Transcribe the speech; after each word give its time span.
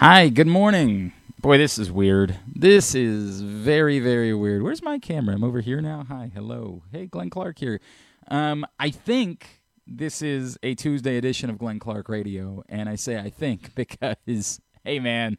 Hi, 0.00 0.28
good 0.28 0.46
morning. 0.46 1.12
Boy, 1.40 1.58
this 1.58 1.76
is 1.76 1.90
weird. 1.90 2.38
This 2.46 2.94
is 2.94 3.40
very, 3.40 3.98
very 3.98 4.32
weird. 4.32 4.62
Where's 4.62 4.80
my 4.80 5.00
camera? 5.00 5.34
I'm 5.34 5.42
over 5.42 5.60
here 5.60 5.80
now. 5.80 6.06
Hi, 6.08 6.30
hello. 6.32 6.84
Hey, 6.92 7.06
Glenn 7.06 7.30
Clark 7.30 7.58
here. 7.58 7.80
Um, 8.30 8.64
I 8.78 8.90
think 8.90 9.60
this 9.88 10.22
is 10.22 10.56
a 10.62 10.76
Tuesday 10.76 11.16
edition 11.16 11.50
of 11.50 11.58
Glenn 11.58 11.80
Clark 11.80 12.08
Radio, 12.08 12.62
and 12.68 12.88
I 12.88 12.94
say 12.94 13.18
I 13.18 13.28
think 13.28 13.74
because, 13.74 14.60
hey, 14.84 15.00
man, 15.00 15.36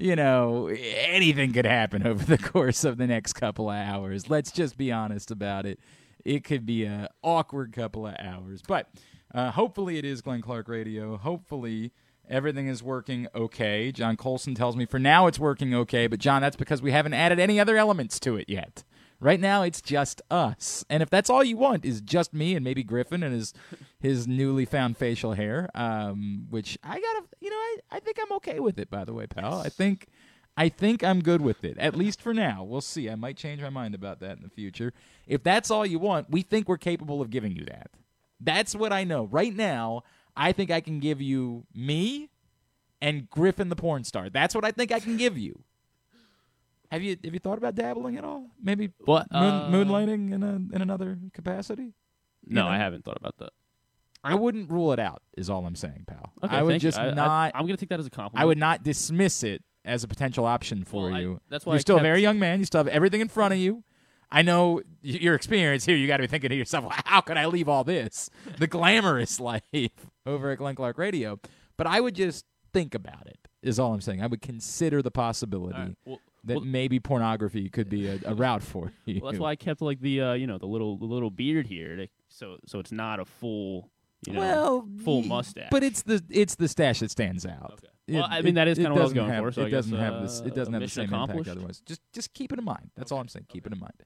you 0.00 0.16
know, 0.16 0.68
anything 0.68 1.52
could 1.52 1.66
happen 1.66 2.06
over 2.06 2.24
the 2.24 2.38
course 2.38 2.84
of 2.84 2.96
the 2.96 3.06
next 3.06 3.34
couple 3.34 3.68
of 3.68 3.76
hours. 3.76 4.30
Let's 4.30 4.52
just 4.52 4.78
be 4.78 4.90
honest 4.90 5.30
about 5.30 5.66
it. 5.66 5.78
It 6.24 6.44
could 6.44 6.64
be 6.64 6.84
a 6.84 7.10
awkward 7.22 7.74
couple 7.74 8.06
of 8.06 8.14
hours, 8.18 8.62
but 8.66 8.88
uh, 9.34 9.50
hopefully 9.50 9.98
it 9.98 10.06
is 10.06 10.22
Glenn 10.22 10.40
Clark 10.40 10.68
Radio. 10.68 11.18
Hopefully 11.18 11.92
everything 12.32 12.66
is 12.68 12.82
working 12.82 13.28
okay. 13.34 13.92
John 13.92 14.16
Colson 14.16 14.54
tells 14.54 14.76
me 14.76 14.86
for 14.86 14.98
now 14.98 15.26
it's 15.26 15.38
working 15.38 15.74
okay, 15.74 16.06
but 16.06 16.18
John, 16.18 16.42
that's 16.42 16.56
because 16.56 16.82
we 16.82 16.90
haven't 16.90 17.14
added 17.14 17.38
any 17.38 17.60
other 17.60 17.76
elements 17.76 18.18
to 18.20 18.36
it 18.36 18.48
yet. 18.48 18.82
Right 19.20 19.38
now, 19.38 19.62
it's 19.62 19.80
just 19.80 20.20
us, 20.32 20.84
and 20.90 21.00
if 21.00 21.08
that's 21.08 21.30
all 21.30 21.44
you 21.44 21.56
want 21.56 21.84
is 21.84 22.00
just 22.00 22.34
me 22.34 22.56
and 22.56 22.64
maybe 22.64 22.82
Griffin 22.82 23.22
and 23.22 23.32
his 23.32 23.54
his 24.00 24.26
newly 24.26 24.64
found 24.64 24.96
facial 24.96 25.34
hair, 25.34 25.70
um, 25.76 26.46
which 26.50 26.76
I 26.82 26.94
gotta, 26.94 27.26
you 27.40 27.48
know, 27.48 27.56
I, 27.56 27.76
I 27.92 28.00
think 28.00 28.16
I'm 28.20 28.32
okay 28.38 28.58
with 28.58 28.80
it. 28.80 28.90
By 28.90 29.04
the 29.04 29.12
way, 29.12 29.28
pal, 29.28 29.60
I 29.60 29.68
think 29.68 30.08
I 30.56 30.68
think 30.68 31.04
I'm 31.04 31.22
good 31.22 31.40
with 31.40 31.62
it, 31.64 31.78
at 31.78 31.94
least 31.94 32.20
for 32.20 32.34
now. 32.34 32.64
We'll 32.64 32.80
see. 32.80 33.08
I 33.08 33.14
might 33.14 33.36
change 33.36 33.62
my 33.62 33.70
mind 33.70 33.94
about 33.94 34.18
that 34.20 34.38
in 34.38 34.42
the 34.42 34.50
future. 34.50 34.92
If 35.26 35.44
that's 35.44 35.70
all 35.70 35.86
you 35.86 36.00
want, 36.00 36.28
we 36.30 36.42
think 36.42 36.68
we're 36.68 36.76
capable 36.76 37.22
of 37.22 37.30
giving 37.30 37.54
you 37.54 37.64
that. 37.66 37.92
That's 38.40 38.74
what 38.74 38.92
I 38.92 39.04
know. 39.04 39.26
Right 39.26 39.54
now, 39.54 40.02
I 40.36 40.52
think 40.52 40.70
I 40.70 40.80
can 40.80 40.98
give 41.00 41.20
you 41.20 41.66
me 41.74 42.30
and 43.00 43.28
Griffin 43.28 43.68
the 43.68 43.76
porn 43.76 44.04
star. 44.04 44.30
That's 44.30 44.54
what 44.54 44.64
I 44.64 44.70
think 44.70 44.92
I 44.92 45.00
can 45.00 45.16
give 45.16 45.36
you. 45.36 45.62
Have 46.90 47.02
you 47.02 47.16
have 47.24 47.32
you 47.32 47.40
thought 47.40 47.58
about 47.58 47.74
dabbling 47.74 48.16
at 48.16 48.24
all? 48.24 48.48
Maybe 48.62 48.90
What? 49.04 49.30
moon, 49.32 49.42
Uh, 49.42 49.70
moonlighting 49.70 50.32
in 50.32 50.42
a 50.42 50.54
in 50.74 50.82
another 50.82 51.18
capacity? 51.32 51.94
No, 52.46 52.62
know? 52.64 52.68
I 52.68 52.76
haven't 52.76 53.04
thought 53.04 53.16
about 53.16 53.38
that. 53.38 53.50
I 54.24 54.34
wouldn't 54.34 54.70
rule 54.70 54.92
it 54.92 54.98
out. 55.00 55.22
Is 55.36 55.48
all 55.50 55.64
I'm 55.66 55.74
saying, 55.74 56.04
pal. 56.06 56.32
Okay, 56.44 56.54
I 56.54 56.62
would 56.62 56.74
you. 56.74 56.78
just 56.78 56.98
I- 56.98 57.08
I- 57.08 57.14
not. 57.14 57.52
I'm 57.54 57.66
gonna 57.66 57.76
take 57.78 57.88
that 57.88 57.98
as 58.00 58.06
a 58.06 58.10
compliment. 58.10 58.42
I 58.42 58.44
would 58.46 58.58
not 58.58 58.82
dismiss 58.82 59.42
it 59.42 59.62
as 59.84 60.04
a 60.04 60.08
potential 60.08 60.44
option 60.44 60.84
for 60.84 61.06
Well, 61.06 61.14
I- 61.14 61.20
you. 61.20 61.40
that's 61.48 61.64
why 61.66 61.72
you're 61.72 61.78
I 61.78 61.80
still 61.80 61.96
a 61.98 62.02
very 62.02 62.20
young 62.20 62.38
man. 62.38 62.58
You 62.58 62.66
still 62.66 62.78
have 62.80 62.88
everything 62.88 63.20
in 63.20 63.28
front 63.28 63.52
of 63.54 63.58
you. 63.58 63.82
I 64.32 64.42
know 64.42 64.80
your 65.02 65.34
experience 65.34 65.84
here. 65.84 65.94
You 65.94 66.06
got 66.06 66.16
to 66.16 66.22
be 66.22 66.26
thinking 66.26 66.50
to 66.50 66.56
yourself, 66.56 66.84
well, 66.86 66.94
"How 67.04 67.20
could 67.20 67.36
I 67.36 67.46
leave 67.46 67.68
all 67.68 67.84
this, 67.84 68.30
the 68.58 68.66
glamorous 68.66 69.38
life, 69.38 69.62
over 70.26 70.50
at 70.50 70.58
Glenn 70.58 70.74
Clark 70.74 70.98
Radio?" 70.98 71.38
But 71.76 71.86
I 71.86 72.00
would 72.00 72.14
just 72.14 72.46
think 72.72 72.94
about 72.94 73.26
it. 73.26 73.38
Is 73.62 73.78
all 73.78 73.92
I'm 73.92 74.00
saying. 74.00 74.22
I 74.22 74.26
would 74.26 74.42
consider 74.42 75.02
the 75.02 75.10
possibility 75.10 75.78
right, 75.78 75.96
well, 76.04 76.18
that 76.44 76.56
well- 76.56 76.64
maybe 76.64 76.98
pornography 76.98 77.68
could 77.68 77.88
be 77.88 78.08
a, 78.08 78.18
a 78.24 78.34
route 78.34 78.62
for 78.62 78.92
you. 79.04 79.20
well, 79.22 79.30
that's 79.30 79.40
why 79.40 79.50
I 79.50 79.56
kept 79.56 79.82
like 79.82 80.00
the 80.00 80.20
uh, 80.20 80.32
you 80.32 80.46
know 80.46 80.58
the 80.58 80.66
little 80.66 80.96
the 80.96 81.04
little 81.04 81.30
beard 81.30 81.66
here, 81.66 81.96
to, 81.96 82.08
so 82.28 82.56
so 82.66 82.80
it's 82.80 82.90
not 82.90 83.20
a 83.20 83.24
full 83.24 83.90
you 84.26 84.32
know 84.34 84.40
well, 84.40 84.88
full 85.04 85.22
mustache. 85.22 85.68
But 85.70 85.82
it's 85.82 86.02
the 86.02 86.22
it's 86.30 86.54
the 86.54 86.68
stash 86.68 87.00
that 87.00 87.10
stands 87.10 87.44
out. 87.46 87.72
Okay. 87.74 88.18
Well, 88.18 88.26
I 88.28 88.42
mean, 88.42 88.54
that 88.54 88.68
is 88.68 88.78
kinda 88.78 88.90
what 88.92 89.00
I 89.00 89.04
was 89.04 89.12
going 89.12 89.30
have- 89.30 89.44
for, 89.44 89.52
so 89.52 89.62
it 89.64 89.70
doesn't 89.70 89.92
guess, 89.92 90.00
have 90.00 90.22
this. 90.22 90.40
uh, 90.40 90.44
It 90.44 90.54
doesn't 90.54 90.72
have 90.74 90.82
the 90.82 90.88
same 90.88 91.12
impact 91.14 91.48
otherwise. 91.48 91.80
Just 91.86 92.00
just 92.12 92.34
keep 92.34 92.52
it 92.52 92.58
in 92.58 92.64
mind. 92.64 92.90
That's 92.96 93.12
all 93.12 93.20
I'm 93.20 93.28
saying. 93.28 93.46
Keep 93.48 93.66
it 93.66 93.72
in 93.72 93.78
mind. 93.78 94.02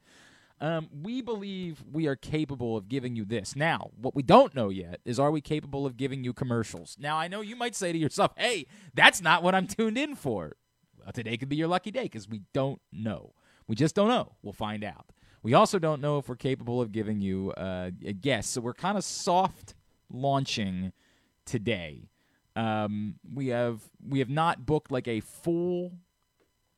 Um, 0.59 0.89
we 1.03 1.21
believe 1.21 1.85
we 1.93 2.07
are 2.07 2.17
capable 2.17 2.79
of 2.79 2.89
giving 2.89 3.15
you 3.15 3.27
this. 3.27 3.55
Now, 3.55 3.91
what 4.01 4.15
we 4.15 4.23
don't 4.23 4.55
know 4.55 4.71
yet 4.71 5.01
is 5.05 5.19
are 5.19 5.31
we 5.31 5.43
capable 5.43 5.85
of 5.85 5.99
giving 5.99 6.25
you 6.25 6.33
commercials? 6.33 6.97
Now, 6.99 7.19
I 7.19 7.29
know 7.29 7.43
you 7.43 7.57
might 7.57 7.75
say 7.75 7.93
to 7.93 7.99
yourself, 7.99 8.33
"Hey, 8.39 8.67
that's 8.95 9.21
not 9.21 9.43
what 9.43 9.55
I'm 9.55 9.67
tuned 9.67 9.99
in 9.99 10.15
for." 10.15 10.57
Well, 10.99 11.13
today 11.13 11.37
could 11.37 11.51
be 11.51 11.57
your 11.57 11.69
lucky 11.69 11.91
day 11.91 12.05
because 12.05 12.27
we 12.29 12.41
don't 12.55 12.81
know. 12.91 13.35
We 13.69 13.77
just 13.77 13.95
don't 13.95 14.09
know. 14.09 14.37
We'll 14.43 14.55
find 14.55 14.83
out. 14.83 15.13
We 15.43 15.53
also 15.53 15.79
don't 15.79 16.01
know 16.01 16.19
if 16.19 16.29
we're 16.29 16.37
capable 16.37 16.81
of 16.81 16.91
giving 16.91 17.21
you 17.21 17.51
uh, 17.53 17.91
a 18.05 18.13
guess. 18.15 18.47
So 18.49 18.61
we're 18.63 18.73
kind 18.75 18.97
of 18.97 19.05
soft 19.05 19.75
launching 20.11 20.93
today. 21.45 22.11
Um, 22.55 23.17
we 23.35 23.49
have 23.49 23.83
we 24.07 24.21
have 24.21 24.31
not 24.31 24.65
booked 24.65 24.91
like 24.91 25.07
a 25.07 25.21
full 25.21 25.93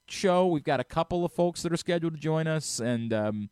show. 0.09 0.47
We've 0.47 0.65
got 0.65 0.81
a 0.81 0.85
couple 0.85 1.25
of 1.25 1.33
folks 1.33 1.63
that 1.63 1.73
are 1.73 1.77
scheduled 1.77 2.15
to 2.15 2.21
join 2.21 2.47
us, 2.47 2.81
and 2.81 3.13
um, 3.13 3.51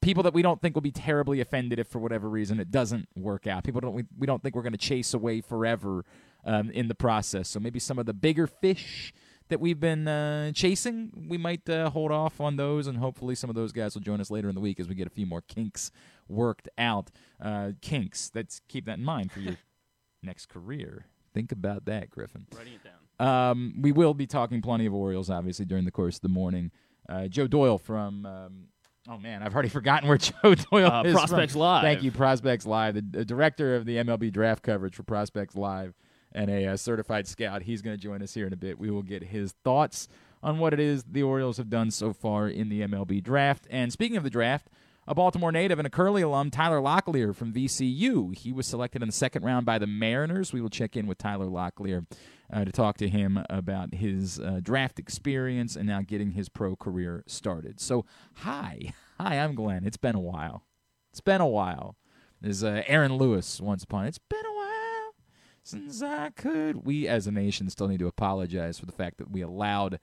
people 0.00 0.22
that 0.22 0.34
we 0.34 0.42
don't 0.42 0.60
think 0.60 0.74
will 0.74 0.82
be 0.82 0.90
terribly 0.90 1.40
offended 1.40 1.78
if, 1.78 1.88
for 1.88 1.98
whatever 1.98 2.28
reason, 2.28 2.60
it 2.60 2.70
doesn't 2.70 3.08
work 3.14 3.46
out. 3.46 3.64
People 3.64 3.80
don't 3.80 3.94
we, 3.94 4.04
we 4.18 4.26
don't 4.26 4.42
think 4.42 4.54
we're 4.54 4.62
going 4.62 4.72
to 4.72 4.78
chase 4.78 5.12
away 5.12 5.40
forever 5.40 6.04
um, 6.44 6.70
in 6.70 6.88
the 6.88 6.94
process. 6.94 7.48
So 7.48 7.60
maybe 7.60 7.78
some 7.78 7.98
of 7.98 8.06
the 8.06 8.14
bigger 8.14 8.46
fish 8.46 9.12
that 9.48 9.60
we've 9.60 9.78
been 9.78 10.08
uh, 10.08 10.52
chasing, 10.52 11.26
we 11.28 11.38
might 11.38 11.68
uh, 11.68 11.90
hold 11.90 12.10
off 12.10 12.40
on 12.40 12.56
those, 12.56 12.86
and 12.86 12.98
hopefully 12.98 13.34
some 13.34 13.50
of 13.50 13.54
those 13.56 13.72
guys 13.72 13.94
will 13.94 14.02
join 14.02 14.20
us 14.20 14.30
later 14.30 14.48
in 14.48 14.54
the 14.54 14.60
week 14.60 14.80
as 14.80 14.88
we 14.88 14.94
get 14.94 15.06
a 15.06 15.10
few 15.10 15.26
more 15.26 15.40
kinks 15.42 15.90
worked 16.28 16.68
out. 16.78 17.10
Uh, 17.40 17.72
kinks. 17.80 18.30
Let's 18.34 18.60
keep 18.68 18.86
that 18.86 18.98
in 18.98 19.04
mind 19.04 19.32
for 19.32 19.40
your 19.40 19.56
next 20.22 20.48
career. 20.48 21.06
Think 21.34 21.52
about 21.52 21.84
that, 21.86 22.10
Griffin. 22.10 22.46
writing 22.56 22.74
it 22.74 22.80
down. 22.82 22.92
Um, 23.18 23.74
we 23.80 23.92
will 23.92 24.14
be 24.14 24.26
talking 24.26 24.60
plenty 24.62 24.86
of 24.86 24.94
Orioles, 24.94 25.30
obviously, 25.30 25.64
during 25.64 25.84
the 25.84 25.90
course 25.90 26.16
of 26.16 26.22
the 26.22 26.28
morning. 26.28 26.70
Uh, 27.08 27.28
Joe 27.28 27.46
Doyle 27.46 27.78
from. 27.78 28.26
Um, 28.26 28.64
oh 29.08 29.18
man, 29.18 29.42
I've 29.42 29.54
already 29.54 29.68
forgotten 29.80 30.08
where 30.08 30.18
Joe 30.18 30.54
Doyle 30.54 30.90
Uh, 30.90 31.02
is. 31.04 31.14
Prospects 31.14 31.52
from. 31.52 31.60
Live. 31.62 31.82
Thank 31.82 32.02
you, 32.02 32.10
Prospects 32.10 32.66
Live, 32.66 32.94
the, 32.94 33.02
the 33.02 33.24
director 33.24 33.76
of 33.76 33.84
the 33.86 33.96
MLB 33.96 34.32
draft 34.32 34.62
coverage 34.62 34.94
for 34.94 35.02
Prospects 35.02 35.54
Live, 35.56 35.94
and 36.32 36.50
a 36.50 36.66
uh, 36.66 36.76
certified 36.76 37.26
scout. 37.26 37.62
He's 37.62 37.82
going 37.82 37.96
to 37.96 38.02
join 38.02 38.22
us 38.22 38.34
here 38.34 38.46
in 38.46 38.52
a 38.52 38.56
bit. 38.56 38.78
We 38.78 38.90
will 38.90 39.02
get 39.02 39.22
his 39.24 39.52
thoughts 39.64 40.08
on 40.42 40.58
what 40.58 40.72
it 40.74 40.80
is 40.80 41.04
the 41.04 41.22
Orioles 41.22 41.56
have 41.58 41.70
done 41.70 41.90
so 41.90 42.12
far 42.12 42.48
in 42.48 42.68
the 42.68 42.82
MLB 42.82 43.22
draft. 43.22 43.66
And 43.70 43.92
speaking 43.92 44.16
of 44.16 44.24
the 44.24 44.30
draft. 44.30 44.68
A 45.08 45.14
Baltimore 45.14 45.52
native 45.52 45.78
and 45.78 45.86
a 45.86 45.90
Curley 45.90 46.22
alum, 46.22 46.50
Tyler 46.50 46.80
Locklear 46.80 47.32
from 47.32 47.52
VCU. 47.52 48.36
He 48.36 48.50
was 48.50 48.66
selected 48.66 49.02
in 49.02 49.08
the 49.08 49.12
second 49.12 49.44
round 49.44 49.64
by 49.64 49.78
the 49.78 49.86
Mariners. 49.86 50.52
We 50.52 50.60
will 50.60 50.68
check 50.68 50.96
in 50.96 51.06
with 51.06 51.18
Tyler 51.18 51.46
Locklear 51.46 52.06
uh, 52.52 52.64
to 52.64 52.72
talk 52.72 52.96
to 52.98 53.08
him 53.08 53.38
about 53.48 53.94
his 53.94 54.40
uh, 54.40 54.58
draft 54.60 54.98
experience 54.98 55.76
and 55.76 55.86
now 55.86 56.02
getting 56.02 56.32
his 56.32 56.48
pro 56.48 56.74
career 56.74 57.22
started. 57.28 57.80
So, 57.80 58.04
hi. 58.34 58.94
Hi, 59.18 59.36
I'm 59.36 59.54
Glenn. 59.54 59.86
It's 59.86 59.96
been 59.96 60.14
a 60.14 60.20
while. 60.20 60.64
It's 61.10 61.22
been 61.22 61.40
a 61.40 61.46
while. 61.46 61.96
As 62.42 62.62
uh, 62.62 62.82
Aaron 62.86 63.16
Lewis 63.16 63.62
once 63.62 63.82
upon, 63.82 64.04
it's 64.04 64.18
been 64.18 64.44
a 64.44 64.54
while 64.54 65.14
since 65.62 66.02
I 66.02 66.30
could. 66.30 66.84
We 66.84 67.08
as 67.08 67.26
a 67.26 67.32
nation 67.32 67.70
still 67.70 67.88
need 67.88 68.00
to 68.00 68.08
apologize 68.08 68.78
for 68.78 68.84
the 68.84 68.92
fact 68.92 69.16
that 69.16 69.30
we 69.30 69.40
allowed 69.40 70.00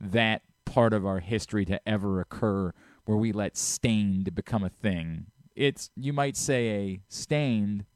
that 0.00 0.42
part 0.64 0.92
of 0.92 1.06
our 1.06 1.20
history 1.20 1.64
to 1.66 1.80
ever 1.88 2.20
occur 2.20 2.72
where 3.06 3.16
we 3.16 3.32
let 3.32 3.56
Staind 3.56 4.34
become 4.34 4.62
a 4.62 4.68
thing. 4.68 5.26
It's, 5.54 5.90
you 5.96 6.12
might 6.12 6.36
say, 6.36 6.68
a 6.68 7.00
stained 7.08 7.86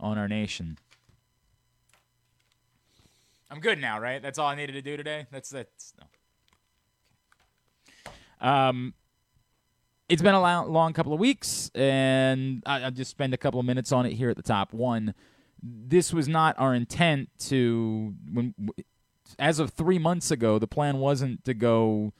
on 0.00 0.18
our 0.18 0.26
nation. 0.28 0.76
I'm 3.50 3.60
good 3.60 3.80
now, 3.80 4.00
right? 4.00 4.20
That's 4.20 4.38
all 4.38 4.48
I 4.48 4.56
needed 4.56 4.72
to 4.72 4.82
do 4.82 4.96
today. 4.96 5.26
That's 5.30 5.50
that's 5.50 5.94
no. 8.40 8.48
Um, 8.48 8.92
it's 10.08 10.22
been 10.22 10.34
a 10.34 10.40
long, 10.40 10.72
long 10.72 10.92
couple 10.92 11.12
of 11.12 11.20
weeks, 11.20 11.70
and 11.74 12.62
I, 12.66 12.82
I'll 12.82 12.90
just 12.90 13.10
spend 13.10 13.34
a 13.34 13.36
couple 13.36 13.60
of 13.60 13.66
minutes 13.66 13.92
on 13.92 14.04
it 14.04 14.12
here 14.14 14.30
at 14.30 14.36
the 14.36 14.42
top. 14.42 14.72
One, 14.72 15.14
this 15.62 16.12
was 16.12 16.28
not 16.28 16.56
our 16.58 16.74
intent 16.74 17.30
to 17.46 18.14
when, 18.32 18.54
as 19.38 19.58
of 19.58 19.70
three 19.70 19.98
months 19.98 20.30
ago, 20.30 20.58
the 20.58 20.66
plan 20.66 20.98
wasn't 20.98 21.44
to 21.44 21.54
go 21.54 22.12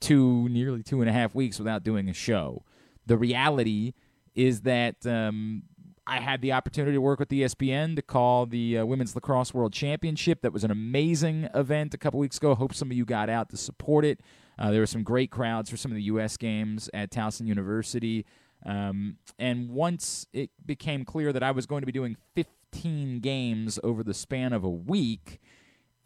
two 0.00 0.48
nearly 0.48 0.82
two 0.82 1.00
and 1.00 1.10
a 1.10 1.12
half 1.12 1.34
weeks 1.34 1.58
without 1.58 1.82
doing 1.82 2.08
a 2.08 2.14
show. 2.14 2.64
The 3.06 3.16
reality 3.16 3.94
is 4.34 4.62
that 4.62 5.06
um, 5.06 5.62
I 6.06 6.20
had 6.20 6.40
the 6.40 6.52
opportunity 6.52 6.92
to 6.92 7.00
work 7.00 7.18
with 7.18 7.30
ESPN 7.30 7.96
to 7.96 8.02
call 8.02 8.46
the 8.46 8.78
uh, 8.78 8.86
Women's 8.86 9.14
Lacrosse 9.14 9.52
World 9.52 9.72
Championship. 9.72 10.42
That 10.42 10.52
was 10.52 10.62
an 10.62 10.70
amazing 10.70 11.48
event 11.54 11.94
a 11.94 11.98
couple 11.98 12.20
weeks 12.20 12.36
ago. 12.36 12.54
Hope 12.54 12.74
some 12.74 12.90
of 12.90 12.96
you 12.96 13.04
got 13.04 13.28
out 13.28 13.50
to 13.50 13.56
support 13.56 14.04
it. 14.04 14.20
Uh, 14.58 14.70
there 14.70 14.80
were 14.80 14.86
some 14.86 15.02
great 15.02 15.30
crowds 15.30 15.68
for 15.68 15.76
some 15.76 15.90
of 15.90 15.96
the 15.96 16.04
U.S. 16.04 16.36
games 16.36 16.88
at 16.94 17.10
Towson 17.10 17.46
University. 17.46 18.24
Um, 18.64 19.16
and 19.38 19.70
once 19.70 20.26
it 20.32 20.50
became 20.64 21.04
clear 21.04 21.32
that 21.32 21.42
I 21.42 21.50
was 21.50 21.66
going 21.66 21.82
to 21.82 21.86
be 21.86 21.92
doing 21.92 22.16
15 22.34 23.20
games 23.20 23.78
over 23.82 24.02
the 24.02 24.14
span 24.14 24.52
of 24.52 24.64
a 24.64 24.70
week, 24.70 25.40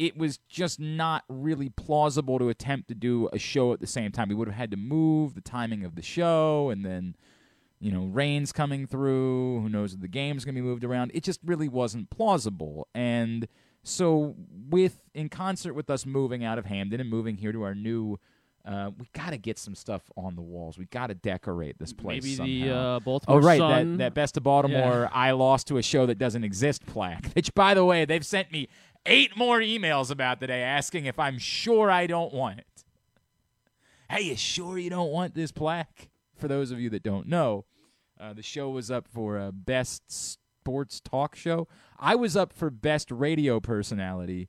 it 0.00 0.16
was 0.16 0.38
just 0.48 0.80
not 0.80 1.24
really 1.28 1.68
plausible 1.68 2.38
to 2.38 2.48
attempt 2.48 2.88
to 2.88 2.94
do 2.94 3.28
a 3.34 3.38
show 3.38 3.74
at 3.74 3.80
the 3.80 3.86
same 3.86 4.10
time. 4.10 4.30
We 4.30 4.34
would 4.34 4.48
have 4.48 4.56
had 4.56 4.70
to 4.70 4.78
move 4.78 5.34
the 5.34 5.42
timing 5.42 5.84
of 5.84 5.94
the 5.94 6.00
show, 6.00 6.70
and 6.70 6.82
then, 6.86 7.14
you 7.80 7.92
know, 7.92 8.04
rain's 8.06 8.50
coming 8.50 8.86
through. 8.86 9.60
Who 9.60 9.68
knows 9.68 9.92
if 9.92 10.00
the 10.00 10.08
game's 10.08 10.46
going 10.46 10.54
to 10.54 10.60
be 10.62 10.66
moved 10.66 10.84
around? 10.84 11.10
It 11.12 11.22
just 11.22 11.40
really 11.44 11.68
wasn't 11.68 12.08
plausible. 12.08 12.88
And 12.94 13.46
so, 13.82 14.36
with 14.70 15.02
in 15.14 15.28
concert 15.28 15.74
with 15.74 15.90
us 15.90 16.06
moving 16.06 16.44
out 16.44 16.58
of 16.58 16.64
Hampden 16.64 16.98
and 16.98 17.10
moving 17.10 17.36
here 17.36 17.52
to 17.52 17.62
our 17.62 17.74
new 17.74 18.18
Uh, 18.62 18.90
we 18.98 19.06
got 19.14 19.30
to 19.30 19.38
get 19.38 19.58
some 19.58 19.74
stuff 19.74 20.02
on 20.18 20.34
the 20.36 20.42
walls. 20.42 20.76
We 20.78 20.84
got 20.84 21.06
to 21.06 21.14
decorate 21.14 21.78
this 21.78 21.94
place. 21.94 22.22
Maybe 22.22 22.34
somehow. 22.36 22.66
the 22.66 22.74
uh, 22.74 23.00
Baltimore 23.00 23.38
Oh 23.40 23.42
right, 23.42 23.58
Sun. 23.58 23.92
that 23.92 23.98
that 24.04 24.14
best 24.14 24.36
of 24.36 24.42
Baltimore. 24.42 25.08
I 25.14 25.30
lost 25.32 25.66
to 25.68 25.78
a 25.78 25.82
show 25.82 26.04
that 26.06 26.18
doesn't 26.18 26.44
exist 26.44 26.84
plaque. 26.84 27.26
Which, 27.34 27.54
by 27.54 27.72
the 27.72 27.86
way, 27.86 28.04
they've 28.04 28.24
sent 28.24 28.52
me 28.52 28.68
eight 29.06 29.36
more 29.36 29.60
emails 29.60 30.10
about 30.10 30.40
today, 30.40 30.62
asking 30.62 31.06
if 31.06 31.18
I'm 31.18 31.38
sure 31.38 31.90
I 31.90 32.06
don't 32.06 32.32
want 32.32 32.58
it. 32.58 32.66
Hey, 34.10 34.22
you 34.22 34.36
sure 34.36 34.78
you 34.78 34.90
don't 34.90 35.10
want 35.10 35.34
this 35.34 35.52
plaque? 35.52 36.10
For 36.36 36.48
those 36.48 36.70
of 36.70 36.80
you 36.80 36.90
that 36.90 37.02
don't 37.02 37.28
know, 37.28 37.64
uh, 38.18 38.32
the 38.32 38.42
show 38.42 38.70
was 38.70 38.90
up 38.90 39.06
for 39.06 39.38
uh, 39.38 39.50
best 39.52 40.10
sports 40.10 41.00
talk 41.00 41.36
show. 41.36 41.68
I 41.98 42.16
was 42.16 42.36
up 42.36 42.52
for 42.52 42.70
best 42.70 43.10
radio 43.10 43.60
personality. 43.60 44.48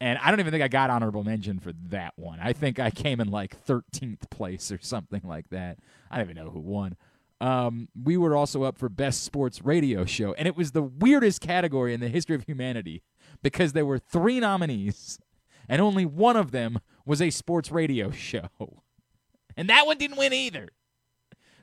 And 0.00 0.18
I 0.18 0.30
don't 0.30 0.40
even 0.40 0.50
think 0.50 0.62
I 0.62 0.68
got 0.68 0.90
honorable 0.90 1.24
mention 1.24 1.58
for 1.58 1.72
that 1.88 2.14
one. 2.16 2.38
I 2.40 2.52
think 2.52 2.78
I 2.78 2.90
came 2.90 3.20
in 3.20 3.30
like 3.30 3.64
13th 3.64 4.28
place 4.28 4.72
or 4.72 4.78
something 4.82 5.22
like 5.24 5.48
that. 5.50 5.78
I 6.10 6.16
don't 6.16 6.26
even 6.26 6.36
know 6.36 6.50
who 6.50 6.60
won. 6.60 6.96
Um, 7.40 7.88
we 8.00 8.16
were 8.16 8.34
also 8.34 8.64
up 8.64 8.78
for 8.78 8.88
best 8.88 9.22
sports 9.22 9.62
radio 9.62 10.04
show, 10.04 10.34
and 10.34 10.48
it 10.48 10.56
was 10.56 10.72
the 10.72 10.82
weirdest 10.82 11.40
category 11.40 11.94
in 11.94 12.00
the 12.00 12.08
history 12.08 12.34
of 12.34 12.44
humanity 12.44 13.02
because 13.44 13.74
there 13.74 13.86
were 13.86 13.98
three 13.98 14.40
nominees, 14.40 15.20
and 15.68 15.80
only 15.80 16.04
one 16.06 16.36
of 16.36 16.50
them 16.50 16.80
was 17.06 17.22
a 17.22 17.30
sports 17.30 17.70
radio 17.70 18.10
show, 18.10 18.48
and 19.56 19.68
that 19.68 19.86
one 19.86 19.98
didn't 19.98 20.16
win 20.16 20.32
either. 20.32 20.70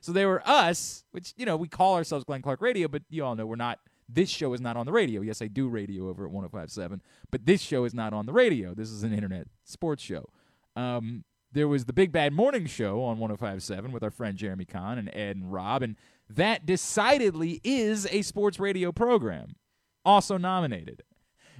So 0.00 0.12
they 0.12 0.24
were 0.24 0.42
us, 0.48 1.04
which 1.10 1.34
you 1.36 1.44
know 1.44 1.56
we 1.56 1.68
call 1.68 1.96
ourselves 1.96 2.24
Glenn 2.24 2.40
Clark 2.40 2.62
Radio, 2.62 2.88
but 2.88 3.02
you 3.10 3.24
all 3.24 3.34
know 3.34 3.44
we're 3.44 3.56
not 3.56 3.80
this 4.08 4.30
show 4.30 4.54
is 4.54 4.60
not 4.60 4.76
on 4.76 4.86
the 4.86 4.92
radio. 4.92 5.20
Yes, 5.22 5.42
I 5.42 5.48
do 5.48 5.68
radio 5.68 6.08
over 6.08 6.24
at 6.24 6.30
1057, 6.30 7.02
but 7.30 7.46
this 7.46 7.60
show 7.60 7.84
is 7.84 7.94
not 7.94 8.12
on 8.12 8.26
the 8.26 8.32
radio. 8.32 8.74
This 8.74 8.90
is 8.90 9.02
an 9.02 9.12
internet 9.12 9.48
sports 9.64 10.02
show. 10.02 10.28
Um, 10.76 11.24
there 11.50 11.68
was 11.68 11.84
the 11.84 11.92
Big 11.92 12.12
Bad 12.12 12.32
Morning 12.32 12.66
Show 12.66 13.02
on 13.02 13.18
1057 13.18 13.92
with 13.92 14.02
our 14.02 14.10
friend 14.10 14.38
Jeremy 14.38 14.64
Conn 14.64 14.98
and 14.98 15.08
Ed 15.12 15.36
and 15.36 15.52
Rob, 15.52 15.82
and 15.82 15.96
that 16.30 16.64
decidedly 16.64 17.60
is 17.62 18.06
a 18.10 18.22
sports 18.22 18.58
radio 18.58 18.92
program, 18.92 19.56
also 20.04 20.38
nominated. 20.38 21.02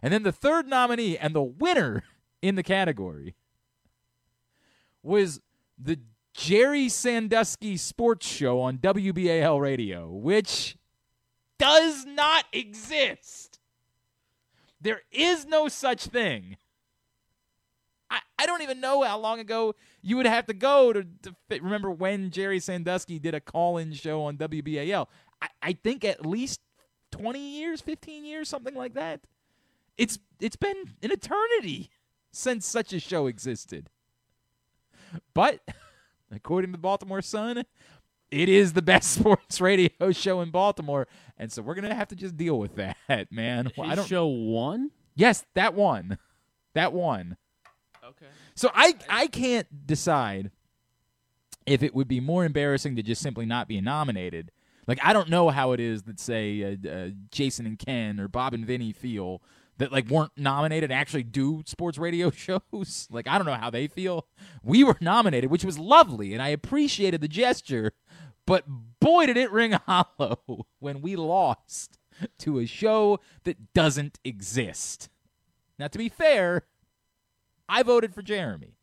And 0.03 0.13
then 0.13 0.25
the 0.25 0.33
third 0.33 0.67
nominee 0.67 1.17
and 1.17 1.35
the 1.35 1.43
winner 1.43 2.03
in 2.43 2.57
the 2.57 2.63
category 2.63 3.37
was 5.03 5.41
the 5.79 6.01
Gerry 6.35 6.89
Sandusky 6.89 7.77
Sports 7.77 8.27
Show 8.27 8.61
on 8.61 8.79
WBAL 8.79 9.61
Radio, 9.61 10.09
which 10.11 10.77
does 11.59 12.05
not 12.05 12.45
exist. 12.53 13.61
There 14.81 15.03
is 15.13 15.47
no 15.47 15.69
such 15.69 16.07
thing. 16.07 16.57
I, 18.11 18.21
I 18.39 18.47
don't 18.47 18.63
even 18.63 18.81
know 18.81 19.03
how 19.03 19.19
long 19.19 19.39
ago 19.39 19.75
you 20.03 20.17
would 20.17 20.27
have 20.27 20.47
to 20.47 20.55
go 20.55 20.93
to, 20.93 21.05
to 21.23 21.35
fit, 21.49 21.63
remember 21.63 21.91
when 21.91 22.31
Gerry 22.31 22.59
Sandusky 22.59 23.19
did 23.19 23.35
a 23.35 23.41
call 23.41 23.79
in 23.79 23.93
show 23.93 24.23
on 24.23 24.37
WBAL. 24.37 25.07
I, 25.41 25.49
I 25.63 25.73
think 25.75 26.05
at 26.05 26.27
least 26.27 26.61
20 27.13 27.39
years, 27.39 27.81
15 27.81 28.25
years, 28.25 28.49
something 28.49 28.75
like 28.75 28.95
that. 28.95 29.21
It's 29.97 30.19
It's 30.41 30.57
been 30.57 30.77
an 31.03 31.11
eternity 31.11 31.91
since 32.33 32.67
such 32.67 32.93
a 32.93 33.01
show 33.01 33.27
existed. 33.27 33.91
But 35.35 35.61
according 36.35 36.71
to 36.71 36.73
the 36.73 36.83
Baltimore 36.83 37.23
Sun, 37.23 37.65
it 38.31 38.49
is 38.49 38.73
the 38.73 38.83
best 38.83 39.13
sports 39.21 39.61
radio 39.61 40.11
show 40.13 40.41
in 40.41 40.51
Baltimore, 40.51 41.07
and 41.37 41.53
so 41.53 41.63
we're 41.63 41.75
gonna 41.75 41.95
have 41.95 42.09
to 42.09 42.17
just 42.17 42.37
deal 42.37 42.59
with 42.59 42.77
that, 42.77 42.97
man. 43.31 43.71
Well, 43.77 43.91
I 43.91 43.95
don't. 43.95 44.09
show 44.09 44.27
one. 44.27 44.91
Yes, 45.15 45.45
that 45.55 45.75
one, 45.75 46.19
that 46.75 46.93
one. 46.93 47.37
Okay. 48.03 48.27
So 48.55 48.71
I 48.75 48.95
I 49.09 49.27
can't 49.27 49.87
decide 49.87 50.51
if 51.67 51.83
it 51.83 51.95
would 51.95 52.09
be 52.09 52.21
more 52.21 52.45
embarrassing 52.45 52.97
to 52.97 53.03
just 53.03 53.23
simply 53.23 53.47
not 53.47 53.69
be 53.69 53.81
nominated. 53.81 54.51
Like 54.87 54.99
I 55.03 55.13
don't 55.13 55.29
know 55.29 55.51
how 55.51 55.73
it 55.73 55.81
is 55.81 56.03
that 56.05 56.19
say 56.19 56.63
uh, 56.65 56.89
uh, 56.89 57.09
Jason 57.31 57.67
and 57.67 57.79
Ken 57.79 58.19
or 58.19 58.27
Bob 58.29 58.55
and 58.55 58.67
Vinny 58.67 58.93
feel 58.93 59.43
that 59.83 59.91
like 59.91 60.09
weren't 60.09 60.31
nominated 60.37 60.93
actually 60.93 61.25
do 61.25 61.61
sports 61.67 61.99
radio 61.99 62.31
shows. 62.31 63.09
Like 63.11 63.27
I 63.27 63.37
don't 63.37 63.47
know 63.47 63.55
how 63.55 63.69
they 63.69 63.89
feel. 63.89 64.29
We 64.63 64.85
were 64.85 64.97
nominated, 65.01 65.51
which 65.51 65.65
was 65.65 65.77
lovely, 65.77 66.33
and 66.35 66.41
I 66.41 66.51
appreciated 66.51 67.21
the 67.21 67.27
gesture. 67.27 67.93
But 68.47 68.65
boy, 69.01 69.27
did 69.27 69.37
it 69.37 69.51
ring 69.51 69.73
hollow 69.87 70.67
when 70.79 71.03
we 71.03 71.17
lost 71.17 71.99
to 72.39 72.61
a 72.61 72.67
show 72.67 73.19
that 73.43 73.75
doesn't 73.75 74.21
exist. 74.25 75.09
Now, 75.81 75.89
to 75.89 75.99
be 75.99 76.09
fair, 76.09 76.67
I 77.69 77.83
voted 77.83 78.15
for 78.15 78.23
Jeremy. 78.23 78.77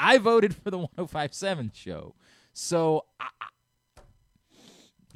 I 0.00 0.18
voted 0.18 0.56
for 0.56 0.72
the 0.72 0.78
1057 0.78 1.70
show. 1.74 2.16
So 2.52 3.04
I, 3.20 3.28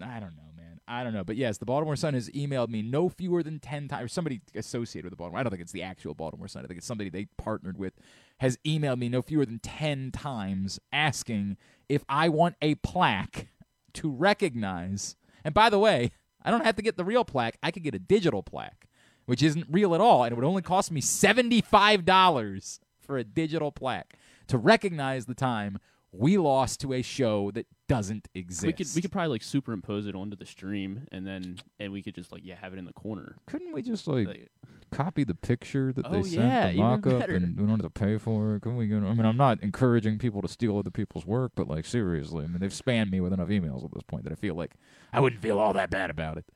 I 0.01 0.21
don't 0.21 0.37
know. 0.37 0.44
I 0.87 1.03
don't 1.03 1.15
know. 1.15 1.25
But 1.25 1.37
yes, 1.37 1.59
the 1.59 1.65
Baltimore 1.65 1.97
Sun 1.97 2.15
has 2.15 2.29
emailed 2.31 2.69
me 2.69 2.83
no 2.83 3.09
fewer 3.09 3.43
than 3.43 3.59
10 3.59 3.89
times. 3.89 4.13
Somebody 4.13 4.43
associated 4.55 5.07
with 5.07 5.13
the 5.13 5.17
Baltimore. 5.17 5.41
I 5.41 5.43
don't 5.43 5.51
think 5.51 5.63
it's 5.63 5.73
the 5.73 5.83
actual 5.83 6.15
Baltimore 6.15 6.49
Sun. 6.49 6.65
I 6.65 6.69
think 6.69 6.79
it's 6.79 6.87
somebody 6.87 7.09
they 7.09 7.27
partnered 7.39 7.79
with 7.79 7.95
has 8.41 8.59
emailed 8.67 8.99
me 8.99 9.09
no 9.09 9.23
fewer 9.23 9.47
than 9.47 9.61
10 9.61 10.11
times 10.13 10.79
asking 10.93 11.57
if 11.89 12.05
I 12.09 12.29
want 12.29 12.57
a 12.61 12.75
plaque 12.77 13.49
to 13.95 14.11
recognize. 14.11 15.17
And 15.45 15.55
by 15.55 15.71
the 15.71 15.79
way, 15.79 16.13
I 16.43 16.51
don't 16.51 16.65
have 16.65 16.77
to 16.77 16.83
get 16.83 16.97
the 16.97 17.05
real 17.05 17.25
plaque. 17.25 17.57
I 17.63 17.71
could 17.71 17.83
get 17.83 17.95
a 17.95 17.99
digital 17.99 18.43
plaque, 18.43 18.89
which 19.25 19.43
isn't 19.43 19.67
real 19.71 19.95
at 19.95 20.01
all, 20.01 20.25
and 20.25 20.33
it 20.33 20.35
would 20.37 20.45
only 20.45 20.63
cost 20.63 20.91
me 20.91 21.01
$75 21.01 22.79
for 22.99 23.17
a 23.17 23.25
digital 23.25 23.73
plaque 23.73 24.15
to 24.49 24.59
recognize 24.59 25.25
the 25.25 25.35
time 25.35 25.79
we 26.13 26.37
lost 26.37 26.81
to 26.81 26.93
a 26.93 27.03
show 27.03 27.51
that 27.53 27.67
doesn't 27.89 28.29
exist. 28.35 28.65
We 28.67 28.73
could 28.73 28.87
we 28.95 29.03
could 29.03 29.13
probably 29.13 29.29
like 29.29 29.43
superimpose 29.43 30.07
it 30.07 30.15
onto 30.15 30.37
the 30.37 30.47
stream, 30.47 31.07
and 31.13 31.27
then 31.27 31.57
and 31.79 31.93
we 31.93 32.03
could 32.03 32.15
just 32.15 32.33
like 32.33 32.43
yeah 32.45 32.57
have 32.57 32.73
it 32.73 32.79
in 32.79 32.85
the 32.85 32.93
corner. 32.93 33.37
Couldn't 33.47 33.73
we 33.73 33.83
just 33.83 34.07
like 34.07 34.27
Like, 34.27 34.51
copy 34.91 35.25
the 35.25 35.35
picture 35.35 35.93
that 35.93 36.11
they 36.11 36.19
Oh, 36.19 36.23
sent, 36.23 36.35
yeah, 36.35 36.67
the 36.67 36.73
even 36.75 36.85
mock-up, 36.85 37.29
and 37.29 37.57
we 37.59 37.67
don't 37.67 37.81
have 37.81 37.81
to 37.81 37.91
pay 37.91 38.17
for 38.17 38.57
it? 38.57 38.63
Can 38.63 38.77
we? 38.77 38.87
Get, 38.87 38.97
I 38.99 39.13
mean, 39.15 39.27
I'm 39.27 39.37
not 39.37 39.63
encouraging 39.63 40.19
people 40.19 40.41
to 40.43 40.49
steal 40.49 40.79
other 40.79 40.91
people's 40.91 41.27
work, 41.27 41.53
but 41.55 41.69
like 41.69 41.85
seriously, 41.85 42.45
I 42.45 42.49
mean, 42.49 42.59
they've 42.61 42.71
spammed 42.73 43.11
me 43.11 43.21
with 43.21 43.33
enough 43.33 43.49
emails 43.49 43.85
at 43.85 43.93
this 43.93 44.03
point 44.05 44.25
that 44.25 44.33
I 44.33 44.37
feel 44.37 44.55
like 44.55 44.75
I 45.13 45.21
wouldn't 45.21 45.43
feel 45.43 45.59
all 45.59 45.73
that 45.75 45.91
bad 45.91 46.11
about 46.11 46.39
it. 46.39 46.47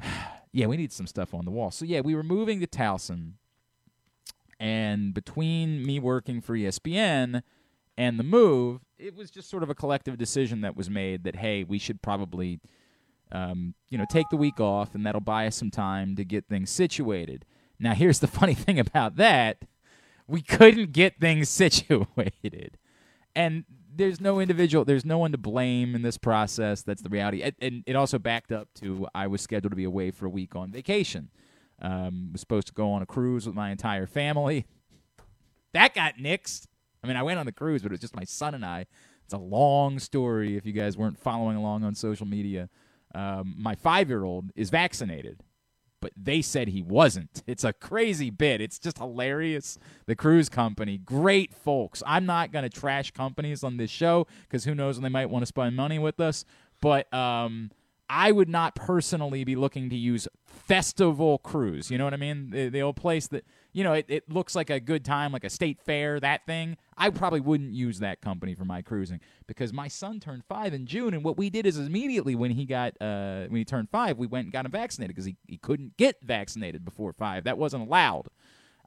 yeah, 0.52 0.66
we 0.66 0.76
need 0.76 0.92
some 0.92 1.06
stuff 1.06 1.32
on 1.32 1.44
the 1.44 1.50
wall. 1.50 1.70
So 1.70 1.84
yeah, 1.84 2.00
we 2.00 2.14
were 2.14 2.22
moving 2.22 2.60
to 2.60 2.66
Towson, 2.66 3.32
and 4.60 5.14
between 5.14 5.84
me 5.86 5.98
working 6.00 6.40
for 6.40 6.54
ESPN 6.54 7.42
and 7.96 8.18
the 8.18 8.24
move, 8.24 8.80
it 8.98 9.14
was 9.14 9.30
just 9.30 9.48
sort 9.48 9.62
of 9.62 9.70
a 9.70 9.74
collective 9.74 10.18
decision 10.18 10.60
that 10.62 10.76
was 10.76 10.90
made 10.90 11.24
that 11.24 11.36
hey, 11.36 11.64
we 11.64 11.78
should 11.78 12.02
probably 12.02 12.60
um, 13.32 13.74
you 13.90 13.98
know, 13.98 14.06
take 14.08 14.28
the 14.30 14.36
week 14.36 14.60
off, 14.60 14.94
and 14.94 15.04
that'll 15.04 15.20
buy 15.20 15.46
us 15.46 15.56
some 15.56 15.70
time 15.70 16.16
to 16.16 16.24
get 16.24 16.48
things 16.48 16.70
situated. 16.70 17.44
Now, 17.78 17.94
here's 17.94 18.20
the 18.20 18.26
funny 18.38 18.54
thing 18.54 18.78
about 18.78 19.16
that: 19.16 19.64
we 20.26 20.42
couldn't 20.42 20.92
get 20.92 21.20
things 21.20 21.48
situated, 21.48 22.78
and 23.34 23.64
there's 23.94 24.20
no 24.20 24.40
individual, 24.40 24.84
there's 24.84 25.04
no 25.04 25.18
one 25.18 25.32
to 25.32 25.38
blame 25.38 25.94
in 25.94 26.02
this 26.02 26.18
process. 26.18 26.82
That's 26.82 27.02
the 27.02 27.08
reality, 27.08 27.50
and, 27.60 27.82
it 27.86 27.96
also 27.96 28.18
backed 28.18 28.52
up 28.52 28.68
to 28.76 29.06
I 29.14 29.26
was 29.26 29.42
scheduled 29.42 29.72
to 29.72 29.76
be 29.76 29.84
away 29.84 30.10
for 30.10 30.26
a 30.26 30.30
week 30.30 30.56
on 30.56 30.70
vacation. 30.70 31.30
Um, 31.80 32.30
was 32.32 32.40
supposed 32.40 32.66
to 32.68 32.72
go 32.72 32.90
on 32.90 33.02
a 33.02 33.06
cruise 33.06 33.46
with 33.46 33.54
my 33.54 33.70
entire 33.70 34.06
family. 34.06 34.66
That 35.74 35.94
got 35.94 36.14
nixed. 36.16 36.66
I 37.02 37.06
mean, 37.06 37.16
I 37.16 37.22
went 37.22 37.38
on 37.38 37.46
the 37.46 37.52
cruise, 37.52 37.82
but 37.82 37.90
it 37.90 37.94
was 37.94 38.00
just 38.00 38.16
my 38.16 38.24
son 38.24 38.54
and 38.54 38.64
I. 38.64 38.86
It's 39.24 39.34
a 39.34 39.38
long 39.38 39.98
story 39.98 40.56
if 40.56 40.64
you 40.64 40.72
guys 40.72 40.96
weren't 40.96 41.18
following 41.18 41.56
along 41.56 41.84
on 41.84 41.94
social 41.94 42.26
media. 42.26 42.68
Um, 43.14 43.54
my 43.58 43.74
five 43.74 44.08
year 44.08 44.24
old 44.24 44.50
is 44.56 44.70
vaccinated, 44.70 45.42
but 46.00 46.12
they 46.16 46.42
said 46.42 46.68
he 46.68 46.82
wasn't. 46.82 47.42
It's 47.46 47.64
a 47.64 47.72
crazy 47.72 48.30
bit. 48.30 48.60
It's 48.60 48.78
just 48.78 48.98
hilarious. 48.98 49.78
The 50.06 50.16
cruise 50.16 50.48
company, 50.48 50.98
great 50.98 51.52
folks. 51.54 52.02
I'm 52.06 52.26
not 52.26 52.52
going 52.52 52.62
to 52.62 52.70
trash 52.70 53.10
companies 53.10 53.62
on 53.62 53.76
this 53.76 53.90
show 53.90 54.26
because 54.42 54.64
who 54.64 54.74
knows 54.74 54.96
when 54.96 55.02
they 55.02 55.08
might 55.08 55.30
want 55.30 55.42
to 55.42 55.46
spend 55.46 55.76
money 55.76 55.98
with 55.98 56.20
us. 56.20 56.44
But 56.80 57.12
um, 57.12 57.70
I 58.08 58.32
would 58.32 58.48
not 58.48 58.74
personally 58.74 59.44
be 59.44 59.56
looking 59.56 59.90
to 59.90 59.96
use 59.96 60.28
Festival 60.46 61.38
Cruise. 61.38 61.90
You 61.90 61.98
know 61.98 62.04
what 62.04 62.14
I 62.14 62.18
mean? 62.18 62.50
The, 62.50 62.68
the 62.68 62.80
old 62.80 62.96
place 62.96 63.26
that, 63.28 63.44
you 63.72 63.84
know, 63.84 63.92
it, 63.92 64.06
it 64.08 64.30
looks 64.30 64.54
like 64.54 64.70
a 64.70 64.80
good 64.80 65.04
time, 65.04 65.32
like 65.32 65.44
a 65.44 65.50
state 65.50 65.78
fair, 65.84 66.18
that 66.20 66.46
thing. 66.46 66.76
I 66.96 67.10
probably 67.10 67.40
wouldn't 67.40 67.72
use 67.72 68.00
that 68.00 68.20
company 68.20 68.54
for 68.54 68.64
my 68.64 68.82
cruising 68.82 69.20
because 69.46 69.72
my 69.72 69.88
son 69.88 70.20
turned 70.20 70.44
five 70.48 70.74
in 70.74 70.86
June, 70.86 71.14
and 71.14 71.22
what 71.22 71.36
we 71.36 71.50
did 71.50 71.66
is 71.66 71.78
immediately 71.78 72.34
when 72.34 72.50
he 72.52 72.64
got 72.64 73.00
uh, 73.00 73.46
when 73.46 73.56
he 73.56 73.64
turned 73.64 73.90
five, 73.90 74.18
we 74.18 74.26
went 74.26 74.46
and 74.46 74.52
got 74.52 74.64
him 74.64 74.72
vaccinated 74.72 75.14
because 75.14 75.26
he, 75.26 75.36
he 75.46 75.58
couldn't 75.58 75.96
get 75.96 76.16
vaccinated 76.22 76.84
before 76.84 77.12
five. 77.12 77.44
That 77.44 77.58
wasn't 77.58 77.86
allowed. 77.86 78.28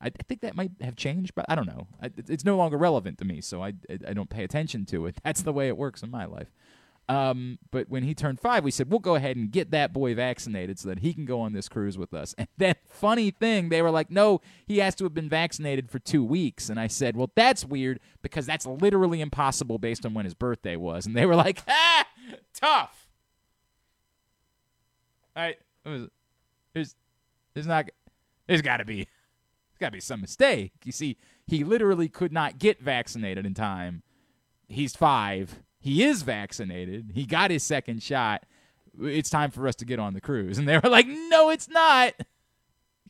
I, 0.01 0.07
I 0.07 0.23
think 0.27 0.41
that 0.41 0.55
might 0.55 0.71
have 0.81 0.95
changed, 0.95 1.35
but 1.35 1.45
I 1.47 1.55
don't 1.55 1.67
know. 1.67 1.87
I, 2.01 2.09
it's 2.27 2.43
no 2.43 2.57
longer 2.57 2.77
relevant 2.77 3.17
to 3.19 3.25
me, 3.25 3.39
so 3.39 3.63
I, 3.63 3.73
I 3.89 3.99
I 4.09 4.13
don't 4.13 4.29
pay 4.29 4.43
attention 4.43 4.85
to 4.87 5.05
it. 5.05 5.17
That's 5.23 5.43
the 5.43 5.53
way 5.53 5.67
it 5.67 5.77
works 5.77 6.01
in 6.01 6.09
my 6.09 6.25
life. 6.25 6.51
Um, 7.09 7.59
but 7.71 7.89
when 7.89 8.03
he 8.03 8.13
turned 8.13 8.39
five, 8.39 8.63
we 8.63 8.71
said, 8.71 8.89
we'll 8.89 8.99
go 8.99 9.15
ahead 9.15 9.35
and 9.35 9.51
get 9.51 9.71
that 9.71 9.91
boy 9.91 10.15
vaccinated 10.15 10.79
so 10.79 10.87
that 10.87 10.99
he 10.99 11.13
can 11.13 11.25
go 11.25 11.41
on 11.41 11.51
this 11.51 11.67
cruise 11.67 11.97
with 11.97 12.13
us. 12.13 12.33
And 12.41 12.47
then, 12.57 12.75
funny 12.87 13.31
thing, 13.31 13.69
they 13.69 13.81
were 13.81 13.91
like, 13.91 14.09
no, 14.09 14.41
he 14.65 14.77
has 14.79 14.95
to 14.95 15.03
have 15.03 15.13
been 15.13 15.29
vaccinated 15.29 15.89
for 15.89 15.99
two 15.99 16.23
weeks. 16.23 16.69
And 16.69 16.79
I 16.79 16.87
said, 16.87 17.17
well, 17.17 17.31
that's 17.35 17.65
weird 17.65 17.99
because 18.21 18.45
that's 18.45 18.65
literally 18.65 19.19
impossible 19.19 19.77
based 19.77 20.05
on 20.05 20.13
when 20.13 20.25
his 20.25 20.33
birthday 20.33 20.75
was. 20.75 21.05
And 21.05 21.15
they 21.15 21.25
were 21.25 21.35
like, 21.35 21.61
ah, 21.67 22.07
tough. 22.53 23.07
All 25.35 25.43
right. 25.43 25.57
There's, 26.73 26.95
there's 27.53 27.67
not, 27.67 27.89
there's 28.47 28.61
got 28.61 28.77
to 28.77 28.85
be, 28.85 28.95
there's 28.95 29.79
got 29.79 29.87
to 29.87 29.93
be 29.93 29.99
some 29.99 30.21
mistake. 30.21 30.71
You 30.85 30.91
see, 30.91 31.17
he 31.45 31.63
literally 31.63 32.07
could 32.07 32.31
not 32.31 32.59
get 32.59 32.81
vaccinated 32.81 33.45
in 33.45 33.53
time. 33.53 34.03
He's 34.67 34.95
five 34.95 35.61
he 35.81 36.03
is 36.03 36.21
vaccinated. 36.21 37.11
He 37.15 37.25
got 37.25 37.49
his 37.49 37.63
second 37.63 38.03
shot. 38.03 38.45
It's 39.01 39.31
time 39.31 39.49
for 39.49 39.67
us 39.67 39.75
to 39.77 39.85
get 39.85 39.99
on 39.99 40.13
the 40.13 40.21
cruise. 40.21 40.57
And 40.59 40.69
they 40.69 40.77
were 40.77 40.89
like, 40.89 41.07
no, 41.07 41.49
it's 41.49 41.67
not. 41.67 42.13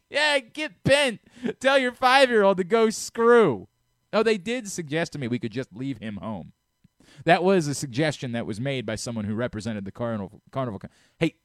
Yeah, 0.09 0.39
get 0.39 0.81
bent. 0.83 1.19
Tell 1.59 1.77
your 1.77 1.91
five 1.91 2.29
year 2.29 2.43
old 2.43 2.57
to 2.57 2.63
go 2.63 2.89
screw. 2.89 3.67
Oh, 4.13 4.23
they 4.23 4.37
did 4.37 4.69
suggest 4.69 5.13
to 5.13 5.19
me 5.19 5.27
we 5.27 5.39
could 5.39 5.51
just 5.51 5.73
leave 5.75 5.97
him 5.99 6.17
home. 6.17 6.53
That 7.25 7.43
was 7.43 7.67
a 7.67 7.73
suggestion 7.73 8.31
that 8.31 8.45
was 8.45 8.59
made 8.59 8.85
by 8.85 8.95
someone 8.95 9.25
who 9.25 9.35
represented 9.35 9.85
the 9.85 9.91
carnival. 9.91 10.41
carnival. 10.51 10.81
Hey, 11.17 11.35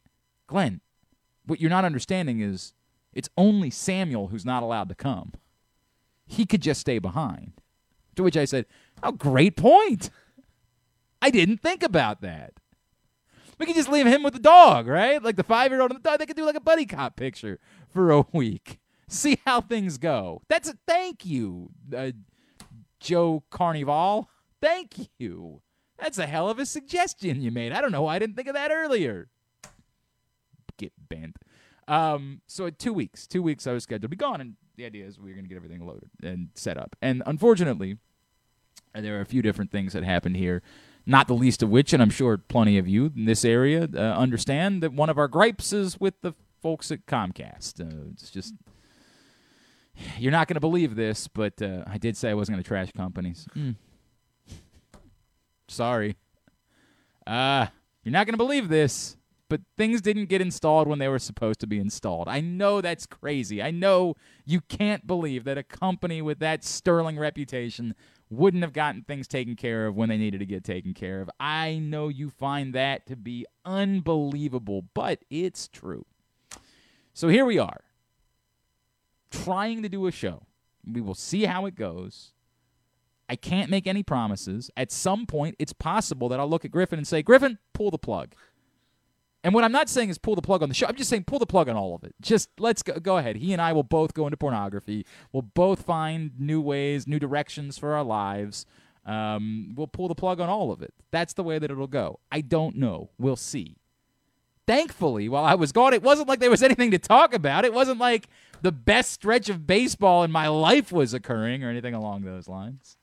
Glenn, 0.47 0.81
what 1.45 1.59
you're 1.59 1.69
not 1.69 1.85
understanding 1.85 2.39
is 2.39 2.73
it's 3.13 3.29
only 3.37 3.69
Samuel 3.69 4.27
who's 4.27 4.45
not 4.45 4.63
allowed 4.63 4.89
to 4.89 4.95
come. 4.95 5.33
He 6.25 6.45
could 6.45 6.61
just 6.61 6.81
stay 6.81 6.99
behind. 6.99 7.53
To 8.15 8.23
which 8.23 8.37
I 8.37 8.45
said, 8.45 8.65
Oh, 9.03 9.11
great 9.11 9.55
point. 9.55 10.09
I 11.21 11.29
didn't 11.29 11.61
think 11.61 11.83
about 11.83 12.21
that. 12.21 12.53
We 13.59 13.65
could 13.65 13.75
just 13.75 13.89
leave 13.89 14.05
him 14.05 14.23
with 14.23 14.33
the 14.33 14.39
dog, 14.39 14.87
right? 14.87 15.21
Like 15.21 15.35
the 15.35 15.43
five 15.43 15.71
year 15.71 15.81
old 15.81 15.91
and 15.91 15.99
the 15.99 16.09
dog. 16.09 16.19
They 16.19 16.25
could 16.25 16.35
do 16.35 16.45
like 16.45 16.55
a 16.55 16.61
buddy 16.61 16.85
cop 16.85 17.15
picture 17.15 17.59
for 17.89 18.11
a 18.11 18.25
week. 18.31 18.79
See 19.09 19.39
how 19.45 19.61
things 19.61 19.97
go. 19.97 20.41
That's 20.47 20.69
a 20.69 20.77
thank 20.85 21.25
you, 21.25 21.69
uh, 21.95 22.11
Joe 22.99 23.43
Carnival. 23.49 24.29
Thank 24.61 25.09
you. 25.17 25.61
That's 25.97 26.17
a 26.17 26.27
hell 26.27 26.49
of 26.49 26.59
a 26.59 26.65
suggestion 26.65 27.41
you 27.41 27.49
made. 27.49 27.71
I 27.71 27.81
don't 27.81 27.91
know 27.91 28.03
why 28.03 28.15
I 28.15 28.19
didn't 28.19 28.35
think 28.35 28.47
of 28.47 28.53
that 28.53 28.69
earlier. 28.71 29.29
Get 30.77 30.91
bent. 31.09 31.37
Um, 31.87 32.41
so 32.47 32.69
two 32.69 32.93
weeks, 32.93 33.25
two 33.25 33.41
weeks 33.41 33.65
I 33.65 33.71
was 33.71 33.83
scheduled 33.83 34.03
to 34.03 34.07
be 34.09 34.17
gone, 34.17 34.41
and 34.41 34.55
the 34.75 34.85
idea 34.85 35.05
is 35.05 35.19
we 35.19 35.31
are 35.31 35.33
going 35.33 35.45
to 35.45 35.49
get 35.49 35.55
everything 35.55 35.85
loaded 35.85 36.09
and 36.21 36.49
set 36.53 36.77
up. 36.77 36.95
And 37.01 37.23
unfortunately, 37.25 37.97
there 38.93 39.17
are 39.17 39.21
a 39.21 39.25
few 39.25 39.41
different 39.41 39.71
things 39.71 39.93
that 39.93 40.03
happened 40.03 40.35
here 40.35 40.61
not 41.07 41.27
the 41.27 41.33
least 41.33 41.63
of 41.63 41.69
which, 41.69 41.93
and 41.93 42.03
I'm 42.03 42.09
sure 42.09 42.37
plenty 42.37 42.77
of 42.77 42.87
you 42.87 43.11
in 43.15 43.25
this 43.25 43.45
area 43.45 43.87
uh, 43.95 43.97
understand 43.97 44.83
that 44.83 44.91
one 44.91 45.09
of 45.09 45.17
our 45.17 45.29
gripes 45.29 45.71
is 45.71 45.99
with 45.99 46.21
the 46.21 46.33
folks 46.61 46.91
at 46.91 47.05
Comcast. 47.05 47.79
Uh, 47.79 48.09
it's 48.11 48.29
just 48.29 48.53
you're 50.19 50.33
not 50.33 50.47
going 50.47 50.55
to 50.55 50.61
believe 50.61 50.95
this, 50.95 51.27
but 51.27 51.61
uh, 51.61 51.83
I 51.87 51.97
did 51.97 52.17
say 52.17 52.29
I 52.29 52.33
wasn't 52.33 52.55
going 52.55 52.63
to 52.63 52.67
trash 52.67 52.91
companies. 52.91 53.47
Mm. 53.55 53.75
Sorry. 55.69 56.17
Uh, 57.25 57.67
you're 58.03 58.11
not 58.11 58.25
going 58.25 58.33
to 58.33 58.37
believe 58.37 58.69
this, 58.69 59.17
but 59.49 59.61
things 59.77 60.01
didn't 60.01 60.25
get 60.25 60.41
installed 60.41 60.87
when 60.87 60.99
they 60.99 61.07
were 61.07 61.19
supposed 61.19 61.59
to 61.61 61.67
be 61.67 61.79
installed. 61.79 62.27
I 62.27 62.41
know 62.41 62.81
that's 62.81 63.05
crazy. 63.05 63.61
I 63.61 63.71
know 63.71 64.15
you 64.45 64.61
can't 64.61 65.07
believe 65.07 65.45
that 65.45 65.57
a 65.57 65.63
company 65.63 66.21
with 66.21 66.39
that 66.39 66.63
sterling 66.63 67.17
reputation 67.17 67.95
wouldn't 68.29 68.63
have 68.63 68.73
gotten 68.73 69.03
things 69.03 69.27
taken 69.27 69.55
care 69.55 69.87
of 69.87 69.95
when 69.95 70.09
they 70.09 70.17
needed 70.17 70.39
to 70.39 70.45
get 70.45 70.63
taken 70.63 70.93
care 70.93 71.21
of. 71.21 71.29
I 71.39 71.79
know 71.79 72.07
you 72.09 72.29
find 72.29 72.73
that 72.73 73.05
to 73.07 73.15
be 73.15 73.45
unbelievable, 73.65 74.85
but 74.93 75.23
it's 75.29 75.67
true. 75.67 76.05
So 77.13 77.29
here 77.29 77.45
we 77.45 77.57
are, 77.57 77.81
trying 79.31 79.81
to 79.83 79.89
do 79.89 80.07
a 80.07 80.11
show. 80.11 80.43
We 80.85 81.01
will 81.01 81.15
see 81.15 81.45
how 81.45 81.65
it 81.65 81.75
goes. 81.75 82.33
I 83.29 83.35
can't 83.35 83.69
make 83.69 83.87
any 83.87 84.03
promises. 84.03 84.71
At 84.77 84.91
some 84.91 85.25
point, 85.25 85.55
it's 85.59 85.73
possible 85.73 86.29
that 86.29 86.39
I'll 86.39 86.49
look 86.49 86.63
at 86.63 86.71
Griffin 86.71 86.99
and 86.99 87.07
say, 87.07 87.21
Griffin, 87.21 87.57
pull 87.73 87.91
the 87.91 87.97
plug. 87.97 88.33
And 89.43 89.53
what 89.53 89.63
I'm 89.63 89.71
not 89.71 89.87
saying 89.87 90.09
is 90.09 90.17
pull 90.17 90.35
the 90.35 90.41
plug 90.41 90.61
on 90.63 90.69
the 90.69 90.75
show. 90.75 90.87
I'm 90.87 90.95
just 90.95 91.09
saying 91.09 91.23
pull 91.25 91.39
the 91.39 91.45
plug 91.45 91.69
on 91.69 91.75
all 91.75 91.95
of 91.95 92.03
it. 92.03 92.15
Just 92.21 92.49
let's 92.59 92.83
go, 92.83 92.99
go 92.99 93.17
ahead. 93.17 93.37
He 93.37 93.53
and 93.53 93.61
I 93.61 93.71
will 93.71 93.83
both 93.83 94.13
go 94.13 94.25
into 94.25 94.37
pornography. 94.37 95.05
We'll 95.31 95.43
both 95.43 95.83
find 95.83 96.31
new 96.37 96.59
ways, 96.59 97.07
new 97.07 97.19
directions 97.19 97.77
for 97.77 97.93
our 97.93 98.03
lives. 98.03 98.65
Um, 99.05 99.73
we'll 99.75 99.87
pull 99.87 100.09
the 100.09 100.15
plug 100.15 100.41
on 100.41 100.49
all 100.49 100.71
of 100.71 100.81
it. 100.81 100.93
That's 101.11 101.33
the 101.33 101.43
way 101.43 101.59
that 101.59 101.71
it'll 101.71 101.87
go. 101.87 102.19
I 102.31 102.41
don't 102.41 102.75
know. 102.75 103.09
We'll 103.17 103.37
see. 103.37 103.77
Thankfully, 104.65 105.29
while 105.29 105.45
I 105.45 105.55
was 105.55 105.71
gone, 105.71 105.93
it 105.93 106.03
wasn't 106.03 106.27
like 106.27 106.41
there 106.41 106.49
was 106.49 106.61
anything 106.61 106.91
to 106.91 106.99
talk 106.99 107.33
about. 107.33 107.63
It 107.63 107.73
wasn't 107.73 107.99
like 107.99 108.27
the 108.61 108.73
best 108.73 109.13
stretch 109.13 109.47
of 109.47 109.65
baseball 109.65 110.25
in 110.25 110.31
my 110.31 110.49
life 110.49 110.91
was 110.91 111.13
occurring 111.13 111.63
or 111.63 111.69
anything 111.69 111.93
along 111.93 112.23
those 112.23 112.49
lines. 112.49 112.97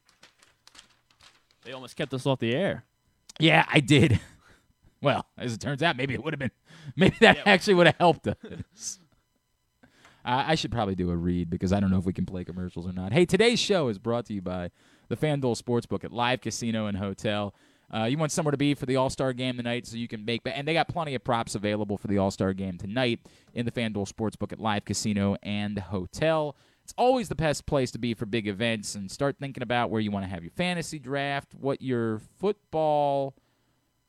They 1.64 1.72
almost 1.72 1.96
kept 1.96 2.12
us 2.12 2.26
off 2.26 2.38
the 2.38 2.54
air. 2.54 2.84
Yeah, 3.38 3.64
I 3.72 3.80
did. 3.80 4.20
Well, 5.04 5.26
as 5.36 5.52
it 5.52 5.60
turns 5.60 5.82
out, 5.82 5.96
maybe 5.96 6.14
it 6.14 6.24
would 6.24 6.32
have 6.32 6.40
been, 6.40 6.50
maybe 6.96 7.16
that 7.20 7.36
yeah. 7.36 7.42
actually 7.46 7.74
would 7.74 7.86
have 7.86 7.96
helped 7.98 8.26
us. 8.26 8.36
uh, 10.24 10.44
I 10.46 10.54
should 10.54 10.72
probably 10.72 10.94
do 10.94 11.10
a 11.10 11.16
read 11.16 11.50
because 11.50 11.72
I 11.72 11.80
don't 11.80 11.90
know 11.90 11.98
if 11.98 12.06
we 12.06 12.14
can 12.14 12.26
play 12.26 12.44
commercials 12.44 12.86
or 12.86 12.92
not. 12.92 13.12
Hey, 13.12 13.26
today's 13.26 13.60
show 13.60 13.88
is 13.88 13.98
brought 13.98 14.24
to 14.26 14.32
you 14.32 14.40
by 14.40 14.70
the 15.08 15.16
FanDuel 15.16 15.62
Sportsbook 15.62 16.04
at 16.04 16.12
Live 16.12 16.40
Casino 16.40 16.86
and 16.86 16.96
Hotel. 16.96 17.54
Uh, 17.92 18.04
you 18.04 18.16
want 18.16 18.32
somewhere 18.32 18.50
to 18.50 18.56
be 18.56 18.74
for 18.74 18.86
the 18.86 18.96
All 18.96 19.10
Star 19.10 19.32
game 19.32 19.56
tonight, 19.56 19.86
so 19.86 19.96
you 19.96 20.08
can 20.08 20.24
make. 20.24 20.40
And 20.46 20.66
they 20.66 20.72
got 20.72 20.88
plenty 20.88 21.14
of 21.14 21.22
props 21.22 21.54
available 21.54 21.98
for 21.98 22.08
the 22.08 22.18
All 22.18 22.30
Star 22.30 22.54
game 22.54 22.78
tonight 22.78 23.20
in 23.52 23.66
the 23.66 23.72
FanDuel 23.72 24.10
Sportsbook 24.10 24.52
at 24.52 24.58
Live 24.58 24.84
Casino 24.84 25.36
and 25.42 25.78
Hotel. 25.78 26.56
It's 26.82 26.94
always 26.98 27.28
the 27.28 27.34
best 27.34 27.66
place 27.66 27.90
to 27.92 27.98
be 27.98 28.14
for 28.14 28.26
big 28.26 28.48
events, 28.48 28.94
and 28.94 29.10
start 29.10 29.36
thinking 29.38 29.62
about 29.62 29.90
where 29.90 30.00
you 30.00 30.10
want 30.10 30.24
to 30.24 30.30
have 30.30 30.42
your 30.42 30.50
fantasy 30.52 30.98
draft, 30.98 31.54
what 31.54 31.82
your 31.82 32.20
football 32.38 33.34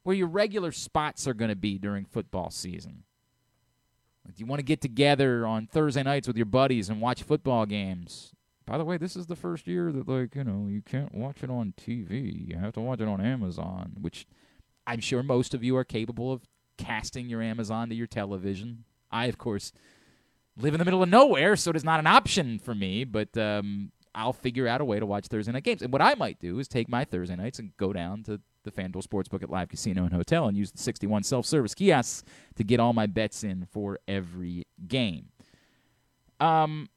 where 0.05 0.15
your 0.15 0.27
regular 0.27 0.71
spots 0.71 1.27
are 1.27 1.33
going 1.33 1.49
to 1.49 1.55
be 1.55 1.79
during 1.79 2.05
football 2.05 2.51
season. 2.51 3.03
Like, 4.23 4.39
you 4.39 4.45
want 4.45 4.59
to 4.59 4.65
get 4.65 4.79
together 4.79 5.47
on 5.47 5.65
Thursday 5.65 6.03
nights 6.03 6.27
with 6.27 6.37
your 6.37 6.45
buddies 6.45 6.89
and 6.89 7.01
watch 7.01 7.23
football 7.23 7.65
games. 7.65 8.31
By 8.67 8.77
the 8.77 8.85
way, 8.85 8.97
this 8.97 9.15
is 9.15 9.25
the 9.25 9.35
first 9.35 9.65
year 9.65 9.91
that 9.91 10.07
like, 10.07 10.35
you 10.35 10.43
know, 10.43 10.67
you 10.69 10.83
can't 10.83 11.13
watch 11.15 11.41
it 11.41 11.49
on 11.49 11.73
TV. 11.75 12.49
You 12.49 12.57
have 12.57 12.73
to 12.73 12.81
watch 12.81 13.01
it 13.01 13.07
on 13.07 13.19
Amazon, 13.19 13.93
which 13.99 14.27
I'm 14.85 14.99
sure 14.99 15.23
most 15.23 15.55
of 15.55 15.63
you 15.63 15.75
are 15.75 15.83
capable 15.83 16.31
of 16.31 16.43
casting 16.77 17.27
your 17.27 17.41
Amazon 17.41 17.89
to 17.89 17.95
your 17.95 18.05
television. 18.05 18.83
I, 19.11 19.25
of 19.25 19.39
course, 19.39 19.71
live 20.55 20.75
in 20.75 20.77
the 20.77 20.85
middle 20.85 21.01
of 21.01 21.09
nowhere, 21.09 21.55
so 21.55 21.71
it 21.71 21.75
is 21.75 21.83
not 21.83 21.99
an 21.99 22.05
option 22.05 22.59
for 22.59 22.75
me, 22.75 23.05
but 23.05 23.35
um, 23.39 23.91
I'll 24.15 24.33
figure 24.33 24.67
out 24.67 24.81
a 24.81 24.85
way 24.85 24.99
to 24.99 25.05
watch 25.05 25.27
Thursday 25.27 25.51
night 25.51 25.63
games. 25.63 25.81
And 25.81 25.91
what 25.91 26.01
I 26.01 26.15
might 26.15 26.39
do 26.39 26.57
is 26.59 26.67
take 26.67 26.87
my 26.89 27.03
Thursday 27.03 27.35
nights 27.35 27.59
and 27.59 27.75
go 27.77 27.93
down 27.93 28.23
to 28.23 28.39
the 28.63 28.71
FanDuel 28.71 29.05
Sportsbook 29.05 29.43
at 29.43 29.49
Live 29.49 29.69
Casino 29.69 30.03
and 30.05 30.13
Hotel 30.13 30.47
and 30.47 30.57
use 30.57 30.71
the 30.71 30.77
61 30.77 31.23
self 31.23 31.45
service 31.45 31.75
kiosks 31.75 32.23
to 32.55 32.63
get 32.63 32.79
all 32.79 32.93
my 32.93 33.05
bets 33.05 33.43
in 33.43 33.67
for 33.71 33.99
every 34.07 34.65
game. 34.87 35.27
Um, 36.39 36.89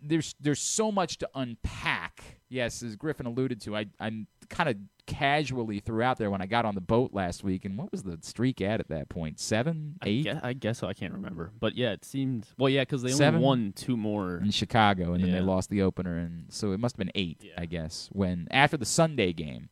there's 0.00 0.34
there's 0.40 0.60
so 0.60 0.90
much 0.90 1.18
to 1.18 1.28
unpack. 1.34 2.33
Yes, 2.48 2.82
as 2.82 2.94
Griffin 2.96 3.26
alluded 3.26 3.60
to, 3.62 3.76
I 3.76 3.86
I'm 3.98 4.26
kind 4.48 4.68
of 4.68 4.76
casually 5.06 5.80
threw 5.80 6.02
out 6.02 6.18
there 6.18 6.30
when 6.30 6.40
I 6.40 6.46
got 6.46 6.64
on 6.64 6.74
the 6.74 6.80
boat 6.80 7.12
last 7.12 7.44
week. 7.44 7.64
And 7.64 7.76
what 7.76 7.90
was 7.90 8.02
the 8.02 8.18
streak 8.22 8.60
at 8.60 8.80
at 8.80 8.88
that 8.88 9.08
point? 9.08 9.40
Seven, 9.40 9.96
eight? 10.04 10.28
I 10.28 10.32
guess, 10.32 10.40
I 10.44 10.52
guess 10.52 10.78
so. 10.78 10.86
I 10.86 10.94
can't 10.94 11.12
remember, 11.12 11.50
but 11.58 11.74
yeah, 11.74 11.92
it 11.92 12.04
seemed 12.04 12.46
well. 12.58 12.68
Yeah, 12.68 12.82
because 12.82 13.02
they 13.02 13.10
Seven? 13.10 13.36
only 13.36 13.46
won 13.46 13.72
two 13.74 13.96
more 13.96 14.36
in 14.38 14.50
Chicago, 14.50 15.12
and 15.12 15.20
yeah. 15.20 15.26
then 15.26 15.34
they 15.34 15.40
lost 15.40 15.70
the 15.70 15.82
opener, 15.82 16.18
and 16.18 16.52
so 16.52 16.72
it 16.72 16.80
must 16.80 16.96
have 16.96 16.98
been 16.98 17.12
eight, 17.14 17.42
yeah. 17.42 17.52
I 17.58 17.66
guess. 17.66 18.08
When 18.12 18.46
after 18.50 18.76
the 18.76 18.86
Sunday 18.86 19.32
game, 19.32 19.68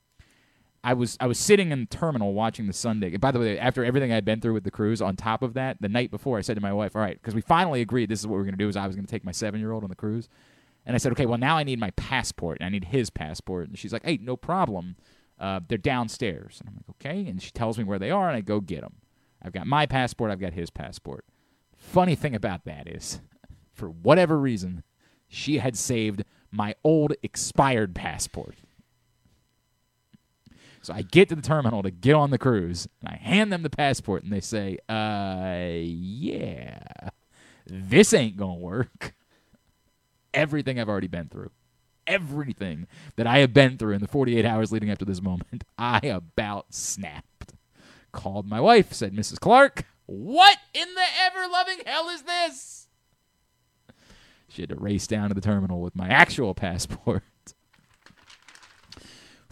I 0.85 0.95
was 0.95 1.17
I 1.21 1.27
was 1.27 1.39
sitting 1.39 1.71
in 1.71 1.81
the 1.81 1.87
terminal 1.87 2.35
watching 2.35 2.67
the 2.67 2.73
Sunday. 2.73 3.17
By 3.17 3.31
the 3.31 3.39
way, 3.39 3.59
after 3.59 3.85
everything 3.85 4.11
I 4.11 4.17
had 4.17 4.25
been 4.25 4.41
through 4.41 4.55
with 4.55 4.65
the 4.65 4.71
cruise, 4.71 5.01
on 5.01 5.15
top 5.17 5.43
of 5.43 5.55
that, 5.55 5.77
the 5.81 5.89
night 5.89 6.11
before, 6.11 6.39
I 6.39 6.41
said 6.41 6.55
to 6.55 6.61
my 6.61 6.73
wife, 6.73 6.97
"All 6.97 7.03
right," 7.03 7.15
because 7.21 7.35
we 7.35 7.41
finally 7.41 7.81
agreed 7.81 8.09
this 8.09 8.21
is 8.21 8.27
what 8.27 8.37
we 8.37 8.41
are 8.41 8.45
going 8.45 8.55
to 8.55 8.59
do. 8.59 8.69
Is 8.69 8.77
I 8.77 8.87
was 8.87 8.97
going 8.97 9.07
to 9.07 9.11
take 9.11 9.25
my 9.25 9.33
seven 9.33 9.61
year 9.61 9.71
old 9.71 9.85
on 9.85 9.91
the 9.91 9.97
cruise, 9.97 10.29
and 10.85 10.95
I 10.95 10.99
said, 10.99 11.13
"Okay, 11.13 11.27
well 11.27 11.39
now 11.39 11.57
I 11.57 11.65
need 11.65 11.79
my 11.79 11.91
passport. 11.93 12.59
And 12.61 12.67
I 12.67 12.71
need 12.71 12.85
his 12.87 13.11
passport." 13.11 13.69
And 13.69 13.79
she's 13.79 13.93
like, 13.93 14.05
"Hey, 14.05 14.19
no 14.21 14.37
problem. 14.37 14.97
Uh, 15.39 15.61
they're 15.69 15.79
downstairs." 15.79 16.59
And 16.61 16.69
I'm 16.69 16.77
like, 16.77 16.91
"Okay," 16.91 17.29
and 17.29 17.43
she 17.43 17.51
tells 17.51 17.79
me 17.79 17.85
where 17.85 17.99
they 17.99 18.11
are, 18.11 18.29
and 18.29 18.37
I 18.37 18.41
go 18.41 18.61
get 18.61 18.83
them. 18.83 18.97
I've 19.43 19.53
got 19.53 19.67
my 19.67 19.87
passport. 19.87 20.31
I've 20.31 20.41
got 20.41 20.53
his 20.53 20.71
passport. 20.71 21.25
Funny 21.77 22.15
thing 22.15 22.35
about 22.35 22.65
that 22.65 22.89
is, 22.89 23.21
for 23.73 23.89
whatever 23.89 24.39
reason, 24.39 24.85
she 25.29 25.59
had 25.59 25.77
saved 25.77 26.25
my 26.51 26.75
old 26.85 27.15
expired 27.23 27.95
passport. 27.95 28.57
So 30.83 30.93
I 30.93 31.03
get 31.03 31.29
to 31.29 31.37
the 31.37 31.43
terminal 31.43 31.83
to 31.83 31.91
get 31.91 32.15
on 32.15 32.31
the 32.31 32.39
cruise, 32.39 32.89
and 33.01 33.09
I 33.09 33.17
hand 33.17 33.53
them 33.53 33.63
the 33.63 33.71
passport, 33.71 34.25
and 34.25 34.33
they 34.33 34.41
say, 34.41 34.79
uh, 34.89 35.81
yeah, 35.81 36.81
this 37.67 38.13
ain't 38.13 38.37
going 38.37 38.59
to 38.59 38.65
work. 38.65 39.15
Everything 40.35 40.79
I've 40.81 40.89
already 40.89 41.09
been 41.09 41.29
through, 41.29 41.51
everything 42.07 42.87
that 43.17 43.27
I 43.27 43.39
have 43.39 43.53
been 43.53 43.77
through 43.79 43.95
in 43.95 44.01
the 44.01 44.09
48 44.09 44.45
hours 44.45 44.73
leading 44.73 44.91
up 44.91 44.99
to 44.99 45.05
this 45.05 45.23
moment, 45.23 45.65
I 45.79 46.01
about 46.07 46.73
snapped. 46.75 47.55
called 48.13 48.49
my 48.49 48.61
wife, 48.61 48.93
said, 48.93 49.15
Mrs. 49.15 49.41
Clark, 49.41 49.85
what 50.07 50.59
in 50.75 50.95
the 50.95 51.07
ever 51.27 51.51
loving 51.51 51.79
hell 51.87 52.09
is 52.09 52.23
this? 52.23 52.89
She 54.49 54.63
had 54.63 54.69
to 54.69 54.77
race 54.77 55.07
down 55.07 55.29
to 55.29 55.35
the 55.35 55.41
terminal 55.41 55.81
with 55.81 55.97
my 55.97 56.09
actual 56.09 56.55
passport. 56.55 57.23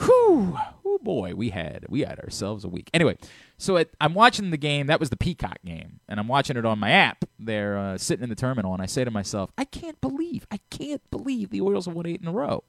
Whew, 0.00 0.56
oh 0.84 0.98
boy, 1.02 1.34
we 1.34 1.50
had 1.50 1.86
we 1.88 2.00
had 2.00 2.18
ourselves 2.20 2.64
a 2.64 2.68
week. 2.68 2.90
Anyway, 2.94 3.16
so 3.58 3.76
it, 3.76 3.94
I'm 4.00 4.14
watching 4.14 4.50
the 4.50 4.56
game. 4.56 4.86
That 4.86 5.00
was 5.00 5.10
the 5.10 5.16
Peacock 5.16 5.58
game, 5.64 6.00
and 6.08 6.18
I'm 6.18 6.28
watching 6.28 6.56
it 6.56 6.64
on 6.64 6.78
my 6.78 6.90
app. 6.90 7.24
They're 7.38 7.78
uh, 7.78 7.98
sitting 7.98 8.22
in 8.22 8.30
the 8.30 8.36
terminal, 8.36 8.72
and 8.72 8.82
I 8.82 8.86
say 8.86 9.04
to 9.04 9.10
myself, 9.10 9.50
I 9.58 9.64
can't 9.64 10.00
believe, 10.00 10.46
I 10.50 10.58
can't 10.70 11.02
believe 11.10 11.50
the 11.50 11.60
Orioles 11.60 11.86
have 11.86 11.94
won 11.94 12.06
eight 12.06 12.20
in 12.20 12.28
a 12.28 12.32
row. 12.32 12.64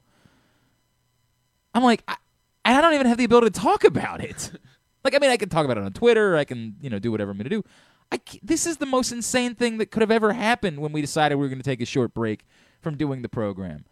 I'm 1.74 1.82
like, 1.82 2.02
I, 2.06 2.16
I 2.64 2.80
don't 2.80 2.94
even 2.94 3.06
have 3.06 3.18
the 3.18 3.24
ability 3.24 3.50
to 3.50 3.60
talk 3.60 3.84
about 3.84 4.20
it. 4.20 4.52
like, 5.04 5.14
I 5.14 5.18
mean, 5.18 5.30
I 5.30 5.36
can 5.36 5.48
talk 5.48 5.64
about 5.64 5.78
it 5.78 5.84
on 5.84 5.92
Twitter. 5.92 6.36
I 6.36 6.44
can, 6.44 6.76
you 6.80 6.90
know, 6.90 6.98
do 6.98 7.10
whatever 7.10 7.30
I'm 7.30 7.38
going 7.38 7.44
to 7.44 7.50
do. 7.50 7.64
I, 8.10 8.20
this 8.42 8.66
is 8.66 8.76
the 8.76 8.86
most 8.86 9.10
insane 9.10 9.54
thing 9.54 9.78
that 9.78 9.90
could 9.90 10.02
have 10.02 10.10
ever 10.10 10.34
happened 10.34 10.80
when 10.80 10.92
we 10.92 11.00
decided 11.00 11.36
we 11.36 11.42
were 11.42 11.48
going 11.48 11.58
to 11.58 11.64
take 11.64 11.80
a 11.80 11.86
short 11.86 12.12
break 12.12 12.44
from 12.82 12.96
doing 12.96 13.22
the 13.22 13.28
program. 13.28 13.86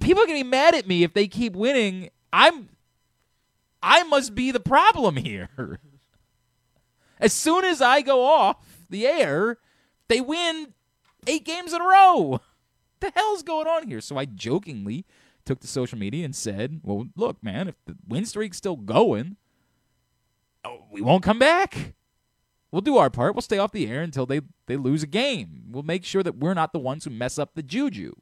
People 0.00 0.22
are 0.22 0.26
be 0.26 0.42
mad 0.42 0.74
at 0.74 0.86
me 0.86 1.02
if 1.02 1.14
they 1.14 1.26
keep 1.26 1.54
winning. 1.54 2.10
I'm 2.32 2.68
I 3.82 4.02
must 4.04 4.34
be 4.34 4.50
the 4.50 4.60
problem 4.60 5.16
here. 5.16 5.48
As 7.20 7.32
soon 7.32 7.64
as 7.64 7.80
I 7.80 8.02
go 8.02 8.24
off 8.24 8.84
the 8.90 9.06
air, 9.06 9.58
they 10.08 10.20
win 10.20 10.74
eight 11.26 11.44
games 11.44 11.72
in 11.72 11.80
a 11.80 11.84
row. 11.84 12.40
The 13.00 13.12
hell's 13.14 13.42
going 13.42 13.66
on 13.66 13.86
here? 13.86 14.00
So 14.00 14.16
I 14.16 14.24
jokingly 14.24 15.04
took 15.44 15.60
to 15.60 15.66
social 15.66 15.98
media 15.98 16.24
and 16.24 16.34
said, 16.34 16.80
"Well, 16.82 17.08
look, 17.14 17.42
man, 17.42 17.68
if 17.68 17.74
the 17.84 17.96
win 18.08 18.24
streak's 18.24 18.56
still 18.56 18.76
going, 18.76 19.36
oh, 20.64 20.84
we 20.90 21.00
won't 21.00 21.22
come 21.22 21.38
back. 21.38 21.94
We'll 22.70 22.80
do 22.82 22.96
our 22.96 23.10
part. 23.10 23.34
We'll 23.34 23.42
stay 23.42 23.58
off 23.58 23.72
the 23.72 23.86
air 23.86 24.02
until 24.02 24.26
they 24.26 24.40
they 24.66 24.76
lose 24.76 25.02
a 25.02 25.06
game. 25.06 25.64
We'll 25.70 25.82
make 25.82 26.04
sure 26.04 26.22
that 26.22 26.38
we're 26.38 26.54
not 26.54 26.72
the 26.72 26.78
ones 26.78 27.04
who 27.04 27.10
mess 27.10 27.38
up 27.38 27.54
the 27.54 27.62
juju." 27.62 28.12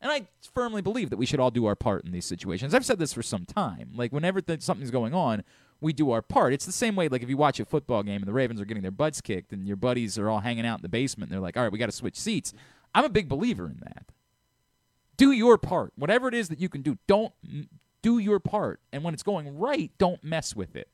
And 0.00 0.10
I 0.10 0.26
firmly 0.54 0.80
believe 0.80 1.10
that 1.10 1.18
we 1.18 1.26
should 1.26 1.40
all 1.40 1.50
do 1.50 1.66
our 1.66 1.76
part 1.76 2.04
in 2.04 2.12
these 2.12 2.24
situations. 2.24 2.74
I've 2.74 2.86
said 2.86 2.98
this 2.98 3.12
for 3.12 3.22
some 3.22 3.44
time. 3.44 3.90
Like 3.94 4.12
whenever 4.12 4.40
th- 4.40 4.62
something's 4.62 4.90
going 4.90 5.12
on, 5.12 5.44
we 5.80 5.92
do 5.92 6.10
our 6.10 6.22
part. 6.22 6.52
It's 6.52 6.66
the 6.66 6.72
same 6.72 6.96
way 6.96 7.08
like 7.08 7.22
if 7.22 7.28
you 7.28 7.36
watch 7.36 7.60
a 7.60 7.64
football 7.64 8.02
game 8.02 8.16
and 8.16 8.26
the 8.26 8.32
Ravens 8.32 8.60
are 8.60 8.64
getting 8.64 8.82
their 8.82 8.90
butts 8.90 9.20
kicked 9.20 9.52
and 9.52 9.66
your 9.66 9.76
buddies 9.76 10.18
are 10.18 10.28
all 10.28 10.40
hanging 10.40 10.66
out 10.66 10.78
in 10.78 10.82
the 10.82 10.88
basement 10.88 11.30
and 11.30 11.34
they're 11.34 11.42
like, 11.42 11.56
"All 11.56 11.62
right, 11.62 11.72
we 11.72 11.78
got 11.78 11.86
to 11.86 11.92
switch 11.92 12.16
seats." 12.16 12.52
I'm 12.94 13.04
a 13.04 13.10
big 13.10 13.28
believer 13.28 13.66
in 13.66 13.78
that. 13.82 14.06
Do 15.16 15.32
your 15.32 15.58
part. 15.58 15.92
Whatever 15.96 16.28
it 16.28 16.34
is 16.34 16.48
that 16.48 16.60
you 16.60 16.68
can 16.68 16.82
do, 16.82 16.98
don't 17.06 17.32
do 18.02 18.18
your 18.18 18.40
part. 18.40 18.80
And 18.92 19.04
when 19.04 19.14
it's 19.14 19.22
going 19.22 19.58
right, 19.58 19.90
don't 19.98 20.24
mess 20.24 20.56
with 20.56 20.74
it. 20.74 20.88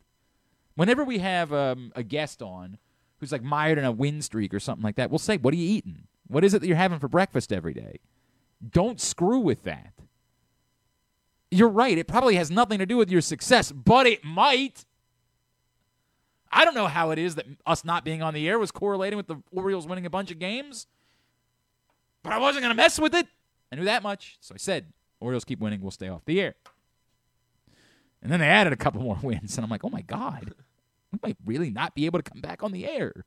Whenever 0.74 1.04
we 1.04 1.18
have 1.18 1.52
um, 1.52 1.92
a 1.94 2.02
guest 2.02 2.42
on 2.42 2.78
who's 3.18 3.32
like 3.32 3.42
mired 3.42 3.78
in 3.78 3.84
a 3.84 3.92
win 3.92 4.20
streak 4.20 4.52
or 4.52 4.60
something 4.60 4.82
like 4.82 4.96
that, 4.96 5.10
we'll 5.10 5.18
say, 5.18 5.36
"What 5.36 5.54
are 5.54 5.56
you 5.56 5.68
eating? 5.68 6.08
What 6.26 6.44
is 6.44 6.54
it 6.54 6.60
that 6.60 6.66
you're 6.66 6.76
having 6.76 6.98
for 6.98 7.08
breakfast 7.08 7.52
every 7.52 7.72
day?" 7.72 8.00
Don't 8.70 9.00
screw 9.00 9.38
with 9.38 9.64
that. 9.64 9.92
You're 11.50 11.68
right. 11.68 11.96
It 11.96 12.08
probably 12.08 12.36
has 12.36 12.50
nothing 12.50 12.78
to 12.78 12.86
do 12.86 12.96
with 12.96 13.10
your 13.10 13.20
success, 13.20 13.70
but 13.72 14.06
it 14.06 14.24
might. 14.24 14.84
I 16.50 16.64
don't 16.64 16.74
know 16.74 16.86
how 16.86 17.10
it 17.10 17.18
is 17.18 17.34
that 17.36 17.46
us 17.66 17.84
not 17.84 18.04
being 18.04 18.22
on 18.22 18.34
the 18.34 18.48
air 18.48 18.58
was 18.58 18.70
correlating 18.70 19.16
with 19.16 19.26
the 19.26 19.36
Orioles 19.52 19.86
winning 19.86 20.06
a 20.06 20.10
bunch 20.10 20.30
of 20.30 20.38
games, 20.38 20.86
but 22.22 22.32
I 22.32 22.38
wasn't 22.38 22.62
going 22.62 22.74
to 22.74 22.82
mess 22.82 22.98
with 22.98 23.14
it. 23.14 23.26
I 23.70 23.76
knew 23.76 23.84
that 23.84 24.02
much. 24.02 24.38
So 24.40 24.54
I 24.54 24.58
said, 24.58 24.92
Orioles 25.20 25.44
keep 25.44 25.60
winning, 25.60 25.80
we'll 25.80 25.90
stay 25.90 26.08
off 26.08 26.24
the 26.24 26.40
air. 26.40 26.54
And 28.22 28.32
then 28.32 28.40
they 28.40 28.46
added 28.46 28.72
a 28.72 28.76
couple 28.76 29.02
more 29.02 29.18
wins, 29.22 29.56
and 29.56 29.64
I'm 29.64 29.70
like, 29.70 29.84
oh 29.84 29.90
my 29.90 30.02
God, 30.02 30.54
we 31.12 31.18
might 31.22 31.36
really 31.44 31.70
not 31.70 31.94
be 31.94 32.06
able 32.06 32.18
to 32.18 32.28
come 32.28 32.40
back 32.40 32.62
on 32.62 32.72
the 32.72 32.86
air 32.86 33.24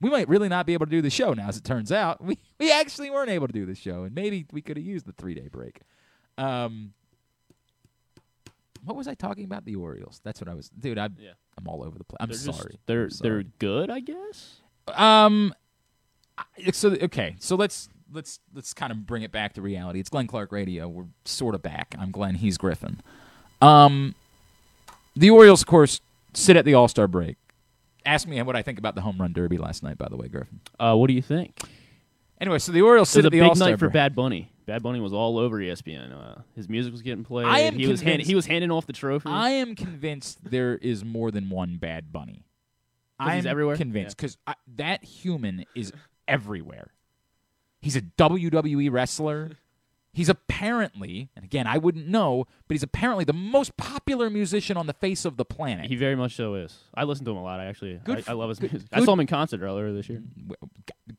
we 0.00 0.10
might 0.10 0.28
really 0.28 0.48
not 0.48 0.66
be 0.66 0.72
able 0.72 0.86
to 0.86 0.90
do 0.90 1.02
the 1.02 1.10
show 1.10 1.32
now. 1.34 1.48
As 1.48 1.56
it 1.56 1.64
turns 1.64 1.92
out, 1.92 2.22
we 2.24 2.38
we 2.58 2.72
actually 2.72 3.10
weren't 3.10 3.30
able 3.30 3.46
to 3.46 3.52
do 3.52 3.66
the 3.66 3.74
show, 3.74 4.04
and 4.04 4.14
maybe 4.14 4.46
we 4.52 4.62
could 4.62 4.76
have 4.76 4.86
used 4.86 5.06
the 5.06 5.12
three 5.12 5.34
day 5.34 5.48
break. 5.50 5.80
Um, 6.38 6.92
what 8.84 8.96
was 8.96 9.06
I 9.06 9.14
talking 9.14 9.44
about? 9.44 9.64
The 9.66 9.76
Orioles. 9.76 10.20
That's 10.24 10.40
what 10.40 10.48
I 10.48 10.54
was, 10.54 10.70
dude. 10.70 10.98
I'm 10.98 11.16
Yeah. 11.20 11.32
I'm 11.58 11.68
all 11.68 11.82
over 11.84 11.98
the 11.98 12.04
place. 12.04 12.16
I'm 12.20 12.28
They're 12.28 12.38
sorry. 12.38 12.52
just- 12.72 12.86
they're 12.86 13.02
I'm 13.04 13.10
sorry. 13.10 13.30
they're 13.30 13.42
good, 13.58 13.90
I 13.90 14.00
guess. 14.00 14.60
Um, 14.94 15.54
so 16.72 16.90
okay, 17.02 17.36
so 17.38 17.54
let's 17.56 17.88
let's 18.12 18.40
let's 18.54 18.72
kind 18.72 18.90
of 18.90 19.06
bring 19.06 19.22
it 19.22 19.30
back 19.30 19.52
to 19.54 19.62
reality. 19.62 20.00
It's 20.00 20.08
Glenn 20.08 20.26
Clark 20.26 20.50
Radio. 20.52 20.88
We're 20.88 21.04
sort 21.26 21.54
of 21.54 21.62
back. 21.62 21.94
I'm 21.98 22.10
Glenn. 22.10 22.36
He's 22.36 22.56
Griffin. 22.56 23.00
Um, 23.60 24.14
the 25.14 25.28
Orioles, 25.28 25.60
of 25.60 25.66
course, 25.68 26.00
sit 26.32 26.56
at 26.56 26.64
the 26.64 26.72
All 26.72 26.88
Star 26.88 27.06
break. 27.06 27.36
Ask 28.06 28.26
me 28.26 28.40
what 28.42 28.56
I 28.56 28.62
think 28.62 28.78
about 28.78 28.94
the 28.94 29.00
home 29.00 29.18
run 29.20 29.32
derby 29.32 29.58
last 29.58 29.82
night. 29.82 29.98
By 29.98 30.08
the 30.08 30.16
way, 30.16 30.28
Griffin. 30.28 30.60
Uh, 30.78 30.94
what 30.96 31.08
do 31.08 31.14
you 31.14 31.22
think? 31.22 31.60
Anyway, 32.40 32.58
so 32.58 32.72
the 32.72 32.82
Orioles 32.82 33.10
It 33.10 33.12
sit 33.12 33.18
was 33.18 33.26
a 33.26 33.30
the 33.30 33.38
big 33.38 33.42
All 33.42 33.54
Star 33.54 33.68
night 33.70 33.78
for 33.78 33.86
break. 33.86 33.92
Bad 33.92 34.14
Bunny. 34.14 34.50
Bad 34.66 34.82
Bunny 34.82 35.00
was 35.00 35.12
all 35.12 35.38
over 35.38 35.58
ESPN. 35.58 36.12
Uh, 36.12 36.40
his 36.54 36.68
music 36.68 36.92
was 36.92 37.02
getting 37.02 37.24
played. 37.24 37.46
I 37.46 37.60
am 37.60 37.74
he 37.74 37.86
was 37.86 38.00
hand, 38.00 38.22
he 38.22 38.34
was 38.34 38.46
handing 38.46 38.70
off 38.70 38.86
the 38.86 38.92
trophy. 38.92 39.28
I 39.28 39.50
am 39.50 39.74
convinced 39.74 40.38
there 40.50 40.76
is 40.76 41.04
more 41.04 41.30
than 41.30 41.50
one 41.50 41.76
Bad 41.76 42.12
Bunny. 42.12 42.44
I'm 43.18 43.46
everywhere? 43.46 43.76
convinced 43.76 44.16
because 44.16 44.38
that 44.76 45.04
human 45.04 45.66
is 45.74 45.92
everywhere. 46.26 46.92
He's 47.82 47.96
a 47.96 48.00
WWE 48.00 48.90
wrestler. 48.90 49.50
He's 50.12 50.28
apparently, 50.64 51.30
and 51.34 51.44
again, 51.44 51.66
I 51.66 51.78
wouldn't 51.78 52.06
know, 52.06 52.46
but 52.68 52.74
he's 52.74 52.82
apparently 52.82 53.24
the 53.24 53.32
most 53.32 53.76
popular 53.76 54.28
musician 54.28 54.76
on 54.76 54.86
the 54.86 54.92
face 54.92 55.24
of 55.24 55.36
the 55.36 55.44
planet. 55.44 55.86
he 55.86 55.96
very 55.96 56.16
much 56.16 56.36
so 56.36 56.54
is. 56.54 56.76
I 56.94 57.04
listen 57.04 57.24
to 57.24 57.30
him 57.30 57.38
a 57.38 57.42
lot. 57.42 57.60
I 57.60 57.66
actually 57.66 57.98
Good 58.04 58.24
I, 58.28 58.32
love 58.32 58.50
his 58.50 58.58
good- 58.58 58.72
music. 58.72 58.88
I 58.92 59.04
saw 59.04 59.12
him 59.14 59.20
in 59.20 59.26
concert 59.26 59.62
earlier 59.62 59.92
this 59.92 60.08
year. 60.08 60.22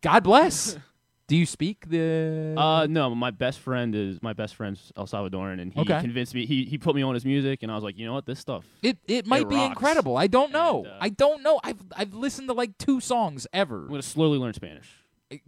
God 0.02 0.24
bless. 0.24 0.78
Do 1.28 1.38
you 1.38 1.46
speak 1.46 1.88
the? 1.90 2.56
Uh, 2.58 2.88
no, 2.90 3.16
my 3.16 3.32
best 3.32 3.60
friend 3.60 3.96
is 3.96 4.22
my 4.22 4.34
best 4.34 4.54
friend's 4.56 4.92
El 4.98 5.08
Salvadoran, 5.08 5.62
and 5.62 5.72
he 5.74 5.80
Okay. 5.80 6.02
convinced 6.02 6.36
me. 6.36 6.46
He 6.46 6.66
he 6.66 6.78
put 6.78 6.94
me 6.94 7.04
on 7.04 7.14
his 7.14 7.24
music, 7.24 7.64
and 7.64 7.72
I 7.72 7.76
was 7.76 7.86
like, 7.86 7.98
you 7.98 8.06
know 8.06 8.12
what, 8.14 8.26
this 8.26 8.38
stuff. 8.40 8.66
it 8.84 8.98
it 9.08 9.26
might 9.26 9.48
be 9.48 9.56
rocks. 9.56 9.70
incredible. 9.70 10.18
I 10.18 10.28
don't 10.28 10.52
know. 10.52 10.80
And, 10.80 10.88
uh, 10.88 10.98
I 11.00 11.08
don't 11.10 11.42
know. 11.42 11.62
I've 11.64 11.80
I've 11.96 12.14
listened 12.14 12.50
to 12.50 12.54
like 12.54 12.78
two 12.78 13.00
songs 13.00 13.48
ever. 13.54 13.84
I'm 13.84 13.88
gonna 13.90 14.02
slowly 14.02 14.40
learn 14.40 14.54
Spanish. 14.54 14.90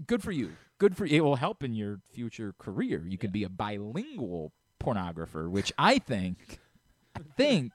good 0.07 0.23
for 0.23 0.31
you. 0.31 0.53
Good 0.83 0.97
for 0.97 1.05
you. 1.05 1.15
It 1.15 1.21
will 1.21 1.37
help 1.37 1.63
in 1.63 1.73
your 1.73 2.01
future 2.11 2.53
career. 2.59 3.05
You 3.07 3.17
could 3.17 3.31
be 3.31 3.45
a 3.45 3.49
bilingual 3.49 4.51
pornographer, 4.83 5.49
which 5.49 5.71
I 5.77 5.97
think, 5.97 6.59
I 7.15 7.21
think, 7.37 7.71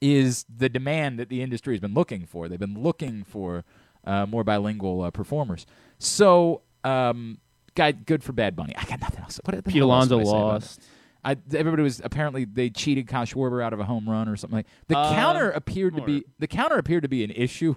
is 0.00 0.44
the 0.48 0.68
demand 0.68 1.18
that 1.18 1.30
the 1.30 1.42
industry 1.42 1.74
has 1.74 1.80
been 1.80 1.94
looking 1.94 2.24
for. 2.26 2.48
They've 2.48 2.60
been 2.60 2.80
looking 2.80 3.24
for 3.24 3.64
uh, 4.04 4.26
more 4.26 4.44
bilingual 4.44 5.02
uh, 5.02 5.10
performers. 5.10 5.66
So, 5.98 6.62
um, 6.84 7.38
guy, 7.74 7.90
good 7.90 8.22
for 8.22 8.32
Bad 8.32 8.54
Bunny. 8.54 8.76
I 8.76 8.84
got 8.84 9.00
nothing 9.00 9.24
else. 9.24 9.40
What 9.44 9.56
the 9.56 9.62
Pete 9.64 9.82
hell 9.82 9.92
else 9.92 10.08
Alonso 10.08 10.18
would 10.18 10.22
I 10.22 10.24
say 10.24 10.30
about 10.30 10.46
it? 10.46 10.52
lost. 10.52 10.80
I, 11.24 11.36
everybody 11.58 11.82
was 11.82 12.00
apparently 12.04 12.44
they 12.44 12.70
cheated 12.70 13.08
Kyle 13.08 13.26
Schwarber 13.26 13.64
out 13.64 13.72
of 13.72 13.80
a 13.80 13.84
home 13.84 14.08
run 14.08 14.28
or 14.28 14.36
something 14.36 14.58
like. 14.58 14.66
The 14.86 14.96
Uh, 14.96 15.12
counter 15.12 15.50
appeared 15.50 15.96
to 15.96 16.02
be 16.02 16.22
the 16.38 16.46
counter 16.46 16.76
appeared 16.76 17.02
to 17.02 17.08
be 17.08 17.24
an 17.24 17.32
issue. 17.32 17.74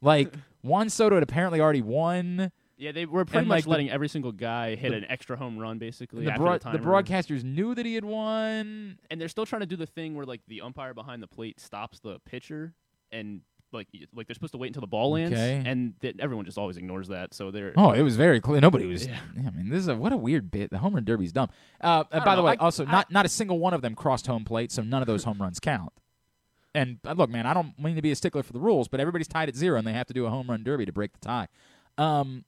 Like 0.00 0.32
Juan 0.62 0.88
Soto 0.88 1.16
had 1.16 1.24
apparently 1.24 1.60
already 1.60 1.82
won. 1.82 2.52
Yeah, 2.80 2.92
they 2.92 3.06
were 3.06 3.24
pretty 3.24 3.38
And, 3.40 3.48
much 3.48 3.56
like, 3.56 3.64
the- 3.64 3.70
letting 3.70 3.90
every 3.90 4.08
single 4.08 4.30
guy 4.32 4.76
hit 4.76 4.92
an 4.92 5.04
extra 5.08 5.36
home 5.36 5.58
run, 5.58 5.78
basically. 5.78 6.24
The, 6.24 6.30
broad- 6.32 6.62
the, 6.62 6.70
the 6.72 6.78
broadcasters 6.78 7.42
knew 7.42 7.74
that 7.74 7.84
he 7.84 7.94
had 7.96 8.04
won. 8.04 8.98
and 9.10 9.20
they're 9.20 9.28
still 9.28 9.46
trying 9.46 9.60
to 9.60 9.66
do 9.66 9.74
the 9.76 9.86
thing 9.86 10.14
where 10.14 10.24
like 10.24 10.42
the 10.46 10.60
umpire 10.60 10.94
behind 10.94 11.22
the 11.22 11.26
plate 11.26 11.58
stops 11.60 11.98
the 11.98 12.20
pitcher, 12.20 12.74
and 13.10 13.40
like 13.72 13.88
like 14.14 14.26
they're 14.28 14.34
supposed 14.34 14.52
to 14.52 14.58
wait 14.58 14.68
until 14.68 14.80
the 14.80 14.86
ball 14.86 15.10
lands, 15.10 15.32
Okay. 15.34 15.60
and 15.66 15.92
th- 16.00 16.14
everyone 16.20 16.44
just 16.44 16.56
always 16.56 16.76
ignores 16.76 17.08
that. 17.08 17.34
So 17.34 17.50
they're 17.50 17.72
Oh, 17.76 17.90
it 17.90 18.02
was 18.02 18.16
very 18.16 18.40
clear. 18.40 18.60
Nobody 18.60 18.86
was. 18.86 19.06
Yeah. 19.06 19.18
I 19.36 19.50
mean, 19.50 19.68
this 19.70 19.80
is 19.80 19.88
a, 19.88 19.96
what 19.96 20.12
a 20.12 20.16
weird 20.16 20.50
bit. 20.50 20.70
The 20.70 20.78
home 20.78 20.94
run 20.94 21.04
derby's 21.04 21.32
dumb. 21.32 21.48
Uh, 21.80 22.04
don't 22.12 22.24
by 22.24 22.34
the 22.36 22.42
know. 22.42 22.46
way, 22.46 22.52
I- 22.52 22.64
also 22.64 22.86
I- 22.86 22.92
not 22.92 23.10
not 23.10 23.26
a 23.26 23.28
single 23.28 23.58
one 23.58 23.74
of 23.74 23.82
them 23.82 23.94
crossed 23.96 24.26
home 24.28 24.44
plate, 24.44 24.70
so 24.72 24.82
none 24.82 25.02
of 25.02 25.06
those 25.08 25.24
home 25.24 25.38
runs 25.42 25.58
count. 25.58 25.92
And 26.74 26.98
uh, 27.04 27.12
look, 27.14 27.28
man, 27.28 27.44
I 27.44 27.54
don't 27.54 27.76
mean 27.78 27.96
to 27.96 28.02
be 28.02 28.12
a 28.12 28.16
stickler 28.16 28.42
for 28.44 28.52
the 28.52 28.60
rules, 28.60 28.86
but 28.88 29.00
everybody's 29.00 29.26
tied 29.28 29.48
at 29.48 29.56
zero, 29.56 29.78
and 29.78 29.86
they 29.86 29.92
have 29.94 30.06
to 30.06 30.14
do 30.14 30.26
a 30.26 30.30
home 30.30 30.48
run 30.48 30.62
derby 30.62 30.86
to 30.86 30.92
break 30.92 31.12
the 31.12 31.18
tie. 31.18 31.48
Um, 31.96 32.44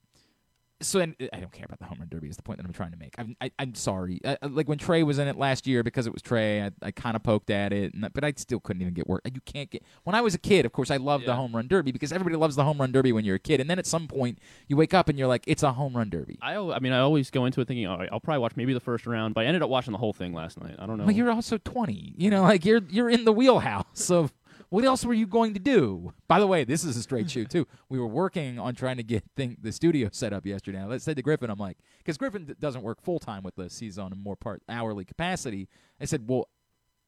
so 0.81 0.99
and, 0.99 1.15
I 1.33 1.39
don't 1.39 1.51
care 1.51 1.65
about 1.65 1.79
the 1.79 1.85
home 1.85 1.99
run 1.99 2.09
derby. 2.09 2.27
Is 2.27 2.35
the 2.35 2.43
point 2.43 2.57
that 2.57 2.65
I'm 2.65 2.73
trying 2.73 2.91
to 2.91 2.97
make? 2.97 3.15
I'm 3.17 3.35
I, 3.41 3.51
I'm 3.59 3.75
sorry. 3.75 4.19
Uh, 4.23 4.35
uh, 4.41 4.49
like 4.49 4.67
when 4.67 4.77
Trey 4.77 5.03
was 5.03 5.19
in 5.19 5.27
it 5.27 5.37
last 5.37 5.67
year, 5.67 5.83
because 5.83 6.07
it 6.07 6.13
was 6.13 6.21
Trey, 6.21 6.61
I, 6.61 6.71
I 6.81 6.91
kind 6.91 7.15
of 7.15 7.23
poked 7.23 7.49
at 7.49 7.73
it, 7.73 7.93
and, 7.93 8.07
but 8.13 8.23
I 8.23 8.33
still 8.35 8.59
couldn't 8.59 8.81
even 8.81 8.93
get 8.93 9.07
work. 9.07 9.21
You 9.31 9.41
can't 9.41 9.69
get. 9.69 9.83
When 10.03 10.15
I 10.15 10.21
was 10.21 10.35
a 10.35 10.39
kid, 10.39 10.65
of 10.65 10.71
course, 10.71 10.91
I 10.91 10.97
loved 10.97 11.25
the 11.25 11.35
home 11.35 11.55
run 11.55 11.67
derby 11.67 11.91
because 11.91 12.11
everybody 12.11 12.35
loves 12.35 12.55
the 12.55 12.63
home 12.63 12.79
run 12.79 12.91
derby 12.91 13.11
when 13.11 13.25
you're 13.25 13.35
a 13.35 13.39
kid, 13.39 13.59
and 13.59 13.69
then 13.69 13.79
at 13.79 13.85
some 13.85 14.07
point 14.07 14.39
you 14.67 14.75
wake 14.75 14.93
up 14.93 15.09
and 15.09 15.17
you're 15.17 15.27
like, 15.27 15.43
it's 15.47 15.63
a 15.63 15.73
home 15.73 15.95
run 15.95 16.09
derby. 16.09 16.37
I 16.41 16.57
I 16.57 16.79
mean 16.79 16.93
I 16.93 16.99
always 16.99 17.29
go 17.29 17.45
into 17.45 17.61
it 17.61 17.67
thinking 17.67 17.87
all 17.87 17.97
right, 17.97 18.09
I'll 18.11 18.19
probably 18.19 18.39
watch 18.39 18.53
maybe 18.55 18.73
the 18.73 18.79
first 18.79 19.05
round, 19.05 19.33
but 19.33 19.41
I 19.41 19.45
ended 19.45 19.61
up 19.61 19.69
watching 19.69 19.91
the 19.91 19.99
whole 19.99 20.13
thing 20.13 20.33
last 20.33 20.59
night. 20.61 20.75
I 20.79 20.85
don't 20.85 20.97
know. 20.97 21.05
Well, 21.05 21.15
you're 21.15 21.31
also 21.31 21.57
20. 21.57 22.15
You 22.17 22.29
know, 22.29 22.43
like 22.43 22.65
you're 22.65 22.81
you're 22.89 23.09
in 23.09 23.25
the 23.25 23.33
wheelhouse 23.33 24.09
of 24.09 24.33
what 24.71 24.85
else 24.85 25.03
were 25.03 25.13
you 25.13 25.27
going 25.27 25.53
to 25.53 25.59
do? 25.59 26.13
By 26.29 26.39
the 26.39 26.47
way, 26.47 26.63
this 26.63 26.85
is 26.85 26.95
a 26.95 27.03
straight 27.03 27.29
shoot 27.29 27.49
too. 27.49 27.67
We 27.89 27.99
were 27.99 28.07
working 28.07 28.57
on 28.57 28.73
trying 28.73 28.97
to 28.97 29.03
get 29.03 29.23
thing, 29.35 29.57
the 29.61 29.73
studio 29.73 30.07
set 30.13 30.31
up 30.31 30.45
yesterday. 30.45 30.81
I 30.81 30.97
said 30.97 31.17
to 31.17 31.21
Griffin, 31.21 31.49
I'm 31.49 31.59
like, 31.59 31.77
because 31.97 32.17
Griffin 32.17 32.55
doesn't 32.57 32.81
work 32.81 33.01
full 33.01 33.19
time 33.19 33.43
with 33.43 33.59
us; 33.59 33.79
he's 33.79 33.99
on 33.99 34.13
a 34.13 34.15
more 34.15 34.37
part 34.37 34.63
hourly 34.69 35.03
capacity. 35.03 35.67
I 35.99 36.05
said, 36.05 36.29
well, 36.29 36.47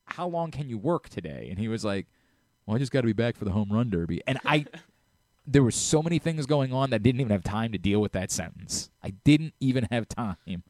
how 0.05 0.27
long 0.27 0.51
can 0.51 0.69
you 0.69 0.77
work 0.77 1.07
today? 1.07 1.47
And 1.49 1.57
he 1.57 1.67
was 1.67 1.85
like, 1.85 2.07
Well, 2.65 2.75
I 2.75 2.79
just 2.79 2.91
got 2.91 3.01
to 3.01 3.07
be 3.07 3.13
back 3.13 3.37
for 3.37 3.45
the 3.45 3.51
home 3.51 3.71
run 3.71 3.89
derby. 3.89 4.21
And 4.27 4.39
I 4.45 4.65
there 5.47 5.63
were 5.63 5.71
so 5.71 6.01
many 6.01 6.19
things 6.19 6.45
going 6.45 6.73
on 6.73 6.89
that 6.89 6.97
I 6.97 6.99
didn't 6.99 7.21
even 7.21 7.31
have 7.31 7.43
time 7.43 7.71
to 7.71 7.77
deal 7.77 8.01
with 8.01 8.13
that 8.13 8.31
sentence. 8.31 8.89
I 9.01 9.11
didn't 9.23 9.53
even 9.59 9.87
have 9.91 10.07
time 10.07 10.63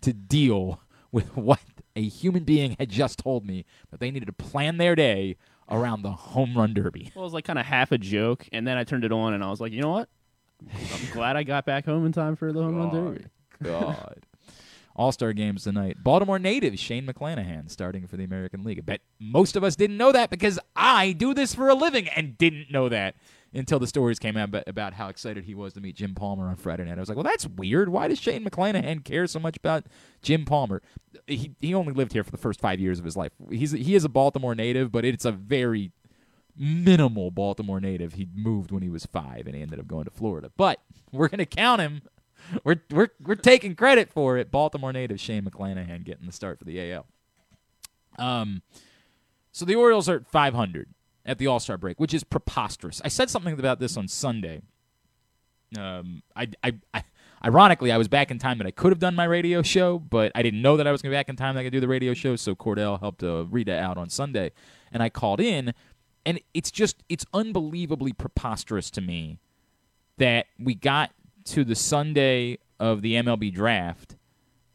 to 0.00 0.12
deal 0.12 0.80
with 1.12 1.36
what 1.36 1.60
a 1.96 2.02
human 2.02 2.44
being 2.44 2.76
had 2.78 2.88
just 2.88 3.18
told 3.18 3.46
me 3.46 3.64
that 3.90 4.00
they 4.00 4.10
needed 4.10 4.26
to 4.26 4.32
plan 4.32 4.78
their 4.78 4.94
day 4.94 5.36
around 5.70 6.02
the 6.02 6.10
home 6.10 6.56
run 6.56 6.74
derby. 6.74 7.10
Well, 7.14 7.24
it 7.24 7.26
was 7.26 7.32
like 7.34 7.44
kind 7.44 7.58
of 7.58 7.66
half 7.66 7.92
a 7.92 7.98
joke, 7.98 8.48
and 8.52 8.66
then 8.66 8.76
I 8.76 8.84
turned 8.84 9.04
it 9.04 9.12
on, 9.12 9.34
and 9.34 9.42
I 9.44 9.50
was 9.50 9.60
like, 9.60 9.72
you 9.72 9.80
know 9.80 9.90
what? 9.90 10.08
I'm 10.72 11.12
glad 11.12 11.36
I 11.36 11.42
got 11.42 11.64
back 11.64 11.84
home 11.86 12.04
in 12.06 12.12
time 12.12 12.36
for 12.36 12.52
the 12.52 12.62
home 12.62 12.76
run 12.76 12.90
derby. 12.90 13.24
Oh, 13.62 13.68
God. 13.68 14.26
All 14.96 15.12
Star 15.12 15.32
games 15.34 15.64
tonight. 15.64 15.98
Baltimore 16.02 16.38
native 16.38 16.78
Shane 16.78 17.06
McClanahan 17.06 17.70
starting 17.70 18.06
for 18.06 18.16
the 18.16 18.24
American 18.24 18.64
League. 18.64 18.78
I 18.78 18.82
bet 18.82 19.00
most 19.18 19.54
of 19.54 19.62
us 19.62 19.76
didn't 19.76 19.96
know 19.98 20.12
that 20.12 20.30
because 20.30 20.58
I 20.74 21.12
do 21.12 21.32
this 21.34 21.54
for 21.54 21.68
a 21.68 21.74
living 21.74 22.08
and 22.08 22.36
didn't 22.38 22.70
know 22.70 22.88
that 22.88 23.14
until 23.52 23.78
the 23.78 23.86
stories 23.86 24.18
came 24.18 24.36
out 24.36 24.48
about, 24.48 24.68
about 24.68 24.92
how 24.94 25.08
excited 25.08 25.44
he 25.44 25.54
was 25.54 25.72
to 25.74 25.80
meet 25.80 25.96
Jim 25.96 26.14
Palmer 26.14 26.48
on 26.48 26.56
Friday 26.56 26.84
night. 26.84 26.96
I 26.96 27.00
was 27.00 27.08
like, 27.08 27.16
well, 27.16 27.24
that's 27.24 27.46
weird. 27.46 27.88
Why 27.88 28.08
does 28.08 28.18
Shane 28.18 28.44
McClanahan 28.44 29.04
care 29.04 29.26
so 29.26 29.40
much 29.40 29.56
about 29.56 29.86
Jim 30.22 30.44
Palmer? 30.44 30.82
He 31.26 31.54
he 31.60 31.74
only 31.74 31.92
lived 31.92 32.12
here 32.12 32.24
for 32.24 32.30
the 32.30 32.36
first 32.36 32.60
five 32.60 32.78
years 32.78 32.98
of 32.98 33.04
his 33.04 33.16
life. 33.16 33.32
He's 33.50 33.72
he 33.72 33.94
is 33.94 34.04
a 34.04 34.08
Baltimore 34.08 34.54
native, 34.54 34.92
but 34.92 35.04
it's 35.04 35.24
a 35.24 35.32
very 35.32 35.92
minimal 36.56 37.30
Baltimore 37.30 37.80
native. 37.80 38.14
He 38.14 38.28
moved 38.34 38.70
when 38.70 38.82
he 38.82 38.90
was 38.90 39.06
five, 39.06 39.46
and 39.46 39.54
he 39.54 39.62
ended 39.62 39.80
up 39.80 39.88
going 39.88 40.04
to 40.04 40.10
Florida. 40.10 40.50
But 40.56 40.80
we're 41.12 41.28
gonna 41.28 41.46
count 41.46 41.80
him. 41.80 42.02
We're 42.64 42.82
we're 42.90 43.10
we're 43.20 43.34
taking 43.34 43.74
credit 43.74 44.10
for 44.10 44.38
it. 44.38 44.50
Baltimore 44.50 44.92
native 44.92 45.20
Shane 45.20 45.44
McClanahan 45.44 46.04
getting 46.04 46.26
the 46.26 46.32
start 46.32 46.58
for 46.58 46.64
the 46.64 46.92
AL. 46.92 47.06
Um, 48.18 48.62
so 49.52 49.64
the 49.64 49.74
Orioles 49.74 50.08
are 50.08 50.16
at 50.16 50.26
500 50.26 50.88
at 51.24 51.38
the 51.38 51.46
All 51.46 51.60
Star 51.60 51.76
break, 51.76 51.98
which 52.00 52.14
is 52.14 52.24
preposterous. 52.24 53.00
I 53.04 53.08
said 53.08 53.30
something 53.30 53.58
about 53.58 53.80
this 53.80 53.96
on 53.96 54.08
Sunday. 54.08 54.62
Um, 55.78 56.22
I, 56.34 56.48
I, 56.64 56.74
I, 56.92 57.04
ironically, 57.44 57.92
I 57.92 57.98
was 57.98 58.08
back 58.08 58.30
in 58.30 58.38
time 58.38 58.58
that 58.58 58.66
I 58.66 58.70
could 58.70 58.90
have 58.90 58.98
done 58.98 59.14
my 59.14 59.24
radio 59.24 59.62
show, 59.62 59.98
but 59.98 60.32
I 60.34 60.42
didn't 60.42 60.62
know 60.62 60.76
that 60.76 60.86
I 60.86 60.92
was 60.92 61.02
going 61.02 61.10
to 61.10 61.14
be 61.14 61.18
back 61.18 61.28
in 61.28 61.36
time 61.36 61.54
that 61.54 61.60
I 61.60 61.64
could 61.64 61.72
do 61.72 61.80
the 61.80 61.88
radio 61.88 62.14
show. 62.14 62.36
So 62.36 62.54
Cordell 62.54 62.98
helped 62.98 63.22
uh, 63.22 63.44
read 63.46 63.68
it 63.68 63.78
out 63.78 63.96
on 63.96 64.08
Sunday, 64.08 64.52
and 64.92 65.02
I 65.02 65.08
called 65.08 65.40
in, 65.40 65.72
and 66.26 66.40
it's 66.54 66.70
just 66.70 67.02
it's 67.08 67.24
unbelievably 67.32 68.14
preposterous 68.14 68.90
to 68.92 69.00
me 69.00 69.38
that 70.18 70.46
we 70.58 70.74
got 70.74 71.12
to 71.46 71.64
the 71.64 71.74
Sunday 71.74 72.58
of 72.78 73.02
the 73.02 73.14
MLB 73.14 73.52
draft, 73.54 74.16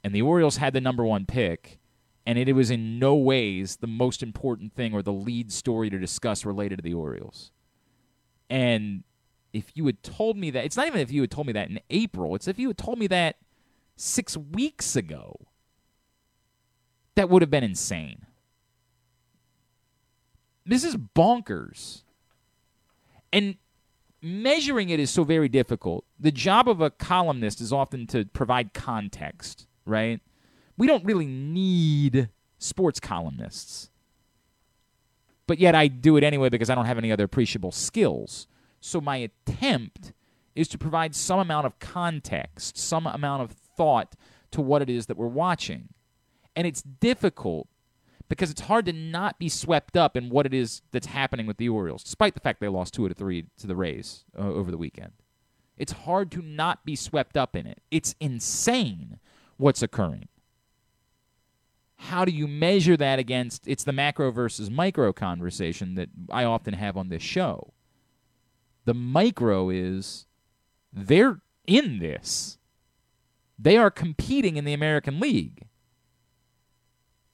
and 0.03 0.13
the 0.13 0.21
Orioles 0.21 0.57
had 0.57 0.73
the 0.73 0.81
number 0.81 1.03
one 1.03 1.25
pick 1.25 1.79
and 2.25 2.37
it 2.37 2.53
was 2.53 2.71
in 2.71 2.97
no 2.97 3.15
ways 3.15 3.77
the 3.77 3.87
most 3.87 4.23
important 4.23 4.73
thing 4.73 4.93
or 4.93 5.01
the 5.01 5.13
lead 5.13 5.51
story 5.51 5.89
to 5.89 5.99
discuss 5.99 6.45
related 6.45 6.77
to 6.77 6.83
the 6.83 6.93
Orioles. 6.93 7.51
And 8.49 9.03
if 9.53 9.71
you 9.75 9.85
had 9.85 10.01
told 10.03 10.35
me 10.37 10.49
that, 10.51 10.65
it's 10.65 10.75
not 10.75 10.87
even 10.87 10.99
if 10.99 11.11
you 11.11 11.21
had 11.21 11.31
told 11.31 11.47
me 11.47 11.53
that 11.53 11.69
in 11.69 11.79
April, 11.89 12.35
it's 12.35 12.47
if 12.47 12.59
you 12.59 12.69
had 12.69 12.77
told 12.77 12.99
me 12.99 13.07
that 13.07 13.37
six 13.95 14.35
weeks 14.35 14.95
ago, 14.95 15.47
that 17.15 17.29
would 17.29 17.41
have 17.41 17.51
been 17.51 17.63
insane. 17.63 18.25
This 20.65 20.83
is 20.83 20.95
bonkers. 20.95 22.01
And 23.31 23.55
measuring 24.21 24.89
it 24.89 24.99
is 24.99 25.11
so 25.11 25.23
very 25.23 25.47
difficult. 25.47 26.05
The 26.19 26.31
job 26.31 26.67
of 26.67 26.81
a 26.81 26.89
columnist 26.89 27.61
is 27.61 27.71
often 27.71 28.07
to 28.07 28.25
provide 28.25 28.73
context, 28.73 29.67
right? 29.85 30.19
We 30.77 30.87
don't 30.87 31.05
really 31.05 31.25
need 31.25 32.29
sports 32.57 32.99
columnists. 32.99 33.89
But 35.47 35.59
yet 35.59 35.75
I 35.75 35.87
do 35.87 36.17
it 36.17 36.23
anyway 36.23 36.49
because 36.49 36.69
I 36.69 36.75
don't 36.75 36.85
have 36.85 36.97
any 36.97 37.11
other 37.11 37.23
appreciable 37.23 37.71
skills. 37.71 38.47
So 38.79 38.99
my 38.99 39.17
attempt 39.17 40.13
is 40.55 40.67
to 40.69 40.77
provide 40.77 41.15
some 41.15 41.39
amount 41.39 41.65
of 41.65 41.79
context, 41.79 42.77
some 42.77 43.05
amount 43.05 43.43
of 43.43 43.51
thought 43.51 44.15
to 44.51 44.61
what 44.61 44.81
it 44.81 44.89
is 44.89 45.05
that 45.07 45.17
we're 45.17 45.27
watching. 45.27 45.89
And 46.55 46.65
it's 46.65 46.81
difficult 46.81 47.67
because 48.29 48.49
it's 48.49 48.61
hard 48.61 48.85
to 48.85 48.93
not 48.93 49.37
be 49.37 49.49
swept 49.49 49.95
up 49.95 50.17
in 50.17 50.29
what 50.29 50.45
it 50.45 50.53
is 50.53 50.81
that's 50.91 51.07
happening 51.07 51.45
with 51.45 51.57
the 51.57 51.69
Orioles, 51.69 52.03
despite 52.03 52.33
the 52.33 52.39
fact 52.39 52.59
they 52.59 52.67
lost 52.67 52.93
two 52.93 53.05
out 53.05 53.11
of 53.11 53.17
three 53.17 53.45
to 53.59 53.67
the 53.67 53.75
Rays 53.75 54.23
uh, 54.37 54.41
over 54.41 54.71
the 54.71 54.77
weekend. 54.77 55.11
It's 55.77 55.91
hard 55.91 56.31
to 56.31 56.41
not 56.41 56.85
be 56.85 56.95
swept 56.95 57.37
up 57.37 57.55
in 57.55 57.67
it. 57.67 57.81
It's 57.91 58.15
insane 58.19 59.19
what's 59.57 59.83
occurring 59.83 60.29
how 61.97 62.25
do 62.25 62.31
you 62.31 62.47
measure 62.47 62.97
that 62.97 63.19
against 63.19 63.67
it's 63.67 63.83
the 63.83 63.93
macro 63.93 64.31
versus 64.31 64.69
micro 64.69 65.13
conversation 65.13 65.95
that 65.95 66.09
I 66.29 66.43
often 66.43 66.73
have 66.73 66.97
on 66.97 67.09
this 67.09 67.23
show. 67.23 67.73
The 68.85 68.93
micro 68.93 69.69
is 69.69 70.27
they're 70.93 71.41
in 71.65 71.99
this. 71.99 72.57
They 73.57 73.77
are 73.77 73.89
competing 73.89 74.57
in 74.57 74.65
the 74.65 74.73
American 74.73 75.19
League. 75.19 75.67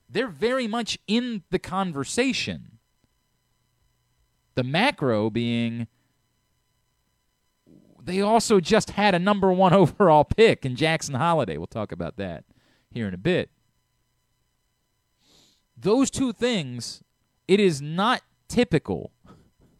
They're 0.10 0.28
very 0.28 0.67
much 0.67 1.00
in 1.08 1.43
the 1.50 1.60
conversation. 1.60 2.78
The 4.56 4.63
macro 4.63 5.30
being 5.30 5.88
they 8.04 8.19
also 8.19 8.60
just 8.60 8.91
had 8.91 9.13
a 9.13 9.19
number 9.19 9.52
1 9.52 9.74
overall 9.74 10.24
pick 10.24 10.65
in 10.65 10.76
Jackson 10.76 11.15
Holliday. 11.15 11.58
We'll 11.58 11.67
talk 11.67 11.91
about 11.91 12.17
that 12.17 12.45
here 12.89 13.08
in 13.08 13.13
a 13.13 13.17
bit 13.17 13.50
those 15.82 16.10
two 16.10 16.34
things, 16.34 17.04
it 17.48 17.60
is 17.60 17.82
not 17.82 18.22
typical 18.48 19.12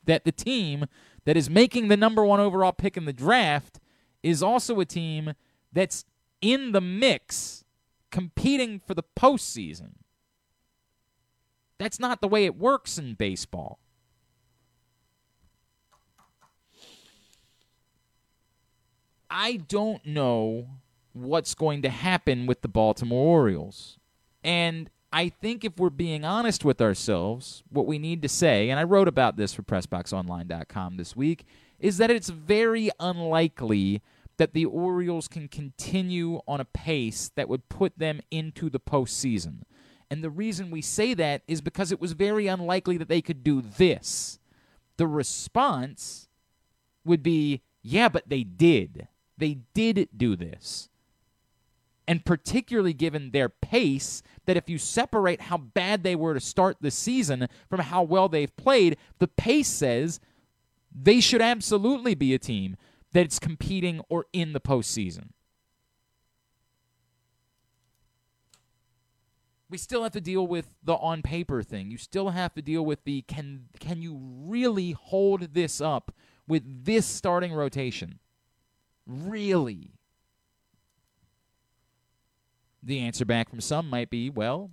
that 0.06 0.26
the 0.26 0.32
team 0.32 0.86
that 1.26 1.38
is 1.38 1.50
making 1.50 1.88
the 1.88 1.98
number 1.98 2.26
one 2.26 2.40
overall 2.40 2.72
pick 2.72 2.98
in 2.98 3.06
the 3.06 3.14
draft 3.14 3.80
is 4.24 4.42
also 4.42 4.80
a 4.80 4.86
team 4.86 5.34
that's 5.72 6.06
in 6.42 6.72
the 6.72 6.82
mix 6.82 7.64
competing 8.10 8.80
for 8.80 8.94
the 8.94 9.04
postseason. 9.04 9.92
That's 11.78 12.00
not 12.00 12.22
the 12.22 12.28
way 12.28 12.46
it 12.46 12.58
works 12.58 12.98
in 12.98 13.14
baseball. 13.16 13.80
I 19.30 19.58
don't 19.68 20.06
know 20.06 20.68
what's 21.14 21.56
going 21.56 21.82
to 21.84 21.90
happen 21.90 22.46
with 22.46 22.62
the 22.62 22.68
Baltimore 22.68 23.40
Orioles. 23.40 23.98
And 24.44 24.90
I 25.13 25.28
think 25.30 25.65
if 25.65 25.78
we're 25.78 25.89
being 25.89 26.24
honest 26.24 26.63
with 26.63 26.82
ourselves, 26.82 27.63
what 27.69 27.86
we 27.86 28.00
need 28.00 28.21
to 28.21 28.30
say, 28.30 28.69
and 28.69 28.80
I 28.80 28.84
wrote 28.84 29.10
about 29.10 29.36
this 29.36 29.54
for 29.54 29.62
PressBoxOnline.com 29.62 30.95
this 30.95 31.15
week, 31.15 31.45
is 31.80 31.97
that 31.97 32.10
it's 32.10 32.30
very 32.30 32.89
unlikely 33.00 34.02
that 34.38 34.54
the 34.54 34.65
Orioles 34.65 35.28
can 35.28 35.50
continue 35.50 36.39
on 36.47 36.62
a 36.62 36.65
pace 36.65 37.30
that 37.36 37.50
would 37.50 37.67
put 37.67 38.00
them 38.00 38.21
into 38.32 38.69
the 38.69 38.80
postseason. 38.80 39.63
And 40.10 40.24
the 40.24 40.30
reason 40.30 40.71
we 40.71 40.82
say 40.82 41.13
that 41.13 41.41
is 41.47 41.62
because 41.62 41.91
it 41.91 42.00
was 42.00 42.13
very 42.13 42.47
unlikely 42.47 42.97
that 42.97 43.10
they 43.10 43.21
could 43.21 43.43
do 43.43 43.62
this. 43.62 44.39
The 44.97 45.08
response 45.08 46.30
would 47.04 47.21
be, 47.21 47.62
yeah, 47.82 48.08
but 48.08 48.30
they 48.30 48.43
did. 48.43 49.08
They 49.38 49.60
did 49.74 50.08
do 50.15 50.36
this 50.36 50.89
and 52.12 52.26
particularly 52.26 52.91
given 52.91 53.32
their 53.32 53.47
pace, 53.47 54.21
that 54.45 54.58
if 54.58 54.69
you 54.69 54.77
separate 54.77 55.41
how 55.41 55.58
bad 55.58 56.04
they 56.04 56.15
were 56.15 56.34
to 56.34 56.39
start 56.39 56.77
the 56.82 56.91
season 56.91 57.47
from 57.69 57.80
how 57.80 58.04
well 58.04 58.27
they've 58.27 58.56
played, 58.58 58.97
the 59.19 59.27
pace 59.27 59.67
says 59.67 60.19
they 60.93 61.19
should 61.19 61.41
absolutely 61.41 62.15
be 62.15 62.34
a 62.34 62.39
team 62.39 62.75
that's 63.12 63.39
competing 63.39 64.01
or 64.10 64.25
in 64.34 64.54
the 64.54 64.60
postseason. 64.60 65.30
We 69.69 69.77
still 69.77 70.04
have 70.04 70.12
to 70.13 70.21
deal 70.21 70.45
with 70.45 70.67
the 70.84 70.95
on 70.95 71.21
paper 71.21 71.63
thing. 71.63 71.91
You 71.91 71.97
still 71.97 72.30
have 72.30 72.54
to 72.56 72.62
deal 72.62 72.84
with 72.84 73.06
the 73.06 73.21
can 73.21 73.67
can 73.80 74.01
you 74.01 74.19
really 74.21 74.91
hold 74.91 75.54
this 75.54 75.80
up 75.80 76.13
with 76.45 76.63
this 76.84 77.06
starting 77.06 77.54
rotation? 77.54 78.19
Really? 79.06 79.93
The 82.84 83.00
answer 83.00 83.26
back 83.26 83.50
from 83.50 83.62
some 83.62 83.89
might 83.89 84.10
be, 84.10 84.30
well, 84.30 84.72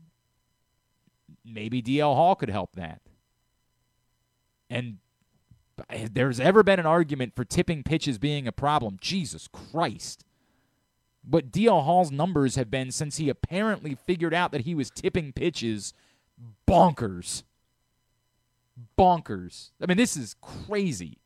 maybe 1.45 1.83
DL 1.83 2.15
Hall 2.15 2.35
could 2.35 2.51
help 2.51 2.75
that. 2.77 3.01
And 4.71 4.99
there's 6.11 6.41
ever 6.41 6.63
been 6.63 6.81
an 6.81 6.87
argument 6.87 7.35
for 7.37 7.45
tipping 7.45 7.83
pitches 7.83 8.19
being 8.19 8.47
a 8.47 8.53
problem, 8.53 8.99
Jesus 9.01 9.49
Christ. 9.49 10.25
But 11.25 11.53
DL 11.53 11.85
Hall's 11.85 12.11
numbers 12.11 12.57
have 12.57 12.71
been 12.71 12.91
since 12.91 13.19
he 13.19 13.29
apparently 13.29 13.95
figured 13.95 14.33
out 14.33 14.53
that 14.53 14.63
he 14.63 14.75
was 14.75 14.91
tipping 14.91 15.33
pitches 15.33 15.93
bonkers. 16.67 17.43
Bonkers. 18.97 19.71
I 19.83 19.87
mean, 19.87 19.97
this 19.97 20.17
is 20.17 20.37
crazy 20.41 21.19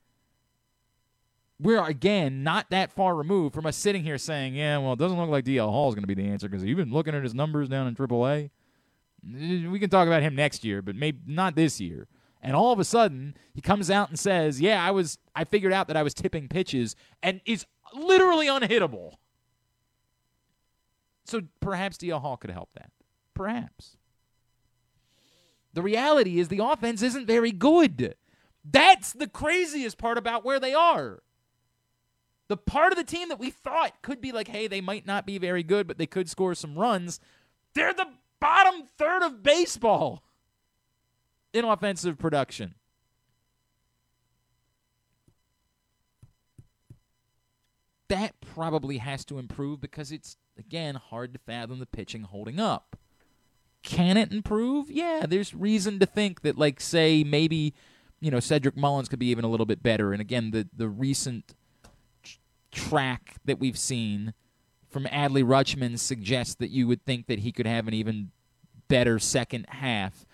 we're 1.62 1.82
again 1.84 2.42
not 2.42 2.70
that 2.70 2.92
far 2.92 3.14
removed 3.14 3.54
from 3.54 3.66
us 3.66 3.76
sitting 3.76 4.02
here 4.02 4.18
saying, 4.18 4.54
yeah, 4.54 4.78
well, 4.78 4.94
it 4.94 4.98
doesn't 4.98 5.18
look 5.18 5.30
like 5.30 5.44
DL 5.44 5.70
Hall 5.70 5.88
is 5.88 5.94
going 5.94 6.02
to 6.02 6.08
be 6.08 6.14
the 6.14 6.28
answer 6.28 6.48
because 6.48 6.64
been 6.64 6.92
looking 6.92 7.14
at 7.14 7.22
his 7.22 7.34
numbers 7.34 7.68
down 7.68 7.86
in 7.86 7.94
AAA. 7.94 8.50
Mm, 9.26 9.70
we 9.70 9.78
can 9.78 9.88
talk 9.88 10.06
about 10.06 10.22
him 10.22 10.34
next 10.34 10.64
year, 10.64 10.82
but 10.82 10.96
maybe 10.96 11.20
not 11.26 11.54
this 11.54 11.80
year. 11.80 12.08
And 12.42 12.56
all 12.56 12.72
of 12.72 12.80
a 12.80 12.84
sudden, 12.84 13.36
he 13.54 13.60
comes 13.60 13.88
out 13.88 14.08
and 14.08 14.18
says, 14.18 14.60
"Yeah, 14.60 14.84
I 14.84 14.90
was 14.90 15.18
I 15.34 15.44
figured 15.44 15.72
out 15.72 15.86
that 15.86 15.96
I 15.96 16.02
was 16.02 16.12
tipping 16.12 16.48
pitches 16.48 16.96
and 17.22 17.40
is 17.46 17.66
literally 17.94 18.48
unhittable." 18.48 19.14
So 21.24 21.42
perhaps 21.60 21.98
DL 21.98 22.20
Hall 22.20 22.36
could 22.36 22.50
help 22.50 22.70
that. 22.74 22.90
Perhaps. 23.34 23.96
The 25.72 25.82
reality 25.82 26.40
is 26.40 26.48
the 26.48 26.58
offense 26.58 27.00
isn't 27.00 27.26
very 27.26 27.52
good. 27.52 28.16
That's 28.64 29.12
the 29.12 29.28
craziest 29.28 29.98
part 29.98 30.18
about 30.18 30.44
where 30.44 30.60
they 30.60 30.74
are. 30.74 31.22
The 32.48 32.56
part 32.56 32.92
of 32.92 32.98
the 32.98 33.04
team 33.04 33.28
that 33.28 33.38
we 33.38 33.50
thought 33.50 34.02
could 34.02 34.20
be 34.20 34.32
like, 34.32 34.48
hey, 34.48 34.66
they 34.66 34.80
might 34.80 35.06
not 35.06 35.26
be 35.26 35.38
very 35.38 35.62
good, 35.62 35.86
but 35.86 35.96
they 35.96 36.06
could 36.06 36.28
score 36.28 36.54
some 36.54 36.76
runs, 36.78 37.18
they're 37.74 37.94
the 37.94 38.08
bottom 38.40 38.84
third 38.98 39.22
of 39.22 39.42
baseball 39.42 40.22
in 41.52 41.64
offensive 41.64 42.18
production. 42.18 42.74
That 48.08 48.34
probably 48.40 48.98
has 48.98 49.24
to 49.26 49.38
improve 49.38 49.80
because 49.80 50.12
it's, 50.12 50.36
again, 50.58 50.96
hard 50.96 51.32
to 51.32 51.38
fathom 51.38 51.78
the 51.78 51.86
pitching 51.86 52.24
holding 52.24 52.60
up. 52.60 52.96
Can 53.82 54.18
it 54.18 54.32
improve? 54.32 54.90
Yeah, 54.90 55.24
there's 55.26 55.54
reason 55.54 55.98
to 56.00 56.06
think 56.06 56.42
that, 56.42 56.58
like, 56.58 56.80
say, 56.80 57.24
maybe, 57.24 57.74
you 58.20 58.30
know, 58.30 58.38
Cedric 58.38 58.76
Mullins 58.76 59.08
could 59.08 59.18
be 59.18 59.30
even 59.30 59.44
a 59.44 59.48
little 59.48 59.64
bit 59.64 59.82
better. 59.82 60.12
And 60.12 60.20
again, 60.20 60.50
the, 60.50 60.68
the 60.76 60.88
recent 60.88 61.54
track 62.72 63.36
that 63.44 63.60
we've 63.60 63.78
seen 63.78 64.34
from 64.88 65.04
Adley 65.04 65.44
Rutschman 65.44 65.98
suggests 65.98 66.54
that 66.56 66.70
you 66.70 66.86
would 66.86 67.04
think 67.04 67.26
that 67.26 67.40
he 67.40 67.52
could 67.52 67.66
have 67.66 67.88
an 67.88 67.94
even 67.94 68.30
better 68.88 69.18
second 69.18 69.66
half 69.68 70.26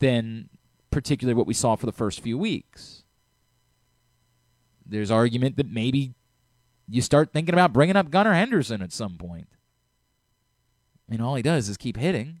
than 0.00 0.48
particularly 0.90 1.36
what 1.36 1.46
we 1.46 1.54
saw 1.54 1.76
for 1.76 1.86
the 1.86 1.92
first 1.92 2.20
few 2.20 2.36
weeks. 2.36 3.04
There's 4.84 5.10
argument 5.10 5.56
that 5.56 5.70
maybe 5.70 6.14
you 6.88 7.00
start 7.00 7.32
thinking 7.32 7.54
about 7.54 7.72
bringing 7.72 7.96
up 7.96 8.10
Gunnar 8.10 8.34
Henderson 8.34 8.82
at 8.82 8.92
some 8.92 9.16
point. 9.16 9.48
I 11.08 11.12
mean, 11.12 11.20
all 11.20 11.34
he 11.34 11.42
does 11.42 11.68
is 11.68 11.76
keep 11.76 11.96
hitting. 11.96 12.40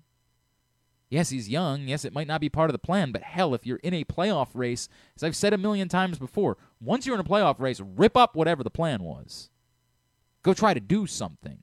Yes, 1.08 1.30
he's 1.30 1.48
young. 1.48 1.88
Yes, 1.88 2.04
it 2.04 2.14
might 2.14 2.26
not 2.26 2.40
be 2.40 2.48
part 2.48 2.70
of 2.70 2.72
the 2.72 2.78
plan, 2.78 3.12
but 3.12 3.22
hell, 3.22 3.54
if 3.54 3.66
you're 3.66 3.76
in 3.78 3.92
a 3.94 4.04
playoff 4.04 4.48
race, 4.54 4.88
as 5.16 5.22
I've 5.22 5.36
said 5.36 5.52
a 5.52 5.58
million 5.58 5.88
times 5.88 6.18
before, 6.18 6.56
once 6.82 7.06
you're 7.06 7.14
in 7.14 7.20
a 7.20 7.24
playoff 7.24 7.60
race, 7.60 7.80
rip 7.80 8.16
up 8.16 8.34
whatever 8.34 8.64
the 8.64 8.70
plan 8.70 9.02
was. 9.02 9.50
Go 10.42 10.52
try 10.52 10.74
to 10.74 10.80
do 10.80 11.06
something. 11.06 11.62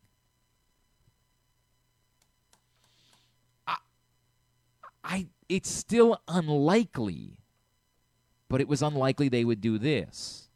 I, 3.67 3.75
I 5.03 5.27
it's 5.49 5.69
still 5.69 6.21
unlikely, 6.27 7.39
but 8.47 8.61
it 8.61 8.67
was 8.67 8.81
unlikely 8.81 9.27
they 9.27 9.43
would 9.43 9.59
do 9.59 9.77
this. 9.77 10.47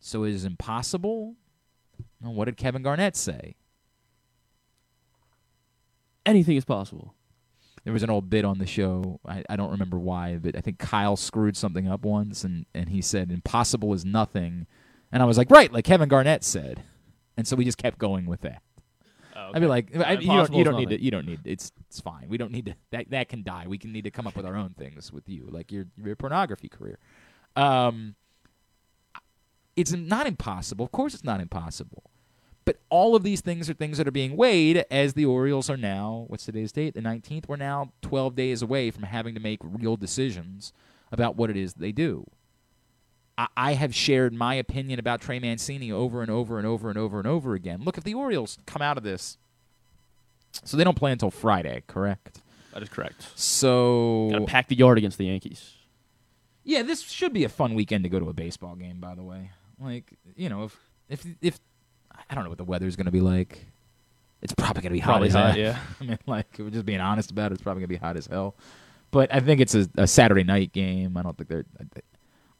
So 0.00 0.24
it 0.24 0.32
is 0.32 0.44
impossible. 0.44 1.36
Well, 2.20 2.32
what 2.32 2.46
did 2.46 2.56
Kevin 2.56 2.82
Garnett 2.82 3.16
say? 3.16 3.56
Anything 6.24 6.56
is 6.56 6.64
possible. 6.64 7.14
There 7.84 7.92
was 7.92 8.02
an 8.02 8.10
old 8.10 8.30
bit 8.30 8.44
on 8.44 8.58
the 8.58 8.66
show. 8.66 9.20
I, 9.26 9.42
I 9.50 9.56
don't 9.56 9.72
remember 9.72 9.98
why, 9.98 10.36
but 10.36 10.56
I 10.56 10.60
think 10.60 10.78
Kyle 10.78 11.16
screwed 11.16 11.56
something 11.56 11.88
up 11.88 12.04
once, 12.04 12.44
and, 12.44 12.66
and 12.74 12.88
he 12.88 13.02
said, 13.02 13.32
"Impossible 13.32 13.92
is 13.92 14.04
nothing," 14.04 14.66
and 15.10 15.22
I 15.22 15.26
was 15.26 15.36
like, 15.36 15.50
"Right," 15.50 15.72
like 15.72 15.84
Kevin 15.84 16.08
Garnett 16.08 16.44
said, 16.44 16.84
and 17.36 17.46
so 17.46 17.56
we 17.56 17.64
just 17.64 17.78
kept 17.78 17.98
going 17.98 18.26
with 18.26 18.42
that. 18.42 18.62
Oh, 19.34 19.50
I'd 19.54 19.60
be 19.60 19.66
like, 19.66 19.96
I, 19.96 20.12
you 20.12 20.26
don't, 20.26 20.52
you 20.52 20.64
don't 20.64 20.76
need 20.76 20.90
to, 20.90 21.02
you 21.02 21.10
don't 21.10 21.26
need. 21.26 21.40
It's 21.44 21.72
it's 21.88 22.00
fine. 22.00 22.28
We 22.28 22.38
don't 22.38 22.52
need 22.52 22.66
to. 22.66 22.74
That 22.92 23.10
that 23.10 23.28
can 23.28 23.42
die. 23.42 23.66
We 23.66 23.78
can 23.78 23.92
need 23.92 24.04
to 24.04 24.10
come 24.10 24.26
up 24.26 24.36
with 24.36 24.46
our 24.46 24.56
own 24.56 24.74
things 24.78 25.12
with 25.12 25.28
you, 25.28 25.48
like 25.50 25.72
your 25.72 25.86
your 26.02 26.14
pornography 26.14 26.68
career. 26.68 26.98
Um, 27.56 28.14
it's 29.74 29.92
not 29.92 30.26
impossible. 30.26 30.84
Of 30.84 30.92
course, 30.92 31.14
it's 31.14 31.24
not 31.24 31.40
impossible. 31.40 32.11
But 32.64 32.78
all 32.90 33.16
of 33.16 33.22
these 33.22 33.40
things 33.40 33.68
are 33.68 33.74
things 33.74 33.98
that 33.98 34.06
are 34.06 34.12
being 34.12 34.36
weighed 34.36 34.84
as 34.90 35.14
the 35.14 35.24
Orioles 35.24 35.68
are 35.68 35.76
now, 35.76 36.26
what's 36.28 36.44
today's 36.44 36.70
date? 36.70 36.94
The 36.94 37.00
19th. 37.00 37.48
We're 37.48 37.56
now 37.56 37.92
12 38.02 38.36
days 38.36 38.62
away 38.62 38.90
from 38.90 39.02
having 39.04 39.34
to 39.34 39.40
make 39.40 39.58
real 39.62 39.96
decisions 39.96 40.72
about 41.10 41.36
what 41.36 41.50
it 41.50 41.56
is 41.56 41.74
they 41.74 41.92
do. 41.92 42.24
I, 43.36 43.48
I 43.56 43.72
have 43.74 43.94
shared 43.94 44.32
my 44.32 44.54
opinion 44.54 45.00
about 45.00 45.20
Trey 45.20 45.40
Mancini 45.40 45.90
over 45.90 46.22
and 46.22 46.30
over 46.30 46.58
and 46.58 46.66
over 46.66 46.88
and 46.88 46.98
over 46.98 47.18
and 47.18 47.26
over 47.26 47.54
again. 47.54 47.82
Look, 47.82 47.98
if 47.98 48.04
the 48.04 48.14
Orioles 48.14 48.58
come 48.66 48.82
out 48.82 48.96
of 48.96 49.02
this, 49.02 49.38
so 50.64 50.76
they 50.76 50.84
don't 50.84 50.96
play 50.96 51.12
until 51.12 51.30
Friday, 51.30 51.82
correct? 51.86 52.40
That 52.72 52.82
is 52.82 52.88
correct. 52.88 53.26
So 53.34 54.28
Got 54.30 54.38
to 54.40 54.44
pack 54.44 54.68
the 54.68 54.76
yard 54.76 54.98
against 54.98 55.18
the 55.18 55.26
Yankees. 55.26 55.74
Yeah, 56.64 56.82
this 56.82 57.02
should 57.02 57.32
be 57.32 57.44
a 57.44 57.48
fun 57.48 57.74
weekend 57.74 58.04
to 58.04 58.10
go 58.10 58.20
to 58.20 58.28
a 58.28 58.32
baseball 58.32 58.76
game. 58.76 59.00
By 59.00 59.14
the 59.14 59.22
way, 59.22 59.50
like 59.80 60.12
you 60.36 60.48
know, 60.48 60.64
if 60.64 60.78
if 61.08 61.26
if 61.40 61.60
I 62.30 62.34
don't 62.34 62.44
know 62.44 62.50
what 62.50 62.58
the 62.58 62.64
weather's 62.64 62.96
going 62.96 63.06
to 63.06 63.12
be 63.12 63.20
like, 63.20 63.66
it's 64.40 64.54
probably 64.54 64.82
going 64.82 64.90
to 64.90 64.96
be 64.96 65.00
hot 65.00 65.12
Probably 65.12 65.28
as 65.28 65.34
hot, 65.34 65.50
hell. 65.54 65.58
yeah. 65.58 65.78
I 66.00 66.04
mean, 66.04 66.18
like 66.26 66.46
if 66.54 66.60
we're 66.60 66.70
just 66.70 66.86
being 66.86 67.00
honest 67.00 67.30
about 67.30 67.52
it, 67.52 67.54
it's 67.54 67.62
probably 67.62 67.80
going 67.80 67.88
to 67.90 67.94
be 68.00 68.04
hot 68.04 68.16
as 68.16 68.26
hell. 68.26 68.56
But 69.10 69.32
I 69.32 69.40
think 69.40 69.60
it's 69.60 69.74
a, 69.74 69.88
a 69.96 70.06
Saturday 70.06 70.42
night 70.44 70.72
game. 70.72 71.16
I 71.16 71.22
don't 71.22 71.36
think 71.36 71.48
they're. 71.48 71.64
I, 71.78 72.00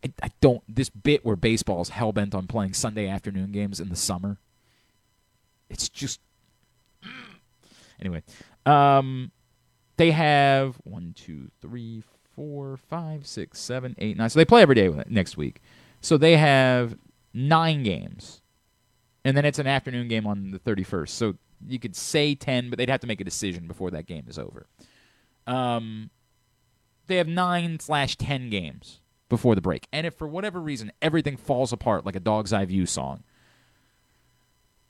I, 0.05 0.13
I 0.25 0.31
don't. 0.41 0.63
This 0.69 0.91
bit 0.91 1.25
where 1.25 1.37
baseball 1.37 1.81
is 1.81 1.89
hell 1.89 2.13
bent 2.13 2.35
on 2.35 2.47
playing 2.47 2.75
Sunday 2.75 3.09
afternoon 3.09 3.53
games 3.53 3.81
in 3.81 3.89
the 3.89 3.97
summer. 3.97 4.39
It's 5.71 5.89
just. 5.89 6.21
Anyway, 8.01 8.21
um, 8.67 9.31
they 9.97 10.11
have 10.11 10.75
one, 10.83 11.15
two, 11.17 11.53
three, 11.61 12.03
four, 12.35 12.77
five, 12.77 13.25
six, 13.29 13.61
seven, 13.61 13.95
eight, 13.99 14.17
nine. 14.17 14.29
So 14.29 14.41
they 14.41 14.45
play 14.45 14.61
every 14.61 14.75
day 14.75 14.91
next 15.09 15.37
week. 15.37 15.63
So 16.01 16.17
they 16.17 16.37
have 16.37 16.97
nine 17.33 17.85
games, 17.85 18.42
and 19.25 19.37
then 19.37 19.45
it's 19.45 19.59
an 19.59 19.67
afternoon 19.67 20.09
game 20.09 20.27
on 20.27 20.51
the 20.51 20.59
thirty 20.59 20.83
first. 20.83 21.17
So 21.17 21.35
you 21.67 21.79
could 21.79 21.97
say 21.97 22.35
ten, 22.35 22.71
but 22.71 22.79
they'd 22.79 22.91
have 22.91 23.01
to 23.01 23.07
make 23.07 23.21
a 23.21 23.25
decision 23.25 23.67
before 23.67 23.91
that 23.91 24.07
game 24.07 24.25
is 24.29 24.39
over. 24.39 24.67
Um, 25.47 26.11
they 27.07 27.17
have 27.17 27.29
nine 27.29 27.79
slash 27.81 28.17
ten 28.17 28.51
games 28.51 29.01
before 29.29 29.55
the 29.55 29.61
break, 29.61 29.87
and 29.93 30.07
if 30.07 30.15
for 30.15 30.29
whatever 30.29 30.61
reason 30.61 30.93
everything 31.01 31.37
falls 31.37 31.73
apart 31.73 32.05
like 32.05 32.17
a 32.17 32.21
dog's 32.21 32.53
eye 32.53 32.65
view 32.65 32.87
song, 32.87 33.23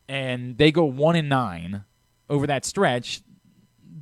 and 0.08 0.58
they 0.58 0.72
go 0.72 0.84
one 0.84 1.16
and 1.16 1.28
nine 1.28 1.84
over 2.28 2.46
that 2.46 2.64
stretch, 2.64 3.22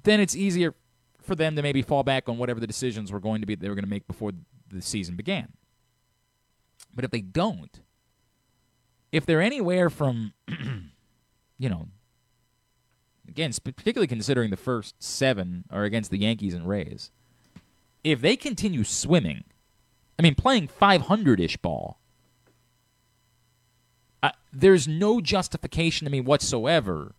then 0.02 0.20
it's 0.20 0.36
easier 0.36 0.74
for 1.20 1.34
them 1.34 1.56
to 1.56 1.62
maybe 1.62 1.82
fall 1.82 2.02
back 2.02 2.28
on 2.28 2.38
whatever 2.38 2.60
the 2.60 2.66
decisions 2.66 3.12
were 3.12 3.20
going 3.20 3.40
to 3.40 3.46
be 3.46 3.54
they 3.54 3.68
were 3.68 3.74
going 3.74 3.84
to 3.84 3.90
make 3.90 4.06
before 4.06 4.32
the 4.68 4.80
season 4.80 5.16
began. 5.16 5.52
But 6.94 7.04
if 7.04 7.10
they 7.10 7.20
don't, 7.20 7.80
if 9.12 9.26
they're 9.26 9.42
anywhere 9.42 9.90
from, 9.90 10.32
you 11.58 11.68
know, 11.68 11.88
again, 13.28 13.52
particularly 13.64 14.06
considering 14.06 14.50
the 14.50 14.56
first 14.56 15.02
seven 15.02 15.64
are 15.70 15.84
against 15.84 16.10
the 16.10 16.18
Yankees 16.18 16.54
and 16.54 16.68
Rays, 16.68 17.10
if 18.04 18.20
they 18.20 18.36
continue 18.36 18.84
swimming, 18.84 19.44
I 20.18 20.22
mean, 20.22 20.34
playing 20.34 20.68
500 20.68 21.40
ish 21.40 21.56
ball, 21.56 21.98
uh, 24.22 24.30
there's 24.52 24.86
no 24.86 25.20
justification 25.20 26.04
to 26.04 26.10
me 26.10 26.20
whatsoever 26.20 27.14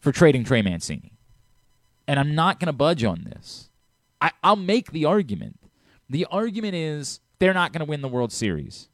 for 0.00 0.12
trading 0.12 0.44
Trey 0.44 0.62
Mancini. 0.62 1.12
And 2.06 2.18
I'm 2.18 2.34
not 2.34 2.58
going 2.58 2.66
to 2.66 2.72
budge 2.72 3.04
on 3.04 3.24
this. 3.24 3.68
I, 4.20 4.32
I'll 4.42 4.56
make 4.56 4.92
the 4.92 5.04
argument. 5.04 5.58
The 6.08 6.26
argument 6.30 6.74
is 6.74 7.20
they're 7.38 7.54
not 7.54 7.72
going 7.72 7.84
to 7.84 7.88
win 7.88 8.00
the 8.00 8.08
World 8.08 8.32
Series. 8.32 8.88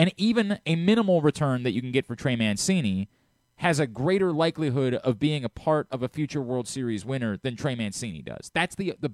And 0.00 0.14
even 0.16 0.58
a 0.64 0.76
minimal 0.76 1.20
return 1.20 1.62
that 1.62 1.72
you 1.72 1.82
can 1.82 1.92
get 1.92 2.06
for 2.06 2.16
Trey 2.16 2.34
Mancini 2.34 3.10
has 3.56 3.78
a 3.78 3.86
greater 3.86 4.32
likelihood 4.32 4.94
of 4.94 5.18
being 5.18 5.44
a 5.44 5.50
part 5.50 5.88
of 5.90 6.02
a 6.02 6.08
future 6.08 6.40
World 6.40 6.66
Series 6.66 7.04
winner 7.04 7.36
than 7.36 7.54
Trey 7.54 7.74
Mancini 7.74 8.22
does. 8.22 8.50
That's 8.54 8.74
the 8.74 8.94
the 8.98 9.12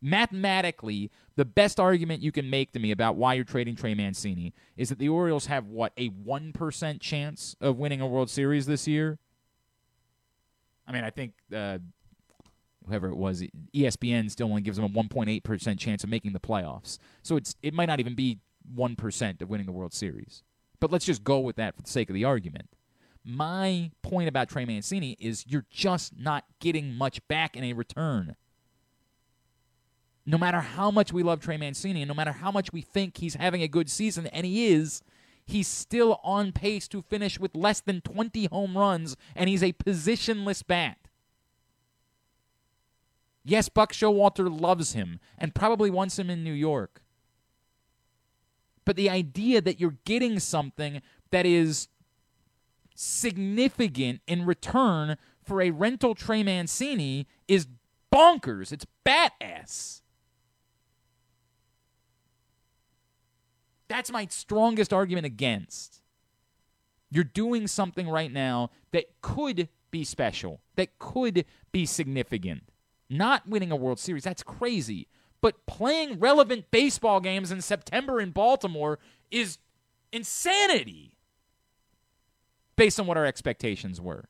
mathematically 0.00 1.10
the 1.34 1.44
best 1.44 1.80
argument 1.80 2.22
you 2.22 2.30
can 2.30 2.48
make 2.48 2.70
to 2.74 2.78
me 2.78 2.92
about 2.92 3.16
why 3.16 3.34
you're 3.34 3.44
trading 3.44 3.74
Trey 3.74 3.92
Mancini 3.92 4.54
is 4.76 4.88
that 4.90 5.00
the 5.00 5.08
Orioles 5.08 5.46
have 5.46 5.66
what 5.66 5.92
a 5.96 6.10
1% 6.10 7.00
chance 7.00 7.56
of 7.60 7.78
winning 7.78 8.00
a 8.00 8.06
World 8.06 8.30
Series 8.30 8.66
this 8.66 8.86
year. 8.86 9.18
I 10.86 10.92
mean, 10.92 11.02
I 11.02 11.10
think 11.10 11.32
uh, 11.52 11.78
whoever 12.86 13.08
it 13.08 13.16
was, 13.16 13.42
ESPN 13.74 14.30
still 14.30 14.46
only 14.46 14.62
gives 14.62 14.76
them 14.76 14.86
a 14.86 14.88
1.8% 14.88 15.76
chance 15.80 16.04
of 16.04 16.08
making 16.08 16.34
the 16.34 16.40
playoffs. 16.40 16.98
So 17.24 17.36
it's 17.36 17.56
it 17.62 17.74
might 17.74 17.86
not 17.86 17.98
even 17.98 18.14
be 18.14 18.38
1% 18.74 19.42
of 19.42 19.48
winning 19.48 19.66
the 19.66 19.72
World 19.72 19.92
Series. 19.92 20.42
But 20.80 20.90
let's 20.90 21.04
just 21.04 21.24
go 21.24 21.38
with 21.40 21.56
that 21.56 21.76
for 21.76 21.82
the 21.82 21.90
sake 21.90 22.08
of 22.08 22.14
the 22.14 22.24
argument. 22.24 22.68
My 23.24 23.90
point 24.02 24.28
about 24.28 24.48
Trey 24.48 24.64
Mancini 24.64 25.16
is 25.20 25.44
you're 25.46 25.66
just 25.70 26.18
not 26.18 26.44
getting 26.58 26.94
much 26.94 27.26
back 27.28 27.56
in 27.56 27.64
a 27.64 27.74
return. 27.74 28.36
No 30.24 30.38
matter 30.38 30.60
how 30.60 30.90
much 30.90 31.12
we 31.12 31.22
love 31.22 31.40
Trey 31.40 31.56
Mancini 31.56 32.02
and 32.02 32.08
no 32.08 32.14
matter 32.14 32.32
how 32.32 32.50
much 32.50 32.72
we 32.72 32.80
think 32.80 33.18
he's 33.18 33.34
having 33.34 33.62
a 33.62 33.68
good 33.68 33.90
season, 33.90 34.26
and 34.28 34.46
he 34.46 34.68
is, 34.68 35.02
he's 35.44 35.68
still 35.68 36.18
on 36.22 36.52
pace 36.52 36.88
to 36.88 37.02
finish 37.02 37.38
with 37.38 37.54
less 37.54 37.80
than 37.80 38.00
20 38.00 38.46
home 38.46 38.76
runs, 38.76 39.16
and 39.34 39.50
he's 39.50 39.62
a 39.62 39.72
positionless 39.72 40.66
bat. 40.66 40.96
Yes, 43.44 43.68
Buck 43.68 43.92
Showalter 43.92 44.60
loves 44.60 44.92
him 44.92 45.18
and 45.36 45.54
probably 45.54 45.90
wants 45.90 46.18
him 46.18 46.30
in 46.30 46.44
New 46.44 46.52
York. 46.52 47.02
But 48.90 48.96
the 48.96 49.08
idea 49.08 49.60
that 49.60 49.78
you're 49.78 49.98
getting 50.04 50.40
something 50.40 51.00
that 51.30 51.46
is 51.46 51.86
significant 52.96 54.20
in 54.26 54.44
return 54.44 55.16
for 55.44 55.62
a 55.62 55.70
rental 55.70 56.16
Trey 56.16 56.42
Mancini 56.42 57.28
is 57.46 57.68
bonkers. 58.12 58.72
It's 58.72 58.84
bat 59.04 59.30
ass. 59.40 60.02
That's 63.86 64.10
my 64.10 64.26
strongest 64.26 64.92
argument 64.92 65.24
against. 65.24 66.02
You're 67.12 67.22
doing 67.22 67.68
something 67.68 68.08
right 68.08 68.32
now 68.32 68.70
that 68.90 69.04
could 69.22 69.68
be 69.92 70.02
special, 70.02 70.62
that 70.74 70.98
could 70.98 71.44
be 71.70 71.86
significant. 71.86 72.64
Not 73.08 73.48
winning 73.48 73.70
a 73.70 73.76
World 73.76 74.00
Series, 74.00 74.24
that's 74.24 74.42
crazy. 74.42 75.06
But 75.42 75.66
playing 75.66 76.18
relevant 76.18 76.70
baseball 76.70 77.20
games 77.20 77.50
in 77.50 77.62
September 77.62 78.20
in 78.20 78.30
Baltimore 78.30 78.98
is 79.30 79.58
insanity 80.12 81.16
based 82.76 83.00
on 83.00 83.06
what 83.06 83.16
our 83.16 83.26
expectations 83.26 84.00
were. 84.00 84.28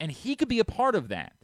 And 0.00 0.10
he 0.10 0.34
could 0.34 0.48
be 0.48 0.58
a 0.58 0.64
part 0.64 0.96
of 0.96 1.08
that 1.08 1.34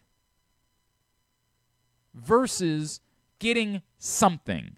versus 2.15 3.01
getting 3.39 3.83
something. 3.99 4.77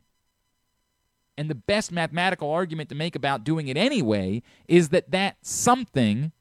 And 1.39 1.49
the 1.49 1.55
best 1.55 1.91
mathematical 1.91 2.51
argument 2.51 2.91
to 2.91 2.95
make 2.95 3.17
about 3.17 3.45
doing 3.45 3.69
it 3.69 3.79
anyway 3.79 4.43
is 4.69 4.91
that 4.91 5.11
that 5.13 5.39
something 5.41 6.33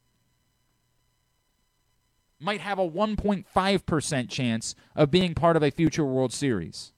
might 2.40 2.62
have 2.62 2.80
a 2.80 2.90
1.5% 2.90 4.30
chance 4.30 4.76
of 4.96 5.12
being 5.12 5.34
part 5.34 5.56
of 5.56 5.64
a 5.64 5.72
future 5.72 6.06
World 6.06 6.34
Series. 6.34 6.94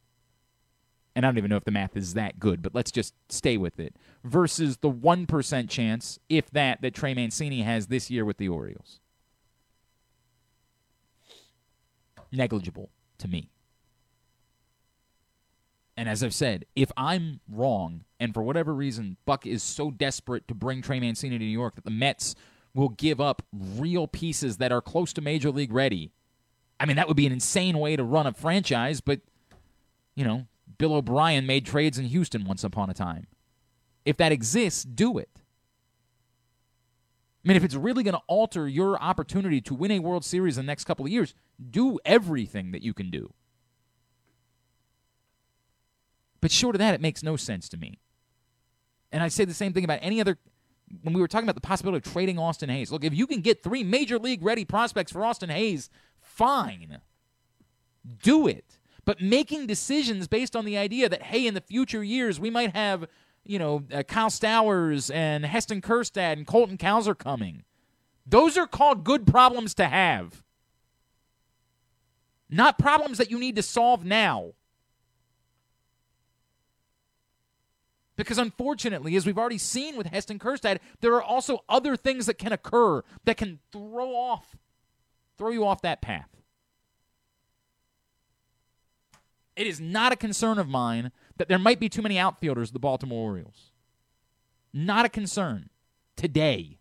And 1.16 1.26
I 1.26 1.30
don't 1.30 1.38
even 1.38 1.50
know 1.50 1.58
if 1.58 1.66
the 1.66 1.72
math 1.72 1.98
is 1.98 2.14
that 2.14 2.40
good, 2.40 2.62
but 2.62 2.74
let's 2.74 2.92
just 2.92 3.14
stay 3.28 3.58
with 3.58 3.80
it. 3.80 3.96
Versus 4.24 4.78
the 4.78 4.92
1% 4.92 5.70
chance, 5.70 6.20
if 6.30 6.50
that, 6.52 6.82
that 6.82 6.94
Trey 6.94 7.14
Mancini 7.14 7.64
has 7.64 7.88
this 7.88 8.10
year 8.10 8.24
with 8.24 8.38
the 8.38 8.48
Orioles. 8.48 9.00
Negligible 12.32 12.92
to 13.18 13.28
me. 13.28 13.50
And 15.98 16.08
as 16.08 16.24
I've 16.24 16.34
said, 16.34 16.66
if 16.76 16.92
I'm 16.96 17.42
wrong, 17.50 18.06
and 18.20 18.34
for 18.34 18.42
whatever 18.42 18.74
reason, 18.74 19.18
Buck 19.26 19.46
is 19.46 19.62
so 19.62 19.92
desperate 19.92 20.48
to 20.48 20.56
bring 20.56 20.82
Trey 20.82 21.00
Mancini 21.00 21.38
to 21.38 21.44
New 21.44 21.52
York 21.52 21.76
that 21.76 21.84
the 21.84 21.92
Mets 21.92 22.36
will 22.74 22.90
give 22.90 23.20
up 23.20 23.42
real 23.54 24.08
pieces 24.08 24.58
that 24.58 24.72
are 24.72 24.82
close 24.82 25.14
to 25.14 25.22
major 25.22 25.52
league 25.52 25.74
ready. 25.74 26.12
I 26.80 26.86
mean, 26.86 26.96
that 26.96 27.08
would 27.08 27.18
be 27.18 27.28
an 27.28 27.34
insane 27.34 27.78
way 27.78 27.96
to 27.96 28.04
run 28.04 28.28
a 28.28 28.34
franchise, 28.34 29.02
but, 29.02 29.22
you 30.16 30.24
know, 30.24 30.48
Bill 30.78 30.94
O'Brien 30.94 31.46
made 31.46 31.66
trades 31.66 32.00
in 32.00 32.06
Houston 32.06 32.46
once 32.46 32.64
upon 32.64 32.90
a 32.90 32.94
time. 32.94 33.28
If 34.06 34.18
that 34.18 34.32
exists, 34.32 34.84
do 34.84 35.18
it. 35.18 35.30
I 37.44 37.48
mean, 37.48 37.58
if 37.58 37.64
it's 37.64 37.76
really 37.76 38.04
going 38.04 38.14
to 38.14 38.22
alter 38.28 38.68
your 38.68 39.02
opportunity 39.02 39.62
to 39.62 39.74
win 39.74 39.92
a 39.92 40.00
World 40.00 40.24
Series 40.24 40.58
in 40.58 40.66
the 40.66 40.72
next 40.72 40.86
couple 40.86 41.06
of 41.06 41.12
years, 41.12 41.34
do 41.70 42.00
everything 42.06 42.72
that 42.72 42.84
you 42.84 42.94
can 42.94 43.10
do. 43.10 43.34
But 46.40 46.52
short 46.52 46.76
of 46.76 46.80
that, 46.80 46.94
it 46.94 47.02
makes 47.02 47.22
no 47.22 47.36
sense 47.36 47.70
to 47.70 47.78
me. 47.78 48.00
And 49.12 49.22
I 49.22 49.28
say 49.28 49.46
the 49.46 49.54
same 49.54 49.74
thing 49.74 49.84
about 49.84 50.00
any 50.02 50.22
other. 50.22 50.38
When 51.02 51.14
we 51.14 51.22
were 51.22 51.28
talking 51.28 51.46
about 51.46 51.56
the 51.56 51.62
possibility 51.62 51.98
of 51.98 52.12
trading 52.12 52.38
Austin 52.38 52.70
Hays. 52.70 52.92
look, 52.92 53.04
if 53.04 53.14
you 53.14 53.28
can 53.28 53.42
get 53.42 53.64
three 53.64 53.84
major 53.84 54.20
league 54.20 54.44
ready 54.44 54.66
prospects 54.66 55.12
for 55.12 55.24
Austin 55.24 55.50
Hays, 55.50 55.90
fine. 56.20 57.00
Do 58.22 58.48
it. 58.48 58.78
But 59.06 59.22
making 59.22 59.68
decisions 59.68 60.28
based 60.28 60.56
on 60.56 60.66
the 60.66 60.78
idea 60.78 61.10
that, 61.10 61.24
hey, 61.24 61.48
in 61.48 61.54
the 61.54 61.62
future 61.62 62.04
years, 62.04 62.40
we 62.40 62.50
might 62.50 62.76
have, 62.76 63.08
you 63.44 63.58
know, 63.58 63.84
uh, 63.92 64.04
Kyle 64.04 64.30
Stowers 64.30 65.14
and 65.14 65.46
Heston 65.46 65.82
Kjerstad 65.82 66.34
and 66.34 66.46
Colton 66.46 66.78
Cowser 66.78 67.18
coming. 67.18 67.64
Those 68.26 68.58
are 68.58 68.68
called 68.68 69.04
good 69.04 69.26
problems 69.26 69.74
to 69.76 69.88
have, 69.88 70.44
not 72.50 72.78
problems 72.78 73.18
that 73.18 73.32
you 73.32 73.40
need 73.40 73.56
to 73.56 73.64
solve 73.64 74.06
now. 74.06 74.54
Because 78.22 78.38
unfortunately, 78.38 79.16
as 79.16 79.26
we've 79.26 79.38
already 79.38 79.58
seen 79.58 79.98
with 79.98 80.06
Heston 80.06 80.38
Kjerstad, 80.38 80.78
there 81.00 81.16
are 81.16 81.24
also 81.24 81.64
other 81.68 81.96
things 81.96 82.28
that 82.28 82.38
can 82.38 82.54
occur 82.54 83.02
that 83.26 83.36
can 83.36 83.58
throw 83.72 84.12
off, 84.12 84.56
throw 85.40 85.50
you 85.50 85.66
off 85.66 85.82
that 85.82 86.02
path. 86.02 86.30
It 89.56 89.66
is 89.66 89.82
not 89.82 90.12
a 90.12 90.16
concern 90.16 90.60
of 90.60 90.70
mine 90.70 91.12
that 91.38 91.48
there 91.48 91.58
might 91.58 91.80
be 91.80 91.90
too 91.90 92.04
many 92.04 92.20
outfielders 92.20 92.70
of 92.70 92.74
the 92.74 92.80
Baltimore 92.80 93.28
Orioles. 93.28 93.72
Not 94.72 95.06
a 95.06 95.10
concern 95.10 95.72
today. 96.16 96.78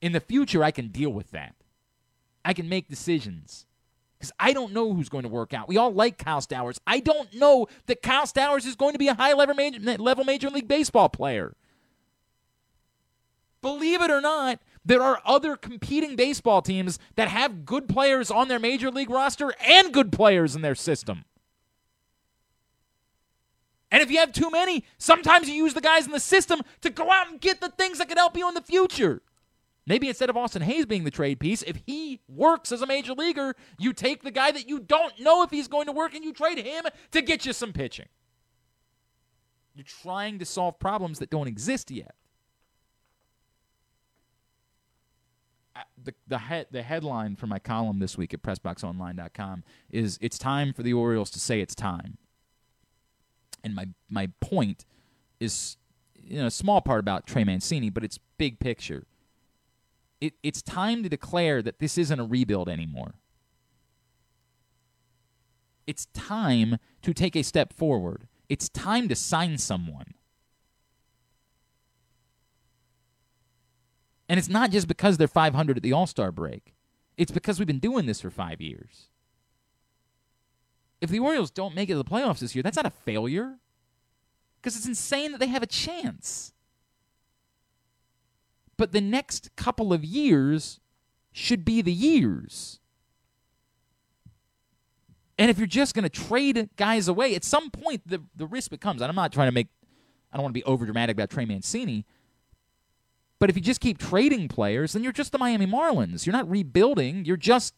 In 0.00 0.10
the 0.10 0.18
future, 0.18 0.64
I 0.64 0.72
can 0.72 0.88
deal 0.88 1.10
with 1.10 1.30
that. 1.30 1.54
I 2.44 2.52
can 2.52 2.68
make 2.68 2.88
decisions 2.88 3.66
because 4.22 4.32
I 4.38 4.52
don't 4.52 4.72
know 4.72 4.94
who's 4.94 5.08
going 5.08 5.24
to 5.24 5.28
work 5.28 5.52
out. 5.52 5.66
We 5.66 5.76
all 5.76 5.92
like 5.92 6.16
Kyle 6.16 6.40
Stowers. 6.40 6.78
I 6.86 7.00
don't 7.00 7.34
know 7.34 7.66
that 7.86 8.02
Kyle 8.02 8.24
Stowers 8.24 8.64
is 8.64 8.76
going 8.76 8.92
to 8.92 8.98
be 8.98 9.08
a 9.08 9.14
high 9.14 9.32
level 9.32 9.56
major, 9.56 9.80
level 9.98 10.22
major 10.22 10.48
league 10.48 10.68
baseball 10.68 11.08
player. 11.08 11.56
Believe 13.62 14.00
it 14.00 14.12
or 14.12 14.20
not, 14.20 14.60
there 14.84 15.02
are 15.02 15.20
other 15.24 15.56
competing 15.56 16.14
baseball 16.14 16.62
teams 16.62 17.00
that 17.16 17.26
have 17.26 17.64
good 17.64 17.88
players 17.88 18.30
on 18.30 18.46
their 18.46 18.60
major 18.60 18.92
league 18.92 19.10
roster 19.10 19.52
and 19.60 19.92
good 19.92 20.12
players 20.12 20.54
in 20.54 20.62
their 20.62 20.76
system. 20.76 21.24
And 23.90 24.04
if 24.04 24.10
you 24.10 24.18
have 24.18 24.30
too 24.30 24.52
many, 24.52 24.84
sometimes 24.98 25.48
you 25.48 25.54
use 25.56 25.74
the 25.74 25.80
guys 25.80 26.06
in 26.06 26.12
the 26.12 26.20
system 26.20 26.60
to 26.82 26.90
go 26.90 27.10
out 27.10 27.28
and 27.28 27.40
get 27.40 27.60
the 27.60 27.70
things 27.70 27.98
that 27.98 28.08
could 28.08 28.18
help 28.18 28.36
you 28.36 28.46
in 28.46 28.54
the 28.54 28.62
future. 28.62 29.20
Maybe 29.84 30.08
instead 30.08 30.30
of 30.30 30.36
Austin 30.36 30.62
Hays 30.62 30.86
being 30.86 31.04
the 31.04 31.10
trade 31.10 31.40
piece, 31.40 31.62
if 31.62 31.76
he 31.86 32.20
works 32.28 32.70
as 32.70 32.82
a 32.82 32.86
major 32.86 33.14
leaguer, 33.14 33.56
you 33.78 33.92
take 33.92 34.22
the 34.22 34.30
guy 34.30 34.52
that 34.52 34.68
you 34.68 34.78
don't 34.78 35.18
know 35.18 35.42
if 35.42 35.50
he's 35.50 35.66
going 35.66 35.86
to 35.86 35.92
work 35.92 36.14
and 36.14 36.24
you 36.24 36.32
trade 36.32 36.58
him 36.58 36.84
to 37.10 37.20
get 37.20 37.44
you 37.44 37.52
some 37.52 37.72
pitching. 37.72 38.06
You're 39.74 39.84
trying 39.84 40.38
to 40.38 40.44
solve 40.44 40.78
problems 40.78 41.18
that 41.18 41.30
don't 41.30 41.48
exist 41.48 41.90
yet. 41.90 42.14
Uh, 45.74 45.80
the 46.04 46.14
the 46.28 46.36
head 46.38 46.66
the 46.70 46.82
headline 46.82 47.34
for 47.34 47.46
my 47.46 47.58
column 47.58 47.98
this 47.98 48.18
week 48.18 48.34
at 48.34 48.42
pressboxonline.com 48.42 49.64
is 49.90 50.18
it's 50.20 50.38
time 50.38 50.74
for 50.74 50.82
the 50.82 50.92
Orioles 50.92 51.30
to 51.30 51.40
say 51.40 51.60
it's 51.60 51.74
time. 51.74 52.18
And 53.64 53.74
my 53.74 53.88
my 54.10 54.28
point 54.40 54.84
is 55.40 55.78
you 56.14 56.38
know 56.38 56.46
a 56.46 56.50
small 56.50 56.82
part 56.82 57.00
about 57.00 57.26
Trey 57.26 57.42
Mancini, 57.42 57.88
but 57.88 58.04
it's 58.04 58.18
big 58.36 58.60
picture 58.60 59.06
it, 60.22 60.34
it's 60.44 60.62
time 60.62 61.02
to 61.02 61.08
declare 61.08 61.62
that 61.62 61.80
this 61.80 61.98
isn't 61.98 62.20
a 62.20 62.24
rebuild 62.24 62.68
anymore. 62.68 63.14
It's 65.84 66.06
time 66.14 66.78
to 67.02 67.12
take 67.12 67.34
a 67.34 67.42
step 67.42 67.72
forward. 67.72 68.28
It's 68.48 68.68
time 68.68 69.08
to 69.08 69.16
sign 69.16 69.58
someone. 69.58 70.14
And 74.28 74.38
it's 74.38 74.48
not 74.48 74.70
just 74.70 74.86
because 74.86 75.18
they're 75.18 75.26
500 75.26 75.76
at 75.76 75.82
the 75.82 75.92
All 75.92 76.06
Star 76.06 76.30
break, 76.30 76.72
it's 77.16 77.32
because 77.32 77.58
we've 77.58 77.66
been 77.66 77.80
doing 77.80 78.06
this 78.06 78.20
for 78.20 78.30
five 78.30 78.60
years. 78.60 79.08
If 81.00 81.10
the 81.10 81.18
Orioles 81.18 81.50
don't 81.50 81.74
make 81.74 81.90
it 81.90 81.94
to 81.94 81.98
the 81.98 82.04
playoffs 82.04 82.38
this 82.38 82.54
year, 82.54 82.62
that's 82.62 82.76
not 82.76 82.86
a 82.86 82.90
failure. 82.90 83.56
Because 84.60 84.76
it's 84.76 84.86
insane 84.86 85.32
that 85.32 85.38
they 85.38 85.48
have 85.48 85.64
a 85.64 85.66
chance. 85.66 86.52
But 88.76 88.92
the 88.92 89.00
next 89.00 89.54
couple 89.56 89.92
of 89.92 90.04
years 90.04 90.80
should 91.32 91.64
be 91.64 91.82
the 91.82 91.92
years. 91.92 92.80
And 95.38 95.50
if 95.50 95.58
you're 95.58 95.66
just 95.66 95.94
going 95.94 96.04
to 96.04 96.08
trade 96.08 96.70
guys 96.76 97.08
away, 97.08 97.34
at 97.34 97.44
some 97.44 97.70
point 97.70 98.02
the, 98.06 98.22
the 98.36 98.46
risk 98.46 98.70
becomes, 98.70 99.02
and 99.02 99.08
I'm 99.08 99.16
not 99.16 99.32
trying 99.32 99.48
to 99.48 99.52
make, 99.52 99.68
I 100.32 100.36
don't 100.36 100.44
want 100.44 100.54
to 100.54 100.60
be 100.60 100.64
over 100.64 100.84
dramatic 100.84 101.14
about 101.14 101.30
Trey 101.30 101.44
Mancini, 101.44 102.04
but 103.38 103.50
if 103.50 103.56
you 103.56 103.62
just 103.62 103.80
keep 103.80 103.98
trading 103.98 104.46
players, 104.46 104.92
then 104.92 105.02
you're 105.02 105.12
just 105.12 105.32
the 105.32 105.38
Miami 105.38 105.66
Marlins. 105.66 106.26
You're 106.26 106.32
not 106.32 106.48
rebuilding, 106.48 107.24
you're 107.24 107.36
just 107.36 107.74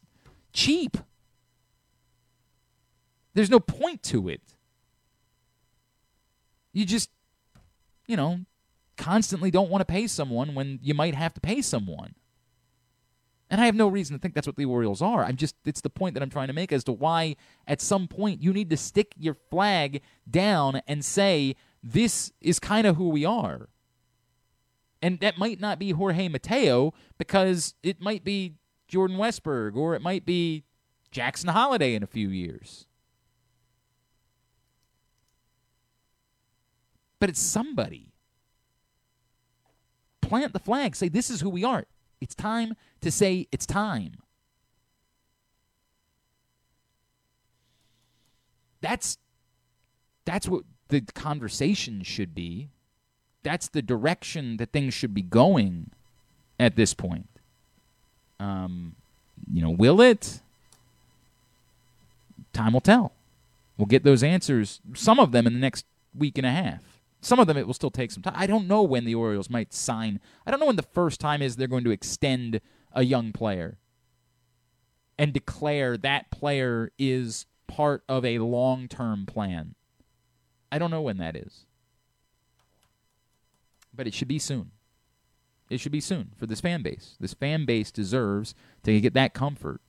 cheap. 0.52 0.98
There's 3.32 3.50
no 3.50 3.60
point 3.60 4.02
to 4.04 4.28
it. 4.28 4.42
You 6.72 6.84
just, 6.84 7.08
you 8.06 8.16
know, 8.16 8.40
constantly 8.96 9.50
don't 9.50 9.70
want 9.70 9.80
to 9.80 9.92
pay 9.92 10.06
someone 10.06 10.54
when 10.54 10.78
you 10.82 10.94
might 10.94 11.14
have 11.14 11.34
to 11.34 11.40
pay 11.40 11.62
someone. 11.62 12.14
And 13.50 13.60
I 13.60 13.66
have 13.66 13.74
no 13.74 13.88
reason 13.88 14.16
to 14.16 14.20
think 14.20 14.34
that's 14.34 14.46
what 14.46 14.56
the 14.56 14.64
Orioles 14.64 15.02
are. 15.02 15.24
I'm 15.24 15.36
just 15.36 15.54
it's 15.64 15.80
the 15.80 15.90
point 15.90 16.14
that 16.14 16.22
I'm 16.22 16.30
trying 16.30 16.48
to 16.48 16.52
make 16.52 16.72
as 16.72 16.84
to 16.84 16.92
why 16.92 17.36
at 17.66 17.80
some 17.80 18.08
point 18.08 18.42
you 18.42 18.52
need 18.52 18.70
to 18.70 18.76
stick 18.76 19.14
your 19.18 19.34
flag 19.50 20.00
down 20.28 20.80
and 20.88 21.04
say 21.04 21.54
this 21.82 22.32
is 22.40 22.58
kind 22.58 22.86
of 22.86 22.96
who 22.96 23.10
we 23.10 23.24
are. 23.24 23.68
And 25.02 25.20
that 25.20 25.38
might 25.38 25.60
not 25.60 25.78
be 25.78 25.90
Jorge 25.90 26.28
Mateo 26.28 26.94
because 27.18 27.74
it 27.82 28.00
might 28.00 28.24
be 28.24 28.54
Jordan 28.88 29.18
Westburg 29.18 29.76
or 29.76 29.94
it 29.94 30.00
might 30.00 30.24
be 30.24 30.64
Jackson 31.10 31.50
Holliday 31.50 31.94
in 31.94 32.02
a 32.02 32.06
few 32.06 32.30
years. 32.30 32.86
but 37.24 37.30
it's 37.30 37.40
somebody. 37.40 38.12
Plant 40.28 40.52
the 40.52 40.58
flag. 40.58 40.96
Say, 40.96 41.08
this 41.08 41.28
is 41.30 41.40
who 41.40 41.50
we 41.50 41.64
are. 41.64 41.84
It's 42.20 42.34
time 42.34 42.74
to 43.02 43.10
say 43.10 43.46
it's 43.52 43.66
time. 43.66 44.16
That's 48.80 49.18
that's 50.24 50.48
what 50.48 50.64
the 50.88 51.02
conversation 51.02 52.02
should 52.02 52.34
be. 52.34 52.68
That's 53.42 53.68
the 53.68 53.82
direction 53.82 54.56
that 54.56 54.72
things 54.72 54.94
should 54.94 55.12
be 55.12 55.22
going 55.22 55.90
at 56.58 56.76
this 56.76 56.94
point. 56.94 57.28
Um, 58.40 58.94
you 59.52 59.60
know, 59.62 59.70
will 59.70 60.00
it? 60.00 60.40
Time 62.54 62.72
will 62.72 62.80
tell. 62.80 63.12
We'll 63.76 63.86
get 63.86 64.04
those 64.04 64.22
answers, 64.22 64.80
some 64.94 65.18
of 65.18 65.32
them 65.32 65.46
in 65.46 65.52
the 65.52 65.58
next 65.58 65.84
week 66.16 66.38
and 66.38 66.46
a 66.46 66.50
half. 66.50 66.93
Some 67.24 67.40
of 67.40 67.46
them 67.46 67.56
it 67.56 67.66
will 67.66 67.72
still 67.72 67.90
take 67.90 68.10
some 68.10 68.22
time. 68.22 68.34
I 68.36 68.46
don't 68.46 68.68
know 68.68 68.82
when 68.82 69.06
the 69.06 69.14
Orioles 69.14 69.48
might 69.48 69.72
sign. 69.72 70.20
I 70.46 70.50
don't 70.50 70.60
know 70.60 70.66
when 70.66 70.76
the 70.76 70.82
first 70.82 71.20
time 71.20 71.40
is 71.40 71.56
they're 71.56 71.66
going 71.66 71.84
to 71.84 71.90
extend 71.90 72.60
a 72.92 73.02
young 73.02 73.32
player 73.32 73.78
and 75.18 75.32
declare 75.32 75.96
that 75.96 76.30
player 76.30 76.92
is 76.98 77.46
part 77.66 78.04
of 78.10 78.26
a 78.26 78.40
long 78.40 78.88
term 78.88 79.24
plan. 79.24 79.74
I 80.70 80.78
don't 80.78 80.90
know 80.90 81.00
when 81.00 81.16
that 81.16 81.34
is. 81.34 81.64
But 83.94 84.06
it 84.06 84.12
should 84.12 84.28
be 84.28 84.38
soon. 84.38 84.72
It 85.70 85.80
should 85.80 85.92
be 85.92 86.02
soon 86.02 86.32
for 86.36 86.44
this 86.44 86.60
fan 86.60 86.82
base. 86.82 87.16
This 87.18 87.32
fan 87.32 87.64
base 87.64 87.90
deserves 87.90 88.54
to 88.82 89.00
get 89.00 89.14
that 89.14 89.32
comfort. 89.32 89.80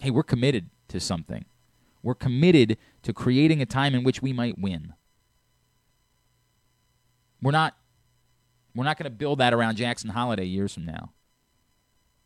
Hey, 0.00 0.10
we're 0.10 0.22
committed 0.22 0.68
to 0.88 1.00
something. 1.00 1.46
We're 2.02 2.14
committed 2.14 2.76
to 3.02 3.14
creating 3.14 3.62
a 3.62 3.66
time 3.66 3.94
in 3.94 4.04
which 4.04 4.20
we 4.20 4.34
might 4.34 4.58
win. 4.58 4.92
We're 7.42 7.52
not 7.52 7.76
we're 8.74 8.84
not 8.84 8.98
going 8.98 9.10
to 9.10 9.16
build 9.16 9.38
that 9.38 9.54
around 9.54 9.76
Jackson 9.76 10.10
Holliday 10.10 10.44
years 10.44 10.74
from 10.74 10.84
now. 10.84 11.12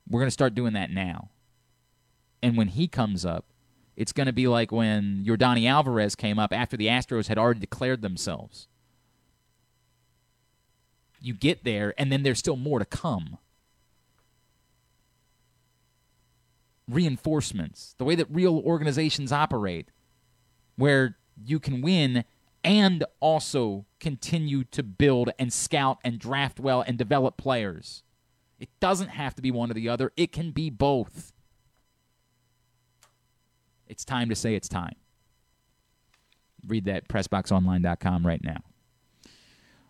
We're 0.08 0.20
going 0.20 0.26
to 0.26 0.32
start 0.32 0.54
doing 0.54 0.72
that 0.72 0.90
now. 0.90 1.30
And 2.42 2.56
when 2.56 2.68
he 2.68 2.88
comes 2.88 3.24
up, 3.24 3.44
it's 3.96 4.12
going 4.12 4.26
to 4.26 4.32
be 4.32 4.48
like 4.48 4.72
when 4.72 5.24
Yordan 5.24 5.64
Alvarez 5.66 6.16
came 6.16 6.38
up 6.38 6.52
after 6.52 6.76
the 6.76 6.86
Astros 6.86 7.28
had 7.28 7.38
already 7.38 7.60
declared 7.60 8.02
themselves. 8.02 8.66
You 11.20 11.34
get 11.34 11.64
there, 11.64 11.94
and 11.98 12.10
then 12.10 12.22
there's 12.22 12.38
still 12.38 12.56
more 12.56 12.78
to 12.78 12.84
come. 12.84 13.38
Reinforcements, 16.88 17.94
the 17.98 18.04
way 18.04 18.14
that 18.14 18.26
real 18.30 18.58
organizations 18.58 19.30
operate, 19.30 19.90
where 20.76 21.18
you 21.44 21.60
can 21.60 21.82
win 21.82 22.24
and 22.64 23.04
also 23.20 23.84
continue 24.00 24.64
to 24.64 24.82
build 24.82 25.30
and 25.38 25.52
scout 25.52 25.98
and 26.02 26.18
draft 26.18 26.58
well 26.58 26.82
and 26.82 26.98
develop 26.98 27.36
players. 27.36 28.02
It 28.58 28.68
doesn't 28.80 29.08
have 29.08 29.34
to 29.36 29.42
be 29.42 29.50
one 29.50 29.70
or 29.70 29.74
the 29.74 29.88
other, 29.88 30.12
it 30.16 30.32
can 30.32 30.50
be 30.50 30.70
both. 30.70 31.32
It's 33.86 34.04
time 34.04 34.28
to 34.28 34.34
say 34.34 34.54
it's 34.54 34.68
time. 34.68 34.94
Read 36.66 36.84
that 36.84 37.08
pressboxonline.com 37.08 38.26
right 38.26 38.42
now. 38.42 38.58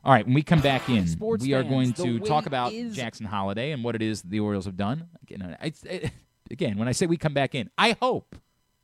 All 0.02 0.12
right, 0.12 0.24
when 0.24 0.34
we 0.34 0.42
come 0.42 0.60
back 0.60 0.82
ah, 0.88 0.92
in, 0.92 1.06
Sports 1.06 1.44
we 1.44 1.52
are 1.52 1.62
fans, 1.62 1.92
going 1.98 2.20
to 2.20 2.26
talk 2.26 2.46
about 2.46 2.72
is- 2.72 2.96
Jackson 2.96 3.26
Holliday 3.26 3.72
and 3.72 3.84
what 3.84 3.94
it 3.94 4.00
is 4.00 4.22
the 4.22 4.40
Orioles 4.40 4.64
have 4.64 4.76
done. 4.76 5.08
Again, 5.22 5.56
I, 5.60 5.72
I- 5.90 6.12
again, 6.50 6.78
when 6.78 6.88
I 6.88 6.92
say 6.92 7.06
we 7.06 7.18
come 7.18 7.34
back 7.34 7.54
in, 7.54 7.68
I 7.76 7.96
hope, 8.00 8.36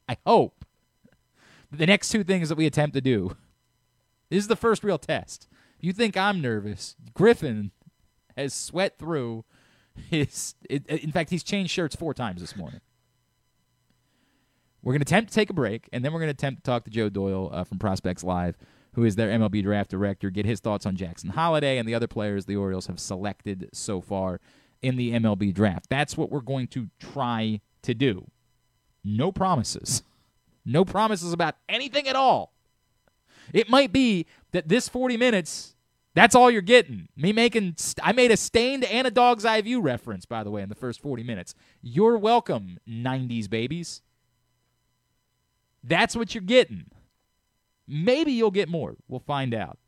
I 0.08 0.18
hope 0.26 0.64
the 1.72 1.86
next 1.86 2.10
two 2.10 2.22
things 2.22 2.48
that 2.48 2.56
we 2.56 2.66
attempt 2.66 2.94
to 2.94 3.00
do. 3.00 3.36
This 4.28 4.38
is 4.38 4.48
the 4.48 4.56
first 4.56 4.82
real 4.82 4.98
test. 4.98 5.48
You 5.80 5.92
think 5.92 6.16
I'm 6.16 6.40
nervous, 6.40 6.96
Griffin 7.14 7.70
has 8.36 8.54
sweat 8.54 8.98
through 8.98 9.44
his. 9.94 10.54
It, 10.68 10.86
in 10.86 11.12
fact, 11.12 11.30
he's 11.30 11.42
changed 11.42 11.70
shirts 11.70 11.96
four 11.96 12.14
times 12.14 12.40
this 12.40 12.56
morning. 12.56 12.80
We're 14.82 14.92
going 14.92 15.00
to 15.00 15.04
attempt 15.04 15.30
to 15.30 15.34
take 15.34 15.50
a 15.50 15.54
break, 15.54 15.88
and 15.92 16.04
then 16.04 16.12
we're 16.12 16.20
going 16.20 16.28
to 16.28 16.36
attempt 16.36 16.62
to 16.64 16.70
talk 16.70 16.84
to 16.84 16.90
Joe 16.90 17.08
Doyle 17.08 17.50
uh, 17.52 17.64
from 17.64 17.78
Prospects 17.78 18.22
Live, 18.22 18.56
who 18.94 19.04
is 19.04 19.16
their 19.16 19.28
MLB 19.28 19.62
draft 19.62 19.90
director, 19.90 20.30
get 20.30 20.46
his 20.46 20.60
thoughts 20.60 20.86
on 20.86 20.96
Jackson 20.96 21.30
Holliday 21.30 21.78
and 21.78 21.88
the 21.88 21.94
other 21.94 22.06
players 22.06 22.44
the 22.46 22.56
Orioles 22.56 22.86
have 22.86 23.00
selected 23.00 23.68
so 23.72 24.00
far 24.00 24.40
in 24.82 24.96
the 24.96 25.12
MLB 25.12 25.52
draft. 25.52 25.90
That's 25.90 26.16
what 26.16 26.30
we're 26.30 26.40
going 26.40 26.68
to 26.68 26.88
try 26.98 27.60
to 27.82 27.94
do. 27.94 28.30
No 29.04 29.32
promises. 29.32 30.02
No 30.64 30.84
promises 30.84 31.32
about 31.32 31.56
anything 31.68 32.08
at 32.08 32.16
all. 32.16 32.55
It 33.52 33.68
might 33.68 33.92
be 33.92 34.26
that 34.52 34.68
this 34.68 34.88
40 34.88 35.16
minutes, 35.16 35.76
that's 36.14 36.34
all 36.34 36.50
you're 36.50 36.62
getting. 36.62 37.08
Me 37.16 37.32
making, 37.32 37.74
st- 37.76 38.06
I 38.06 38.12
made 38.12 38.30
a 38.30 38.36
Staind 38.36 38.84
and 38.84 39.06
a 39.06 39.10
dog's 39.10 39.44
eye 39.44 39.60
view 39.60 39.80
reference, 39.80 40.26
by 40.26 40.42
the 40.44 40.50
way, 40.50 40.62
in 40.62 40.68
the 40.68 40.74
first 40.74 41.00
40 41.00 41.22
minutes. 41.22 41.54
You're 41.82 42.18
welcome, 42.18 42.78
90s 42.88 43.48
babies. 43.48 44.02
That's 45.84 46.16
what 46.16 46.34
you're 46.34 46.42
getting. 46.42 46.86
Maybe 47.86 48.32
you'll 48.32 48.50
get 48.50 48.68
more. 48.68 48.96
We'll 49.08 49.20
find 49.20 49.54
out. 49.54 49.78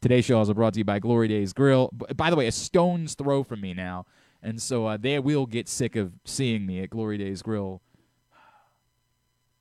Today's 0.00 0.24
show 0.24 0.40
is 0.40 0.52
brought 0.52 0.74
to 0.74 0.78
you 0.78 0.84
by 0.84 1.00
Glory 1.00 1.26
Days 1.26 1.52
Grill. 1.52 1.90
By 2.14 2.30
the 2.30 2.36
way, 2.36 2.46
a 2.46 2.52
stone's 2.52 3.14
throw 3.14 3.42
from 3.42 3.60
me 3.60 3.74
now. 3.74 4.06
And 4.42 4.62
so 4.62 4.86
uh, 4.86 4.96
they 4.96 5.18
will 5.18 5.46
get 5.46 5.68
sick 5.68 5.96
of 5.96 6.12
seeing 6.24 6.64
me 6.66 6.80
at 6.82 6.90
Glory 6.90 7.18
Days 7.18 7.42
Grill. 7.42 7.82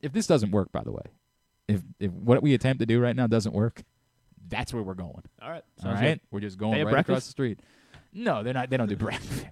If 0.01 0.13
this 0.13 0.27
doesn't 0.27 0.51
work, 0.51 0.71
by 0.71 0.83
the 0.83 0.91
way, 0.91 1.01
if 1.67 1.81
if 1.99 2.11
what 2.11 2.41
we 2.41 2.53
attempt 2.53 2.79
to 2.79 2.85
do 2.85 2.99
right 2.99 3.15
now 3.15 3.27
doesn't 3.27 3.53
work, 3.53 3.83
that's 4.47 4.73
where 4.73 4.83
we're 4.83 4.93
going. 4.93 5.23
All 5.41 5.49
right. 5.49 5.63
All 5.83 5.91
right, 5.91 6.01
good. 6.01 6.21
we're 6.31 6.39
just 6.39 6.57
going 6.57 6.73
They 6.73 6.83
right 6.83 6.99
across 6.99 7.25
the 7.25 7.31
street. 7.31 7.59
No, 8.13 8.43
they're 8.43 8.53
not. 8.53 8.69
They 8.69 8.77
don't 8.77 8.87
do 8.87 8.95
breakfast. 8.97 9.45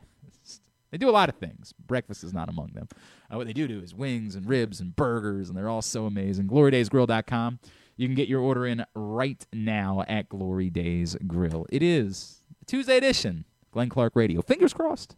They 0.91 0.97
do 0.97 1.09
a 1.09 1.11
lot 1.11 1.27
of 1.27 1.35
things. 1.35 1.73
Breakfast 1.85 2.23
is 2.23 2.33
not 2.33 2.47
among 2.47 2.71
them. 2.73 2.87
Uh, 3.29 3.37
what 3.37 3.47
they 3.47 3.53
do 3.53 3.67
do 3.67 3.79
is 3.79 3.93
wings 3.93 4.35
and 4.35 4.47
ribs 4.47 4.79
and 4.79 4.95
burgers, 4.95 5.49
and 5.49 5.57
they're 5.57 5.67
all 5.67 5.81
so 5.81 6.05
amazing. 6.05 6.47
GloryDaysGrill.com. 6.47 7.59
You 7.97 8.07
can 8.07 8.15
get 8.15 8.27
your 8.29 8.41
order 8.41 8.65
in 8.65 8.85
right 8.93 9.45
now 9.51 10.03
at 10.07 10.29
Glory 10.29 10.69
Days 10.69 11.17
Grill. 11.27 11.65
It 11.69 11.83
is 11.83 12.43
Tuesday 12.65 12.97
edition. 12.97 13.45
Glenn 13.71 13.89
Clark 13.89 14.15
Radio. 14.15 14.41
Fingers 14.41 14.73
crossed. 14.73 15.17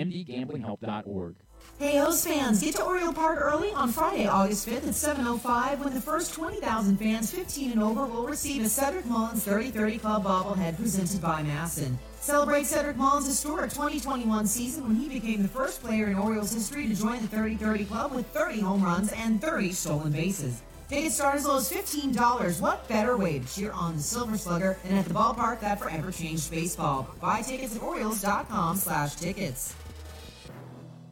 mdgamblinghelp.org. 0.09 1.35
Hey, 1.79 1.99
O's 1.99 2.25
fans, 2.25 2.61
get 2.61 2.75
to 2.75 2.83
Oriole 2.83 3.13
Park 3.13 3.39
early 3.41 3.71
on 3.71 3.91
Friday, 3.91 4.27
August 4.27 4.67
5th 4.67 4.87
at 4.87 5.17
7.05 5.17 5.79
when 5.79 5.93
the 5.93 6.01
first 6.01 6.33
20,000 6.33 6.97
fans 6.97 7.31
15 7.31 7.71
and 7.71 7.81
over 7.81 8.05
will 8.05 8.27
receive 8.27 8.63
a 8.63 8.69
Cedric 8.69 9.05
Mullins 9.05 9.45
30-30 9.45 9.99
Club 9.99 10.23
bobblehead 10.23 10.75
presented 10.75 11.21
by 11.21 11.41
MASN. 11.41 11.97
Celebrate 12.19 12.65
Cedric 12.67 12.97
Mullins' 12.97 13.25
historic 13.25 13.71
2021 13.71 14.45
season 14.45 14.87
when 14.87 14.95
he 14.95 15.09
became 15.09 15.41
the 15.41 15.47
first 15.47 15.81
player 15.83 16.07
in 16.07 16.17
Orioles 16.17 16.53
history 16.53 16.87
to 16.87 16.95
join 16.95 17.19
the 17.21 17.35
30-30 17.35 17.87
Club 17.87 18.13
with 18.13 18.27
30 18.27 18.59
home 18.59 18.83
runs 18.83 19.11
and 19.13 19.41
30 19.41 19.71
stolen 19.71 20.11
bases. 20.11 20.61
Tickets 20.87 21.15
start 21.15 21.35
as 21.37 21.45
low 21.47 21.57
as 21.57 21.71
$15. 21.71 22.61
What 22.61 22.87
better 22.89 23.15
way 23.15 23.39
to 23.39 23.47
cheer 23.47 23.71
on 23.71 23.95
the 23.95 24.03
Silver 24.03 24.37
Slugger 24.37 24.77
than 24.83 24.97
at 24.97 25.05
the 25.05 25.13
ballpark 25.13 25.61
that 25.61 25.79
forever 25.79 26.11
changed 26.11 26.51
baseball? 26.51 27.07
Buy 27.21 27.41
tickets 27.41 27.77
at 27.77 27.81
Orioles.com 27.81 28.75
slash 28.75 29.15
tickets. 29.15 29.73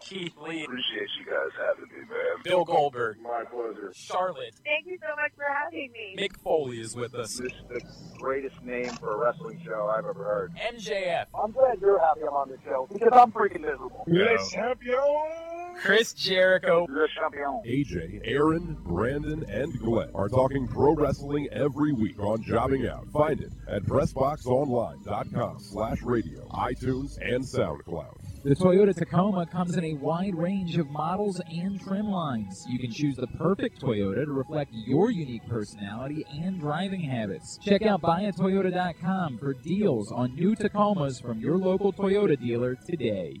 Keith 0.00 0.32
Lee. 0.46 0.64
Appreciate 0.64 1.08
you 1.18 1.24
guys 1.26 1.50
having 1.58 1.84
me, 1.92 2.00
man. 2.08 2.42
Bill 2.44 2.64
Goldberg, 2.64 3.18
My 3.20 3.44
pleasure. 3.44 3.92
Charlotte, 3.94 4.54
Thank 4.64 4.86
you 4.86 4.98
so 5.00 5.14
much 5.16 5.32
for 5.36 5.44
having 5.52 5.90
me. 5.92 6.14
Mick 6.16 6.36
Foley 6.40 6.80
is 6.80 6.94
with 6.96 7.14
us, 7.14 7.36
This 7.36 7.52
is 7.52 7.62
the 7.68 7.80
greatest 8.18 8.62
name 8.62 8.90
for 8.90 9.14
a 9.14 9.16
wrestling 9.18 9.60
show 9.64 9.86
I've 9.94 10.06
ever 10.06 10.24
heard. 10.24 10.52
MJF, 10.74 11.26
I'm 11.34 11.50
glad 11.52 11.80
you're 11.80 11.98
happy 12.00 12.20
I'm 12.22 12.34
on 12.34 12.48
the 12.48 12.58
show 12.64 12.88
because 12.92 13.10
I'm 13.12 13.32
freaking 13.32 13.60
miserable. 13.60 14.04
Les 14.06 14.50
champions! 14.50 15.78
Chris 15.80 16.12
Jericho. 16.12 16.86
Le 16.88 17.06
champion. 17.14 17.62
AJ, 17.64 18.22
Aaron, 18.24 18.76
Brandon, 18.84 19.44
and 19.48 19.78
Glenn 19.78 20.10
are 20.14 20.28
talking 20.28 20.66
pro 20.66 20.94
wrestling 20.94 21.48
every 21.52 21.92
week 21.92 22.18
on 22.18 22.42
Jobbing 22.42 22.86
Out. 22.88 23.06
Find 23.12 23.40
it 23.40 23.52
at 23.68 23.82
PressBoxOnline.com 23.84 25.58
slash 25.60 26.02
radio, 26.02 26.46
iTunes, 26.48 27.18
and 27.22 27.44
SoundCloud. 27.44 28.16
The 28.48 28.54
Toyota 28.54 28.96
Tacoma 28.96 29.44
comes 29.44 29.76
in 29.76 29.84
a 29.84 29.92
wide 29.92 30.34
range 30.34 30.78
of 30.78 30.88
models 30.88 31.38
and 31.52 31.78
trim 31.78 32.08
lines. 32.08 32.64
You 32.66 32.78
can 32.78 32.90
choose 32.90 33.14
the 33.14 33.26
perfect 33.26 33.78
Toyota 33.78 34.24
to 34.24 34.32
reflect 34.32 34.72
your 34.72 35.10
unique 35.10 35.46
personality 35.46 36.24
and 36.30 36.58
driving 36.58 37.02
habits. 37.02 37.58
Check 37.62 37.82
out 37.82 38.00
buyatoyota.com 38.00 39.36
for 39.36 39.52
deals 39.52 40.10
on 40.10 40.34
new 40.34 40.56
Tacomas 40.56 41.20
from 41.20 41.40
your 41.40 41.58
local 41.58 41.92
Toyota 41.92 42.40
dealer 42.40 42.74
today. 42.74 43.36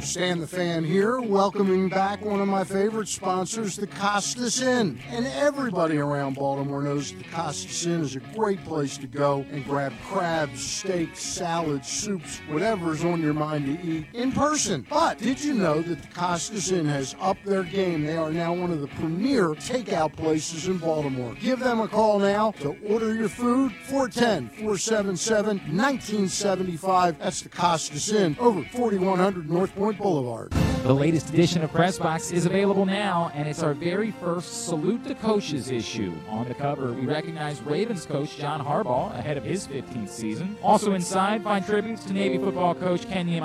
Stan 0.00 0.40
the 0.40 0.46
Fan 0.46 0.84
here, 0.84 1.20
welcoming 1.22 1.88
back 1.88 2.22
one 2.22 2.40
of 2.40 2.46
my 2.46 2.62
favorite 2.62 3.08
sponsors, 3.08 3.76
the 3.76 3.86
Costas 3.86 4.60
Inn. 4.60 5.00
And 5.08 5.26
everybody 5.26 5.96
around 5.96 6.34
Baltimore 6.34 6.82
knows 6.82 7.12
the 7.12 7.24
Costas 7.24 7.86
Inn 7.86 8.02
is 8.02 8.14
a 8.14 8.20
great 8.20 8.62
place 8.66 8.98
to 8.98 9.06
go 9.06 9.46
and 9.50 9.64
grab 9.64 9.94
crabs, 10.04 10.62
steaks, 10.62 11.22
salads, 11.22 11.88
soups, 11.88 12.40
whatever's 12.50 13.04
on 13.04 13.22
your 13.22 13.32
mind 13.32 13.64
to 13.64 13.86
eat 13.86 14.06
in 14.26 14.32
person. 14.32 14.84
But 14.90 15.18
did 15.18 15.42
you 15.42 15.54
know 15.54 15.80
that 15.82 16.02
the 16.02 16.08
Costas 16.08 16.72
Inn 16.72 16.86
has 16.86 17.14
upped 17.20 17.44
their 17.44 17.62
game? 17.62 18.04
They 18.04 18.16
are 18.16 18.30
now 18.30 18.52
one 18.52 18.72
of 18.72 18.80
the 18.80 18.88
premier 18.88 19.50
takeout 19.50 20.16
places 20.16 20.66
in 20.66 20.78
Baltimore. 20.78 21.34
Give 21.40 21.60
them 21.60 21.80
a 21.80 21.88
call 21.88 22.18
now 22.18 22.50
to 22.62 22.76
order 22.88 23.14
your 23.14 23.28
food 23.28 23.72
410 23.88 24.48
477 24.48 25.58
1975. 25.58 27.18
That's 27.18 27.42
the 27.42 27.48
Costas 27.48 28.12
Inn 28.12 28.36
over 28.40 28.64
4100 28.64 29.48
North 29.48 29.74
Point 29.74 29.98
Boulevard. 29.98 30.52
The 30.86 30.94
latest 30.94 31.30
edition 31.30 31.62
of 31.62 31.72
Press 31.72 31.98
Box 31.98 32.30
is 32.30 32.46
available 32.46 32.86
now, 32.86 33.32
and 33.34 33.48
it's 33.48 33.60
our 33.60 33.74
very 33.74 34.12
first 34.12 34.66
Salute 34.66 35.04
to 35.08 35.16
Coaches 35.16 35.68
issue. 35.68 36.14
On 36.28 36.46
the 36.46 36.54
cover, 36.54 36.92
we 36.92 37.06
recognize 37.06 37.60
Ravens 37.62 38.06
coach 38.06 38.36
John 38.36 38.64
Harbaugh 38.64 39.12
ahead 39.18 39.36
of 39.36 39.42
his 39.42 39.66
15th 39.66 40.08
season. 40.08 40.56
Also 40.62 40.92
inside, 40.92 41.42
find 41.42 41.66
tributes 41.66 42.04
to 42.04 42.12
Navy 42.12 42.38
football 42.38 42.72
coach 42.72 43.04
Kenny 43.08 43.40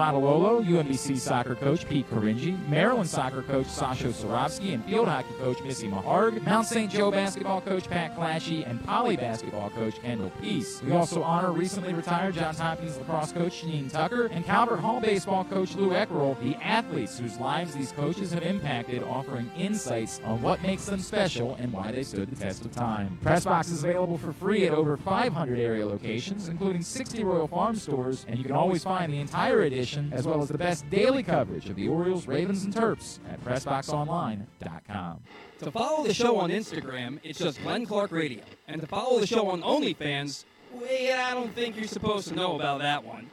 UMBC 0.63 1.17
soccer 1.17 1.55
coach 1.55 1.87
Pete 1.87 2.09
Caringi, 2.09 2.57
Maryland 2.67 3.09
soccer 3.09 3.41
coach 3.41 3.67
Sasho 3.67 4.11
Cirovski, 4.11 4.73
and 4.73 4.83
field 4.85 5.07
hockey 5.07 5.33
coach 5.39 5.61
Missy 5.63 5.87
Meharg, 5.87 6.43
Mount 6.45 6.67
St. 6.67 6.91
Joe 6.91 7.11
basketball 7.11 7.61
coach 7.61 7.89
Pat 7.89 8.15
Clatchey, 8.15 8.63
and 8.69 8.83
Poly 8.85 9.17
basketball 9.17 9.69
coach 9.71 10.01
Kendall 10.01 10.31
Peace. 10.41 10.81
We 10.83 10.91
also 10.91 11.23
honor 11.23 11.51
recently 11.51 11.93
retired 11.93 12.35
Johns 12.35 12.59
Hopkins 12.59 12.97
lacrosse 12.97 13.31
coach 13.31 13.63
Janine 13.63 13.91
Tucker 13.91 14.27
and 14.27 14.45
Calvert 14.45 14.79
Hall 14.79 14.99
baseball 14.99 15.43
coach 15.45 15.75
Lou 15.75 15.89
Eckerl, 15.91 16.39
the 16.41 16.55
athletes 16.63 17.17
whose 17.17 17.39
lives 17.39 17.73
these 17.73 17.91
coaches 17.91 18.31
have 18.33 18.43
impacted, 18.43 19.03
offering 19.03 19.49
insights 19.57 20.21
on 20.23 20.41
what 20.41 20.61
makes 20.61 20.85
them 20.85 20.99
special 20.99 21.55
and 21.55 21.71
why 21.73 21.91
they 21.91 22.03
stood 22.03 22.29
the 22.29 22.35
test 22.35 22.65
of 22.65 22.71
time. 22.71 23.17
Pressbox 23.23 23.71
is 23.71 23.83
available 23.83 24.17
for 24.17 24.31
free 24.31 24.67
at 24.67 24.73
over 24.73 24.97
500 24.97 25.59
area 25.59 25.85
locations, 25.85 26.47
including 26.49 26.81
60 26.81 27.23
Royal 27.23 27.47
Farm 27.47 27.75
stores, 27.75 28.25
and 28.27 28.37
you 28.37 28.43
can 28.43 28.55
always 28.55 28.83
find 28.83 29.11
the 29.11 29.19
entire 29.19 29.61
edition 29.63 30.11
as 30.13 30.27
well 30.27 30.41
as 30.41 30.50
the 30.51 30.57
best 30.57 30.89
daily 30.89 31.23
coverage 31.23 31.69
of 31.69 31.75
the 31.75 31.87
Orioles, 31.87 32.27
Ravens, 32.27 32.63
and 32.63 32.73
Terps 32.73 33.19
at 33.29 33.43
PressBoxOnline.com. 33.43 35.19
To 35.59 35.71
follow 35.71 36.03
the 36.03 36.13
show 36.13 36.37
on 36.37 36.49
Instagram, 36.49 37.19
it's 37.23 37.39
just 37.39 37.61
Glenn 37.61 37.85
Clark 37.85 38.11
Radio. 38.11 38.43
And 38.67 38.81
to 38.81 38.87
follow 38.87 39.19
the 39.19 39.27
show 39.27 39.49
on 39.49 39.61
OnlyFans, 39.61 40.45
wait, 40.73 41.13
I 41.13 41.33
don't 41.33 41.53
think 41.53 41.75
you're 41.75 41.87
supposed 41.87 42.27
to 42.29 42.35
know 42.35 42.55
about 42.55 42.79
that 42.79 43.03
one. 43.03 43.29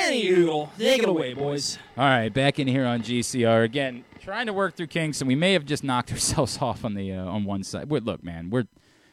Anywho, 0.00 0.70
take 0.78 1.02
it 1.02 1.08
away, 1.08 1.34
boys. 1.34 1.78
All 1.96 2.04
right, 2.04 2.32
back 2.32 2.58
in 2.58 2.66
here 2.66 2.86
on 2.86 3.02
GCR 3.02 3.64
again, 3.64 4.04
trying 4.20 4.46
to 4.46 4.52
work 4.52 4.76
through 4.76 4.86
kinks, 4.86 5.20
and 5.20 5.28
we 5.28 5.34
may 5.34 5.52
have 5.52 5.64
just 5.64 5.84
knocked 5.84 6.10
ourselves 6.12 6.58
off 6.60 6.84
on 6.84 6.94
the 6.94 7.12
uh, 7.12 7.24
on 7.24 7.44
one 7.44 7.62
side. 7.62 7.88
But 7.88 8.04
look, 8.04 8.22
man, 8.24 8.50
we're 8.50 8.64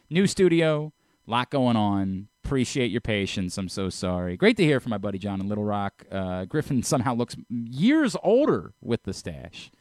new 0.10 0.28
studio, 0.28 0.94
lot 1.28 1.50
going 1.50 1.76
on. 1.76 2.28
Appreciate 2.46 2.92
your 2.92 3.02
patience. 3.02 3.58
I'm 3.58 3.70
so 3.70 3.90
sorry. 3.90 4.38
Great 4.38 4.56
to 4.58 4.64
hear 4.64 4.80
from 4.80 4.92
my 4.92 5.00
buddy 5.00 5.18
John 5.18 5.42
in 5.42 5.50
Little 5.50 5.64
Rock. 5.64 6.06
Uh, 6.12 6.46
Griffin 6.46 6.84
somehow 6.84 7.16
looks 7.16 7.36
years 7.50 8.16
older 8.22 8.74
with 8.82 9.02
the 9.02 9.14
stash. 9.14 9.72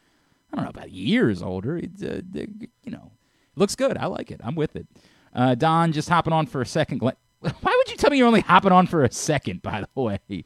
I 0.51 0.57
don't 0.57 0.65
know 0.65 0.71
about 0.71 0.91
years 0.91 1.43
older. 1.43 1.77
It's, 1.77 2.03
uh, 2.03 2.23
you 2.33 2.91
know, 2.91 3.13
looks 3.55 3.77
good. 3.77 3.99
I 3.99 4.07
like 4.07 4.31
it. 4.31 4.41
I'm 4.43 4.55
with 4.55 4.77
it. 4.77 4.87
Uh, 5.35 5.55
Don 5.55 5.93
just 5.93 6.09
hopping 6.09 6.33
on 6.33 6.47
for 6.47 6.63
a 6.63 6.67
second. 6.67 7.03
Why 7.03 7.13
would 7.41 7.91
you 7.91 7.97
tell 7.99 8.09
me 8.09 8.17
you're 8.17 8.27
only 8.27 8.41
hopping 8.41 8.73
on 8.73 8.87
for 8.87 9.05
a 9.05 9.13
second? 9.13 9.61
By 9.61 9.83
the 9.83 10.01
way, 10.01 10.45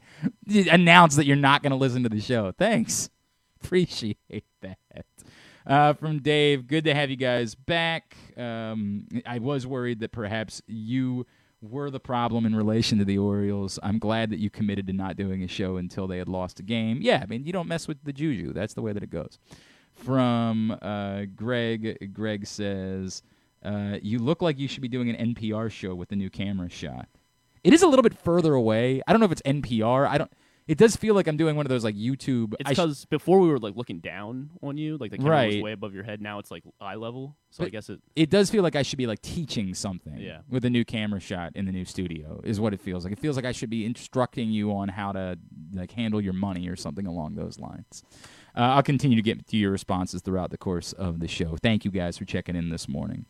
announce 0.69 1.15
that 1.15 1.25
you're 1.25 1.37
not 1.37 1.63
going 1.63 1.71
to 1.71 1.77
listen 1.77 2.03
to 2.03 2.09
the 2.09 2.19
show. 2.19 2.51
Thanks, 2.51 3.09
appreciate 3.63 4.17
that. 4.61 5.05
Uh, 5.65 5.93
from 5.93 6.19
Dave, 6.19 6.67
good 6.67 6.83
to 6.83 6.93
have 6.93 7.09
you 7.09 7.15
guys 7.15 7.55
back. 7.55 8.17
Um, 8.35 9.07
I 9.25 9.39
was 9.39 9.65
worried 9.65 9.99
that 10.01 10.11
perhaps 10.11 10.61
you 10.67 11.25
were 11.61 11.91
the 11.91 11.99
problem 11.99 12.45
in 12.45 12.55
relation 12.55 12.97
to 12.99 13.05
the 13.05 13.17
Orioles. 13.17 13.79
I'm 13.83 13.99
glad 13.99 14.29
that 14.29 14.39
you 14.39 14.49
committed 14.49 14.87
to 14.87 14.93
not 14.93 15.17
doing 15.17 15.43
a 15.43 15.47
show 15.47 15.77
until 15.77 16.07
they 16.07 16.17
had 16.17 16.29
lost 16.29 16.59
a 16.59 16.63
game. 16.63 16.99
Yeah, 17.01 17.19
I 17.21 17.25
mean 17.25 17.45
you 17.45 17.53
don't 17.53 17.67
mess 17.67 17.87
with 17.87 18.03
the 18.03 18.13
juju. 18.13 18.53
That's 18.53 18.73
the 18.73 18.81
way 18.81 18.93
that 18.93 19.03
it 19.03 19.09
goes. 19.09 19.39
From 19.93 20.77
uh, 20.81 21.25
Greg, 21.35 22.13
Greg 22.13 22.45
says. 22.47 23.21
Uh, 23.61 23.97
you 24.01 24.19
look 24.19 24.41
like 24.41 24.57
you 24.57 24.69
should 24.69 24.81
be 24.81 24.87
doing 24.87 25.09
an 25.09 25.33
NPR 25.33 25.69
show 25.69 25.93
with 25.93 26.07
the 26.09 26.15
new 26.15 26.29
camera 26.29 26.69
shot. 26.69 27.09
It 27.63 27.73
is 27.73 27.81
a 27.81 27.87
little 27.87 28.03
bit 28.03 28.17
further 28.17 28.53
away. 28.53 29.01
I 29.05 29.11
don't 29.11 29.19
know 29.19 29.25
if 29.25 29.33
it's 29.33 29.41
NPR. 29.41 30.07
I 30.07 30.17
don't. 30.17 30.31
It 30.69 30.77
does 30.77 30.95
feel 30.95 31.15
like 31.15 31.27
I'm 31.27 31.35
doing 31.35 31.55
one 31.55 31.65
of 31.65 31.69
those 31.69 31.83
like 31.83 31.95
YouTube. 31.95 32.53
It's 32.59 32.69
I 32.69 32.73
sh- 32.73 32.75
because 32.75 33.05
before 33.05 33.39
we 33.39 33.49
were 33.49 33.57
like 33.57 33.75
looking 33.75 33.99
down 34.01 34.51
on 34.61 34.77
you, 34.77 34.97
like 34.97 35.09
the 35.09 35.17
camera 35.17 35.31
Right. 35.31 35.53
was 35.55 35.63
way 35.63 35.71
above 35.71 35.95
your 35.95 36.03
head. 36.03 36.21
Now 36.21 36.37
it's 36.37 36.51
like 36.51 36.63
eye 36.79 36.93
level. 36.93 37.35
So 37.49 37.63
I 37.65 37.69
guess 37.69 37.89
it. 37.89 37.99
it 38.15 38.29
does 38.29 38.51
feel 38.51 38.61
like 38.61 38.75
I 38.75 38.83
should 38.83 38.97
be 38.97 39.07
like 39.07 39.21
teaching 39.23 39.73
something 39.73 40.17
Yeah. 40.17 40.41
with 40.47 40.63
a 40.65 40.69
new 40.69 40.85
camera 40.85 41.19
shot 41.19 41.53
in 41.55 41.65
the 41.65 41.71
new 41.71 41.85
studio 41.85 42.39
is 42.43 42.59
what 42.59 42.75
it 42.75 42.81
feels 42.81 43.03
like. 43.03 43.13
It 43.13 43.19
feels 43.19 43.35
like 43.35 43.45
I 43.45 43.51
should 43.51 43.71
be 43.71 43.83
instructing 43.83 44.51
you 44.51 44.71
on 44.71 44.89
how 44.89 45.11
to 45.11 45.39
like 45.73 45.91
handle 45.91 46.21
your 46.21 46.33
money 46.33 46.67
or 46.69 46.75
something 46.75 47.07
along 47.07 47.33
those 47.33 47.57
lines. 47.59 48.03
Uh, 48.55 48.61
I'll 48.75 48.83
continue 48.83 49.15
to 49.15 49.23
get 49.23 49.47
to 49.47 49.57
your 49.57 49.71
responses 49.71 50.21
throughout 50.21 50.51
the 50.51 50.57
course 50.59 50.93
of 50.93 51.19
the 51.19 51.27
show. 51.27 51.57
Thank 51.63 51.83
you 51.83 51.89
guys 51.91 52.17
for 52.17 52.25
checking 52.25 52.55
in 52.55 52.69
this 52.69 52.87
morning. 52.87 53.25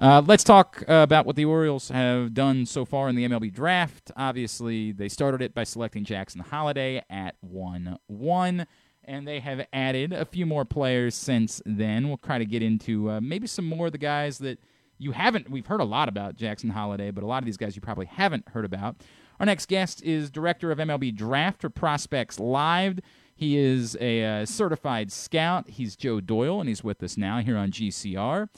Uh, 0.00 0.20
let's 0.26 0.42
talk 0.42 0.82
uh, 0.88 0.94
about 0.94 1.24
what 1.24 1.36
the 1.36 1.44
Orioles 1.44 1.88
have 1.90 2.34
done 2.34 2.66
so 2.66 2.84
far 2.84 3.08
in 3.08 3.14
the 3.14 3.26
MLB 3.28 3.52
draft. 3.52 4.10
Obviously, 4.16 4.90
they 4.90 5.08
started 5.08 5.40
it 5.40 5.54
by 5.54 5.62
selecting 5.62 6.04
Jackson 6.04 6.40
Holliday 6.40 7.02
at 7.08 7.36
1 7.40 7.98
1, 8.08 8.66
and 9.04 9.28
they 9.28 9.38
have 9.38 9.64
added 9.72 10.12
a 10.12 10.24
few 10.24 10.46
more 10.46 10.64
players 10.64 11.14
since 11.14 11.62
then. 11.64 12.08
We'll 12.08 12.16
try 12.16 12.38
to 12.38 12.44
get 12.44 12.62
into 12.62 13.08
uh, 13.08 13.20
maybe 13.20 13.46
some 13.46 13.66
more 13.66 13.86
of 13.86 13.92
the 13.92 13.98
guys 13.98 14.38
that 14.38 14.58
you 14.98 15.12
haven't. 15.12 15.48
We've 15.48 15.66
heard 15.66 15.80
a 15.80 15.84
lot 15.84 16.08
about 16.08 16.34
Jackson 16.34 16.70
Holliday, 16.70 17.12
but 17.12 17.22
a 17.22 17.26
lot 17.26 17.42
of 17.42 17.46
these 17.46 17.56
guys 17.56 17.76
you 17.76 17.82
probably 17.82 18.06
haven't 18.06 18.48
heard 18.48 18.64
about. 18.64 18.96
Our 19.38 19.46
next 19.46 19.66
guest 19.66 20.02
is 20.02 20.28
director 20.28 20.72
of 20.72 20.78
MLB 20.78 21.14
Draft 21.14 21.60
for 21.60 21.70
Prospects 21.70 22.40
Live. 22.40 22.98
He 23.36 23.56
is 23.56 23.96
a 24.00 24.24
uh, 24.24 24.46
certified 24.46 25.12
scout. 25.12 25.70
He's 25.70 25.94
Joe 25.94 26.20
Doyle, 26.20 26.58
and 26.60 26.68
he's 26.68 26.82
with 26.82 27.00
us 27.02 27.16
now 27.16 27.38
here 27.38 27.56
on 27.56 27.70
GCR. 27.70 28.48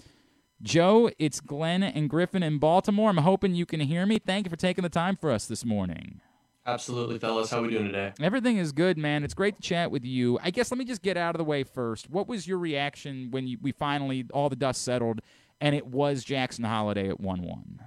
Joe, 0.63 1.11
it's 1.19 1.41
Glenn 1.41 1.83
and 1.83 2.09
Griffin 2.09 2.43
in 2.43 2.59
Baltimore. 2.59 3.11
I'm 3.11 3.19
hoping 3.19 3.55
you 3.55 3.67
can 3.67 3.81
hear 3.81 4.07
me. 4.07 4.19
Thank 4.19 4.47
you 4.47 4.51
for 4.51 4.57
taking 4.57 4.83
the 4.83 4.89
time 4.89 5.17
for 5.17 5.31
us 5.31 5.47
this 5.47 5.65
morning. 5.65 6.21
Absolutely, 6.67 7.19
fellas. 7.19 7.51
How 7.51 7.63
we 7.63 7.69
doing 7.69 7.87
today? 7.87 8.13
Everything 8.21 8.57
is 8.57 8.73
good, 8.73 8.99
man. 8.99 9.23
It's 9.23 9.35
great 9.35 9.55
to 9.57 9.63
chat 9.63 9.91
with 9.91 10.05
you. 10.05 10.39
I 10.43 10.51
guess 10.51 10.71
let 10.73 10.79
me 10.79 10.85
just 10.85 11.03
get 11.03 11.17
out 11.17 11.35
of 11.35 11.39
the 11.39 11.45
way 11.45 11.63
first. 11.63 12.11
What 12.11 12.27
was 12.27 12.49
your 12.49 12.59
reaction 12.59 13.31
when 13.31 13.47
you, 13.47 13.59
we 13.61 13.71
finally 13.71 14.27
all 14.33 14.49
the 14.49 14.57
dust 14.57 14.83
settled 14.83 15.21
and 15.61 15.75
it 15.75 15.87
was 15.87 16.25
Jackson 16.25 16.65
Holliday 16.65 17.09
at 17.09 17.21
one 17.21 17.43
one? 17.43 17.81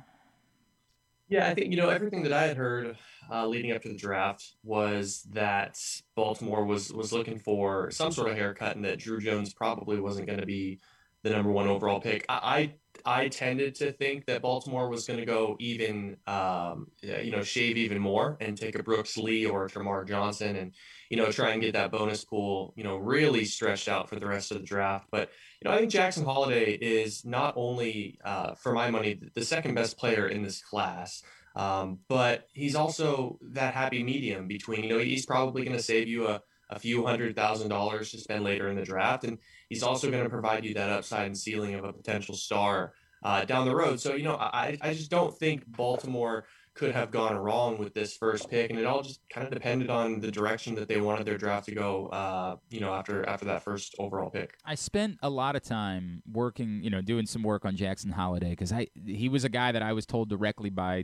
Yeah, 1.28 1.48
I 1.48 1.54
think 1.54 1.72
you 1.72 1.78
know 1.78 1.90
everything 1.90 2.24
that 2.24 2.34
I 2.34 2.48
had 2.48 2.58
heard 2.58 2.98
uh, 3.32 3.46
leading 3.46 3.72
up 3.72 3.84
to 3.84 3.90
the 3.90 3.98
draft 3.98 4.56
was 4.64 5.28
that 5.32 5.78
Baltimore 6.16 6.66
was 6.66 6.92
was 6.92 7.14
looking 7.14 7.38
for 7.38 7.92
some 7.92 8.12
sort 8.12 8.30
of 8.30 8.36
haircut, 8.36 8.76
and 8.76 8.86
that 8.86 8.98
Drew 8.98 9.20
Jones 9.20 9.54
probably 9.54 10.00
wasn't 10.00 10.26
going 10.26 10.40
to 10.40 10.46
be 10.48 10.80
the 11.24 11.30
number 11.30 11.52
one 11.52 11.68
overall 11.68 12.00
pick. 12.00 12.26
I 12.30 12.74
I, 13.06 13.22
I 13.24 13.28
tended 13.30 13.76
to 13.76 13.92
think 13.92 14.26
that 14.26 14.42
Baltimore 14.42 14.90
was 14.90 15.06
going 15.06 15.20
to 15.20 15.26
go 15.26 15.56
even, 15.60 16.18
um, 16.28 16.88
you 17.02 17.32
know, 17.32 17.44
shave 17.44 17.78
even 17.78 18.00
more 18.00 18.38
and 18.42 18.58
take 18.58 18.76
a 18.76 18.84
Brooks 18.84 19.18
Lee 19.18 19.46
or 19.46 19.66
a 19.66 19.70
Termarr 19.70 20.08
Johnson, 20.08 20.56
and 20.56 20.74
you 21.10 21.18
know 21.18 21.32
try 21.32 21.52
and 21.52 21.62
get 21.62 21.74
that 21.74 21.92
bonus 21.92 22.24
pool, 22.26 22.74
you 22.76 22.84
know, 22.84 22.98
really 22.98 23.46
stretched 23.46 23.88
out 23.88 24.10
for 24.10 24.18
the 24.18 24.28
rest 24.28 24.52
of 24.52 24.58
the 24.60 24.66
draft. 24.66 25.08
But 25.12 25.30
you 25.62 25.70
know, 25.70 25.76
I 25.76 25.80
think 25.80 25.92
Jackson 25.92 26.26
Holliday 26.26 26.74
is 26.74 27.26
not 27.26 27.54
only, 27.58 28.20
uh, 28.24 28.56
for 28.56 28.74
my 28.74 28.90
money, 28.90 29.20
the 29.34 29.46
second 29.46 29.76
best 29.76 29.98
player 29.98 30.28
in 30.28 30.44
this 30.44 30.62
class. 30.62 31.22
Um, 31.56 32.00
but 32.08 32.48
he's 32.54 32.76
also 32.76 33.40
that 33.52 33.74
happy 33.74 34.04
medium 34.04 34.48
between, 34.48 34.84
you 34.84 34.90
know, 34.90 35.00
he's 35.00 35.26
probably 35.26 35.66
going 35.66 35.76
to 35.76 35.84
save 35.84 36.08
you 36.08 36.28
a, 36.28 36.42
a 36.70 36.80
few 36.80 37.06
hundred 37.06 37.36
thousand 37.36 37.70
dollars 37.70 38.12
to 38.12 38.20
spend 38.20 38.44
later 38.44 38.70
in 38.70 38.76
the 38.76 38.86
draft. 38.86 39.24
And 39.24 39.40
he's 39.70 39.84
also 39.84 40.12
going 40.12 40.24
to 40.24 40.30
provide 40.30 40.66
you 40.66 40.74
that 40.74 40.90
upside 40.90 41.28
and 41.28 41.38
ceiling 41.38 41.76
of 41.76 41.86
a 41.86 41.94
potential 41.94 42.36
star 42.36 42.94
uh, 43.24 43.46
down 43.46 43.66
the 43.66 43.76
road. 43.76 44.00
So, 44.00 44.16
you 44.16 44.24
know, 44.24 44.36
I, 44.36 44.78
I 44.82 44.94
just 44.94 45.12
don't 45.12 45.38
think 45.38 45.66
Baltimore 45.68 46.46
could 46.74 46.94
have 46.94 47.12
gone 47.12 47.36
wrong 47.36 47.78
with 47.78 47.94
this 47.94 48.16
first 48.16 48.50
pick, 48.50 48.70
and 48.70 48.80
it 48.80 48.86
all 48.86 49.02
just 49.02 49.20
kind 49.30 49.46
of 49.46 49.54
depended 49.54 49.90
on 49.90 50.22
the 50.22 50.32
direction 50.32 50.76
that 50.76 50.88
they 50.88 51.02
wanted 51.02 51.26
their 51.26 51.38
draft 51.38 51.66
to 51.66 51.76
go. 51.76 52.08
Uh, 52.08 52.56
you 52.70 52.80
know, 52.80 52.94
after 52.94 53.28
after 53.28 53.46
that 53.46 53.64
first 53.64 53.96
overall 54.00 54.30
pick. 54.30 54.56
I 54.64 54.76
spent 54.76 55.18
a 55.22 55.30
lot 55.30 55.58
of 55.58 55.62
time 55.62 56.24
working, 56.32 56.82
you 56.82 56.90
know, 56.90 57.02
doing 57.02 57.26
some 57.26 57.44
work 57.44 57.66
on 57.66 57.76
Jackson 57.76 58.12
Holliday 58.12 58.52
because 58.52 58.72
I 58.72 58.88
he 59.06 59.28
was 59.28 59.44
a 59.44 59.50
guy 59.50 59.74
that 59.74 59.82
I 59.82 59.92
was 59.92 60.06
told 60.06 60.30
directly 60.30 60.70
by 60.70 61.04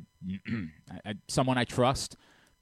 someone 1.28 1.57
I 1.57 1.66
trust 1.66 2.16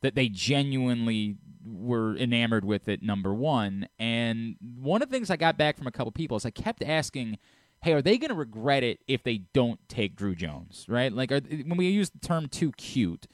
that 0.03 0.13
they 0.13 0.29
genuinely 0.29 1.37
were 1.65 2.15
enamored 2.15 2.63
with 2.63 2.87
it. 2.87 3.01
Number 3.01 3.33
one, 3.33 3.87
and 3.97 4.55
one 4.61 5.01
of 5.01 5.09
the 5.09 5.15
things 5.15 5.31
I 5.31 5.37
got 5.37 5.57
back 5.57 5.77
from 5.77 5.87
a 5.87 5.91
couple 5.91 6.11
people 6.11 6.37
is 6.37 6.45
I 6.45 6.51
kept 6.51 6.83
asking 6.83 7.39
hey, 7.83 7.91
are 7.91 8.01
they 8.01 8.17
going 8.17 8.29
to 8.29 8.35
regret 8.35 8.81
it 8.81 9.01
if 9.09 9.23
they 9.23 9.39
don't 9.53 9.77
take 9.89 10.15
Drew 10.15 10.35
Jones, 10.35 10.85
right? 10.87 11.11
Like, 11.11 11.33
are, 11.33 11.41
when 11.41 11.75
we 11.75 11.89
use 11.89 12.09
the 12.11 12.19
term 12.19 12.47
too 12.47 12.71
cute, 12.77 13.27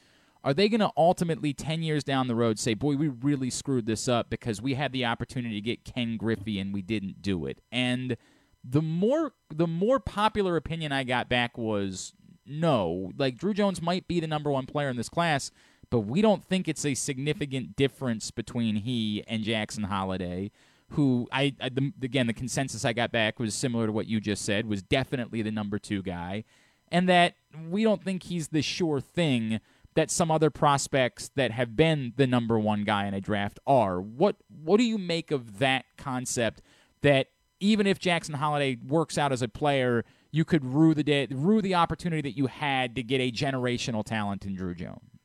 are 0.44 0.56
they 0.56 0.68
going 0.70 0.80
to 0.80 0.92
ultimately, 0.98 1.54
10 1.54 1.84
years 1.84 2.04
down 2.04 2.28
the 2.28 2.36
road, 2.36 2.58
say, 2.58 2.74
boy, 2.74 2.96
we 2.96 3.10
really 3.10 3.52
screwed 3.52 3.86
this 3.86 4.08
up 4.08 4.30
because 4.32 4.60
we 4.60 4.74
had 4.74 4.92
the 4.92 5.06
opportunity 5.06 5.54
to 5.54 5.62
get 5.62 5.86
Ken 5.86 6.18
Griffey 6.18 6.60
and 6.60 6.74
we 6.74 6.82
didn't 6.82 7.22
do 7.22 7.46
it? 7.46 7.62
And 7.72 8.18
the 8.64 8.82
more 8.82 9.34
the 9.50 9.68
more 9.68 10.00
popular 10.00 10.56
opinion 10.58 10.92
I 10.92 11.04
got 11.04 11.30
back 11.30 11.58
was 11.58 12.14
no. 12.46 13.12
Like 13.18 13.38
Drew 13.38 13.54
Jones 13.54 13.82
might 13.82 14.08
be 14.08 14.20
the 14.20 14.28
number 14.28 14.52
one 14.52 14.66
player 14.66 14.90
in 14.90 14.98
this 14.98 15.10
class, 15.10 15.52
but 15.90 16.02
we 16.02 16.22
don't 16.22 16.44
think 16.44 16.68
it's 16.68 16.86
a 16.86 16.94
significant 16.94 17.76
difference 17.76 18.32
between 18.32 18.78
he 18.78 19.24
and 19.28 19.44
Jackson 19.44 19.86
Holliday 19.86 20.52
who 20.92 21.28
I, 21.32 21.54
I 21.62 21.70
the, 21.70 21.94
again 22.02 22.28
the 22.28 22.34
consensus 22.34 22.86
I 22.86 22.94
got 22.94 23.12
back 23.12 23.40
was 23.40 23.54
similar 23.54 23.88
to 23.88 23.92
what 23.92 24.08
you 24.08 24.20
just 24.20 24.44
said 24.44 24.68
was 24.68 24.82
definitely 24.82 25.42
the 25.42 25.52
number 25.52 25.78
two 25.78 26.02
guy, 26.02 26.44
and 26.92 27.08
that 27.10 27.36
we 27.70 27.84
don't 27.84 28.04
think 28.04 28.24
he's 28.24 28.50
the 28.50 28.62
sure 28.62 29.00
thing 29.00 29.60
that 29.96 30.12
some 30.12 30.32
other 30.32 30.50
prospects 30.50 31.30
that 31.36 31.52
have 31.52 31.76
been 31.76 32.14
the 32.16 32.28
number 32.28 32.58
one 32.58 32.84
guy 32.84 33.06
in 33.06 33.14
a 33.14 33.22
draft 33.22 33.60
are. 33.68 34.02
What 34.02 34.38
what 34.64 34.78
do 34.78 34.84
you 34.84 34.98
make 34.98 35.32
of 35.32 35.60
that 35.60 35.86
concept 35.98 36.62
that 37.02 37.28
even 37.60 37.86
if 37.86 38.00
Jackson 38.00 38.36
Holliday 38.36 38.78
works 38.88 39.18
out 39.18 39.32
as 39.32 39.42
a 39.42 39.48
player, 39.48 40.06
you 40.32 40.46
could 40.46 40.64
rue 40.64 40.94
the 40.94 41.04
day, 41.04 41.28
rue 41.30 41.62
the 41.62 41.76
opportunity 41.76 42.22
that 42.22 42.38
you 42.38 42.48
had 42.48 42.96
to 42.96 43.04
get 43.04 43.20
a 43.20 43.32
generational 43.32 44.04
talent 44.04 44.46
in 44.46 44.56
Drew 44.56 44.74
Jones? 44.74 45.19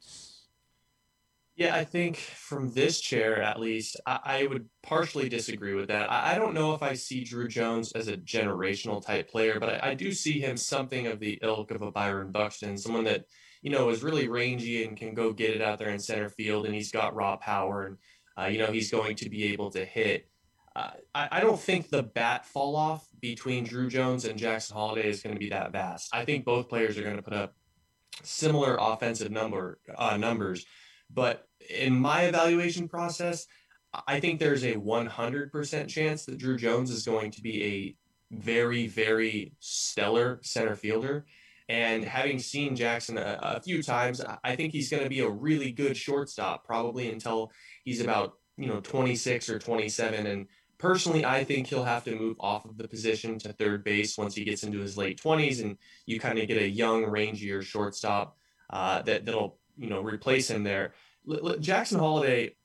Yeah, 1.57 1.77
I 1.77 1.85
think 1.85 2.17
from 2.17 2.73
this 2.73 3.01
chair, 3.01 3.41
at 3.41 3.61
least, 3.61 4.01
I, 4.07 4.19
I 4.25 4.47
would 4.47 4.69
partially 4.83 5.29
disagree 5.29 5.75
with 5.75 5.87
that. 5.87 6.11
I, 6.11 6.33
I, 6.33 6.39
don't 6.39 6.53
know 6.53 6.75
if 6.75 6.83
I 6.83 6.95
see 6.95 7.23
Drew 7.23 7.47
Jones 7.47 7.93
as 7.93 8.09
a 8.09 8.17
generational 8.17 9.05
type 9.05 9.31
player, 9.31 9.61
but 9.61 9.69
I, 9.69 9.91
I, 9.91 9.95
do 9.95 10.11
see 10.11 10.41
him 10.41 10.57
something 10.57 11.07
of 11.07 11.21
the 11.21 11.39
ilk 11.43 11.71
of 11.71 11.83
a 11.83 11.93
Byron 11.93 12.33
Buxton, 12.33 12.77
someone 12.77 13.05
that, 13.05 13.27
you 13.63 13.71
know, 13.71 13.89
is 13.91 14.03
really 14.03 14.27
rangy 14.27 14.85
and 14.85 14.97
can 14.97 15.15
go 15.15 15.33
get 15.33 15.51
it 15.51 15.63
out 15.63 15.79
there 15.79 15.91
in 15.91 16.01
center 16.01 16.29
field, 16.29 16.67
and 16.67 16.75
he's 16.75 16.91
got 16.91 17.15
raw 17.15 17.37
power, 17.37 17.87
and, 17.87 17.99
uh, 18.37 18.49
you 18.49 18.59
know, 18.59 18.73
he's 18.73 18.91
going 18.91 19.15
to 19.17 19.31
be 19.31 19.45
able 19.53 19.71
to 19.71 19.85
hit. 19.85 20.29
Uh, 20.75 20.91
I, 21.15 21.39
don't 21.39 21.61
think 21.61 21.89
the 21.89 22.03
bat 22.03 22.45
fall 22.45 22.75
off 22.75 23.07
between 23.21 23.63
Drew 23.63 23.89
Jones 23.89 24.25
and 24.25 24.37
Jackson 24.37 24.77
Holliday 24.77 25.09
is 25.09 25.23
going 25.23 25.37
to 25.37 25.39
be 25.39 25.51
that 25.51 25.71
vast. 25.71 26.13
I 26.13 26.25
think 26.25 26.45
both 26.45 26.69
players 26.69 26.99
are 26.99 27.05
going 27.05 27.15
to 27.15 27.23
put 27.23 27.33
up 27.33 27.55
similar 28.25 28.77
offensive 28.81 29.31
number 29.31 29.79
uh, 29.97 30.17
numbers 30.17 30.67
but 31.11 31.47
in 31.71 31.95
my 31.95 32.23
evaluation 32.23 32.89
process, 32.89 33.47
I 34.07 34.21
think 34.21 34.41
there's 34.41 34.65
a 34.65 34.75
100% 34.75 35.89
chance 35.89 36.25
that 36.25 36.39
Drew 36.39 36.57
Jones 36.57 36.91
is 36.91 37.05
going 37.05 37.31
to 37.33 37.43
be 37.43 37.65
a 37.65 37.97
very, 38.37 38.87
very 38.87 39.53
stellar 39.61 40.41
center 40.43 40.75
fielder. 40.77 41.27
And 41.69 42.05
having 42.05 42.39
seen 42.39 42.77
Jackson 42.77 43.17
a, 43.17 43.39
a 43.41 43.61
few 43.61 43.83
times, 43.83 44.21
I 44.43 44.57
think 44.57 44.73
he's 44.73 44.91
going 44.91 45.03
to 45.03 45.09
be 45.09 45.21
a 45.21 45.31
really 45.31 45.73
good 45.73 45.97
shortstop, 45.97 46.65
probably 46.65 47.11
until 47.11 47.53
he's 47.85 48.01
about, 48.01 48.35
you 48.57 48.67
know, 48.67 48.81
26 48.81 49.49
or 49.49 49.59
27. 49.59 50.27
And 50.27 50.47
personally, 50.79 51.25
I 51.25 51.45
think 51.45 51.69
he'll 51.69 51.85
have 51.85 52.05
to 52.05 52.17
move 52.17 52.37
off 52.41 52.65
of 52.67 52.77
the 52.77 52.89
position 52.89 53.39
to 53.41 53.53
third 53.53 53.85
base 53.85 54.19
once 54.19 54.35
he 54.35 54.45
gets 54.45 54.63
into 54.63 54.81
his 54.81 54.99
late 54.99 55.21
20s 55.23 55.63
and 55.63 55.79
you 56.05 56.21
kind 56.21 56.39
of 56.39 56.49
get 56.49 56.61
a 56.61 56.69
young, 56.69 57.05
rangier 57.05 57.63
shortstop 57.63 58.37
uh, 58.71 59.01
that, 59.03 59.25
that'll, 59.25 59.59
you 59.77 59.89
know, 59.89 60.03
replace 60.03 60.51
him 60.51 60.63
there. 60.65 60.95
Jackson 61.61 61.99
Holliday, 61.99 62.57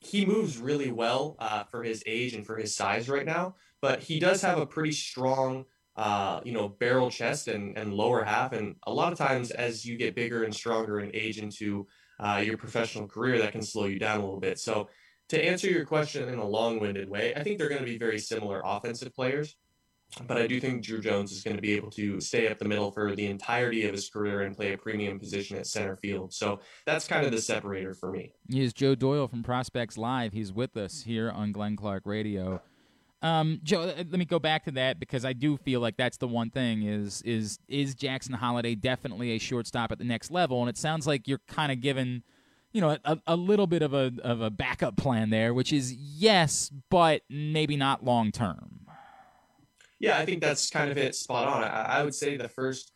he 0.00 0.24
moves 0.24 0.58
really 0.58 0.90
well 0.90 1.36
uh, 1.38 1.64
for 1.64 1.82
his 1.82 2.02
age 2.06 2.34
and 2.34 2.46
for 2.46 2.56
his 2.56 2.74
size 2.74 3.08
right 3.08 3.26
now, 3.26 3.56
but 3.82 4.02
he 4.02 4.18
does 4.18 4.42
have 4.42 4.58
a 4.58 4.66
pretty 4.66 4.92
strong, 4.92 5.64
uh, 5.96 6.40
you 6.44 6.52
know, 6.52 6.68
barrel 6.68 7.10
chest 7.10 7.48
and, 7.48 7.76
and 7.76 7.92
lower 7.92 8.24
half. 8.24 8.52
And 8.52 8.76
a 8.86 8.92
lot 8.92 9.12
of 9.12 9.18
times, 9.18 9.50
as 9.50 9.84
you 9.84 9.96
get 9.96 10.14
bigger 10.14 10.44
and 10.44 10.54
stronger 10.54 10.98
and 11.00 11.14
age 11.14 11.38
into 11.38 11.86
uh, 12.18 12.42
your 12.44 12.56
professional 12.56 13.06
career, 13.06 13.38
that 13.38 13.52
can 13.52 13.62
slow 13.62 13.86
you 13.86 13.98
down 13.98 14.18
a 14.20 14.24
little 14.24 14.40
bit. 14.40 14.58
So, 14.58 14.88
to 15.30 15.44
answer 15.44 15.68
your 15.68 15.84
question 15.84 16.28
in 16.28 16.38
a 16.38 16.46
long 16.46 16.78
winded 16.78 17.10
way, 17.10 17.34
I 17.34 17.42
think 17.42 17.58
they're 17.58 17.68
going 17.68 17.80
to 17.80 17.86
be 17.86 17.98
very 17.98 18.18
similar 18.20 18.62
offensive 18.64 19.12
players. 19.12 19.56
But 20.26 20.38
I 20.38 20.46
do 20.46 20.60
think 20.60 20.82
Drew 20.82 21.00
Jones 21.00 21.30
is 21.30 21.42
going 21.42 21.56
to 21.56 21.62
be 21.62 21.74
able 21.74 21.90
to 21.90 22.20
stay 22.20 22.48
up 22.48 22.58
the 22.58 22.64
middle 22.64 22.90
for 22.90 23.14
the 23.14 23.26
entirety 23.26 23.84
of 23.84 23.92
his 23.92 24.08
career 24.08 24.42
and 24.42 24.56
play 24.56 24.72
a 24.72 24.78
premium 24.78 25.18
position 25.18 25.58
at 25.58 25.66
center 25.66 25.96
field. 25.96 26.32
So 26.32 26.60
that's 26.86 27.06
kind 27.06 27.26
of 27.26 27.32
the 27.32 27.40
separator 27.40 27.92
for 27.92 28.10
me. 28.10 28.32
He 28.48 28.62
is 28.62 28.72
Joe 28.72 28.94
Doyle 28.94 29.28
from 29.28 29.42
Prospects 29.42 29.98
Live. 29.98 30.32
He's 30.32 30.52
with 30.52 30.76
us 30.76 31.02
here 31.02 31.30
on 31.30 31.52
Glenn 31.52 31.76
Clark 31.76 32.04
Radio. 32.06 32.62
Um, 33.22 33.60
Joe, 33.62 33.82
uh, 33.82 33.94
let 33.96 34.12
me 34.12 34.24
go 34.24 34.38
back 34.38 34.64
to 34.64 34.70
that 34.72 35.00
because 35.00 35.24
I 35.24 35.32
do 35.32 35.56
feel 35.56 35.80
like 35.80 35.96
that's 35.96 36.16
the 36.16 36.28
one 36.28 36.50
thing 36.50 36.82
is 36.84 37.22
is 37.22 37.58
is 37.66 37.94
Jackson 37.94 38.34
Holliday 38.34 38.74
definitely 38.74 39.32
a 39.32 39.38
shortstop 39.38 39.90
at 39.90 39.98
the 39.98 40.04
next 40.04 40.30
level, 40.30 40.60
and 40.60 40.68
it 40.68 40.76
sounds 40.76 41.06
like 41.06 41.26
you're 41.26 41.40
kind 41.48 41.72
of 41.72 41.80
given, 41.80 42.22
you 42.72 42.80
know, 42.80 42.96
a, 43.04 43.18
a 43.26 43.36
little 43.36 43.66
bit 43.66 43.82
of 43.82 43.94
a 43.94 44.12
of 44.22 44.40
a 44.40 44.50
backup 44.50 44.96
plan 44.96 45.30
there, 45.30 45.52
which 45.54 45.72
is 45.72 45.92
yes, 45.94 46.70
but 46.90 47.22
maybe 47.28 47.76
not 47.76 48.04
long 48.04 48.30
term. 48.30 48.85
Yeah, 49.98 50.18
I 50.18 50.24
think 50.24 50.42
that's 50.42 50.70
kind 50.70 50.90
of 50.90 50.98
it 50.98 51.14
spot 51.14 51.48
on. 51.48 51.64
I, 51.64 52.00
I 52.00 52.04
would 52.04 52.14
say 52.14 52.36
the 52.36 52.48
first, 52.48 52.92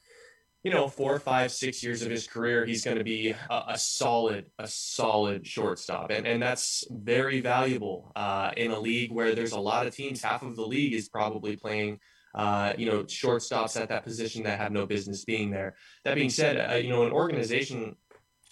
you 0.62 0.70
know, 0.70 0.88
four, 0.88 1.18
five, 1.18 1.50
six 1.50 1.82
years 1.82 2.02
of 2.02 2.10
his 2.10 2.26
career, 2.26 2.66
he's 2.66 2.84
going 2.84 2.98
to 2.98 3.04
be 3.04 3.30
a, 3.30 3.62
a, 3.68 3.78
solid, 3.78 4.46
a 4.58 4.68
solid 4.68 5.46
shortstop, 5.46 6.10
and 6.10 6.26
and 6.26 6.42
that's 6.42 6.84
very 6.90 7.40
valuable 7.40 8.12
uh, 8.14 8.50
in 8.56 8.70
a 8.70 8.78
league 8.78 9.12
where 9.12 9.34
there's 9.34 9.52
a 9.52 9.60
lot 9.60 9.86
of 9.86 9.94
teams. 9.94 10.22
Half 10.22 10.42
of 10.42 10.56
the 10.56 10.66
league 10.66 10.94
is 10.94 11.08
probably 11.08 11.56
playing. 11.56 11.98
Uh, 12.32 12.72
you 12.78 12.86
know, 12.86 13.02
shortstops 13.02 13.80
at 13.80 13.88
that 13.88 14.04
position 14.04 14.44
that 14.44 14.56
have 14.56 14.70
no 14.70 14.86
business 14.86 15.24
being 15.24 15.50
there. 15.50 15.74
That 16.04 16.14
being 16.14 16.30
said, 16.30 16.70
uh, 16.70 16.76
you 16.76 16.88
know, 16.88 17.02
an 17.02 17.10
organization 17.10 17.96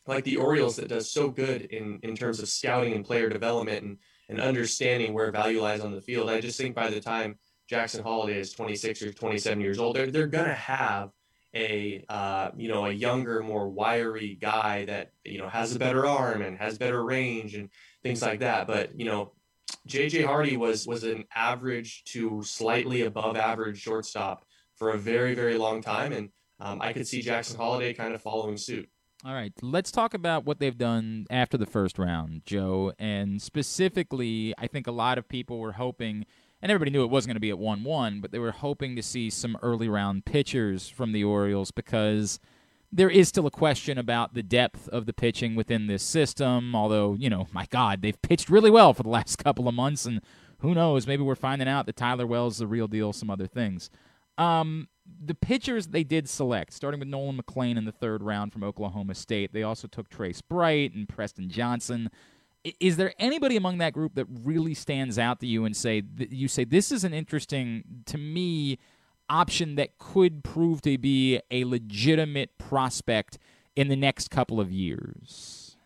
like 0.09 0.24
the 0.24 0.38
Orioles 0.38 0.76
that 0.76 0.88
does 0.88 1.12
so 1.12 1.28
good 1.28 1.62
in, 1.62 2.01
in 2.03 2.16
terms 2.16 2.40
of 2.40 2.49
scouting 2.49 2.94
and 2.94 3.05
player 3.05 3.28
development 3.28 3.84
and, 3.84 3.99
and 4.28 4.40
understanding 4.40 5.12
where 5.12 5.30
value 5.30 5.61
lies 5.61 5.80
on 5.80 5.92
the 5.92 6.01
field. 6.01 6.30
I 6.30 6.40
just 6.40 6.59
think 6.59 6.74
by 6.74 6.90
the 6.90 7.01
time 7.01 7.38
Jackson 7.68 8.02
Holliday 8.02 8.38
is 8.38 8.52
26 8.52 9.02
or 9.02 9.12
27 9.12 9.60
years 9.60 9.78
old, 9.78 9.96
they're, 9.96 10.10
they're 10.10 10.26
going 10.26 10.48
to 10.48 10.54
have 10.54 11.10
a 11.54 12.04
uh, 12.08 12.50
you 12.56 12.68
know 12.68 12.86
a 12.86 12.92
younger, 12.92 13.42
more 13.42 13.68
wiry 13.68 14.36
guy 14.40 14.84
that 14.84 15.12
you 15.24 15.38
know 15.38 15.48
has 15.48 15.74
a 15.74 15.78
better 15.78 16.06
arm 16.06 16.42
and 16.42 16.58
has 16.58 16.78
better 16.78 17.02
range 17.02 17.54
and 17.54 17.70
things 18.02 18.22
like 18.22 18.40
that. 18.40 18.66
But 18.66 18.98
you 18.98 19.06
know, 19.06 19.32
JJ 19.86 20.26
Hardy 20.26 20.56
was 20.56 20.86
was 20.86 21.04
an 21.04 21.24
average 21.34 22.04
to 22.08 22.42
slightly 22.42 23.02
above 23.02 23.36
average 23.36 23.80
shortstop 23.80 24.44
for 24.76 24.90
a 24.90 24.98
very 24.98 25.34
very 25.34 25.56
long 25.56 25.80
time, 25.80 26.12
and 26.12 26.28
um, 26.60 26.80
I 26.82 26.92
could 26.92 27.06
see 27.06 27.22
Jackson 27.22 27.56
Holliday 27.56 27.94
kind 27.94 28.14
of 28.14 28.22
following 28.22 28.56
suit. 28.56 28.88
All 29.24 29.34
right, 29.34 29.52
let's 29.62 29.90
talk 29.90 30.14
about 30.14 30.44
what 30.44 30.60
they've 30.60 30.78
done 30.78 31.26
after 31.28 31.56
the 31.56 31.66
first 31.66 31.98
round, 31.98 32.42
Joe. 32.46 32.92
And 33.00 33.42
specifically, 33.42 34.54
I 34.58 34.68
think 34.68 34.86
a 34.86 34.92
lot 34.92 35.18
of 35.18 35.28
people 35.28 35.58
were 35.58 35.72
hoping 35.72 36.24
and 36.61 36.72
everybody 36.72 36.90
knew 36.90 37.04
it 37.04 37.11
wasn't 37.11 37.28
going 37.28 37.36
to 37.36 37.40
be 37.40 37.50
at 37.50 37.59
1 37.59 37.84
1, 37.84 38.20
but 38.20 38.32
they 38.32 38.38
were 38.38 38.52
hoping 38.52 38.96
to 38.96 39.02
see 39.02 39.30
some 39.30 39.56
early 39.62 39.88
round 39.88 40.24
pitchers 40.24 40.88
from 40.88 41.12
the 41.12 41.24
Orioles 41.24 41.70
because 41.70 42.40
there 42.90 43.11
is 43.11 43.28
still 43.28 43.46
a 43.46 43.50
question 43.50 43.98
about 43.98 44.34
the 44.34 44.42
depth 44.42 44.88
of 44.88 45.06
the 45.06 45.12
pitching 45.12 45.54
within 45.54 45.86
this 45.86 46.02
system. 46.02 46.74
Although, 46.74 47.16
you 47.18 47.30
know, 47.30 47.46
my 47.52 47.66
God, 47.66 48.02
they've 48.02 48.20
pitched 48.22 48.48
really 48.48 48.70
well 48.70 48.94
for 48.94 49.02
the 49.02 49.09
last 49.18 49.42
couple 49.42 49.68
of 49.68 49.74
months, 49.74 50.06
and 50.06 50.20
who 50.61 50.74
knows, 50.74 51.06
maybe 51.06 51.22
we're 51.22 51.34
finding 51.34 51.68
out 51.68 51.86
that 51.86 51.96
Tyler 51.96 52.26
Wells 52.26 52.54
is 52.54 52.59
the 52.61 52.66
real 52.66 52.88
deal, 52.88 53.12
some 53.12 53.30
other 53.30 53.46
things. 53.46 53.90
Um, 54.36 54.88
the 55.24 55.34
pitchers 55.34 55.88
they 55.88 56.04
did 56.04 56.28
select, 56.28 56.72
starting 56.72 57.00
with 57.00 57.09
Nolan 57.09 57.36
McLean 57.36 57.76
in 57.76 57.84
the 57.84 57.92
third 57.92 58.22
round 58.22 58.52
from 58.52 58.62
Oklahoma 58.62 59.14
State. 59.14 59.52
They 59.52 59.62
also 59.62 59.88
took 59.88 60.09
Trace 60.09 60.40
Bright 60.40 60.94
and 60.94 61.09
Preston 61.09 61.48
Johnson 61.48 62.11
is 62.80 62.96
there 62.96 63.12
anybody 63.18 63.56
among 63.56 63.78
that 63.78 63.92
group 63.92 64.14
that 64.14 64.26
really 64.42 64.74
stands 64.74 65.18
out 65.18 65.40
to 65.40 65.46
you 65.46 65.64
and 65.64 65.76
say 65.76 66.02
you 66.30 66.48
say 66.48 66.64
this 66.64 66.90
is 66.92 67.04
an 67.04 67.12
interesting 67.12 67.84
to 68.06 68.18
me 68.18 68.78
option 69.28 69.74
that 69.74 69.98
could 69.98 70.42
prove 70.42 70.80
to 70.82 70.96
be 70.98 71.40
a 71.50 71.64
legitimate 71.64 72.56
prospect 72.58 73.38
in 73.76 73.88
the 73.88 73.96
next 73.96 74.30
couple 74.30 74.60
of 74.60 74.72
years? 74.72 75.76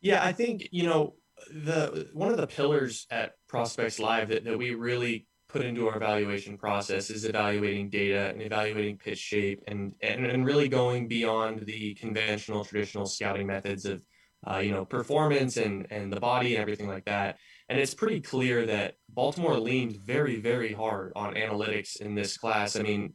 Yeah, 0.00 0.24
I 0.24 0.32
think 0.32 0.68
you 0.72 0.84
know 0.84 1.14
the 1.50 2.08
one 2.12 2.30
of 2.30 2.36
the 2.36 2.46
pillars 2.46 3.06
at 3.10 3.34
Prospects 3.48 3.98
Live 3.98 4.28
that, 4.28 4.44
that 4.44 4.56
we 4.56 4.74
really 4.74 5.26
put 5.48 5.62
into 5.62 5.86
our 5.86 5.96
evaluation 5.96 6.56
process 6.56 7.10
is 7.10 7.26
evaluating 7.26 7.90
data 7.90 8.30
and 8.30 8.40
evaluating 8.40 8.96
pitch 8.96 9.18
shape 9.18 9.62
and, 9.68 9.94
and, 10.00 10.24
and 10.24 10.46
really 10.46 10.66
going 10.66 11.06
beyond 11.06 11.60
the 11.66 11.92
conventional 11.94 12.64
traditional 12.64 13.04
scouting 13.04 13.46
methods 13.46 13.84
of 13.84 14.00
uh, 14.46 14.58
you 14.58 14.72
know 14.72 14.84
performance 14.84 15.56
and 15.56 15.86
and 15.90 16.12
the 16.12 16.20
body 16.20 16.54
and 16.54 16.62
everything 16.62 16.88
like 16.88 17.04
that 17.04 17.38
and 17.68 17.78
it's 17.78 17.94
pretty 17.94 18.20
clear 18.20 18.66
that 18.66 18.94
baltimore 19.08 19.58
leaned 19.58 19.96
very 19.96 20.40
very 20.40 20.72
hard 20.72 21.12
on 21.14 21.34
analytics 21.34 22.00
in 22.00 22.14
this 22.14 22.36
class 22.36 22.76
i 22.76 22.82
mean 22.82 23.14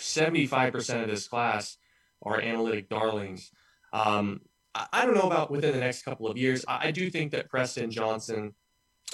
75% 0.00 1.02
of 1.02 1.08
this 1.08 1.28
class 1.28 1.76
are 2.22 2.40
analytic 2.40 2.88
darlings 2.88 3.50
um, 3.92 4.40
I, 4.74 4.86
I, 4.92 5.04
don't 5.06 5.14
know 5.14 5.22
about 5.22 5.50
within 5.50 5.72
the 5.72 5.80
next 5.80 6.02
couple 6.02 6.28
of 6.28 6.36
years 6.36 6.64
I, 6.68 6.88
I 6.88 6.90
do 6.90 7.08
think 7.10 7.32
that 7.32 7.48
preston 7.48 7.90
johnson 7.90 8.54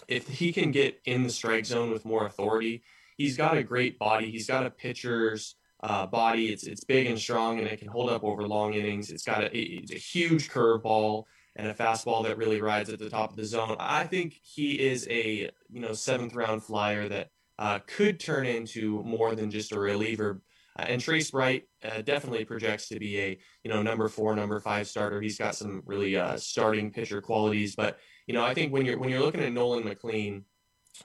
if 0.08 0.28
he 0.28 0.52
can 0.52 0.70
get 0.70 1.00
in 1.04 1.22
the 1.22 1.30
strike 1.30 1.66
zone 1.66 1.90
with 1.90 2.04
more 2.04 2.26
authority, 2.26 2.82
he's 3.16 3.36
got 3.36 3.56
a 3.56 3.62
great 3.62 3.98
body. 3.98 4.30
He's 4.30 4.46
got 4.46 4.66
a 4.66 4.70
pitcher's 4.70 5.56
uh, 5.82 6.06
body. 6.06 6.46
It's 6.46 6.64
it's 6.64 6.84
big 6.84 7.06
and 7.06 7.18
strong, 7.18 7.58
and 7.58 7.68
it 7.68 7.78
can 7.78 7.88
hold 7.88 8.10
up 8.10 8.24
over 8.24 8.46
long 8.46 8.74
innings. 8.74 9.10
It's 9.10 9.24
got 9.24 9.44
a, 9.44 9.56
it's 9.56 9.92
a 9.92 9.98
huge 9.98 10.50
curveball 10.50 11.24
and 11.56 11.68
a 11.68 11.74
fastball 11.74 12.24
that 12.24 12.38
really 12.38 12.60
rides 12.60 12.90
at 12.90 12.98
the 12.98 13.10
top 13.10 13.30
of 13.30 13.36
the 13.36 13.44
zone. 13.44 13.76
I 13.78 14.04
think 14.04 14.38
he 14.42 14.72
is 14.72 15.06
a 15.08 15.50
you 15.70 15.80
know 15.80 15.92
seventh 15.92 16.34
round 16.34 16.62
flyer 16.62 17.08
that 17.08 17.30
uh, 17.58 17.78
could 17.86 18.18
turn 18.18 18.46
into 18.46 19.02
more 19.04 19.34
than 19.34 19.50
just 19.50 19.72
a 19.72 19.78
reliever. 19.78 20.42
Uh, 20.76 20.86
and 20.88 21.00
Trace 21.00 21.30
Bright 21.30 21.68
uh, 21.84 22.02
definitely 22.02 22.44
projects 22.44 22.88
to 22.88 22.98
be 22.98 23.20
a 23.20 23.38
you 23.62 23.70
know 23.70 23.82
number 23.82 24.08
four, 24.08 24.34
number 24.34 24.58
five 24.60 24.88
starter. 24.88 25.20
He's 25.20 25.38
got 25.38 25.54
some 25.54 25.82
really 25.86 26.16
uh, 26.16 26.36
starting 26.36 26.90
pitcher 26.90 27.20
qualities, 27.20 27.76
but 27.76 27.98
you 28.26 28.34
know, 28.34 28.44
I 28.44 28.54
think 28.54 28.72
when 28.72 28.84
you're 28.84 28.98
when 28.98 29.10
you're 29.10 29.20
looking 29.20 29.42
at 29.42 29.52
Nolan 29.52 29.84
McLean, 29.84 30.44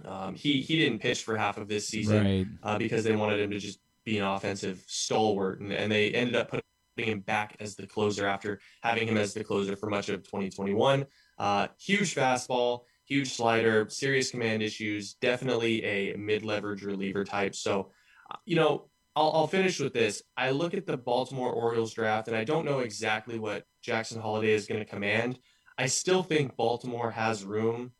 um, 0.05 0.35
he 0.35 0.61
he 0.61 0.77
didn't 0.79 0.99
pitch 0.99 1.23
for 1.23 1.37
half 1.37 1.57
of 1.57 1.67
this 1.67 1.87
season 1.87 2.25
right. 2.25 2.47
uh, 2.63 2.77
because 2.77 3.03
they 3.03 3.15
wanted 3.15 3.39
him 3.39 3.51
to 3.51 3.59
just 3.59 3.79
be 4.05 4.17
an 4.17 4.25
offensive 4.25 4.83
stalwart, 4.87 5.59
and, 5.59 5.71
and 5.71 5.91
they 5.91 6.11
ended 6.11 6.35
up 6.35 6.49
putting 6.49 6.63
him 7.05 7.19
back 7.19 7.55
as 7.59 7.75
the 7.75 7.87
closer 7.87 8.25
after 8.25 8.59
having 8.81 9.07
him 9.07 9.17
as 9.17 9.33
the 9.33 9.43
closer 9.43 9.75
for 9.75 9.89
much 9.89 10.09
of 10.09 10.23
2021. 10.23 11.05
Uh, 11.37 11.67
huge 11.79 12.15
fastball, 12.15 12.81
huge 13.05 13.31
slider, 13.31 13.87
serious 13.89 14.31
command 14.31 14.61
issues, 14.61 15.13
definitely 15.15 15.83
a 15.83 16.17
mid-leverage 16.17 16.83
reliever 16.83 17.23
type. 17.23 17.55
So, 17.55 17.91
uh, 18.31 18.37
you 18.45 18.55
know, 18.55 18.89
I'll, 19.15 19.31
I'll 19.33 19.47
finish 19.47 19.79
with 19.79 19.93
this. 19.93 20.21
I 20.37 20.51
look 20.51 20.73
at 20.73 20.85
the 20.85 20.97
Baltimore 20.97 21.51
Orioles 21.51 21.93
draft, 21.93 22.27
and 22.27 22.37
I 22.37 22.43
don't 22.43 22.65
know 22.65 22.79
exactly 22.79 23.39
what 23.39 23.65
Jackson 23.81 24.21
Holliday 24.21 24.53
is 24.53 24.67
going 24.67 24.79
to 24.79 24.85
command. 24.85 25.39
I 25.77 25.87
still 25.87 26.23
think 26.23 26.55
Baltimore 26.55 27.11
has 27.11 27.43
room 27.43 27.91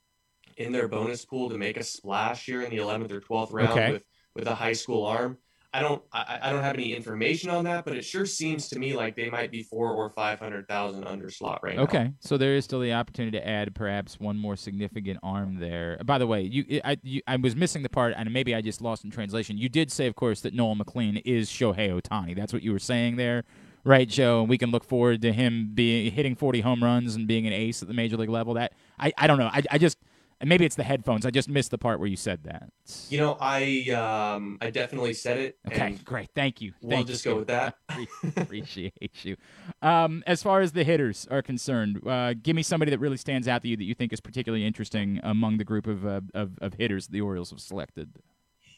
in 0.57 0.71
their 0.71 0.87
bonus 0.87 1.25
pool 1.25 1.49
to 1.49 1.57
make 1.57 1.77
a 1.77 1.83
splash 1.83 2.45
here 2.45 2.61
in 2.61 2.69
the 2.69 2.77
11th 2.77 3.11
or 3.11 3.21
12th 3.21 3.53
round 3.53 3.71
okay. 3.71 3.91
with 3.93 4.03
with 4.35 4.47
a 4.47 4.55
high 4.55 4.73
school 4.73 5.05
arm. 5.05 5.37
I 5.71 5.81
don't 5.81 6.01
I, 6.11 6.39
I 6.43 6.51
don't 6.51 6.63
have 6.63 6.75
any 6.75 6.95
information 6.95 7.49
on 7.49 7.63
that, 7.65 7.85
but 7.85 7.95
it 7.95 8.03
sure 8.03 8.25
seems 8.25 8.69
to 8.69 8.79
me 8.79 8.95
like 8.95 9.15
they 9.15 9.29
might 9.29 9.51
be 9.51 9.61
four 9.61 9.91
or 9.91 10.09
five 10.09 10.39
hundred 10.39 10.67
thousand 10.67 11.03
under 11.05 11.29
slot 11.29 11.59
right 11.61 11.77
okay. 11.77 11.97
now. 11.97 12.03
Okay, 12.03 12.13
so 12.19 12.37
there 12.37 12.55
is 12.55 12.65
still 12.65 12.79
the 12.79 12.93
opportunity 12.93 13.37
to 13.37 13.47
add 13.47 13.75
perhaps 13.75 14.19
one 14.19 14.37
more 14.37 14.55
significant 14.55 15.19
arm 15.21 15.59
there. 15.59 15.99
By 16.03 16.17
the 16.17 16.25
way, 16.25 16.41
you 16.41 16.81
I 16.83 16.97
you, 17.03 17.21
I 17.27 17.35
was 17.35 17.55
missing 17.55 17.83
the 17.83 17.89
part, 17.89 18.13
and 18.17 18.31
maybe 18.33 18.55
I 18.55 18.61
just 18.61 18.81
lost 18.81 19.03
in 19.03 19.11
translation. 19.11 19.57
You 19.57 19.69
did 19.69 19.91
say, 19.91 20.07
of 20.07 20.15
course, 20.15 20.41
that 20.41 20.53
Noel 20.53 20.75
McLean 20.75 21.17
is 21.17 21.49
Shohei 21.49 22.01
Ohtani. 22.01 22.35
That's 22.35 22.51
what 22.51 22.63
you 22.63 22.71
were 22.71 22.79
saying 22.79 23.17
there 23.17 23.43
right, 23.83 24.07
Joe? 24.07 24.41
And 24.41 24.49
we 24.49 24.57
can 24.57 24.71
look 24.71 24.83
forward 24.83 25.21
to 25.21 25.31
him 25.31 25.71
being 25.73 26.11
hitting 26.11 26.35
40 26.35 26.61
home 26.61 26.83
runs 26.83 27.15
and 27.15 27.27
being 27.27 27.47
an 27.47 27.53
ace 27.53 27.81
at 27.81 27.87
the 27.87 27.93
major 27.93 28.17
league 28.17 28.29
level. 28.29 28.53
That 28.55 28.73
I, 28.99 29.11
I 29.17 29.27
don't 29.27 29.39
know. 29.39 29.49
I, 29.51 29.63
I 29.71 29.77
just 29.77 29.97
maybe 30.43 30.65
it's 30.65 30.75
the 30.75 30.83
headphones. 30.83 31.25
I 31.25 31.31
just 31.31 31.49
missed 31.49 31.71
the 31.71 31.77
part 31.77 31.99
where 31.99 32.07
you 32.07 32.15
said 32.15 32.43
that. 32.43 32.69
You 33.09 33.17
know, 33.17 33.37
I 33.39 33.89
um 33.91 34.57
I 34.61 34.69
definitely 34.69 35.13
said 35.13 35.37
it. 35.37 35.57
Okay, 35.67 35.97
great. 36.03 36.29
Thank 36.33 36.61
you. 36.61 36.73
We'll 36.81 36.97
Thank 36.97 37.07
just 37.07 37.25
you. 37.25 37.31
go 37.31 37.37
with 37.39 37.47
that. 37.47 37.75
Appreciate 38.37 38.93
you. 39.23 39.35
Um, 39.81 40.23
as 40.25 40.41
far 40.41 40.61
as 40.61 40.71
the 40.71 40.83
hitters 40.83 41.27
are 41.29 41.41
concerned, 41.41 42.01
uh, 42.07 42.33
give 42.41 42.55
me 42.55 42.63
somebody 42.63 42.91
that 42.91 42.99
really 42.99 43.17
stands 43.17 43.47
out 43.47 43.61
to 43.63 43.67
you 43.67 43.77
that 43.77 43.83
you 43.83 43.93
think 43.93 44.13
is 44.13 44.21
particularly 44.21 44.65
interesting 44.65 45.19
among 45.23 45.57
the 45.57 45.65
group 45.65 45.87
of 45.87 46.05
uh, 46.05 46.21
of, 46.33 46.57
of 46.61 46.73
hitters 46.75 47.07
the 47.07 47.21
Orioles 47.21 47.49
have 47.49 47.59
selected. 47.59 48.09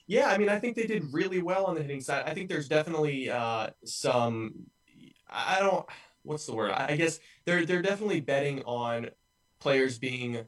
Yeah, 0.07 0.29
I 0.29 0.37
mean, 0.37 0.49
I 0.49 0.59
think 0.59 0.75
they 0.75 0.87
did 0.87 1.13
really 1.13 1.41
well 1.41 1.65
on 1.65 1.75
the 1.75 1.81
hitting 1.81 2.01
side. 2.01 2.23
I 2.25 2.33
think 2.33 2.49
there's 2.49 2.67
definitely 2.67 3.29
uh, 3.29 3.69
some 3.85 4.65
I 5.29 5.59
don't 5.59 5.85
what's 6.23 6.45
the 6.45 6.53
word? 6.53 6.71
I 6.71 6.95
guess 6.95 7.19
they're 7.45 7.65
they're 7.65 7.81
definitely 7.81 8.21
betting 8.21 8.63
on 8.63 9.09
players 9.59 9.99
being 9.99 10.47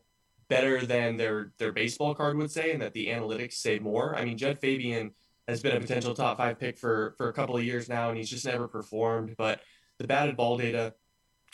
better 0.49 0.85
than 0.85 1.17
their 1.17 1.53
their 1.57 1.71
baseball 1.71 2.13
card 2.15 2.37
would 2.37 2.51
say, 2.51 2.71
and 2.71 2.81
that 2.81 2.93
the 2.93 3.07
analytics 3.07 3.53
say 3.53 3.79
more. 3.79 4.15
I 4.15 4.25
mean, 4.25 4.37
Jud 4.37 4.59
Fabian 4.59 5.11
has 5.47 5.61
been 5.61 5.75
a 5.75 5.79
potential 5.79 6.13
top 6.13 6.37
five 6.37 6.59
pick 6.59 6.77
for 6.77 7.13
for 7.17 7.29
a 7.29 7.33
couple 7.33 7.57
of 7.57 7.63
years 7.63 7.89
now, 7.89 8.09
and 8.09 8.17
he's 8.17 8.29
just 8.29 8.45
never 8.45 8.67
performed. 8.67 9.35
But 9.37 9.61
the 9.99 10.07
batted 10.07 10.37
ball 10.37 10.57
data 10.57 10.93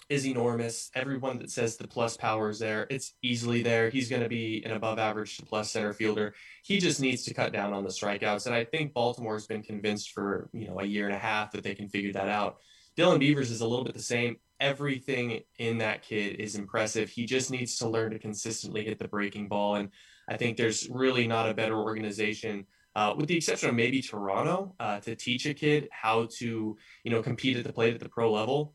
is 0.10 0.26
enormous. 0.26 0.90
Everyone 0.96 1.38
that 1.38 1.52
says 1.52 1.78
the 1.78 1.88
plus 1.88 2.18
power 2.18 2.50
is 2.50 2.58
there, 2.58 2.88
it's 2.90 3.14
easily 3.22 3.62
there. 3.62 3.90
He's 3.92 4.10
going 4.10 4.24
to 4.24 4.30
be 4.30 4.64
an 4.66 4.72
above 4.72 4.98
average 4.98 5.38
to 5.38 5.46
plus 5.46 5.72
center 5.72 5.94
fielder. 5.94 6.34
He 6.64 6.80
just 6.80 7.00
needs 7.00 7.24
to 7.26 7.34
cut 7.34 7.54
down 7.54 7.74
on 7.74 7.84
the 7.84 7.90
strikeouts, 7.90 8.48
and 8.48 8.56
I 8.56 8.66
think 8.66 8.94
Baltimore's 8.94 9.48
been 9.48 9.62
convinced 9.62 10.12
for 10.12 10.50
you 10.54 10.68
know 10.68 10.80
a 10.80 10.86
year 10.86 11.06
and 11.06 11.16
a 11.16 11.20
half 11.20 11.52
that 11.52 11.64
they 11.64 11.76
can 11.76 11.90
figure 11.90 12.14
that 12.14 12.30
out. 12.30 12.58
Dylan 13.00 13.20
Beavers 13.20 13.50
is 13.50 13.62
a 13.62 13.68
little 13.68 13.86
bit 13.86 13.94
the 13.94 14.02
same. 14.02 14.36
Everything 14.60 15.40
in 15.58 15.78
that 15.78 16.02
kid 16.02 16.36
is 16.36 16.56
impressive. 16.56 17.10
He 17.10 17.26
just 17.26 17.50
needs 17.50 17.78
to 17.78 17.88
learn 17.88 18.12
to 18.12 18.20
consistently 18.20 18.84
hit 18.84 19.00
the 19.00 19.08
breaking 19.08 19.48
ball. 19.48 19.76
And 19.76 19.90
I 20.28 20.36
think 20.36 20.58
there's 20.58 20.90
really 20.90 21.26
not 21.26 21.50
a 21.50 21.54
better 21.54 21.78
organization, 21.78 22.66
uh, 22.98 23.14
with 23.16 23.28
the 23.28 23.38
exception 23.38 23.70
of 23.70 23.76
maybe 23.76 24.02
Toronto, 24.02 24.76
uh, 24.82 25.00
to 25.00 25.16
teach 25.16 25.46
a 25.46 25.54
kid 25.54 25.88
how 25.92 26.28
to, 26.40 26.78
you 27.06 27.12
know, 27.12 27.24
compete 27.24 27.56
at 27.56 27.64
the 27.64 27.72
plate 27.72 27.94
at 27.94 28.02
the 28.02 28.10
pro 28.10 28.34
level. 28.34 28.74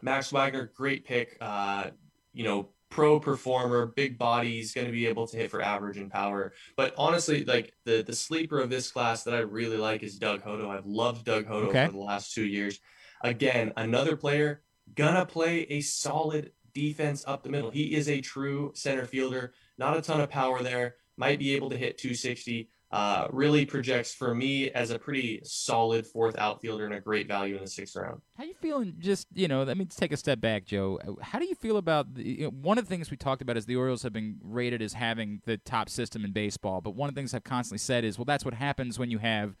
Max 0.00 0.30
Wagner, 0.30 0.70
great 0.76 1.04
pick. 1.04 1.36
Uh, 1.40 1.86
you 2.32 2.44
know, 2.44 2.68
pro 2.88 3.18
performer, 3.18 3.86
big 3.86 4.16
body. 4.16 4.52
He's 4.52 4.72
going 4.72 4.86
to 4.86 4.92
be 4.92 5.06
able 5.06 5.26
to 5.26 5.36
hit 5.36 5.50
for 5.50 5.60
average 5.60 5.96
and 5.96 6.08
power. 6.08 6.52
But 6.76 6.94
honestly, 6.96 7.44
like 7.44 7.72
the 7.84 8.04
the 8.06 8.14
sleeper 8.14 8.60
of 8.60 8.70
this 8.70 8.92
class 8.92 9.24
that 9.24 9.34
I 9.34 9.40
really 9.40 9.76
like 9.76 10.04
is 10.04 10.18
Doug 10.18 10.42
Hodo. 10.42 10.70
I've 10.70 10.86
loved 10.86 11.24
Doug 11.24 11.46
Hodo 11.46 11.68
Okay. 11.70 11.86
for 11.86 11.92
the 11.92 11.98
last 11.98 12.32
two 12.32 12.46
years. 12.46 12.78
Again, 13.22 13.72
another 13.76 14.16
player 14.16 14.62
gonna 14.94 15.26
play 15.26 15.66
a 15.70 15.80
solid 15.80 16.52
defense 16.74 17.24
up 17.26 17.42
the 17.42 17.48
middle. 17.48 17.70
He 17.70 17.94
is 17.94 18.08
a 18.08 18.20
true 18.20 18.72
center 18.74 19.06
fielder. 19.06 19.54
Not 19.78 19.96
a 19.96 20.02
ton 20.02 20.20
of 20.20 20.30
power 20.30 20.62
there. 20.62 20.96
Might 21.16 21.38
be 21.38 21.54
able 21.54 21.70
to 21.70 21.76
hit 21.76 21.98
260. 21.98 22.68
Uh, 22.92 23.26
really 23.32 23.66
projects 23.66 24.14
for 24.14 24.32
me 24.32 24.70
as 24.70 24.90
a 24.90 24.98
pretty 24.98 25.40
solid 25.42 26.06
fourth 26.06 26.38
outfielder 26.38 26.84
and 26.84 26.94
a 26.94 27.00
great 27.00 27.26
value 27.26 27.56
in 27.56 27.62
the 27.62 27.68
sixth 27.68 27.96
round. 27.96 28.20
How 28.38 28.44
you 28.44 28.54
feeling? 28.54 28.94
Just 29.00 29.26
you 29.34 29.48
know, 29.48 29.64
let 29.64 29.76
me 29.76 29.86
take 29.86 30.12
a 30.12 30.16
step 30.16 30.40
back, 30.40 30.64
Joe. 30.64 31.00
How 31.20 31.40
do 31.40 31.46
you 31.46 31.56
feel 31.56 31.78
about 31.78 32.14
the, 32.14 32.22
you 32.22 32.44
know, 32.44 32.50
one 32.50 32.78
of 32.78 32.84
the 32.84 32.88
things 32.88 33.10
we 33.10 33.16
talked 33.16 33.42
about 33.42 33.56
is 33.56 33.66
the 33.66 33.74
Orioles 33.74 34.04
have 34.04 34.12
been 34.12 34.38
rated 34.40 34.82
as 34.82 34.92
having 34.92 35.42
the 35.46 35.56
top 35.56 35.88
system 35.88 36.24
in 36.24 36.30
baseball, 36.30 36.80
but 36.80 36.94
one 36.94 37.08
of 37.08 37.14
the 37.14 37.18
things 37.18 37.34
I've 37.34 37.44
constantly 37.44 37.78
said 37.78 38.04
is, 38.04 38.18
well, 38.18 38.24
that's 38.24 38.44
what 38.44 38.54
happens 38.54 39.00
when 39.00 39.10
you 39.10 39.18
have 39.18 39.56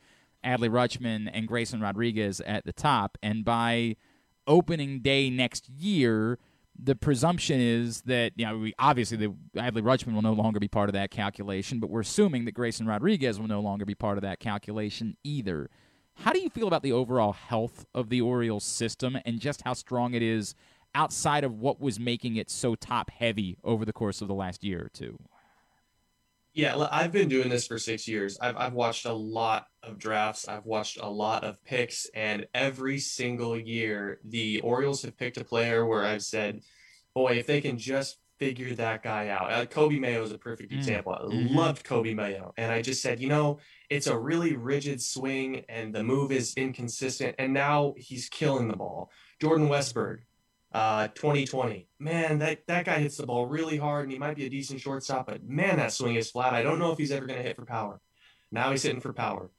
Adley 0.46 0.70
Rutschman 0.70 1.28
and 1.32 1.48
Grayson 1.48 1.80
Rodriguez 1.80 2.40
at 2.40 2.64
the 2.64 2.72
top, 2.72 3.18
and 3.22 3.44
by 3.44 3.96
opening 4.46 5.00
day 5.00 5.30
next 5.30 5.68
year. 5.68 6.38
The 6.78 6.94
presumption 6.94 7.58
is 7.58 8.02
that 8.02 8.32
you 8.36 8.44
know 8.44 8.58
we, 8.58 8.74
obviously 8.78 9.16
the 9.16 9.34
Adley 9.56 9.80
Rutschman 9.80 10.12
will 10.12 10.20
no 10.20 10.34
longer 10.34 10.60
be 10.60 10.68
part 10.68 10.90
of 10.90 10.92
that 10.92 11.10
calculation, 11.10 11.80
but 11.80 11.88
we're 11.88 12.00
assuming 12.00 12.44
that 12.44 12.52
Grayson 12.52 12.86
Rodriguez 12.86 13.40
will 13.40 13.48
no 13.48 13.60
longer 13.60 13.86
be 13.86 13.94
part 13.94 14.18
of 14.18 14.22
that 14.22 14.40
calculation 14.40 15.16
either. 15.24 15.70
How 16.16 16.32
do 16.32 16.40
you 16.40 16.50
feel 16.50 16.68
about 16.68 16.82
the 16.82 16.92
overall 16.92 17.32
health 17.32 17.86
of 17.94 18.10
the 18.10 18.20
Orioles 18.20 18.64
system 18.64 19.18
and 19.24 19.40
just 19.40 19.62
how 19.62 19.72
strong 19.72 20.12
it 20.12 20.22
is 20.22 20.54
outside 20.94 21.44
of 21.44 21.58
what 21.58 21.80
was 21.80 22.00
making 22.00 22.36
it 22.36 22.50
so 22.50 22.74
top 22.74 23.10
heavy 23.10 23.58
over 23.62 23.84
the 23.84 23.92
course 23.92 24.22
of 24.22 24.28
the 24.28 24.34
last 24.34 24.64
year 24.64 24.80
or 24.80 24.90
two? 24.92 25.18
Yeah, 26.56 26.88
I've 26.90 27.12
been 27.12 27.28
doing 27.28 27.50
this 27.50 27.66
for 27.66 27.78
six 27.78 28.08
years. 28.08 28.38
I've, 28.40 28.56
I've 28.56 28.72
watched 28.72 29.04
a 29.04 29.12
lot 29.12 29.66
of 29.82 29.98
drafts. 29.98 30.48
I've 30.48 30.64
watched 30.64 30.98
a 30.98 31.06
lot 31.08 31.44
of 31.44 31.62
picks, 31.64 32.06
and 32.14 32.46
every 32.54 32.98
single 32.98 33.58
year, 33.58 34.20
the 34.24 34.62
Orioles 34.62 35.02
have 35.02 35.18
picked 35.18 35.36
a 35.36 35.44
player 35.44 35.84
where 35.84 36.02
I've 36.02 36.22
said, 36.22 36.62
boy, 37.14 37.32
if 37.32 37.46
they 37.46 37.60
can 37.60 37.76
just 37.76 38.16
figure 38.38 38.74
that 38.74 39.02
guy 39.02 39.28
out. 39.28 39.52
Uh, 39.52 39.66
Coby 39.66 40.00
Mayo 40.00 40.22
is 40.22 40.32
a 40.32 40.38
perfect 40.38 40.72
Mm. 40.72 40.76
example. 40.76 41.12
I 41.12 41.24
Mhm. 41.24 41.54
loved 41.54 41.84
Coby 41.86 42.14
Mayo. 42.14 42.54
And 42.56 42.72
I 42.72 42.80
just 42.80 43.02
said, 43.02 43.20
you 43.20 43.28
know, 43.28 43.58
it's 43.90 44.06
a 44.06 44.18
really 44.18 44.56
rigid 44.56 45.02
swing, 45.02 45.62
and 45.68 45.94
the 45.94 46.04
move 46.04 46.32
is 46.32 46.54
inconsistent. 46.56 47.34
And 47.38 47.52
now 47.52 47.92
he's 47.98 48.30
killing 48.30 48.68
the 48.68 48.76
ball. 48.76 49.10
Jordan 49.42 49.68
Westburg, 49.68 50.20
uh, 50.76 51.08
2020. 51.08 51.88
Man, 51.98 52.38
that, 52.40 52.66
that 52.66 52.84
guy 52.84 52.98
hits 52.98 53.16
the 53.16 53.26
ball 53.26 53.46
really 53.46 53.78
hard, 53.78 54.04
and 54.04 54.12
he 54.12 54.18
might 54.18 54.36
be 54.36 54.44
a 54.44 54.50
decent 54.50 54.78
shortstop, 54.80 55.26
but 55.26 55.42
man, 55.42 55.76
that 55.76 55.90
swing 55.92 56.16
is 56.16 56.30
flat. 56.30 56.52
I 56.52 56.62
don't 56.62 56.78
know 56.78 56.92
if 56.92 56.98
he's 56.98 57.10
ever 57.12 57.26
going 57.26 57.38
to 57.38 57.46
hit 57.46 57.56
for 57.56 57.64
power. 57.64 57.98
Now 58.52 58.70
he's 58.72 58.82
hitting 58.82 59.00
for 59.00 59.14
power. 59.14 59.50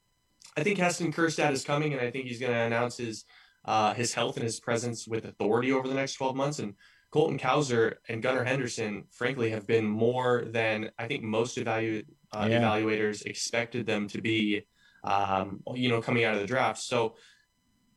I 0.55 0.61
think 0.63 0.77
Heston 0.77 1.11
Kjerstad 1.11 1.51
is 1.51 1.63
coming, 1.63 1.93
and 1.93 2.01
I 2.01 2.11
think 2.11 2.25
he's 2.27 2.39
going 2.39 2.53
to 2.53 2.59
announce 2.59 2.97
his 2.97 3.25
uh, 3.65 3.93
his 3.95 4.13
health 4.13 4.37
and 4.37 4.43
his 4.45 4.59
presence 4.61 5.07
with 5.07 5.25
authority 5.25 5.73
over 5.73 5.87
the 5.89 5.93
next 5.93 6.13
12 6.13 6.35
months. 6.37 6.59
And 6.59 6.75
Colton 7.11 7.37
Cowser 7.37 7.95
and 8.07 8.23
Gunnar 8.23 8.45
Henderson, 8.45 9.03
frankly, 9.11 9.49
have 9.49 9.67
been 9.67 9.85
more 9.85 10.45
than 10.45 10.89
I 10.97 11.07
think 11.07 11.23
most 11.23 11.57
evalu- 11.57 12.05
uh, 12.31 12.47
Yeah. 12.49 12.61
evaluators 12.61 13.25
expected 13.25 13.85
them 13.85 14.07
to 14.09 14.21
be, 14.21 14.61
um, 15.03 15.61
you 15.73 15.89
know, 15.89 16.01
coming 16.01 16.23
out 16.23 16.35
of 16.35 16.39
the 16.39 16.47
draft. 16.47 16.79
So 16.79 17.15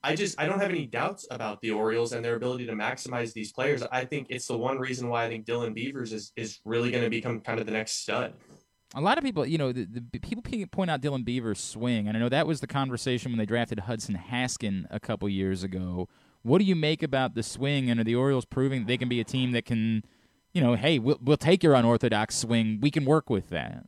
I 0.03 0.15
just 0.15 0.41
I 0.41 0.47
don't 0.47 0.61
have 0.61 0.71
any 0.71 0.87
doubts 0.87 1.27
about 1.31 1.61
the 1.61 1.73
Orioles 1.73 2.13
and 2.13 2.25
their 2.25 2.37
ability 2.37 2.67
to 2.67 2.73
maximize 2.73 3.33
these 3.33 3.53
players. 3.53 3.83
I 3.93 4.05
think 4.05 4.29
it's 4.31 4.47
the 4.47 4.57
one 4.57 4.79
reason 4.79 5.09
why 5.09 5.27
I 5.27 5.29
think 5.29 5.47
Dylan 5.47 5.75
Beavers 5.75 6.13
is 6.13 6.33
is 6.37 6.61
really 6.65 6.91
going 6.91 7.05
to 7.05 7.11
become 7.11 7.41
kind 7.41 7.61
of 7.61 7.67
the 7.67 7.73
next 7.73 8.03
stud. 8.03 8.33
A 8.95 9.01
lot 9.01 9.19
of 9.19 9.25
people, 9.25 9.47
you 9.47 9.57
know, 9.57 9.71
the, 9.71 9.85
the 9.85 10.19
people 10.19 10.43
point 10.73 10.91
out 10.91 11.01
Dylan 11.01 11.25
Beaver's 11.25 11.61
swing, 11.61 12.09
and 12.09 12.17
I 12.17 12.21
know 12.21 12.29
that 12.29 12.47
was 12.47 12.61
the 12.61 12.67
conversation 12.67 13.31
when 13.31 13.39
they 13.39 13.47
drafted 13.47 13.81
Hudson 13.81 14.19
Haskin 14.31 14.87
a 14.91 14.99
couple 14.99 15.29
years 15.29 15.63
ago. 15.63 16.09
What 16.43 16.59
do 16.59 16.65
you 16.65 16.75
make 16.75 17.03
about 17.03 17.35
the 17.35 17.45
swing, 17.45 17.89
and 17.89 18.01
are 18.01 18.05
the 18.05 18.17
Orioles 18.17 18.45
proving 18.45 18.81
that 18.81 18.87
they 18.89 18.97
can 18.97 19.09
be 19.09 19.21
a 19.21 19.25
team 19.25 19.53
that 19.53 19.65
can, 19.65 20.03
you 20.53 20.61
know, 20.61 20.75
hey, 20.75 20.99
we'll, 20.99 21.19
we'll 21.23 21.37
take 21.37 21.63
your 21.63 21.75
unorthodox 21.75 22.35
swing, 22.35 22.81
we 22.81 22.91
can 22.91 23.05
work 23.05 23.31
with 23.31 23.51
that. 23.51 23.85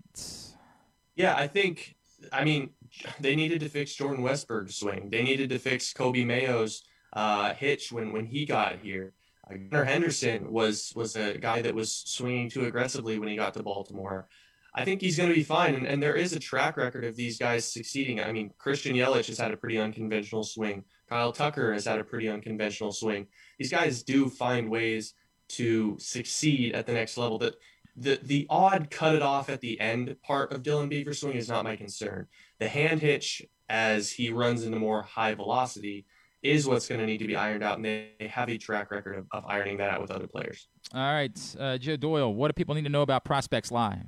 Yeah, 1.16 1.34
I 1.34 1.48
think. 1.48 1.96
I 2.30 2.44
mean, 2.44 2.70
they 3.20 3.36
needed 3.36 3.60
to 3.60 3.68
fix 3.68 3.94
Jordan 3.94 4.22
Westburg's 4.22 4.76
swing. 4.76 5.08
They 5.10 5.22
needed 5.22 5.50
to 5.50 5.58
fix 5.58 5.92
Coby 5.92 6.26
Mayo's 6.26 6.82
uh, 7.12 7.54
hitch 7.54 7.92
when 7.92 8.12
when 8.12 8.26
he 8.26 8.44
got 8.44 8.78
here. 8.82 9.12
Uh, 9.50 9.56
Gunnar 9.70 9.84
Henderson 9.84 10.50
was 10.50 10.92
was 10.94 11.16
a 11.16 11.38
guy 11.38 11.62
that 11.62 11.74
was 11.74 11.94
swinging 11.94 12.50
too 12.50 12.66
aggressively 12.66 13.18
when 13.18 13.28
he 13.28 13.36
got 13.36 13.54
to 13.54 13.62
Baltimore. 13.62 14.28
I 14.74 14.84
think 14.86 15.02
he's 15.02 15.18
going 15.18 15.28
to 15.28 15.34
be 15.34 15.42
fine, 15.42 15.74
and, 15.74 15.86
and 15.86 16.02
there 16.02 16.16
is 16.16 16.32
a 16.32 16.40
track 16.40 16.78
record 16.78 17.04
of 17.04 17.14
these 17.14 17.36
guys 17.36 17.70
succeeding. 17.70 18.20
I 18.20 18.32
mean, 18.32 18.52
Christian 18.56 18.96
Yelich 18.96 19.26
has 19.26 19.36
had 19.36 19.52
a 19.52 19.56
pretty 19.56 19.78
unconventional 19.78 20.44
swing. 20.44 20.84
Kyle 21.10 21.32
Tucker 21.32 21.74
has 21.74 21.84
had 21.84 21.98
a 21.98 22.04
pretty 22.04 22.28
unconventional 22.28 22.90
swing. 22.90 23.26
These 23.58 23.70
guys 23.70 24.02
do 24.02 24.30
find 24.30 24.70
ways 24.70 25.12
to 25.50 25.98
succeed 25.98 26.74
at 26.74 26.86
the 26.86 26.94
next 26.94 27.18
level. 27.18 27.38
That 27.38 27.56
the 27.96 28.18
the 28.22 28.46
odd 28.48 28.90
cut 28.90 29.14
it 29.14 29.22
off 29.22 29.50
at 29.50 29.60
the 29.60 29.78
end 29.78 30.16
part 30.22 30.52
of 30.52 30.62
Dylan 30.62 30.88
Beaver's 30.88 31.20
swing 31.20 31.36
is 31.36 31.48
not 31.48 31.64
my 31.64 31.76
concern. 31.76 32.26
The 32.62 32.68
hand 32.68 33.00
hitch 33.00 33.42
as 33.68 34.08
he 34.08 34.30
runs 34.30 34.62
into 34.62 34.78
more 34.78 35.02
high 35.02 35.34
velocity 35.34 36.06
is 36.44 36.64
what's 36.64 36.86
going 36.86 37.00
to 37.00 37.06
need 37.06 37.18
to 37.18 37.26
be 37.26 37.34
ironed 37.34 37.64
out, 37.64 37.74
and 37.74 37.84
they 37.84 38.12
have 38.30 38.48
a 38.48 38.56
track 38.56 38.92
record 38.92 39.18
of, 39.18 39.26
of 39.32 39.44
ironing 39.46 39.78
that 39.78 39.90
out 39.90 40.00
with 40.00 40.12
other 40.12 40.28
players. 40.28 40.68
All 40.94 41.00
right, 41.00 41.56
uh, 41.58 41.76
Joe 41.78 41.96
Doyle, 41.96 42.32
what 42.32 42.46
do 42.46 42.52
people 42.52 42.76
need 42.76 42.84
to 42.84 42.88
know 42.88 43.02
about 43.02 43.24
Prospects 43.24 43.72
Live? 43.72 44.06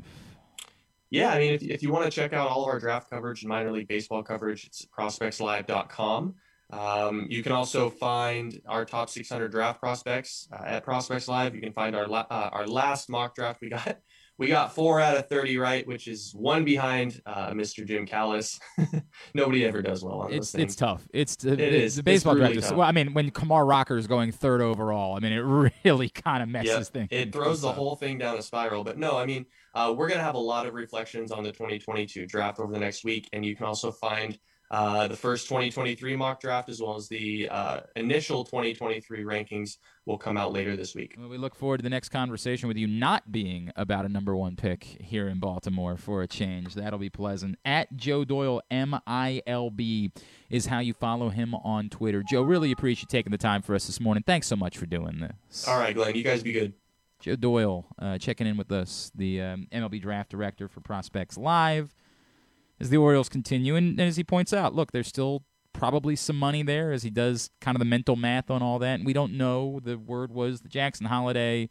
Yeah, 1.10 1.32
I 1.32 1.40
mean, 1.40 1.52
if, 1.52 1.64
if 1.64 1.82
you 1.82 1.90
want 1.90 2.04
to 2.04 2.12
check 2.12 2.32
out 2.32 2.46
all 2.46 2.62
of 2.62 2.68
our 2.68 2.78
draft 2.78 3.10
coverage 3.10 3.42
and 3.42 3.48
minor 3.48 3.72
league 3.72 3.88
baseball 3.88 4.22
coverage, 4.22 4.66
it's 4.66 4.86
prospectslive.com. 4.96 6.36
Um, 6.70 7.26
you 7.28 7.42
can 7.42 7.50
also 7.50 7.90
find 7.90 8.60
our 8.68 8.84
top 8.84 9.10
600 9.10 9.50
draft 9.50 9.80
prospects 9.80 10.46
uh, 10.52 10.62
at 10.64 10.84
Prospects 10.84 11.26
Live. 11.26 11.56
You 11.56 11.60
can 11.60 11.72
find 11.72 11.96
our 11.96 12.06
la- 12.06 12.26
uh, 12.30 12.50
our 12.52 12.68
last 12.68 13.10
mock 13.10 13.34
draft 13.34 13.60
we 13.60 13.70
got. 13.70 13.98
We 14.36 14.48
got 14.48 14.74
four 14.74 15.00
out 15.00 15.16
of 15.16 15.28
30 15.28 15.58
right, 15.58 15.86
which 15.86 16.08
is 16.08 16.32
one 16.36 16.64
behind 16.64 17.20
uh, 17.24 17.50
Mr. 17.50 17.86
Jim 17.86 18.04
Callis. 18.04 18.58
Nobody 19.34 19.64
ever 19.64 19.80
does 19.80 20.02
well 20.04 20.22
on 20.22 20.30
those 20.30 20.38
It's 20.38 20.52
things. 20.52 20.64
it's 20.64 20.76
tough. 20.76 21.06
It's 21.12 21.36
the, 21.36 21.52
It 21.52 21.56
the, 21.90 21.96
the 21.96 22.02
baseball 22.02 22.34
draft. 22.34 22.60
tough. 22.60 22.72
Well, 22.72 22.88
I 22.88 22.90
mean, 22.90 23.14
when 23.14 23.30
Kumar 23.30 23.64
Rocker 23.64 23.96
is 23.96 24.08
going 24.08 24.32
third 24.32 24.60
overall, 24.60 25.16
I 25.16 25.20
mean, 25.20 25.32
it 25.32 25.70
really 25.84 26.08
kind 26.08 26.42
of 26.42 26.48
messes 26.48 26.70
Yep. 26.70 26.86
things. 26.88 27.08
It 27.12 27.32
throws 27.32 27.60
the 27.60 27.72
whole 27.72 27.94
thing 27.94 28.18
down 28.18 28.36
a 28.36 28.42
spiral. 28.42 28.82
But 28.82 28.98
no, 28.98 29.16
I 29.16 29.24
mean, 29.24 29.46
uh, 29.72 29.94
we're 29.96 30.08
going 30.08 30.18
to 30.18 30.24
have 30.24 30.34
a 30.34 30.38
lot 30.38 30.66
of 30.66 30.74
reflections 30.74 31.30
on 31.30 31.44
the 31.44 31.52
2022 31.52 32.26
draft 32.26 32.58
over 32.58 32.72
the 32.72 32.80
next 32.80 33.04
week. 33.04 33.28
And 33.32 33.44
you 33.44 33.54
can 33.54 33.66
also 33.66 33.92
find 33.92 34.36
uh, 34.72 35.06
the 35.06 35.16
first 35.16 35.46
2023 35.48 36.16
mock 36.16 36.40
draft 36.40 36.68
as 36.68 36.80
well 36.80 36.96
as 36.96 37.06
the 37.06 37.48
uh, 37.50 37.80
initial 37.94 38.42
2023 38.44 39.22
rankings 39.22 39.76
will 40.06 40.18
come 40.18 40.36
out 40.36 40.52
later 40.52 40.76
this 40.76 40.94
week. 40.94 41.14
Well, 41.18 41.28
we 41.28 41.38
look 41.38 41.54
forward 41.54 41.78
to 41.78 41.82
the 41.82 41.90
next 41.90 42.10
conversation 42.10 42.68
with 42.68 42.76
you 42.76 42.86
not 42.86 43.32
being 43.32 43.72
about 43.74 44.04
a 44.04 44.08
number 44.08 44.36
one 44.36 44.56
pick 44.56 44.84
here 44.84 45.28
in 45.28 45.38
Baltimore 45.38 45.96
for 45.96 46.22
a 46.22 46.26
change. 46.26 46.74
That'll 46.74 46.98
be 46.98 47.10
pleasant. 47.10 47.58
At 47.64 47.96
Joe 47.96 48.24
Doyle, 48.24 48.60
M 48.70 48.98
I 49.06 49.40
L 49.46 49.70
B, 49.70 50.12
is 50.50 50.66
how 50.66 50.80
you 50.80 50.92
follow 50.92 51.30
him 51.30 51.54
on 51.54 51.88
Twitter. 51.88 52.22
Joe, 52.22 52.42
really 52.42 52.70
appreciate 52.70 53.02
you 53.02 53.08
taking 53.08 53.32
the 53.32 53.38
time 53.38 53.62
for 53.62 53.74
us 53.74 53.86
this 53.86 54.00
morning. 54.00 54.22
Thanks 54.26 54.46
so 54.46 54.56
much 54.56 54.76
for 54.76 54.86
doing 54.86 55.20
this. 55.20 55.66
All 55.66 55.78
right, 55.78 55.94
Glenn, 55.94 56.14
you 56.14 56.22
guys 56.22 56.42
be 56.42 56.52
good. 56.52 56.74
Joe 57.20 57.36
Doyle 57.36 57.86
uh, 57.98 58.18
checking 58.18 58.46
in 58.46 58.58
with 58.58 58.70
us, 58.70 59.10
the 59.14 59.40
um, 59.40 59.66
MLB 59.72 60.02
draft 60.02 60.30
director 60.30 60.68
for 60.68 60.80
Prospects 60.80 61.38
Live, 61.38 61.94
as 62.78 62.90
the 62.90 62.98
Orioles 62.98 63.30
continue. 63.30 63.76
And, 63.76 63.98
and 63.98 64.08
as 64.08 64.16
he 64.16 64.24
points 64.24 64.52
out, 64.52 64.74
look, 64.74 64.92
there's 64.92 65.08
still 65.08 65.44
probably 65.74 66.16
some 66.16 66.38
money 66.38 66.62
there 66.62 66.92
as 66.92 67.02
he 67.02 67.10
does 67.10 67.50
kind 67.60 67.76
of 67.76 67.80
the 67.80 67.84
mental 67.84 68.16
math 68.16 68.50
on 68.50 68.62
all 68.62 68.78
that. 68.78 68.94
And 68.94 69.04
we 69.04 69.12
don't 69.12 69.34
know. 69.34 69.80
The 69.84 69.98
word 69.98 70.32
was 70.32 70.62
the 70.62 70.68
Jackson 70.68 71.06
Holliday 71.06 71.68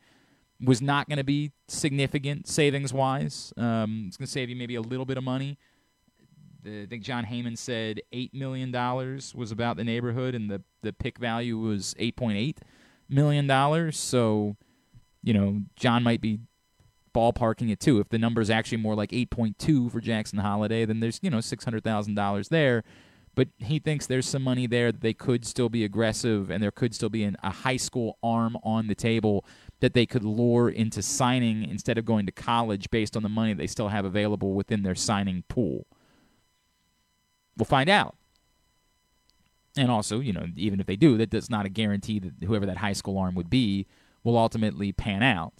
was 0.61 0.81
not 0.81 1.09
going 1.09 1.17
to 1.17 1.23
be 1.23 1.51
significant 1.67 2.47
savings 2.47 2.93
wise. 2.93 3.51
Um, 3.57 4.05
it's 4.07 4.17
going 4.17 4.27
to 4.27 4.31
save 4.31 4.49
you 4.49 4.55
maybe 4.55 4.75
a 4.75 4.81
little 4.81 5.05
bit 5.05 5.17
of 5.17 5.23
money. 5.23 5.57
The, 6.61 6.83
I 6.83 6.85
think 6.85 7.03
Jon 7.03 7.25
Heyman 7.25 7.57
said 7.57 8.01
$8 8.13 8.33
million 8.33 8.71
was 8.71 9.51
about 9.51 9.77
the 9.77 9.83
neighborhood, 9.83 10.35
and 10.35 10.49
the, 10.51 10.61
the 10.83 10.93
pick 10.93 11.17
value 11.17 11.57
was 11.57 11.95
$8.8 11.99 12.57
million. 13.09 13.91
So 13.91 14.55
you 15.23 15.33
know, 15.33 15.61
John 15.75 16.03
might 16.03 16.21
be 16.21 16.39
ballparking 17.15 17.71
it 17.71 17.79
too. 17.79 17.99
If 17.99 18.09
the 18.09 18.19
number 18.19 18.41
is 18.41 18.49
actually 18.49 18.79
more 18.79 18.93
like 18.93 19.11
8.2 19.11 19.91
for 19.91 20.01
Jackson 20.01 20.39
Holliday, 20.39 20.85
then 20.85 20.99
there's, 20.99 21.19
you 21.23 21.29
know, 21.29 21.37
$600,000 21.37 22.49
there. 22.49 22.83
But 23.35 23.47
he 23.57 23.79
thinks 23.79 24.05
there's 24.05 24.27
some 24.27 24.43
money 24.43 24.67
there 24.67 24.91
that 24.91 25.01
they 25.01 25.13
could 25.13 25.45
still 25.45 25.69
be 25.69 25.83
aggressive 25.83 26.51
and 26.51 26.61
there 26.61 26.71
could 26.71 26.93
still 26.93 27.09
be 27.09 27.23
an, 27.23 27.35
a 27.41 27.49
high 27.49 27.77
school 27.77 28.17
arm 28.21 28.57
on 28.63 28.87
the 28.87 28.95
table 28.95 29.43
that 29.79 29.93
they 29.93 30.05
could 30.05 30.23
lure 30.23 30.69
into 30.69 31.01
signing 31.01 31.67
instead 31.67 31.97
of 31.97 32.05
going 32.05 32.25
to 32.27 32.31
college 32.31 32.91
based 32.91 33.17
on 33.17 33.23
the 33.23 33.29
money 33.29 33.53
they 33.53 33.67
still 33.67 33.87
have 33.87 34.05
available 34.05 34.53
within 34.53 34.83
their 34.83 34.95
signing 34.95 35.43
pool. 35.47 35.87
We'll 37.57 37.65
find 37.65 37.89
out. 37.89 38.15
And 39.75 39.89
also, 39.89 40.19
you 40.19 40.33
know, 40.33 40.45
even 40.55 40.79
if 40.79 40.85
they 40.85 40.95
do, 40.95 41.17
that 41.17 41.31
does 41.31 41.49
not 41.49 41.65
a 41.65 41.69
guarantee 41.69 42.19
that 42.19 42.33
whoever 42.45 42.67
that 42.67 42.77
high 42.77 42.93
school 42.93 43.17
arm 43.17 43.33
would 43.33 43.49
be 43.49 43.87
will 44.23 44.37
ultimately 44.37 44.91
pan 44.91 45.23
out. 45.23 45.53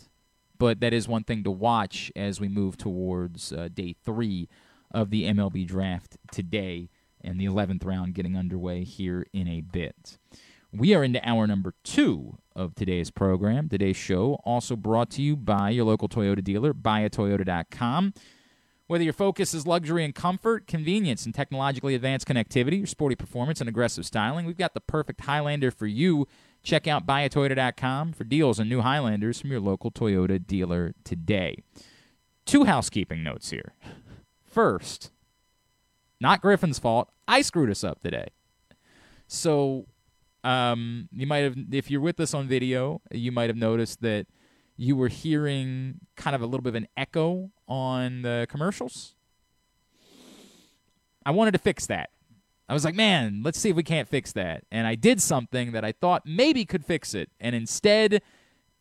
But 0.60 0.80
that 0.82 0.94
is 0.94 1.08
one 1.08 1.24
thing 1.24 1.44
to 1.44 1.52
watch 1.52 2.12
as 2.16 2.40
we 2.40 2.48
move 2.48 2.78
towards 2.78 3.52
uh, 3.52 3.70
day 3.74 3.96
three 4.06 4.48
of 4.92 5.10
the 5.10 5.24
MLB 5.24 5.66
draft 5.66 6.18
today 6.32 6.90
and 7.24 7.40
the 7.40 7.46
11th 7.46 7.86
round 7.86 8.14
getting 8.14 8.36
underway 8.36 8.84
here 8.84 9.26
in 9.34 9.48
a 9.48 9.62
bit. 9.62 10.18
We 10.72 10.96
are 10.96 11.04
into 11.04 11.28
hour 11.28 11.46
number 11.46 11.76
two 11.84 12.38
of 12.56 12.74
today's 12.74 13.12
program. 13.12 13.70
Today's 13.70 13.96
show 13.96 14.40
also 14.44 14.76
brought 14.76 15.12
to 15.12 15.22
you 15.22 15.36
by 15.36 15.70
your 15.70 15.86
local 15.86 16.10
Toyota 16.10 16.44
dealer, 16.44 16.74
buyatoyota.com. 16.74 18.14
Whether 18.88 19.04
your 19.04 19.14
focus 19.14 19.54
is 19.54 19.66
luxury 19.66 20.04
and 20.04 20.14
comfort, 20.14 20.68
convenience 20.68 21.26
and 21.26 21.34
technologically 21.34 21.96
advanced 21.96 22.28
connectivity, 22.28 22.84
or 22.84 22.86
sporty 22.88 23.16
performance 23.16 23.62
and 23.62 23.70
aggressive 23.70 24.06
styling, 24.06 24.46
we've 24.46 24.58
got 24.58 24.74
the 24.74 24.82
perfect 24.82 25.22
Highlander 25.22 25.72
for 25.72 25.88
you. 25.88 26.28
Check 26.64 26.88
out 26.88 27.06
buyatoyota.com 27.06 28.14
for 28.14 28.24
deals 28.24 28.60
on 28.60 28.68
new 28.68 28.82
Highlanders 28.82 29.40
from 29.40 29.52
your 29.52 29.60
local 29.60 29.92
Toyota 29.92 30.46
dealer 30.46 30.94
today. 31.04 31.58
Two 32.46 32.66
housekeeping 32.66 33.24
notes 33.24 33.52
here. 33.52 33.74
First, 34.44 35.12
not 36.24 36.42
Griffin's 36.42 36.80
fault. 36.80 37.12
I 37.28 37.42
screwed 37.42 37.70
us 37.70 37.84
up 37.84 38.02
today. 38.02 38.28
So, 39.28 39.86
um, 40.44 41.10
you 41.12 41.28
might 41.28 41.40
have, 41.40 41.56
if 41.72 41.92
you're 41.92 42.02
with 42.02 42.20
us 42.20 42.34
on 42.34 42.48
video, 42.48 43.02
you 43.12 43.32
might 43.32 43.50
have 43.50 43.58
noticed 43.58 44.02
that 44.02 44.26
you 44.78 44.96
were 44.96 45.10
hearing 45.10 46.00
kind 46.16 46.36
of 46.36 46.42
a 46.42 46.46
little 46.46 46.62
bit 46.62 46.70
of 46.70 46.76
an 46.76 46.88
echo 46.98 47.52
on 47.68 48.24
the 48.24 48.48
commercials. 48.50 49.16
I 51.26 51.32
wanted 51.32 51.52
to 51.52 51.60
fix 51.60 51.86
that. 51.88 52.10
I 52.68 52.74
was 52.74 52.86
like, 52.86 52.96
man, 52.96 53.42
let's 53.44 53.60
see 53.60 53.70
if 53.70 53.76
we 53.76 53.84
can't 53.84 54.08
fix 54.08 54.32
that. 54.32 54.64
And 54.72 54.88
I 54.88 54.96
did 54.96 55.22
something 55.22 55.74
that 55.74 55.84
I 55.84 55.92
thought 55.92 56.24
maybe 56.26 56.66
could 56.66 56.86
fix 56.86 57.14
it. 57.14 57.30
And 57.40 57.54
instead, 57.54 58.22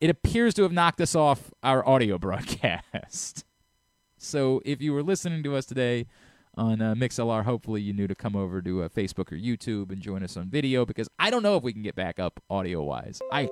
it 0.00 0.10
appears 0.10 0.54
to 0.54 0.62
have 0.62 0.72
knocked 0.72 1.00
us 1.00 1.14
off 1.14 1.52
our 1.62 1.86
audio 1.86 2.18
broadcast. 2.18 3.44
so 4.16 4.62
if 4.64 4.80
you 4.80 4.92
were 4.92 5.02
listening 5.02 5.42
to 5.42 5.56
us 5.56 5.66
today 5.66 6.06
on 6.54 6.82
uh, 6.82 6.94
MixLR, 6.94 7.44
hopefully 7.44 7.80
you 7.80 7.92
knew 7.92 8.06
to 8.06 8.14
come 8.14 8.36
over 8.36 8.60
to 8.62 8.82
uh, 8.82 8.88
Facebook 8.88 9.32
or 9.32 9.36
YouTube 9.36 9.90
and 9.90 10.00
join 10.00 10.22
us 10.22 10.36
on 10.36 10.48
video 10.48 10.84
because 10.84 11.08
I 11.18 11.30
don't 11.30 11.42
know 11.42 11.56
if 11.56 11.62
we 11.62 11.72
can 11.72 11.82
get 11.82 11.94
back 11.94 12.18
up 12.18 12.42
audio 12.50 12.82
wise. 12.82 13.20
I 13.32 13.48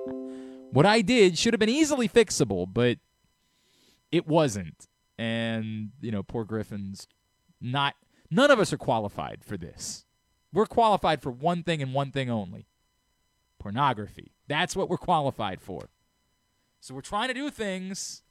what 0.71 0.85
I 0.85 1.01
did 1.01 1.37
should 1.37 1.53
have 1.53 1.59
been 1.59 1.69
easily 1.69 2.07
fixable, 2.07 2.71
but 2.71 2.99
it 4.11 4.27
wasn't. 4.27 4.87
And, 5.17 5.91
you 6.01 6.11
know, 6.11 6.23
poor 6.23 6.45
Griffin's 6.45 7.07
not 7.59 7.95
none 8.29 8.51
of 8.51 8.59
us 8.59 8.71
are 8.73 8.77
qualified 8.77 9.43
for 9.43 9.57
this. 9.57 10.05
We're 10.53 10.65
qualified 10.65 11.21
for 11.21 11.31
one 11.31 11.63
thing 11.63 11.81
and 11.81 11.93
one 11.93 12.11
thing 12.11 12.29
only. 12.29 12.67
Pornography. 13.59 14.33
That's 14.47 14.75
what 14.75 14.89
we're 14.89 14.97
qualified 14.97 15.61
for. 15.61 15.89
So 16.79 16.95
we're 16.95 17.01
trying 17.01 17.27
to 17.27 17.33
do 17.33 17.49
things 17.49 18.23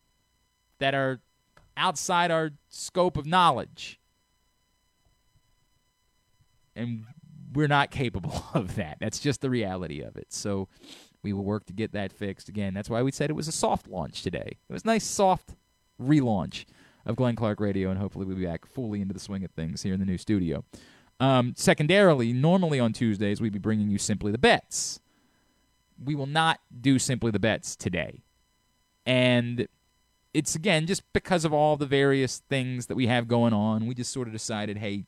that 0.81 0.95
are 0.95 1.21
outside 1.77 2.31
our 2.31 2.51
scope 2.68 3.16
of 3.16 3.27
knowledge. 3.27 4.00
And 6.77 7.05
we're 7.53 7.68
not 7.68 7.91
capable 7.91 8.45
of 8.55 8.77
that. 8.77 8.99
That's 9.01 9.18
just 9.18 9.41
the 9.41 9.51
reality 9.51 10.01
of 10.01 10.16
it. 10.16 10.33
So 10.33 10.68
we 11.23 11.33
will 11.33 11.45
work 11.45 11.66
to 11.66 11.73
get 11.73 11.93
that 11.93 12.12
fixed. 12.12 12.49
Again, 12.49 12.75
that's 12.75 12.89
why 12.91 13.03
we 13.03 13.11
said 13.11 13.31
it 13.31 13.35
was 13.35 13.49
a 13.49 13.53
soft 13.53 13.89
launch 13.89 14.23
today. 14.23 14.59
It 14.68 14.73
was 14.73 14.85
a 14.85 14.87
nice, 14.87 15.05
soft 15.05 15.55
relaunch 16.01 16.64
of 17.07 17.16
Glenn 17.16 17.37
Clark 17.37 17.61
Radio, 17.61 17.91
and 17.91 17.99
hopefully 17.99 18.25
we'll 18.25 18.37
be 18.37 18.47
back 18.47 18.66
fully 18.66 19.01
into 19.01 19.14
the 19.14 19.21
swing 19.21 19.45
of 19.45 19.51
things 19.51 19.83
here 19.83 19.95
in 19.95 20.01
the 20.01 20.07
new 20.07 20.18
studio. 20.18 20.64
Um, 21.18 21.55
secondarily, 21.57 22.33
normally 22.33 22.81
on 22.81 22.93
Tuesdays 22.93 23.41
we'd 23.41 23.53
be 23.53 23.59
bringing 23.59 23.91
you 23.91 23.99
simply 23.99 24.33
the 24.33 24.39
bets. 24.39 25.01
We 26.03 26.14
will 26.14 26.27
not 26.27 26.61
do 26.81 26.99
simply 26.99 27.31
the 27.31 27.39
bets 27.39 27.77
today, 27.77 28.23
and 29.05 29.68
it's 30.33 30.55
again 30.55 30.87
just 30.87 31.03
because 31.12 31.45
of 31.45 31.53
all 31.53 31.77
the 31.77 31.85
various 31.85 32.39
things 32.49 32.87
that 32.87 32.95
we 32.95 33.07
have 33.07 33.29
going 33.29 33.53
on. 33.53 33.87
We 33.87 33.95
just 33.95 34.11
sort 34.11 34.27
of 34.27 34.33
decided, 34.33 34.79
hey, 34.79 35.05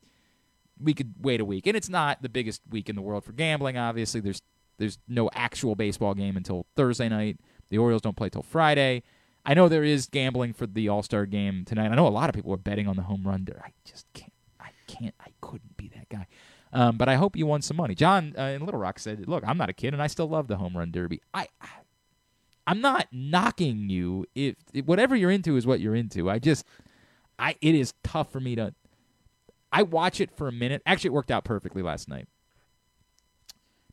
we 0.79 0.93
could 0.93 1.13
wait 1.21 1.39
a 1.41 1.45
week, 1.45 1.67
and 1.67 1.77
it's 1.77 1.89
not 1.89 2.21
the 2.21 2.29
biggest 2.29 2.61
week 2.69 2.89
in 2.89 2.95
the 2.95 3.01
world 3.01 3.23
for 3.23 3.31
gambling. 3.31 3.77
Obviously, 3.77 4.21
there's 4.21 4.41
there's 4.77 4.97
no 5.07 5.29
actual 5.33 5.75
baseball 5.75 6.13
game 6.13 6.37
until 6.37 6.65
Thursday 6.75 7.09
night. 7.09 7.39
The 7.69 7.77
Orioles 7.77 8.01
don't 8.01 8.17
play 8.17 8.29
till 8.29 8.43
Friday. 8.43 9.03
I 9.45 9.53
know 9.53 9.67
there 9.67 9.83
is 9.83 10.07
gambling 10.07 10.53
for 10.53 10.67
the 10.67 10.89
All 10.89 11.03
Star 11.03 11.25
game 11.25 11.65
tonight. 11.65 11.91
I 11.91 11.95
know 11.95 12.07
a 12.07 12.09
lot 12.09 12.29
of 12.29 12.35
people 12.35 12.53
are 12.53 12.57
betting 12.57 12.87
on 12.87 12.95
the 12.95 13.03
home 13.03 13.23
run. 13.25 13.47
I 13.63 13.71
just 13.85 14.05
can't. 14.13 14.31
I 14.59 14.69
can't. 14.87 15.15
I 15.19 15.29
couldn't 15.41 15.77
be 15.77 15.89
that 15.89 16.09
guy. 16.09 16.27
Um, 16.71 16.97
but 16.97 17.07
I 17.07 17.15
hope 17.15 17.35
you 17.35 17.45
won 17.45 17.61
some 17.61 17.77
money. 17.77 17.93
John 17.93 18.33
uh, 18.37 18.43
in 18.43 18.65
Little 18.65 18.79
Rock 18.79 18.99
said, 18.99 19.27
"Look, 19.27 19.43
I'm 19.45 19.57
not 19.57 19.69
a 19.69 19.73
kid, 19.73 19.93
and 19.93 20.01
I 20.01 20.07
still 20.07 20.27
love 20.27 20.47
the 20.47 20.57
home 20.57 20.75
run 20.75 20.91
derby. 20.91 21.21
I, 21.33 21.47
I 21.61 21.67
I'm 22.65 22.81
not 22.81 23.07
knocking 23.11 23.89
you. 23.89 24.25
If, 24.35 24.55
if 24.73 24.85
whatever 24.85 25.15
you're 25.15 25.31
into 25.31 25.57
is 25.57 25.67
what 25.67 25.79
you're 25.79 25.95
into, 25.95 26.29
I 26.29 26.39
just, 26.39 26.65
I 27.37 27.55
it 27.61 27.75
is 27.75 27.93
tough 28.03 28.31
for 28.31 28.39
me 28.39 28.55
to. 28.55 28.73
I 29.73 29.81
watch 29.83 30.21
it 30.21 30.31
for 30.37 30.47
a 30.47 30.51
minute. 30.51 30.81
Actually, 30.85 31.09
it 31.09 31.13
worked 31.13 31.31
out 31.31 31.43
perfectly 31.43 31.81
last 31.81 32.07
night 32.07 32.27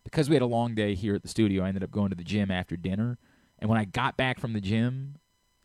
because 0.04 0.28
we 0.28 0.34
had 0.36 0.42
a 0.42 0.46
long 0.46 0.74
day 0.74 0.94
here 0.94 1.14
at 1.14 1.22
the 1.22 1.28
studio. 1.28 1.64
I 1.64 1.68
ended 1.68 1.82
up 1.82 1.90
going 1.90 2.10
to 2.10 2.16
the 2.16 2.24
gym 2.24 2.50
after 2.50 2.76
dinner, 2.76 3.18
and 3.58 3.68
when 3.70 3.78
I 3.78 3.84
got 3.84 4.16
back 4.16 4.38
from 4.38 4.52
the 4.52 4.60
gym 4.60 5.16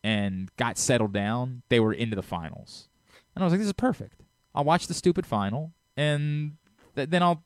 and 0.02 0.50
got 0.56 0.78
settled 0.78 1.12
down, 1.12 1.62
they 1.68 1.80
were 1.80 1.92
into 1.92 2.16
the 2.16 2.22
finals, 2.22 2.88
and 3.34 3.42
I 3.42 3.46
was 3.46 3.52
like, 3.52 3.60
"This 3.60 3.66
is 3.68 3.72
perfect. 3.72 4.22
I'll 4.54 4.64
watch 4.64 4.86
the 4.86 4.94
stupid 4.94 5.26
final, 5.26 5.72
and 5.96 6.56
th- 6.94 7.10
then 7.10 7.22
I'll, 7.22 7.42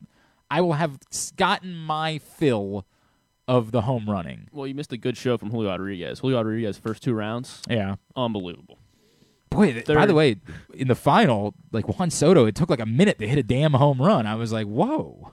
I 0.51 0.61
will 0.61 0.75
have 0.75 0.99
gotten 1.37 1.75
my 1.77 2.19
fill." 2.19 2.87
of 3.49 3.73
the 3.73 3.81
home 3.81 4.09
running. 4.09 4.47
Well, 4.53 4.65
you 4.65 4.77
missed 4.77 4.93
a 4.93 4.97
good 4.97 5.17
show 5.17 5.37
from 5.37 5.51
Julio 5.51 5.71
Rodriguez. 5.71 6.21
Julio 6.21 6.37
Rodriguez 6.37 6.79
first 6.79 7.03
two 7.03 7.15
rounds, 7.15 7.61
Yeah. 7.69 7.97
unbelievable. 8.15 8.79
Boy, 9.51 9.73
th- 9.73 9.87
by 9.87 10.07
the 10.07 10.15
way, 10.15 10.37
in 10.75 10.89
the 10.89 10.95
final, 10.95 11.55
like 11.73 11.89
Juan 11.99 12.11
Soto, 12.11 12.47
it 12.47 12.55
took 12.55 12.71
like 12.71 12.81
a 12.81 12.87
minute 12.87 13.19
to 13.19 13.27
hit 13.27 13.37
a 13.39 13.43
damn 13.43 13.73
home 13.73 14.01
run. 14.01 14.27
I 14.27 14.37
was 14.37 14.53
like, 14.53 14.67
whoa, 14.67 15.19
what 15.23 15.33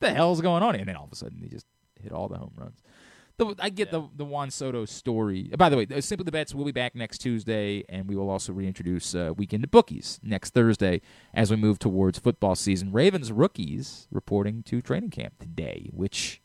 the 0.00 0.14
hell's 0.14 0.40
going 0.40 0.62
on? 0.62 0.74
And 0.74 0.88
then 0.88 0.96
all 0.96 1.04
of 1.04 1.12
a 1.12 1.16
sudden, 1.16 1.38
he 1.42 1.48
just 1.48 1.66
hit 2.00 2.10
all 2.10 2.28
the 2.28 2.38
home 2.38 2.54
runs. 2.56 2.82
The, 3.36 3.54
I 3.60 3.68
get 3.68 3.92
the 3.92 4.02
the 4.16 4.24
Juan 4.24 4.50
Soto 4.50 4.84
story. 4.84 5.50
By 5.56 5.68
the 5.68 5.76
way, 5.76 5.86
Simply 6.00 6.24
the 6.24 6.32
Bets 6.32 6.56
will 6.56 6.64
be 6.64 6.72
back 6.72 6.96
next 6.96 7.18
Tuesday, 7.18 7.84
and 7.88 8.08
we 8.08 8.16
will 8.16 8.30
also 8.30 8.52
reintroduce 8.52 9.14
uh, 9.14 9.32
Weekend 9.36 9.70
Bookies 9.70 10.18
next 10.24 10.54
Thursday 10.54 11.00
as 11.32 11.48
we 11.48 11.56
move 11.56 11.78
towards 11.78 12.18
football 12.18 12.56
season. 12.56 12.90
Ravens 12.90 13.30
rookies 13.30 14.08
reporting 14.10 14.64
to 14.64 14.82
training 14.82 15.10
camp 15.10 15.34
today, 15.38 15.88
which 15.92 16.42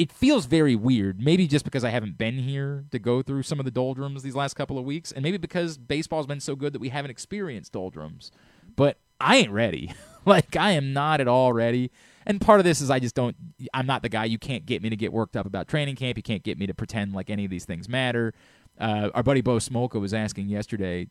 it 0.00 0.10
feels 0.10 0.46
very 0.46 0.74
weird. 0.74 1.20
Maybe 1.20 1.46
just 1.46 1.62
because 1.62 1.84
I 1.84 1.90
haven't 1.90 2.16
been 2.16 2.38
here 2.38 2.86
to 2.90 2.98
go 2.98 3.20
through 3.20 3.42
some 3.42 3.58
of 3.58 3.66
the 3.66 3.70
doldrums 3.70 4.22
these 4.22 4.34
last 4.34 4.54
couple 4.54 4.78
of 4.78 4.86
weeks, 4.86 5.12
and 5.12 5.22
maybe 5.22 5.36
because 5.36 5.76
baseball's 5.76 6.26
been 6.26 6.40
so 6.40 6.56
good 6.56 6.72
that 6.72 6.78
we 6.78 6.88
haven't 6.88 7.10
experienced 7.10 7.72
doldrums. 7.72 8.32
But 8.76 8.96
I 9.20 9.36
ain't 9.36 9.50
ready. 9.50 9.92
like 10.24 10.56
I 10.56 10.70
am 10.70 10.94
not 10.94 11.20
at 11.20 11.28
all 11.28 11.52
ready. 11.52 11.90
And 12.24 12.40
part 12.40 12.60
of 12.60 12.64
this 12.64 12.80
is 12.80 12.88
I 12.88 12.98
just 12.98 13.14
don't. 13.14 13.36
I'm 13.74 13.84
not 13.84 14.00
the 14.00 14.08
guy. 14.08 14.24
You 14.24 14.38
can't 14.38 14.64
get 14.64 14.82
me 14.82 14.88
to 14.88 14.96
get 14.96 15.12
worked 15.12 15.36
up 15.36 15.44
about 15.44 15.68
training 15.68 15.96
camp. 15.96 16.16
You 16.16 16.22
can't 16.22 16.42
get 16.42 16.58
me 16.58 16.66
to 16.66 16.72
pretend 16.72 17.12
like 17.12 17.28
any 17.28 17.44
of 17.44 17.50
these 17.50 17.66
things 17.66 17.86
matter. 17.86 18.32
Uh, 18.78 19.10
our 19.12 19.22
buddy 19.22 19.42
Bo 19.42 19.56
Smolka 19.56 20.00
was 20.00 20.14
asking 20.14 20.48
yesterday. 20.48 21.08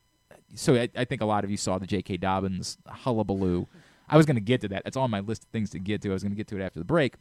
So 0.56 0.74
I, 0.74 0.90
I 0.98 1.06
think 1.06 1.22
a 1.22 1.26
lot 1.26 1.44
of 1.44 1.52
you 1.52 1.58
saw 1.58 1.78
the 1.78 1.86
J.K. 1.86 2.18
Dobbins 2.18 2.80
hullabaloo. 2.88 3.68
I 4.08 4.18
was 4.18 4.26
going 4.26 4.38
to 4.38 4.42
get 4.42 4.62
to 4.62 4.68
that. 4.70 4.84
That's 4.84 4.98
on 4.98 5.12
my 5.12 5.20
list 5.20 5.44
of 5.44 5.50
things 5.50 5.70
to 5.72 5.80
get 5.80 6.02
to. 6.02 6.10
I 6.10 6.14
was 6.14 6.24
going 6.24 6.32
to 6.32 6.36
get 6.36 6.48
to 6.48 6.58
it 6.60 6.64
after 6.64 6.80
the 6.80 6.86
break. 6.86 7.14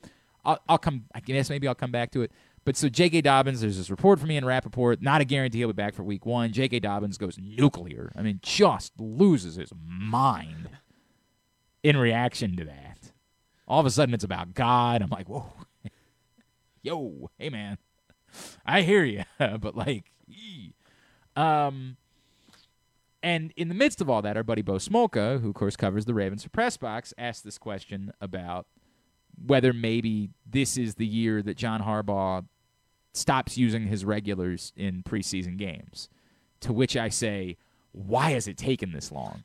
I'll, 0.49 0.59
I'll 0.67 0.79
come. 0.79 1.05
I 1.15 1.21
guess 1.21 1.51
maybe 1.51 1.69
I'll 1.69 1.75
come 1.75 1.93
back 1.93 2.11
to 2.13 2.23
it. 2.23 2.33
But 2.65 2.77
so 2.77 2.89
J.K. 2.89 3.21
Dobbins, 3.21 3.61
there's 3.61 3.77
this 3.77 3.91
report 3.91 4.19
from 4.19 4.29
me 4.29 4.37
in 4.37 4.45
Rapoport. 4.45 5.03
Not 5.03 5.21
a 5.21 5.25
guarantee 5.25 5.59
he'll 5.59 5.69
be 5.69 5.75
back 5.75 5.95
for 5.95 6.03
Week 6.03 6.25
One. 6.25 6.53
J.K. 6.53 6.81
Dobbins 6.81 7.19
goes 7.19 7.39
nuclear. 7.39 8.11
I 8.17 8.23
mean, 8.23 8.41
just 8.43 8.99
loses 8.99 9.57
his 9.57 9.73
mind 9.87 10.71
in 11.83 11.99
reaction 11.99 12.57
to 12.57 12.65
that. 12.65 13.13
All 13.67 13.81
of 13.81 13.87
a 13.87 13.91
sudden, 13.91 14.15
it's 14.15 14.25
about 14.25 14.55
God. 14.55 15.03
I'm 15.03 15.11
like, 15.11 15.29
whoa, 15.29 15.53
yo, 16.83 17.31
hey 17.39 17.51
man, 17.51 17.77
I 18.65 18.81
hear 18.81 19.05
you, 19.05 19.25
but 19.39 19.77
like, 19.77 20.11
ee. 20.27 20.73
um, 21.37 21.99
and 23.23 23.53
in 23.57 23.69
the 23.69 23.75
midst 23.75 24.01
of 24.01 24.09
all 24.09 24.23
that, 24.23 24.39
our 24.39 24.43
buddy 24.43 24.63
Bo 24.63 24.75
Smolka, 24.75 25.43
who 25.43 25.51
of 25.51 25.55
course 25.55 25.77
covers 25.77 26.07
the 26.07 26.15
Ravens 26.15 26.45
for 26.45 26.51
Press 26.51 26.79
Box, 26.79 27.13
asked 27.19 27.45
this 27.45 27.59
question 27.59 28.13
about 28.23 28.67
whether 29.47 29.73
maybe 29.73 30.31
this 30.47 30.77
is 30.77 30.97
the 30.97 31.07
year 31.07 31.43
that 31.43 31.57
John 31.57 31.83
Harbaugh 31.83 32.45
stops 33.13 33.59
using 33.59 33.87
his 33.87 34.05
regulars 34.05 34.73
in 34.77 35.03
preseason 35.03 35.57
games. 35.57 36.09
To 36.61 36.73
which 36.73 36.97
I 36.97 37.09
say, 37.09 37.57
why 37.93 38.31
has 38.31 38.49
it 38.49 38.57
taken 38.57 38.93
this 38.93 39.13
long? 39.13 39.45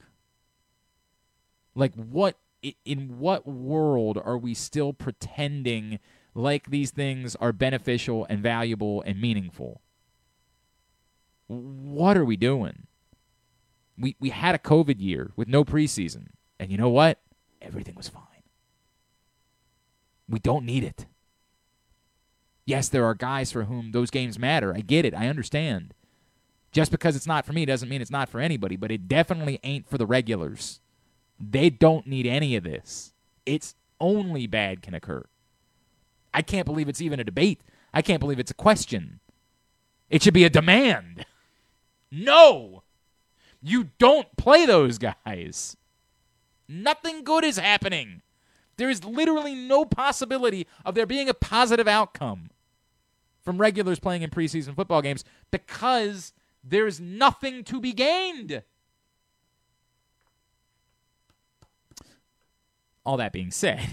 Like, 1.75 1.93
what 1.95 2.37
in 2.85 3.19
what 3.19 3.47
world 3.47 4.19
are 4.23 4.37
we 4.37 4.53
still 4.53 4.93
pretending 4.93 5.99
like 6.33 6.69
these 6.69 6.91
things 6.91 7.35
are 7.35 7.51
beneficial 7.51 8.25
and 8.29 8.41
valuable 8.41 9.03
and 9.05 9.19
meaningful? 9.19 9.81
What 11.47 12.17
are 12.17 12.25
we 12.25 12.37
doing? 12.37 12.87
We 13.97 14.15
we 14.19 14.29
had 14.29 14.55
a 14.55 14.59
COVID 14.59 14.99
year 14.99 15.31
with 15.35 15.47
no 15.47 15.63
preseason, 15.63 16.27
and 16.59 16.71
you 16.71 16.77
know 16.77 16.89
what? 16.89 17.19
Everything 17.61 17.95
was 17.95 18.09
fine. 18.09 18.22
We 20.27 20.39
don't 20.39 20.65
need 20.65 20.83
it. 20.83 21.05
Yes, 22.65 22.87
there 22.89 23.05
are 23.05 23.13
guys 23.13 23.51
for 23.51 23.65
whom 23.65 23.91
those 23.91 24.09
games 24.09 24.39
matter. 24.39 24.73
I 24.73 24.79
get 24.79 25.05
it. 25.05 25.13
I 25.13 25.27
understand. 25.27 25.93
Just 26.71 26.91
because 26.91 27.15
it's 27.15 27.27
not 27.27 27.45
for 27.45 27.53
me 27.53 27.65
doesn't 27.65 27.89
mean 27.89 28.01
it's 28.01 28.09
not 28.09 28.29
for 28.29 28.39
anybody, 28.39 28.75
but 28.75 28.91
it 28.91 29.07
definitely 29.07 29.59
ain't 29.63 29.87
for 29.87 29.97
the 29.97 30.05
regulars. 30.05 30.79
They 31.39 31.69
don't 31.69 32.07
need 32.07 32.25
any 32.25 32.55
of 32.55 32.63
this. 32.63 33.13
It's 33.45 33.75
only 33.99 34.47
bad 34.47 34.81
can 34.81 34.93
occur. 34.93 35.23
I 36.33 36.41
can't 36.41 36.65
believe 36.65 36.89
it's 36.89 37.01
even 37.01 37.19
a 37.19 37.23
debate. 37.23 37.61
I 37.93 38.01
can't 38.01 38.19
believe 38.19 38.39
it's 38.39 38.51
a 38.51 38.55
question. 38.55 39.19
It 40.09 40.23
should 40.23 40.33
be 40.33 40.45
a 40.45 40.49
demand. 40.49 41.25
No! 42.11 42.83
You 43.61 43.89
don't 43.97 44.35
play 44.35 44.65
those 44.65 44.97
guys. 44.97 45.77
Nothing 46.67 47.23
good 47.23 47.43
is 47.43 47.57
happening. 47.57 48.21
There 48.77 48.89
is 48.89 49.03
literally 49.03 49.55
no 49.55 49.85
possibility 49.85 50.67
of 50.85 50.95
there 50.95 51.05
being 51.05 51.29
a 51.29 51.33
positive 51.33 51.87
outcome 51.87 52.49
from 53.43 53.59
regulars 53.59 53.99
playing 53.99 54.21
in 54.21 54.29
preseason 54.29 54.75
football 54.75 55.01
games 55.01 55.23
because 55.51 56.33
there's 56.63 56.99
nothing 56.99 57.63
to 57.65 57.79
be 57.79 57.93
gained. 57.93 58.63
All 63.05 63.17
that 63.17 63.33
being 63.33 63.51
said, 63.51 63.81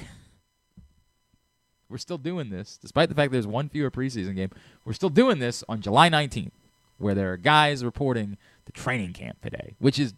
we're 1.88 1.98
still 1.98 2.18
doing 2.18 2.50
this, 2.50 2.78
despite 2.80 3.08
the 3.08 3.14
fact 3.14 3.32
there's 3.32 3.46
one 3.46 3.68
fewer 3.68 3.90
preseason 3.90 4.36
game. 4.36 4.50
We're 4.84 4.92
still 4.92 5.10
doing 5.10 5.40
this 5.40 5.64
on 5.68 5.80
July 5.80 6.08
19th, 6.08 6.52
where 6.98 7.14
there 7.14 7.32
are 7.32 7.36
guys 7.36 7.84
reporting 7.84 8.38
the 8.66 8.72
training 8.72 9.12
camp 9.12 9.42
today, 9.42 9.74
which 9.80 9.98
is 9.98 10.14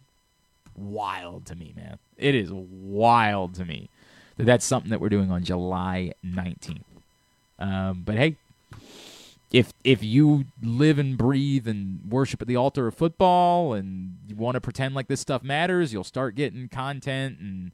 wild 0.75 1.47
to 1.47 1.55
me, 1.55 1.73
man. 1.75 1.97
It 2.17 2.35
is 2.35 2.51
wild 2.53 3.55
to 3.55 3.65
me 3.65 3.89
that 4.37 4.45
that's 4.45 4.65
something 4.65 4.89
that 4.91 4.99
we're 4.99 5.09
doing 5.09 5.31
on 5.31 5.43
July 5.43 6.13
19th. 6.25 6.83
Um, 7.59 8.03
but 8.05 8.15
hey, 8.15 8.35
if 9.51 9.71
if 9.83 10.03
you 10.03 10.45
live 10.61 10.97
and 10.97 11.17
breathe 11.17 11.67
and 11.67 12.01
worship 12.09 12.41
at 12.41 12.47
the 12.47 12.55
altar 12.55 12.87
of 12.87 12.95
football 12.95 13.73
and 13.73 14.17
you 14.27 14.35
want 14.35 14.55
to 14.55 14.61
pretend 14.61 14.95
like 14.95 15.07
this 15.07 15.19
stuff 15.21 15.43
matters, 15.43 15.93
you'll 15.93 16.03
start 16.03 16.35
getting 16.35 16.67
content 16.67 17.39
and 17.39 17.71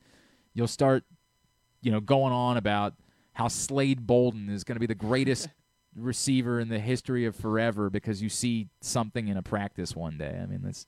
you'll 0.53 0.67
start 0.67 1.03
you 1.81 1.91
know 1.91 2.01
going 2.01 2.33
on 2.33 2.57
about 2.57 2.93
how 3.33 3.47
Slade 3.47 4.05
Bolden 4.05 4.49
is 4.49 4.65
going 4.65 4.75
to 4.75 4.79
be 4.81 4.85
the 4.85 4.95
greatest 4.95 5.47
receiver 5.95 6.59
in 6.59 6.67
the 6.67 6.79
history 6.79 7.25
of 7.25 7.35
forever 7.35 7.89
because 7.89 8.21
you 8.21 8.27
see 8.27 8.67
something 8.81 9.29
in 9.29 9.37
a 9.37 9.41
practice 9.41 9.95
one 9.95 10.17
day. 10.17 10.37
I 10.41 10.45
mean, 10.45 10.59
that's 10.63 10.85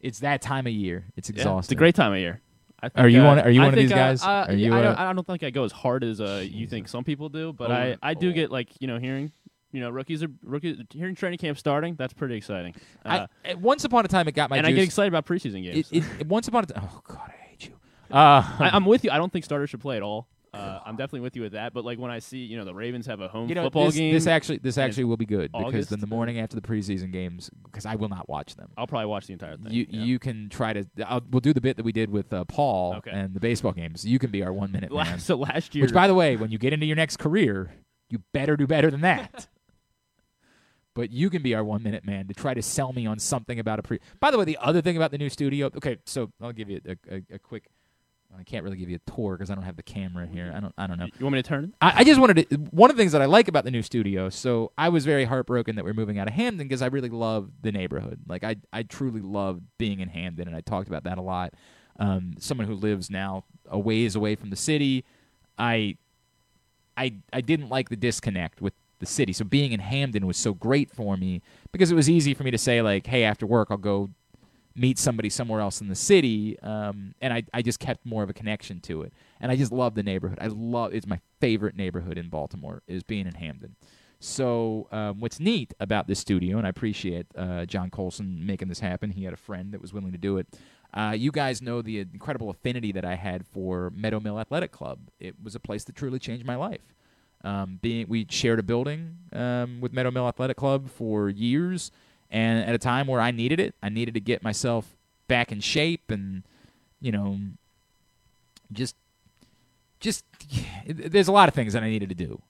it's 0.00 0.18
that 0.18 0.42
time 0.42 0.66
of 0.66 0.72
year. 0.72 1.04
It's 1.16 1.30
Yeah, 1.30 1.36
exhausting. 1.36 1.74
it's 1.74 1.78
a 1.78 1.78
great 1.78 1.94
time 1.94 2.12
of 2.12 2.18
year. 2.18 2.40
I 2.82 2.88
think, 2.88 2.98
Are 3.04 3.08
you 3.08 3.22
uh, 3.22 3.26
one- 3.26 3.38
are 3.40 3.50
you 3.50 3.60
I 3.60 3.64
one 3.64 3.74
of 3.74 3.80
these 3.80 3.92
uh, 3.92 3.96
guys? 3.96 4.22
Uh, 4.22 4.46
Are 4.48 4.54
you, 4.54 4.72
I, 4.72 4.78
uh, 4.78 4.82
don't, 4.82 4.98
I 4.98 5.12
don't 5.12 5.26
think 5.26 5.42
I 5.42 5.50
go 5.50 5.64
as 5.64 5.72
hard 5.72 6.02
as 6.04 6.20
uh, 6.20 6.42
you 6.44 6.66
think 6.66 6.88
some 6.88 7.04
people 7.04 7.28
do, 7.28 7.52
but 7.52 7.70
I, 7.70 7.92
Oh, 7.92 7.96
I 8.02 8.14
do 8.14 8.32
get 8.32 8.50
like 8.50 8.68
you 8.80 8.86
know 8.86 8.98
hearing 8.98 9.32
you 9.72 9.80
know 9.80 9.90
rookies 9.90 10.22
are 10.22 10.28
rookies 10.42 10.78
hearing 10.92 11.14
training 11.14 11.38
camp 11.38 11.58
starting. 11.58 11.94
That's 11.96 12.12
pretty 12.12 12.36
exciting. 12.36 12.74
Uh, 13.04 13.26
I, 13.44 13.54
once 13.54 13.84
upon 13.84 14.04
a 14.04 14.08
time, 14.08 14.28
it 14.28 14.32
got 14.32 14.50
my 14.50 14.56
and 14.56 14.66
I 14.66 14.72
get 14.72 14.84
excited 14.84 15.08
about 15.12 15.26
preseason 15.26 15.62
games. 15.62 15.88
It, 15.90 16.04
it, 16.18 16.26
once 16.26 16.48
upon 16.48 16.64
a 16.64 16.66
time, 16.66 16.88
oh 16.90 17.02
god, 17.06 17.30
I 17.30 17.48
hate 17.48 17.66
you. 17.68 17.74
Uh, 18.10 18.42
I, 18.58 18.70
I'm 18.72 18.86
with 18.86 19.04
you. 19.04 19.10
I 19.10 19.18
don't 19.18 19.32
think 19.32 19.44
starters 19.44 19.70
should 19.70 19.80
play 19.80 19.96
at 19.96 20.02
all. 20.02 20.26
Uh, 20.52 20.80
I'm 20.84 20.96
definitely 20.96 21.20
with 21.20 21.36
you 21.36 21.42
with 21.42 21.52
that. 21.52 21.72
But 21.72 21.84
like 21.84 21.98
when 21.98 22.10
I 22.10 22.18
see, 22.18 22.38
you 22.38 22.56
know, 22.56 22.64
the 22.64 22.74
Ravens 22.74 23.06
have 23.06 23.20
a 23.20 23.28
home 23.28 23.48
You 23.48 23.54
know, 23.54 23.64
football 23.64 23.86
this, 23.86 23.96
game. 23.96 24.12
this 24.12 24.26
actually 24.26 24.58
this 24.58 24.78
actually 24.78 25.04
will 25.04 25.16
be 25.16 25.26
good 25.26 25.52
because 25.52 25.66
August, 25.66 25.90
then 25.90 26.00
the 26.00 26.06
morning 26.06 26.40
after 26.40 26.56
the 26.56 26.62
preseason 26.62 27.12
games, 27.12 27.50
because 27.64 27.86
I 27.86 27.94
will 27.94 28.08
not 28.08 28.28
watch 28.28 28.56
them. 28.56 28.70
I'll 28.76 28.86
probably 28.86 29.06
watch 29.06 29.26
the 29.26 29.32
entire 29.32 29.56
thing. 29.56 29.72
You 29.72 29.86
yeah. 29.88 30.02
you 30.02 30.18
can 30.18 30.48
try 30.48 30.72
to. 30.72 30.84
I'll, 31.06 31.22
we'll 31.30 31.40
do 31.40 31.52
the 31.52 31.60
bit 31.60 31.76
that 31.76 31.84
we 31.84 31.92
did 31.92 32.10
with 32.10 32.32
uh, 32.32 32.44
Paul 32.46 32.96
Okay. 32.96 33.10
and 33.12 33.32
the 33.34 33.40
baseball 33.40 33.72
games. 33.72 34.04
You 34.04 34.18
can 34.18 34.30
be 34.30 34.42
our 34.42 34.52
one 34.52 34.72
minute 34.72 34.92
man. 34.92 35.20
so 35.20 35.36
last 35.36 35.74
year, 35.74 35.84
Which, 35.84 35.94
by 35.94 36.08
the 36.08 36.14
way, 36.14 36.36
when 36.36 36.50
you 36.50 36.58
get 36.58 36.72
into 36.72 36.86
your 36.86 36.96
next 36.96 37.18
career, 37.18 37.72
you 38.08 38.22
better 38.32 38.56
do 38.56 38.66
better 38.66 38.90
than 38.90 39.02
that. 39.02 39.46
but 40.94 41.12
you 41.12 41.30
can 41.30 41.42
be 41.42 41.54
our 41.54 41.62
one 41.62 41.82
minute 41.82 42.04
man 42.04 42.26
to 42.26 42.34
try 42.34 42.54
to 42.54 42.62
sell 42.62 42.92
me 42.92 43.06
on 43.06 43.18
something 43.18 43.58
about 43.58 43.78
a 43.78 43.82
pre. 43.82 43.98
By 44.18 44.30
the 44.30 44.38
way, 44.38 44.44
the 44.44 44.58
other 44.60 44.82
thing 44.82 44.96
about 44.96 45.12
the 45.12 45.18
new 45.18 45.28
studio. 45.30 45.66
Okay, 45.76 45.98
so 46.06 46.32
I'll 46.40 46.52
give 46.52 46.68
you 46.68 46.80
a, 46.86 47.14
a, 47.14 47.22
a 47.34 47.38
quick. 47.38 47.66
I 48.38 48.42
can't 48.42 48.64
really 48.64 48.76
give 48.76 48.88
you 48.88 48.96
a 48.96 49.10
tour 49.10 49.36
because 49.36 49.50
I 49.50 49.54
don't 49.54 49.64
have 49.64 49.76
the 49.76 49.82
camera 49.82 50.26
here. 50.26 50.52
I 50.54 50.60
don't. 50.60 50.74
I 50.78 50.86
don't 50.86 50.98
know. 50.98 51.06
you 51.06 51.24
want 51.24 51.34
me 51.34 51.42
to 51.42 51.48
turn? 51.48 51.74
I, 51.80 51.92
I 51.96 52.04
just 52.04 52.20
wanted 52.20 52.48
to. 52.48 52.56
One 52.56 52.90
of 52.90 52.96
the 52.96 53.00
things 53.00 53.12
that 53.12 53.20
I 53.20 53.26
like 53.26 53.48
about 53.48 53.64
the 53.64 53.70
new 53.70 53.82
studio. 53.82 54.28
So 54.30 54.72
I 54.78 54.88
was 54.88 55.04
very 55.04 55.24
heartbroken 55.24 55.76
that 55.76 55.84
we're 55.84 55.92
moving 55.94 56.18
out 56.18 56.28
of 56.28 56.34
Hampden 56.34 56.66
because 56.66 56.82
I 56.82 56.86
really 56.86 57.08
love 57.08 57.50
the 57.62 57.72
neighborhood. 57.72 58.20
Like 58.26 58.44
I, 58.44 58.56
I 58.72 58.84
truly 58.84 59.20
love 59.20 59.60
being 59.78 60.00
in 60.00 60.08
Hampden, 60.08 60.48
and 60.48 60.56
I 60.56 60.60
talked 60.60 60.88
about 60.88 61.04
that 61.04 61.18
a 61.18 61.22
lot. 61.22 61.54
Um, 61.98 62.34
someone 62.38 62.66
who 62.66 62.74
lives 62.74 63.10
now 63.10 63.44
a 63.68 63.78
ways 63.78 64.16
away 64.16 64.34
from 64.34 64.48
the 64.48 64.56
city, 64.56 65.04
I, 65.58 65.96
I, 66.96 67.14
I 67.32 67.42
didn't 67.42 67.68
like 67.68 67.90
the 67.90 67.96
disconnect 67.96 68.62
with 68.62 68.72
the 69.00 69.06
city. 69.06 69.32
So 69.34 69.44
being 69.44 69.72
in 69.72 69.80
Hampden 69.80 70.26
was 70.26 70.38
so 70.38 70.54
great 70.54 70.90
for 70.90 71.16
me 71.16 71.42
because 71.72 71.90
it 71.90 71.94
was 71.94 72.08
easy 72.08 72.32
for 72.32 72.42
me 72.42 72.50
to 72.50 72.58
say 72.58 72.80
like, 72.80 73.06
hey, 73.06 73.24
after 73.24 73.46
work 73.46 73.68
I'll 73.70 73.76
go 73.76 74.10
meet 74.74 74.98
somebody 74.98 75.28
somewhere 75.28 75.60
else 75.60 75.80
in 75.80 75.88
the 75.88 75.94
city, 75.94 76.58
um, 76.60 77.14
and 77.20 77.32
I, 77.32 77.42
I 77.52 77.62
just 77.62 77.80
kept 77.80 78.06
more 78.06 78.22
of 78.22 78.30
a 78.30 78.32
connection 78.32 78.80
to 78.82 79.02
it. 79.02 79.12
And 79.40 79.50
I 79.50 79.56
just 79.56 79.72
love 79.72 79.94
the 79.94 80.02
neighborhood. 80.02 80.38
I 80.40 80.46
love 80.46 80.94
it's 80.94 81.06
my 81.06 81.20
favorite 81.40 81.76
neighborhood 81.76 82.18
in 82.18 82.28
Baltimore 82.28 82.82
is 82.86 83.02
being 83.02 83.26
in 83.26 83.34
Hampden. 83.34 83.76
So 84.20 84.86
um, 84.92 85.20
what's 85.20 85.40
neat 85.40 85.72
about 85.80 86.06
this 86.06 86.18
studio, 86.18 86.58
and 86.58 86.66
I 86.66 86.70
appreciate 86.70 87.26
uh, 87.36 87.64
John 87.64 87.88
Colson 87.90 88.44
making 88.46 88.68
this 88.68 88.80
happen. 88.80 89.10
He 89.10 89.24
had 89.24 89.32
a 89.32 89.38
friend 89.38 89.72
that 89.72 89.80
was 89.80 89.94
willing 89.94 90.12
to 90.12 90.18
do 90.18 90.36
it. 90.36 90.46
Uh, 90.92 91.14
you 91.16 91.30
guys 91.30 91.62
know 91.62 91.80
the 91.80 92.00
incredible 92.00 92.50
affinity 92.50 92.92
that 92.92 93.04
I 93.04 93.14
had 93.14 93.46
for 93.46 93.90
Meadow 93.94 94.20
Mill 94.20 94.38
Athletic 94.38 94.72
Club. 94.72 94.98
It 95.18 95.36
was 95.42 95.54
a 95.54 95.60
place 95.60 95.84
that 95.84 95.96
truly 95.96 96.18
changed 96.18 96.44
my 96.44 96.56
life. 96.56 96.94
Um, 97.42 97.78
being 97.80 98.06
we 98.08 98.26
shared 98.28 98.58
a 98.58 98.62
building 98.62 99.16
um, 99.32 99.80
with 99.80 99.94
Meadow 99.94 100.10
Mill 100.10 100.28
Athletic 100.28 100.58
Club 100.58 100.90
for 100.90 101.30
years, 101.30 101.90
and 102.30 102.64
at 102.64 102.74
a 102.74 102.78
time 102.78 103.06
where 103.06 103.20
I 103.20 103.30
needed 103.30 103.60
it, 103.60 103.74
I 103.82 103.88
needed 103.88 104.14
to 104.14 104.20
get 104.20 104.42
myself 104.42 104.96
back 105.28 105.50
in 105.52 105.60
shape, 105.60 106.10
and 106.10 106.42
you 107.00 107.12
know, 107.12 107.38
just, 108.72 108.96
just 109.98 110.24
there's 110.86 111.28
a 111.28 111.32
lot 111.32 111.48
of 111.48 111.54
things 111.54 111.72
that 111.72 111.82
I 111.82 111.90
needed 111.90 112.08
to 112.10 112.14
do. 112.14 112.42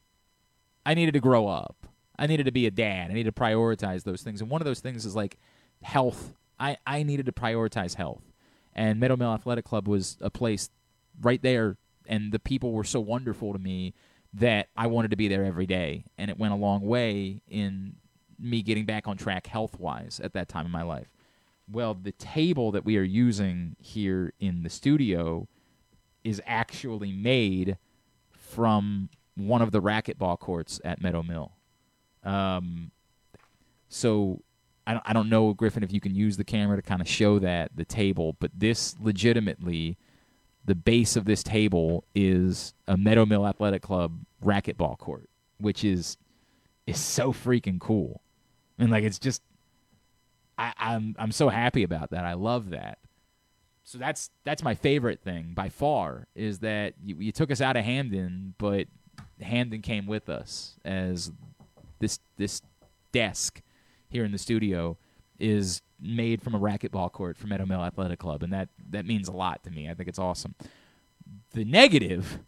I 0.85 0.93
needed 0.93 1.13
to 1.13 1.19
grow 1.19 1.47
up. 1.47 1.87
I 2.17 2.27
needed 2.27 2.45
to 2.45 2.51
be 2.51 2.67
a 2.67 2.71
dad. 2.71 3.09
I 3.09 3.13
needed 3.13 3.35
to 3.35 3.41
prioritize 3.41 4.03
those 4.03 4.21
things, 4.21 4.41
and 4.41 4.49
one 4.49 4.61
of 4.61 4.65
those 4.65 4.79
things 4.79 5.05
is 5.05 5.15
like 5.15 5.37
health. 5.81 6.33
I 6.59 6.77
I 6.85 7.03
needed 7.03 7.25
to 7.25 7.31
prioritize 7.31 7.95
health, 7.95 8.23
and 8.75 8.99
Meadow 8.99 9.17
Mill 9.17 9.33
Athletic 9.33 9.65
Club 9.65 9.87
was 9.87 10.17
a 10.21 10.29
place 10.29 10.69
right 11.19 11.41
there, 11.41 11.77
and 12.05 12.31
the 12.31 12.39
people 12.39 12.71
were 12.71 12.83
so 12.83 12.99
wonderful 12.99 13.53
to 13.53 13.59
me 13.59 13.93
that 14.33 14.69
I 14.77 14.87
wanted 14.87 15.11
to 15.11 15.17
be 15.17 15.27
there 15.27 15.43
every 15.43 15.65
day, 15.65 16.05
and 16.17 16.29
it 16.29 16.37
went 16.37 16.53
a 16.53 16.57
long 16.57 16.81
way 16.81 17.41
in 17.47 17.95
me 18.41 18.61
getting 18.61 18.85
back 18.85 19.07
on 19.07 19.17
track 19.17 19.47
health 19.47 19.79
wise 19.79 20.19
at 20.23 20.33
that 20.33 20.49
time 20.49 20.65
in 20.65 20.71
my 20.71 20.83
life. 20.83 21.07
Well, 21.71 21.93
the 21.93 22.11
table 22.13 22.71
that 22.71 22.83
we 22.83 22.97
are 22.97 23.03
using 23.03 23.75
here 23.79 24.33
in 24.39 24.63
the 24.63 24.69
studio 24.69 25.47
is 26.23 26.41
actually 26.45 27.11
made 27.11 27.77
from 28.31 29.09
one 29.35 29.61
of 29.61 29.71
the 29.71 29.81
racquetball 29.81 30.39
courts 30.39 30.81
at 30.83 31.01
Meadow 31.01 31.23
Mill. 31.23 31.51
Um, 32.23 32.91
so 33.87 34.41
I 34.85 34.93
don't, 34.93 35.03
I 35.05 35.13
don't 35.13 35.29
know, 35.29 35.53
Griffin, 35.53 35.83
if 35.83 35.93
you 35.93 36.01
can 36.01 36.15
use 36.15 36.37
the 36.37 36.43
camera 36.43 36.75
to 36.75 36.81
kind 36.81 37.01
of 37.01 37.07
show 37.07 37.39
that 37.39 37.71
the 37.75 37.85
table, 37.85 38.35
but 38.39 38.51
this 38.53 38.95
legitimately, 38.99 39.97
the 40.65 40.75
base 40.75 41.15
of 41.15 41.25
this 41.25 41.43
table 41.43 42.03
is 42.13 42.73
a 42.87 42.97
Meadow 42.97 43.25
Mill 43.25 43.47
Athletic 43.47 43.81
Club 43.81 44.19
racquetball 44.43 44.97
court, 44.97 45.29
which 45.57 45.83
is 45.83 46.17
is 46.87 46.99
so 46.99 47.31
freaking 47.31 47.79
cool. 47.79 48.21
And 48.81 48.89
like 48.89 49.03
it's 49.03 49.19
just 49.19 49.41
I, 50.57 50.73
I'm 50.77 51.15
I'm 51.17 51.31
so 51.31 51.49
happy 51.49 51.83
about 51.83 52.09
that. 52.09 52.25
I 52.25 52.33
love 52.33 52.71
that. 52.71 52.97
So 53.83 53.97
that's 53.97 54.29
that's 54.43 54.63
my 54.63 54.73
favorite 54.73 55.21
thing 55.21 55.53
by 55.53 55.69
far 55.69 56.27
is 56.35 56.59
that 56.59 56.95
you, 57.03 57.15
you 57.19 57.31
took 57.31 57.51
us 57.51 57.61
out 57.61 57.77
of 57.77 57.85
Hampden, 57.85 58.55
but 58.57 58.87
Hampden 59.39 59.81
came 59.81 60.07
with 60.07 60.29
us 60.29 60.75
as 60.83 61.31
this 61.99 62.19
this 62.37 62.61
desk 63.11 63.61
here 64.09 64.25
in 64.25 64.31
the 64.31 64.37
studio 64.37 64.97
is 65.39 65.81
made 65.99 66.41
from 66.41 66.55
a 66.55 66.59
racquetball 66.59 67.11
court 67.11 67.37
from 67.37 67.49
Meadow 67.49 67.65
Mill 67.65 67.83
Athletic 67.83 68.19
Club, 68.19 68.41
and 68.43 68.51
that 68.51 68.69
that 68.89 69.05
means 69.05 69.27
a 69.27 69.33
lot 69.33 69.63
to 69.63 69.71
me. 69.71 69.89
I 69.89 69.93
think 69.93 70.09
it's 70.09 70.19
awesome. 70.19 70.55
The 71.53 71.65
negative 71.65 72.39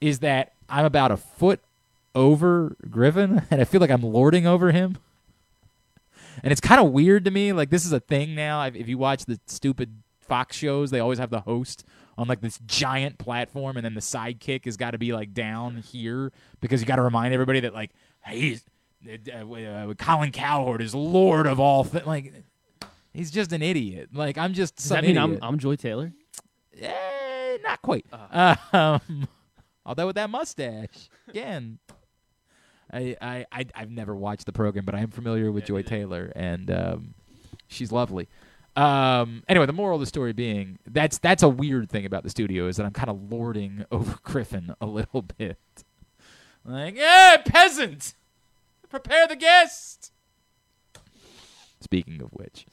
is 0.00 0.20
that 0.20 0.52
I'm 0.68 0.86
about 0.86 1.10
a 1.10 1.16
foot 1.16 1.60
over 2.14 2.76
Griffin, 2.90 3.42
and 3.50 3.60
I 3.60 3.64
feel 3.64 3.80
like 3.80 3.90
I'm 3.90 4.02
lording 4.02 4.46
over 4.46 4.70
him. 4.70 4.96
And 6.42 6.52
it's 6.52 6.60
kind 6.60 6.80
of 6.80 6.92
weird 6.92 7.24
to 7.24 7.30
me. 7.30 7.52
Like 7.52 7.70
this 7.70 7.84
is 7.84 7.92
a 7.92 8.00
thing 8.00 8.34
now. 8.34 8.62
If 8.64 8.74
if 8.74 8.88
you 8.88 8.98
watch 8.98 9.24
the 9.24 9.38
stupid 9.46 10.02
Fox 10.20 10.56
shows, 10.56 10.90
they 10.90 11.00
always 11.00 11.18
have 11.18 11.30
the 11.30 11.40
host 11.40 11.84
on 12.16 12.28
like 12.28 12.40
this 12.40 12.58
giant 12.66 13.18
platform, 13.18 13.76
and 13.76 13.84
then 13.84 13.94
the 13.94 14.00
sidekick 14.00 14.64
has 14.64 14.76
got 14.76 14.92
to 14.92 14.98
be 14.98 15.12
like 15.12 15.34
down 15.34 15.76
here 15.76 16.32
because 16.60 16.80
you 16.80 16.86
got 16.86 16.96
to 16.96 17.02
remind 17.02 17.34
everybody 17.34 17.60
that 17.60 17.74
like 17.74 17.90
he's 18.26 18.64
uh, 19.06 19.52
uh, 19.52 19.94
Colin 19.94 20.32
Cowherd 20.32 20.80
is 20.80 20.94
Lord 20.94 21.46
of 21.46 21.60
all 21.60 21.84
things. 21.84 22.06
Like 22.06 22.32
he's 23.12 23.30
just 23.30 23.52
an 23.52 23.62
idiot. 23.62 24.10
Like 24.12 24.38
I'm 24.38 24.54
just 24.54 24.76
Does 24.76 24.86
some 24.86 24.96
that 24.96 25.04
mean 25.04 25.18
I'm. 25.18 25.38
I'm 25.42 25.58
Joy 25.58 25.76
Taylor? 25.76 26.12
Eh, 26.80 27.58
not 27.62 27.82
quite. 27.82 28.06
Uh-huh. 28.12 28.98
Um, 29.08 29.28
although 29.86 30.06
with 30.06 30.16
that 30.16 30.30
mustache, 30.30 31.08
again, 31.28 31.78
I, 32.94 33.16
I, 33.20 33.46
I 33.52 33.66
I've 33.74 33.90
never 33.90 34.14
watched 34.14 34.46
the 34.46 34.52
program, 34.52 34.84
but 34.84 34.94
I 34.94 35.00
am 35.00 35.10
familiar 35.10 35.50
with 35.50 35.64
Joy 35.64 35.82
Taylor, 35.82 36.32
and 36.36 36.70
um, 36.70 37.14
she's 37.66 37.90
lovely. 37.90 38.28
Um, 38.76 39.42
anyway, 39.48 39.66
the 39.66 39.72
moral 39.72 39.96
of 39.96 40.00
the 40.00 40.06
story 40.06 40.32
being 40.32 40.78
that's 40.86 41.18
that's 41.18 41.42
a 41.42 41.48
weird 41.48 41.90
thing 41.90 42.06
about 42.06 42.22
the 42.22 42.30
studio 42.30 42.66
is 42.66 42.76
that 42.76 42.86
I'm 42.86 42.92
kind 42.92 43.10
of 43.10 43.30
lording 43.30 43.84
over 43.92 44.18
Griffin 44.22 44.74
a 44.80 44.86
little 44.86 45.22
bit. 45.22 45.58
Like, 46.64 46.96
yeah, 46.96 47.36
peasant, 47.44 48.14
prepare 48.88 49.26
the 49.26 49.36
guest. 49.36 50.12
Speaking 51.80 52.22
of 52.22 52.30
which, 52.32 52.64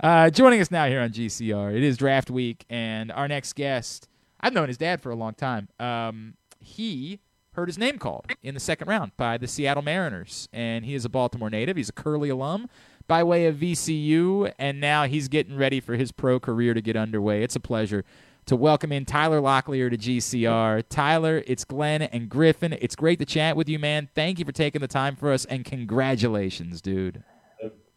uh, 0.00 0.30
joining 0.30 0.60
us 0.60 0.70
now 0.70 0.86
here 0.86 1.00
on 1.00 1.10
GCR, 1.10 1.76
it 1.76 1.82
is 1.82 1.98
draft 1.98 2.30
week, 2.30 2.64
and 2.70 3.12
our 3.12 3.28
next 3.28 3.52
guest, 3.54 4.08
I've 4.40 4.54
known 4.54 4.68
his 4.68 4.78
dad 4.78 5.02
for 5.02 5.10
a 5.10 5.14
long 5.14 5.34
time. 5.34 5.68
Um, 5.78 6.34
he 6.58 7.20
heard 7.54 7.68
his 7.68 7.78
name 7.78 7.98
called 7.98 8.26
in 8.42 8.54
the 8.54 8.60
second 8.60 8.88
round 8.88 9.12
by 9.16 9.38
the 9.38 9.46
Seattle 9.46 9.82
Mariners, 9.82 10.48
and 10.52 10.84
he 10.84 10.94
is 10.94 11.04
a 11.04 11.08
Baltimore 11.08 11.50
native. 11.50 11.76
He's 11.76 11.88
a 11.88 11.92
Curley 11.92 12.28
alum 12.28 12.68
by 13.06 13.22
way 13.22 13.46
of 13.46 13.56
VCU, 13.56 14.52
and 14.58 14.80
now 14.80 15.04
he's 15.04 15.28
getting 15.28 15.56
ready 15.56 15.80
for 15.80 15.94
his 15.94 16.12
pro 16.12 16.40
career 16.40 16.74
to 16.74 16.80
get 16.80 16.96
underway. 16.96 17.42
It's 17.42 17.56
a 17.56 17.60
pleasure 17.60 18.04
to 18.46 18.56
welcome 18.56 18.92
in 18.92 19.04
Tyler 19.04 19.40
Locklear 19.40 19.90
to 19.90 19.96
GCR. 19.96 20.82
Tyler, 20.88 21.42
it's 21.46 21.64
Glenn 21.64 22.02
and 22.02 22.28
Griffin. 22.28 22.74
It's 22.74 22.96
great 22.96 23.18
to 23.20 23.24
chat 23.24 23.56
with 23.56 23.68
you, 23.68 23.78
man. 23.78 24.08
Thank 24.14 24.38
you 24.38 24.44
for 24.44 24.52
taking 24.52 24.80
the 24.80 24.88
time 24.88 25.16
for 25.16 25.32
us, 25.32 25.44
and 25.44 25.64
congratulations, 25.64 26.82
dude. 26.82 27.22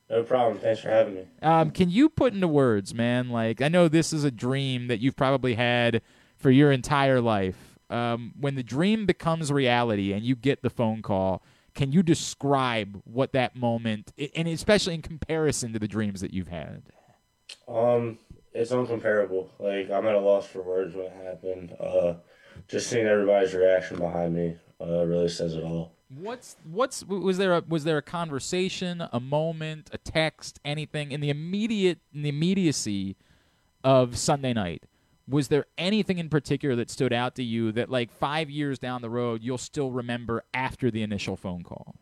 No 0.09 0.23
problem. 0.23 0.57
Thanks 0.59 0.79
for 0.79 0.89
having 0.89 1.15
me. 1.15 1.25
Um, 1.41 1.71
can 1.71 1.89
you 1.89 2.07
put 2.07 2.33
into 2.33 2.47
words, 2.47 2.93
man? 2.93 3.29
Like 3.29 3.61
I 3.61 3.67
know 3.67 3.87
this 3.87 4.13
is 4.13 4.23
a 4.23 4.31
dream 4.31 4.87
that 4.87 5.01
you've 5.01 5.17
probably 5.17 5.55
had 5.55 6.01
for 6.37 6.49
your 6.49 6.71
entire 6.71 7.19
life. 7.19 7.66
Um, 7.89 8.33
when 8.39 8.55
the 8.55 8.63
dream 8.63 9.05
becomes 9.05 9.51
reality 9.51 10.11
and 10.13 10.23
you 10.23 10.35
get 10.35 10.61
the 10.61 10.69
phone 10.69 11.01
call, 11.01 11.41
can 11.73 11.91
you 11.91 12.03
describe 12.03 13.01
what 13.05 13.33
that 13.33 13.55
moment, 13.55 14.11
and 14.35 14.47
especially 14.47 14.95
in 14.95 15.01
comparison 15.01 15.73
to 15.73 15.79
the 15.79 15.87
dreams 15.87 16.21
that 16.21 16.33
you've 16.33 16.47
had? 16.47 16.83
Um, 17.67 18.17
it's 18.53 18.71
uncomparable. 18.71 19.49
Like 19.59 19.89
I'm 19.91 20.07
at 20.07 20.15
a 20.15 20.19
loss 20.19 20.47
for 20.47 20.63
words 20.63 20.95
when 20.95 21.05
it 21.05 21.13
happened. 21.23 21.75
Uh, 21.79 22.15
just 22.67 22.89
seeing 22.89 23.05
everybody's 23.05 23.53
reaction 23.53 23.99
behind 23.99 24.33
me 24.35 24.55
uh, 24.81 25.05
really 25.05 25.29
says 25.29 25.53
it 25.53 25.63
all. 25.63 25.93
What's 26.09 26.55
what's 26.63 27.03
was 27.03 27.37
there 27.37 27.53
a 27.53 27.63
was 27.67 27.83
there 27.83 27.97
a 27.97 28.01
conversation, 28.01 29.07
a 29.11 29.19
moment, 29.19 29.89
a 29.93 29.97
text, 29.97 30.59
anything 30.63 31.11
in 31.11 31.21
the 31.21 31.29
immediate 31.29 31.99
in 32.13 32.23
the 32.23 32.29
immediacy 32.29 33.17
of 33.83 34.17
Sunday 34.17 34.53
night? 34.53 34.83
Was 35.27 35.49
there 35.49 35.65
anything 35.77 36.19
in 36.19 36.29
particular 36.29 36.75
that 36.77 36.89
stood 36.89 37.11
out 37.11 37.35
to 37.35 37.43
you 37.43 37.71
that 37.73 37.89
like 37.89 38.11
5 38.11 38.49
years 38.49 38.79
down 38.79 39.01
the 39.01 39.09
road 39.09 39.43
you'll 39.43 39.57
still 39.57 39.91
remember 39.91 40.43
after 40.53 40.89
the 40.89 41.03
initial 41.03 41.35
phone 41.35 41.63
call? 41.63 41.95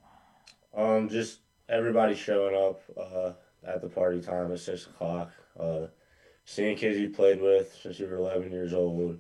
Um, 0.76 1.10
just 1.10 1.39
everybody 1.69 2.15
showing 2.15 2.56
up 2.56 2.81
uh, 2.97 3.31
at 3.65 3.81
the 3.81 3.89
party 3.89 4.22
time 4.22 4.52
at 4.52 4.60
six 4.60 4.85
o'clock. 4.85 5.31
Uh, 5.60 5.88
seeing 6.43 6.77
kids 6.77 6.99
you 6.99 7.10
played 7.10 7.41
with 7.41 7.77
since 7.81 7.99
you 7.99 8.07
were 8.07 8.18
eleven 8.18 8.52
years 8.52 8.73
old. 8.73 9.19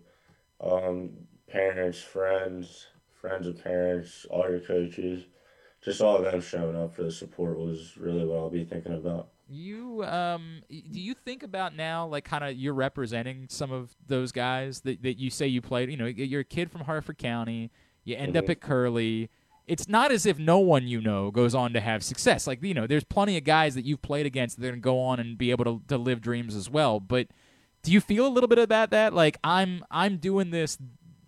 Um, 0.61 1.11
parents, 1.47 2.01
friends, 2.01 2.87
friends 3.13 3.47
of 3.47 3.63
parents, 3.63 4.25
all 4.29 4.49
your 4.49 4.59
coaches, 4.59 5.23
just 5.83 6.01
all 6.01 6.17
of 6.17 6.23
them 6.23 6.41
showing 6.41 6.75
up 6.75 6.95
for 6.95 7.03
the 7.03 7.11
support 7.11 7.57
was 7.57 7.97
really 7.97 8.25
what 8.25 8.37
I'll 8.37 8.49
be 8.49 8.65
thinking 8.65 8.93
about. 8.93 9.29
You 9.47 10.03
um, 10.05 10.61
do 10.69 10.99
you 10.99 11.13
think 11.13 11.43
about 11.43 11.75
now, 11.75 12.07
like 12.07 12.25
kind 12.25 12.43
of 12.43 12.55
you're 12.55 12.73
representing 12.73 13.45
some 13.49 13.71
of 13.71 13.95
those 14.07 14.31
guys 14.31 14.81
that, 14.81 15.03
that 15.03 15.19
you 15.19 15.29
say 15.29 15.45
you 15.47 15.61
played? 15.61 15.91
You 15.91 15.97
know, 15.97 16.05
you're 16.07 16.41
a 16.41 16.45
kid 16.45 16.71
from 16.71 16.81
Harford 16.81 17.17
County. 17.19 17.71
You 18.03 18.15
end 18.15 18.35
up 18.35 18.45
Mhm. 18.45 18.49
at 18.51 18.61
Curley. 18.61 19.29
It's 19.67 19.87
not 19.87 20.11
as 20.11 20.25
if 20.25 20.37
no 20.39 20.59
one 20.59 20.87
you 20.87 20.99
know 21.01 21.29
goes 21.31 21.53
on 21.53 21.73
to 21.73 21.79
have 21.79 22.03
success. 22.03 22.47
Like 22.47 22.63
you 22.63 22.73
know, 22.73 22.87
there's 22.87 23.03
plenty 23.03 23.37
of 23.37 23.43
guys 23.43 23.75
that 23.75 23.85
you've 23.85 24.01
played 24.01 24.25
against 24.25 24.59
that 24.59 24.67
are 24.67 24.71
gonna 24.71 24.81
go 24.81 24.99
on 24.99 25.19
and 25.19 25.37
be 25.37 25.51
able 25.51 25.65
to, 25.65 25.81
to 25.89 25.97
live 25.97 26.21
dreams 26.21 26.55
as 26.55 26.69
well. 26.69 26.99
But 26.99 27.27
do 27.83 27.91
you 27.91 28.01
feel 28.01 28.25
a 28.25 28.29
little 28.29 28.47
bit 28.47 28.57
about 28.59 28.89
that? 28.91 29.13
Like 29.13 29.37
I'm 29.43 29.83
I'm 29.91 30.17
doing 30.17 30.49
this. 30.49 30.77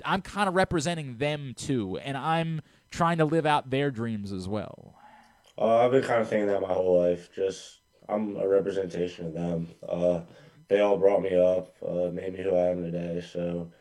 I'm 0.05 0.21
kind 0.23 0.47
of 0.47 0.55
representing 0.55 1.17
them 1.17 1.53
too, 1.55 1.97
and 1.97 2.17
I'm 2.17 2.61
trying 2.89 3.17
to 3.19 3.25
live 3.25 3.45
out 3.45 3.69
their 3.69 3.91
dreams 3.91 4.31
as 4.31 4.47
well. 4.47 4.95
Uh, 5.57 5.77
I've 5.85 5.91
been 5.91 6.03
kind 6.03 6.21
of 6.21 6.29
thinking 6.29 6.47
that 6.47 6.61
my 6.61 6.71
whole 6.73 6.99
life. 7.01 7.29
Just 7.35 7.79
I'm 8.09 8.35
a 8.37 8.47
representation 8.47 9.27
of 9.27 9.33
them. 9.33 9.67
Uh, 9.87 10.21
they 10.67 10.79
all 10.79 10.97
brought 10.97 11.21
me 11.21 11.35
up, 11.35 11.75
uh, 11.85 12.09
made 12.11 12.33
me 12.33 12.43
who 12.43 12.55
I 12.55 12.69
am 12.69 12.83
today. 12.83 13.23
So 13.31 13.71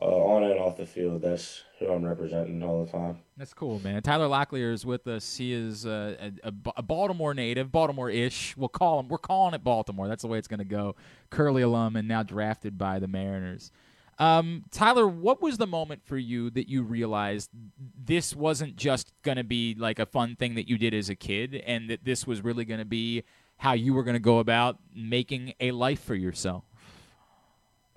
uh, 0.00 0.04
on 0.04 0.44
and 0.44 0.60
off 0.60 0.76
the 0.76 0.86
field, 0.86 1.22
that's 1.22 1.64
who 1.78 1.88
I'm 1.92 2.04
representing 2.04 2.62
all 2.62 2.84
the 2.84 2.90
time. 2.90 3.18
That's 3.36 3.54
cool, 3.54 3.80
man. 3.80 4.02
Tyler 4.02 4.26
Locklear 4.26 4.72
is 4.72 4.86
with 4.86 5.06
us. 5.06 5.36
He 5.36 5.52
is 5.52 5.86
uh, 5.86 6.16
a, 6.20 6.48
a, 6.48 6.52
a 6.76 6.82
Baltimore 6.82 7.34
native, 7.34 7.72
Baltimore-ish. 7.72 8.56
We'll 8.56 8.68
call 8.68 9.00
him. 9.00 9.08
We're 9.08 9.18
calling 9.18 9.54
it 9.54 9.64
Baltimore. 9.64 10.08
That's 10.08 10.22
the 10.22 10.28
way 10.28 10.38
it's 10.38 10.48
going 10.48 10.58
to 10.58 10.64
go. 10.64 10.94
Curley 11.30 11.62
alum 11.62 11.96
and 11.96 12.06
now 12.06 12.22
drafted 12.22 12.78
by 12.78 12.98
the 12.98 13.08
Mariners. 13.08 13.72
Um, 14.20 14.64
Tyler, 14.72 15.06
what 15.06 15.40
was 15.40 15.58
the 15.58 15.66
moment 15.66 16.04
for 16.04 16.18
you 16.18 16.50
that 16.50 16.68
you 16.68 16.82
realized 16.82 17.50
this 17.96 18.34
wasn't 18.34 18.74
just 18.74 19.12
going 19.22 19.36
to 19.36 19.44
be 19.44 19.76
like 19.78 20.00
a 20.00 20.06
fun 20.06 20.34
thing 20.34 20.56
that 20.56 20.68
you 20.68 20.76
did 20.76 20.92
as 20.92 21.08
a 21.08 21.14
kid, 21.14 21.54
and 21.54 21.88
that 21.90 22.04
this 22.04 22.26
was 22.26 22.42
really 22.42 22.64
going 22.64 22.80
to 22.80 22.84
be 22.84 23.22
how 23.58 23.72
you 23.72 23.94
were 23.94 24.04
going 24.04 24.14
to 24.14 24.20
go 24.20 24.38
about 24.38 24.78
making 24.94 25.54
a 25.60 25.72
life 25.72 26.00
for 26.02 26.14
yourself? 26.14 26.64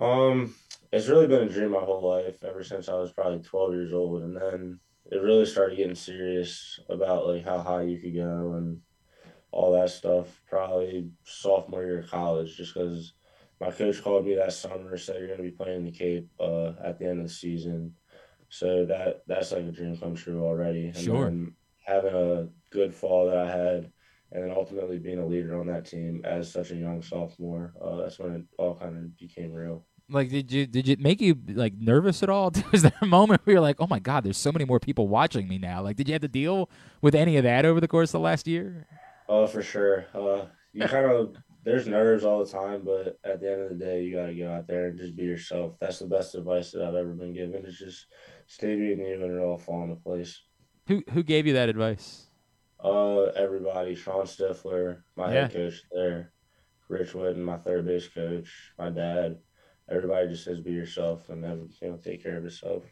Um, 0.00 0.54
it's 0.92 1.08
really 1.08 1.26
been 1.28 1.48
a 1.48 1.52
dream 1.52 1.70
my 1.70 1.80
whole 1.80 2.06
life, 2.06 2.42
ever 2.44 2.64
since 2.64 2.88
I 2.88 2.94
was 2.94 3.12
probably 3.12 3.40
12 3.40 3.72
years 3.72 3.92
old, 3.92 4.22
and 4.22 4.36
then 4.36 4.80
it 5.10 5.16
really 5.16 5.46
started 5.46 5.76
getting 5.76 5.94
serious 5.94 6.78
about 6.88 7.26
like 7.26 7.44
how 7.44 7.58
high 7.58 7.82
you 7.82 7.98
could 8.00 8.14
go 8.14 8.54
and 8.54 8.80
all 9.52 9.72
that 9.72 9.90
stuff. 9.90 10.42
Probably 10.48 11.10
sophomore 11.24 11.84
year 11.84 12.00
of 12.00 12.10
college, 12.10 12.56
just 12.56 12.74
because 12.74 13.14
my 13.60 13.70
coach 13.72 14.02
called 14.02 14.26
me 14.26 14.34
that 14.36 14.52
summer, 14.54 14.96
said 14.98 15.18
you're 15.20 15.28
gonna 15.28 15.42
be 15.42 15.52
playing 15.56 15.84
the 15.84 15.92
Cape 15.92 16.28
uh, 16.40 16.74
at 16.84 16.98
the 16.98 17.06
end 17.08 17.20
of 17.20 17.28
the 17.28 17.34
season. 17.34 17.96
So 18.50 18.86
that 18.86 19.22
that's 19.26 19.52
like 19.52 19.64
a 19.64 19.72
dream 19.72 19.96
come 19.98 20.14
true 20.16 20.44
already. 20.44 20.88
And 20.88 21.04
Sure. 21.04 21.34
having 21.86 22.14
a 22.14 22.48
good 22.70 22.94
fall 22.94 23.26
that 23.28 23.38
I 23.38 23.50
had, 23.50 23.92
and 24.32 24.44
then 24.44 24.50
ultimately 24.50 24.98
being 24.98 25.18
a 25.18 25.26
leader 25.26 25.58
on 25.60 25.66
that 25.66 25.84
team 25.84 26.22
as 26.24 26.50
such 26.50 26.70
a 26.70 26.76
young 26.76 27.02
sophomore, 27.02 27.74
uh, 27.80 27.96
that's 27.96 28.18
when 28.18 28.32
it 28.34 28.42
all 28.58 28.74
kind 28.76 28.96
of 28.96 29.16
became 29.18 29.52
real. 29.52 29.84
Like, 30.08 30.30
did 30.30 30.50
you 30.50 30.66
did 30.66 30.88
it 30.88 31.00
make 31.00 31.20
you 31.20 31.36
like 31.48 31.74
nervous 31.74 32.22
at 32.22 32.28
all? 32.28 32.52
Was 32.72 32.82
there 32.82 32.92
a 33.00 33.06
moment 33.06 33.42
where 33.44 33.54
you're 33.54 33.60
like, 33.60 33.76
"Oh 33.78 33.86
my 33.86 33.98
God, 33.98 34.24
there's 34.24 34.36
so 34.36 34.52
many 34.52 34.64
more 34.64 34.80
people 34.80 35.08
watching 35.08 35.48
me 35.48 35.58
now"? 35.58 35.82
Like, 35.82 35.96
did 35.96 36.08
you 36.08 36.14
have 36.14 36.22
to 36.22 36.28
deal 36.28 36.68
with 37.00 37.14
any 37.14 37.36
of 37.36 37.44
that 37.44 37.64
over 37.64 37.80
the 37.80 37.88
course 37.88 38.10
of 38.10 38.12
the 38.12 38.20
last 38.20 38.46
year? 38.46 38.86
Oh, 39.28 39.46
for 39.46 39.62
sure. 39.62 40.06
Uh, 40.14 40.46
you 40.72 40.86
kind 40.86 41.06
of 41.06 41.36
there's 41.64 41.86
nerves 41.86 42.24
all 42.24 42.44
the 42.44 42.50
time, 42.50 42.82
but 42.84 43.18
at 43.24 43.40
the 43.40 43.50
end 43.50 43.62
of 43.62 43.68
the 43.70 43.84
day, 43.84 44.02
you 44.02 44.16
got 44.16 44.26
to 44.26 44.34
go 44.34 44.50
out 44.50 44.66
there 44.66 44.88
and 44.88 44.98
just 44.98 45.16
be 45.16 45.22
yourself. 45.22 45.74
That's 45.80 46.00
the 46.00 46.06
best 46.06 46.34
advice 46.34 46.72
that 46.72 46.82
I've 46.82 46.94
ever 46.94 47.12
been 47.12 47.32
given. 47.32 47.64
Is 47.64 47.78
just 47.78 48.06
stay 48.46 48.74
being 48.74 48.98
you, 48.98 49.14
and 49.14 49.22
it'll 49.22 49.50
all 49.50 49.58
fall 49.58 49.84
into 49.84 49.96
place. 49.96 50.42
Who 50.88 51.02
who 51.12 51.22
gave 51.22 51.46
you 51.46 51.52
that 51.54 51.68
advice? 51.68 52.26
Uh, 52.82 53.24
everybody, 53.36 53.94
Shawn 53.94 54.26
Stiffler, 54.26 55.04
my 55.16 55.30
head 55.30 55.52
coach 55.52 55.82
there, 55.92 56.32
Rich 56.88 57.12
Witten, 57.12 57.38
my 57.38 57.56
third 57.58 57.86
base 57.86 58.08
coach, 58.08 58.48
my 58.78 58.90
dad. 58.90 59.38
Everybody 59.90 60.28
just 60.28 60.44
says 60.44 60.60
be 60.60 60.72
yourself 60.72 61.28
and 61.28 61.42
then 61.42 61.68
you 61.80 61.90
know 61.90 61.96
take 61.96 62.22
care 62.22 62.36
of 62.36 62.44
yourself. 62.44 62.84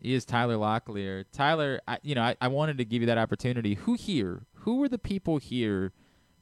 He 0.00 0.14
is 0.14 0.24
Tyler 0.24 0.56
Locklear. 0.56 1.24
Tyler, 1.32 1.80
I, 1.88 1.98
you 2.02 2.14
know, 2.14 2.22
I, 2.22 2.36
I 2.40 2.48
wanted 2.48 2.78
to 2.78 2.84
give 2.84 3.02
you 3.02 3.06
that 3.06 3.18
opportunity. 3.18 3.74
Who 3.74 3.94
here? 3.94 4.42
Who 4.52 4.76
were 4.76 4.88
the 4.88 4.98
people 4.98 5.38
here 5.38 5.92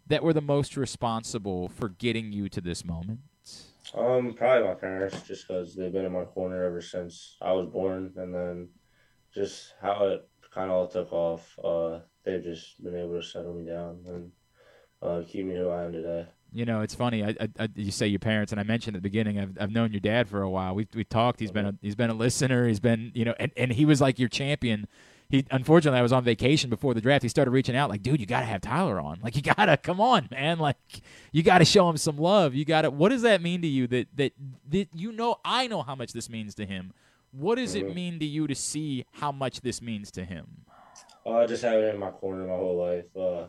that 0.07 0.23
were 0.23 0.33
the 0.33 0.43
most 0.43 0.77
responsible 0.77 1.69
for 1.69 1.89
getting 1.89 2.33
you 2.33 2.49
to 2.51 2.61
this 2.61 2.85
moment? 2.85 3.21
Um, 3.95 4.35
probably 4.35 4.69
my 4.69 4.75
parents, 4.75 5.23
just 5.23 5.47
because 5.47 5.75
they've 5.75 5.93
been 5.93 6.05
in 6.05 6.13
my 6.13 6.25
corner 6.25 6.65
ever 6.65 6.83
since 6.83 7.37
I 7.41 7.53
was 7.53 7.67
born, 7.67 8.13
and 8.17 8.35
then 8.35 8.69
just 9.33 9.75
how 9.81 10.07
it 10.07 10.29
kind 10.53 10.71
of 10.71 10.77
all 10.77 10.89
took 10.89 11.13
off. 11.13 11.59
Uh, 11.63 12.01
they've 12.27 12.43
just 12.43 12.83
been 12.85 12.95
able 12.97 13.15
to 13.19 13.23
settle 13.23 13.55
me 13.55 13.65
down 13.65 14.01
and 14.07 14.33
uh, 15.03 15.23
keep 15.27 15.47
me 15.47 15.55
who 15.55 15.69
I 15.71 15.85
am 15.85 15.93
today. 15.93 16.27
You 16.53 16.65
know, 16.65 16.81
it's 16.81 16.95
funny. 16.95 17.25
I, 17.25 17.37
I, 17.41 17.49
I 17.59 17.69
you 17.75 17.91
say 17.91 18.07
your 18.07 18.19
parents, 18.19 18.53
and 18.53 18.61
I 18.61 18.65
mentioned 18.65 18.97
at 18.97 19.03
the 19.03 19.09
beginning. 19.09 19.39
I've, 19.39 19.57
I've 19.61 19.71
known 19.71 19.93
your 19.93 20.01
dad 20.01 20.29
for 20.29 20.43
a 20.43 20.51
while. 20.51 20.75
We've 20.75 20.89
we 20.95 21.05
talked. 21.05 21.41
He's 21.41 21.51
been 21.51 21.67
a 21.67 21.75
he's 21.83 21.95
been 21.97 22.11
a 22.11 22.15
listener. 22.15 22.67
He's 22.69 22.81
been 22.81 23.13
you 23.15 23.25
know, 23.25 23.35
and, 23.39 23.53
and 23.57 23.73
he 23.73 23.85
was 23.85 24.01
like 24.01 24.19
your 24.19 24.29
champion. 24.29 24.87
He 25.29 25.45
unfortunately 25.51 25.99
I 25.99 26.03
was 26.03 26.13
on 26.13 26.23
vacation 26.23 26.71
before 26.71 26.95
the 26.95 27.01
draft. 27.01 27.23
He 27.25 27.29
started 27.29 27.51
reaching 27.51 27.75
out 27.75 27.91
like, 27.91 28.03
dude, 28.03 28.21
you 28.21 28.27
got 28.27 28.41
to 28.41 28.47
have 28.47 28.61
Tyler 28.61 29.01
on. 29.01 29.19
Like 29.23 29.35
you 29.35 29.43
gotta 29.43 29.77
come 29.77 30.01
on, 30.01 30.29
man. 30.31 30.59
Like 30.59 30.77
you 31.33 31.43
got 31.43 31.59
to 31.59 31.65
show 31.65 31.91
him 31.91 31.97
some 31.97 32.17
love. 32.17 32.55
You 32.55 32.65
got 32.65 32.83
to. 32.83 32.91
What 32.91 33.09
does 33.09 33.23
that 33.23 33.43
mean 33.43 33.61
to 33.63 33.69
you? 33.69 33.87
That 33.89 34.07
that 34.15 34.33
that 34.71 34.89
you 34.95 35.13
know, 35.13 35.37
I 35.45 35.67
know 35.67 35.83
how 35.83 35.97
much 35.97 36.13
this 36.13 36.31
means 36.31 36.55
to 36.55 36.65
him. 36.65 36.93
What 37.33 37.57
does 37.57 37.75
it 37.75 37.87
Mhm. 37.87 37.95
mean 37.95 38.19
to 38.21 38.25
you 38.25 38.47
to 38.47 38.55
see 38.55 39.05
how 39.13 39.33
much 39.33 39.61
this 39.61 39.83
means 39.83 40.11
to 40.13 40.25
him? 40.25 40.65
Uh, 41.27 41.47
just 41.47 41.63
having 41.63 41.85
him 41.85 41.95
in 41.95 42.01
my 42.01 42.11
corner 42.11 42.47
my 42.47 42.55
whole 42.55 42.77
life. 42.77 43.17
Uh, 43.17 43.49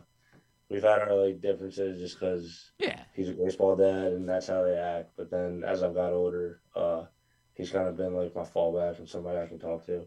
we've 0.68 0.82
had 0.82 1.00
our 1.00 1.14
like 1.14 1.40
differences 1.40 2.00
just 2.00 2.18
because 2.18 2.72
yeah, 2.78 3.02
he's 3.14 3.28
a 3.28 3.32
baseball 3.32 3.76
dad 3.76 4.12
and 4.12 4.28
that's 4.28 4.48
how 4.48 4.64
they 4.64 4.76
act. 4.76 5.10
But 5.16 5.30
then 5.30 5.62
as 5.64 5.82
I've 5.82 5.94
got 5.94 6.12
older, 6.12 6.60
uh, 6.74 7.04
he's 7.54 7.70
kind 7.70 7.86
of 7.86 7.96
been 7.96 8.14
like 8.14 8.34
my 8.34 8.42
fallback 8.42 8.98
and 8.98 9.08
somebody 9.08 9.38
I 9.38 9.46
can 9.46 9.58
talk 9.58 9.86
to. 9.86 10.06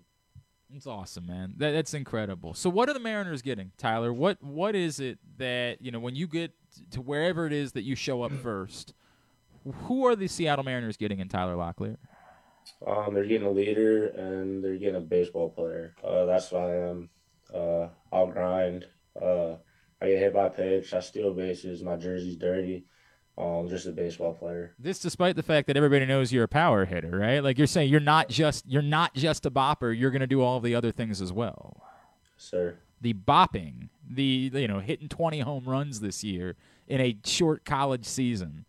It's 0.74 0.88
awesome, 0.88 1.28
man. 1.28 1.54
That, 1.58 1.72
that's 1.72 1.94
incredible. 1.94 2.54
So, 2.54 2.70
what 2.70 2.90
are 2.90 2.94
the 2.94 3.00
Mariners 3.00 3.42
getting, 3.42 3.72
Tyler? 3.78 4.14
What 4.14 4.42
what 4.42 4.76
is 4.76 5.00
it 5.00 5.20
that 5.38 5.82
you 5.82 5.92
know 5.92 6.00
when 6.00 6.16
you 6.16 6.28
get 6.28 6.52
to 6.92 7.02
wherever 7.02 7.46
it 7.46 7.54
is 7.54 7.74
that 7.74 7.84
you 7.84 7.96
show 7.96 8.24
up 8.24 8.32
first? 8.44 8.94
Who 9.84 10.08
are 10.08 10.16
the 10.16 10.28
Seattle 10.28 10.66
Mariners 10.66 10.98
getting 10.98 11.20
in 11.20 11.30
Tyler 11.30 11.56
Locklear? 11.56 11.98
Um, 12.86 13.14
they're 13.14 13.26
getting 13.26 13.48
a 13.48 13.52
leader 13.52 14.08
and 14.08 14.64
they're 14.64 14.78
getting 14.78 14.96
a 14.96 15.02
baseball 15.02 15.50
player. 15.50 15.94
Uh, 16.04 16.26
that's 16.26 16.52
what 16.52 16.64
I 16.64 16.76
am. 16.78 17.10
Uh, 17.54 17.88
I'll 18.12 18.28
grind. 18.28 18.86
Uh, 19.20 19.56
I 20.02 20.08
get 20.08 20.20
hit 20.20 20.34
by 20.34 20.50
pitch. 20.50 20.94
I 20.94 21.00
steal 21.00 21.34
bases. 21.34 21.84
My 21.84 21.96
jersey's 21.96 22.38
dirty. 22.38 22.86
Um, 23.38 23.70
just 23.70 23.88
a 23.88 23.92
baseball 23.92 24.34
player. 24.34 24.76
This, 24.78 25.00
despite 25.00 25.36
the 25.36 25.44
fact 25.44 25.68
that 25.68 25.78
everybody 25.78 26.06
knows 26.06 26.34
you're 26.34 26.44
a 26.44 26.50
power 26.50 26.86
hitter, 26.86 27.18
right? 27.18 27.40
Like 27.40 27.58
you're 27.58 27.68
saying, 27.68 27.90
you're 27.90 28.00
not 28.00 28.30
just 28.30 28.66
you're 28.68 28.82
not 28.82 29.14
just 29.14 29.46
a 29.46 29.52
bopper. 29.52 29.98
You're 29.98 30.12
going 30.12 30.22
to 30.22 30.28
do 30.28 30.42
all 30.42 30.60
the 30.60 30.76
other 30.76 30.92
things 30.92 31.22
as 31.22 31.32
well. 31.32 31.82
Sir. 32.38 32.78
The 33.00 33.14
bopping, 33.14 33.90
the 34.08 34.52
you 34.54 34.68
know 34.68 34.80
hitting 34.80 35.08
20 35.08 35.40
home 35.40 35.64
runs 35.66 36.02
this 36.02 36.24
year 36.24 36.56
in 36.88 37.00
a 37.00 37.18
short 37.26 37.66
college 37.66 38.06
season. 38.06 38.66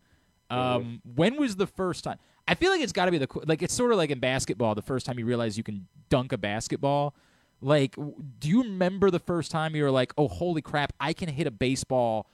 Um, 0.49 1.01
When 1.15 1.37
was 1.37 1.55
the 1.55 1.67
first 1.67 2.03
time? 2.03 2.17
I 2.47 2.55
feel 2.55 2.71
like 2.71 2.81
it's 2.81 2.93
got 2.93 3.05
to 3.05 3.11
be 3.11 3.17
the 3.17 3.27
like 3.45 3.61
it's 3.61 3.73
sort 3.73 3.91
of 3.91 3.97
like 3.97 4.11
in 4.11 4.19
basketball. 4.19 4.75
The 4.75 4.81
first 4.81 5.05
time 5.05 5.19
you 5.19 5.25
realize 5.25 5.57
you 5.57 5.63
can 5.63 5.87
dunk 6.09 6.31
a 6.31 6.37
basketball. 6.37 7.15
Like, 7.63 7.95
do 7.95 8.49
you 8.49 8.63
remember 8.63 9.09
the 9.09 9.19
first 9.19 9.49
time 9.51 9.75
you 9.75 9.83
were 9.83 9.91
like, 9.91 10.13
"Oh, 10.17 10.27
holy 10.27 10.61
crap! 10.61 10.93
I 10.99 11.13
can 11.13 11.29
hit 11.29 11.47
a 11.47 11.51
baseball 11.51 12.29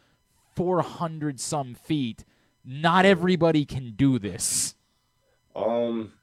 400 0.55 1.39
some 1.39 1.75
feet. 1.75 2.25
Not 2.65 3.05
everybody 3.05 3.63
can 3.65 3.91
do 3.95 4.19
this." 4.19 4.75
Um, 5.55 6.13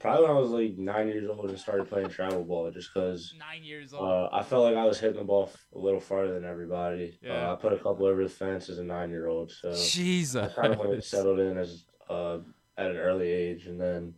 probably 0.00 0.22
when 0.22 0.30
I 0.36 0.38
was 0.38 0.50
like 0.50 0.76
nine 0.78 1.08
years 1.08 1.28
old 1.28 1.48
and 1.48 1.58
started 1.58 1.88
playing 1.88 2.08
travel 2.08 2.44
ball, 2.44 2.70
just 2.70 2.92
because 2.92 3.34
nine 3.38 3.62
years 3.62 3.92
old. 3.92 4.08
Uh, 4.08 4.28
I 4.32 4.42
felt 4.42 4.64
like 4.64 4.76
I 4.76 4.84
was 4.84 4.98
hitting 4.98 5.18
the 5.18 5.24
ball 5.24 5.50
f- 5.52 5.66
a 5.74 5.78
little 5.78 6.00
farther 6.00 6.34
than 6.34 6.44
everybody. 6.44 7.18
Yeah. 7.22 7.50
Uh, 7.50 7.52
I 7.52 7.56
put 7.56 7.72
a 7.72 7.78
couple 7.78 8.06
over 8.06 8.22
the 8.22 8.28
fence 8.28 8.68
as 8.68 8.78
a 8.78 8.84
nine 8.84 9.10
year 9.10 9.28
old, 9.28 9.50
so 9.52 9.72
Jesus. 9.72 10.52
I 10.56 10.60
kind 10.60 10.72
of 10.74 10.80
when 10.80 11.00
settled 11.02 11.38
in 11.38 11.56
as 11.56 11.84
uh 12.08 12.38
at 12.76 12.90
an 12.90 12.96
early 12.96 13.30
age, 13.30 13.66
and 13.66 13.80
then 13.80 14.14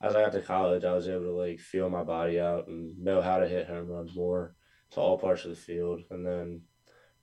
as 0.00 0.14
I 0.14 0.22
got 0.22 0.32
to 0.32 0.40
college, 0.40 0.84
I 0.84 0.92
was 0.92 1.08
able 1.08 1.24
to 1.24 1.32
like 1.32 1.58
feel 1.58 1.88
my 1.88 2.02
body 2.02 2.38
out 2.38 2.68
and 2.68 2.98
know 2.98 3.22
how 3.22 3.38
to 3.38 3.48
hit 3.48 3.66
home 3.66 3.88
runs 3.88 4.14
more 4.14 4.54
to 4.90 5.00
all 5.00 5.18
parts 5.18 5.44
of 5.44 5.50
the 5.50 5.56
field, 5.56 6.02
and 6.10 6.24
then 6.26 6.62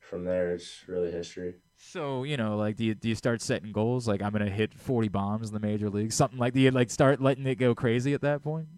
from 0.00 0.24
there 0.24 0.54
it's 0.54 0.84
really 0.86 1.10
history. 1.10 1.54
So 1.76 2.24
you 2.24 2.36
know, 2.36 2.56
like, 2.56 2.76
do 2.76 2.84
you 2.84 2.94
do 2.94 3.08
you 3.08 3.14
start 3.14 3.42
setting 3.42 3.72
goals? 3.72 4.08
Like, 4.08 4.22
I'm 4.22 4.32
gonna 4.32 4.50
hit 4.50 4.74
40 4.74 5.08
bombs 5.08 5.48
in 5.48 5.54
the 5.54 5.60
major 5.60 5.90
leagues, 5.90 6.14
something 6.14 6.38
like. 6.38 6.54
Do 6.54 6.60
you 6.60 6.70
like 6.70 6.90
start 6.90 7.20
letting 7.20 7.46
it 7.46 7.56
go 7.56 7.74
crazy 7.74 8.14
at 8.14 8.22
that 8.22 8.42
point? 8.42 8.68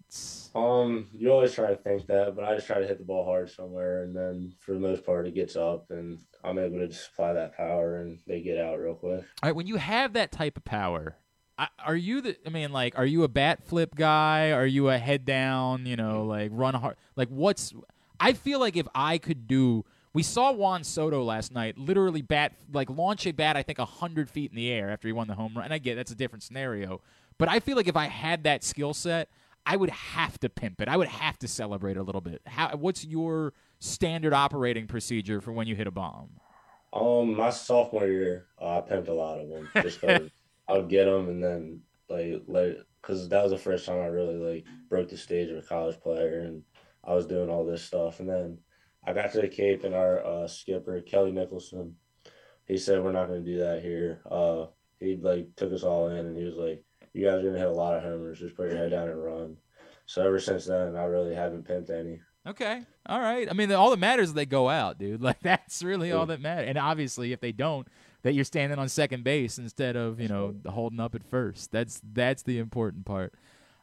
Um, 0.55 1.07
you 1.13 1.31
always 1.31 1.53
try 1.53 1.67
to 1.67 1.75
think 1.75 2.07
that, 2.07 2.35
but 2.35 2.43
I 2.43 2.55
just 2.55 2.67
try 2.67 2.79
to 2.79 2.87
hit 2.87 2.97
the 2.97 3.05
ball 3.05 3.25
hard 3.25 3.49
somewhere, 3.49 4.03
and 4.03 4.15
then 4.15 4.53
for 4.59 4.73
the 4.73 4.79
most 4.79 5.05
part, 5.05 5.27
it 5.27 5.35
gets 5.35 5.55
up, 5.55 5.87
and 5.91 6.17
I'm 6.43 6.57
able 6.57 6.79
to 6.79 6.91
supply 6.91 7.33
that 7.33 7.55
power, 7.55 8.01
and 8.01 8.19
they 8.25 8.41
get 8.41 8.57
out 8.57 8.79
real 8.79 8.95
quick. 8.95 9.23
All 9.43 9.49
right, 9.49 9.55
when 9.55 9.67
you 9.67 9.75
have 9.75 10.13
that 10.13 10.31
type 10.31 10.57
of 10.57 10.65
power, 10.65 11.17
I, 11.57 11.67
are 11.85 11.95
you 11.95 12.21
the? 12.21 12.37
I 12.45 12.49
mean, 12.49 12.71
like, 12.71 12.97
are 12.97 13.05
you 13.05 13.23
a 13.23 13.27
bat 13.27 13.63
flip 13.63 13.95
guy? 13.95 14.51
Are 14.51 14.65
you 14.65 14.89
a 14.89 14.97
head 14.97 15.25
down? 15.25 15.85
You 15.85 15.95
know, 15.95 16.23
like 16.25 16.51
run 16.53 16.75
hard. 16.75 16.97
Like, 17.15 17.29
what's? 17.29 17.73
I 18.19 18.33
feel 18.33 18.59
like 18.59 18.77
if 18.77 18.87
I 18.93 19.17
could 19.17 19.47
do, 19.47 19.85
we 20.13 20.23
saw 20.23 20.51
Juan 20.51 20.83
Soto 20.83 21.23
last 21.23 21.53
night, 21.53 21.77
literally 21.77 22.21
bat 22.21 22.53
like 22.71 22.89
launch 22.89 23.25
a 23.25 23.31
bat. 23.31 23.57
I 23.57 23.63
think 23.63 23.79
hundred 23.79 24.29
feet 24.29 24.51
in 24.51 24.55
the 24.55 24.71
air 24.71 24.89
after 24.91 25.07
he 25.07 25.11
won 25.11 25.27
the 25.27 25.35
home 25.35 25.53
run. 25.55 25.65
And 25.65 25.73
I 25.73 25.79
get 25.79 25.95
that's 25.95 26.11
a 26.11 26.15
different 26.15 26.43
scenario, 26.43 27.01
but 27.37 27.49
I 27.49 27.59
feel 27.59 27.75
like 27.75 27.87
if 27.87 27.97
I 27.97 28.05
had 28.05 28.43
that 28.43 28.63
skill 28.63 28.93
set, 28.93 29.29
I 29.65 29.75
would 29.77 29.89
have 29.89 30.39
to 30.39 30.49
pimp 30.49 30.79
it. 30.81 30.87
I 30.87 30.95
would 30.95 31.07
have 31.07 31.37
to 31.39 31.47
celebrate 31.47 31.97
a 31.97 32.03
little 32.03 32.21
bit. 32.21 32.41
How? 32.45 32.75
What's 32.75 33.03
your 33.03 33.53
standard 33.79 34.33
operating 34.33 34.87
procedure 34.87 35.41
for 35.41 35.51
when 35.51 35.67
you 35.67 35.75
hit 35.75 35.87
a 35.87 35.91
bomb? 35.91 36.29
Um, 36.93 37.35
my 37.35 37.49
sophomore 37.49 38.07
year, 38.07 38.45
uh, 38.61 38.77
I 38.77 38.81
pimped 38.81 39.07
a 39.09 39.13
lot 39.13 39.39
of 39.39 39.49
them 39.49 39.69
just 39.83 39.99
because 39.99 40.29
I 40.67 40.77
would 40.77 40.89
get 40.89 41.05
them 41.05 41.29
and 41.29 41.43
then 41.43 41.81
like 42.09 42.43
let 42.47 42.77
because 43.01 43.29
that 43.29 43.43
was 43.43 43.51
the 43.51 43.57
first 43.57 43.85
time 43.85 44.01
I 44.01 44.07
really 44.07 44.35
like 44.35 44.65
broke 44.89 45.09
the 45.09 45.17
stage 45.17 45.49
of 45.49 45.57
a 45.57 45.61
college 45.61 45.99
player 45.99 46.41
and 46.41 46.63
I 47.03 47.13
was 47.13 47.25
doing 47.25 47.49
all 47.49 47.65
this 47.65 47.83
stuff 47.83 48.19
and 48.19 48.29
then 48.29 48.57
I 49.05 49.13
got 49.13 49.31
to 49.31 49.41
the 49.41 49.47
Cape 49.47 49.85
and 49.85 49.95
our 49.95 50.25
uh, 50.25 50.47
skipper 50.47 50.99
Kelly 51.01 51.31
Nicholson, 51.31 51.95
he 52.65 52.77
said 52.77 53.01
we're 53.01 53.13
not 53.13 53.27
going 53.27 53.43
to 53.43 53.51
do 53.51 53.59
that 53.59 53.81
here. 53.81 54.21
Uh, 54.29 54.65
he 54.99 55.15
like 55.15 55.55
took 55.55 55.71
us 55.71 55.83
all 55.83 56.09
in 56.09 56.25
and 56.25 56.37
he 56.37 56.43
was 56.43 56.55
like, 56.55 56.83
"You 57.13 57.25
guys 57.25 57.39
are 57.39 57.43
going 57.43 57.53
to 57.53 57.59
hit 57.59 57.69
a 57.69 57.71
lot 57.71 57.95
of 57.95 58.03
homers. 58.03 58.39
Just 58.39 58.57
put 58.57 58.69
your 58.69 58.77
head 58.77 58.91
down 58.91 59.07
and 59.07 59.23
run." 59.23 59.57
So 60.05 60.25
ever 60.25 60.39
since 60.39 60.65
then, 60.65 60.95
I 60.95 61.03
really 61.05 61.35
haven't 61.35 61.67
pimped 61.67 61.89
any. 61.89 62.19
Okay. 62.45 62.81
All 63.05 63.19
right. 63.19 63.47
I 63.49 63.53
mean, 63.53 63.71
all 63.71 63.91
that 63.91 63.99
matters 63.99 64.29
is 64.29 64.33
they 64.33 64.45
go 64.45 64.69
out, 64.69 64.97
dude. 64.97 65.21
Like 65.27 65.39
that's 65.41 65.83
really 65.83 66.11
all 66.11 66.25
that 66.25 66.41
matters. 66.41 66.67
And 66.67 66.77
obviously, 66.77 67.31
if 67.31 67.39
they 67.39 67.51
don't, 67.51 67.87
that 68.27 68.33
you're 68.33 68.43
standing 68.43 68.77
on 68.77 68.89
second 68.89 69.23
base 69.23 69.57
instead 69.57 69.95
of 69.95 70.19
you 70.19 70.27
know 70.27 70.53
holding 70.67 70.99
up 70.99 71.15
at 71.15 71.23
first. 71.23 71.71
That's 71.71 72.01
that's 72.03 72.43
the 72.43 72.59
important 72.59 73.05
part. 73.05 73.33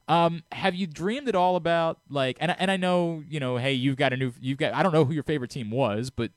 Um, 0.06 0.42
have 0.52 0.74
you 0.74 0.86
dreamed 0.86 1.30
at 1.30 1.34
all 1.34 1.56
about 1.56 1.98
like 2.10 2.36
and 2.40 2.54
and 2.58 2.70
I 2.70 2.76
know 2.76 3.24
you 3.26 3.40
know 3.40 3.56
hey 3.56 3.72
you've 3.72 3.96
got 3.96 4.12
a 4.12 4.18
new 4.18 4.34
you've 4.42 4.58
got 4.58 4.74
I 4.74 4.82
don't 4.82 4.92
know 4.92 5.06
who 5.06 5.14
your 5.14 5.22
favorite 5.22 5.50
team 5.50 5.70
was 5.70 6.10
but 6.10 6.30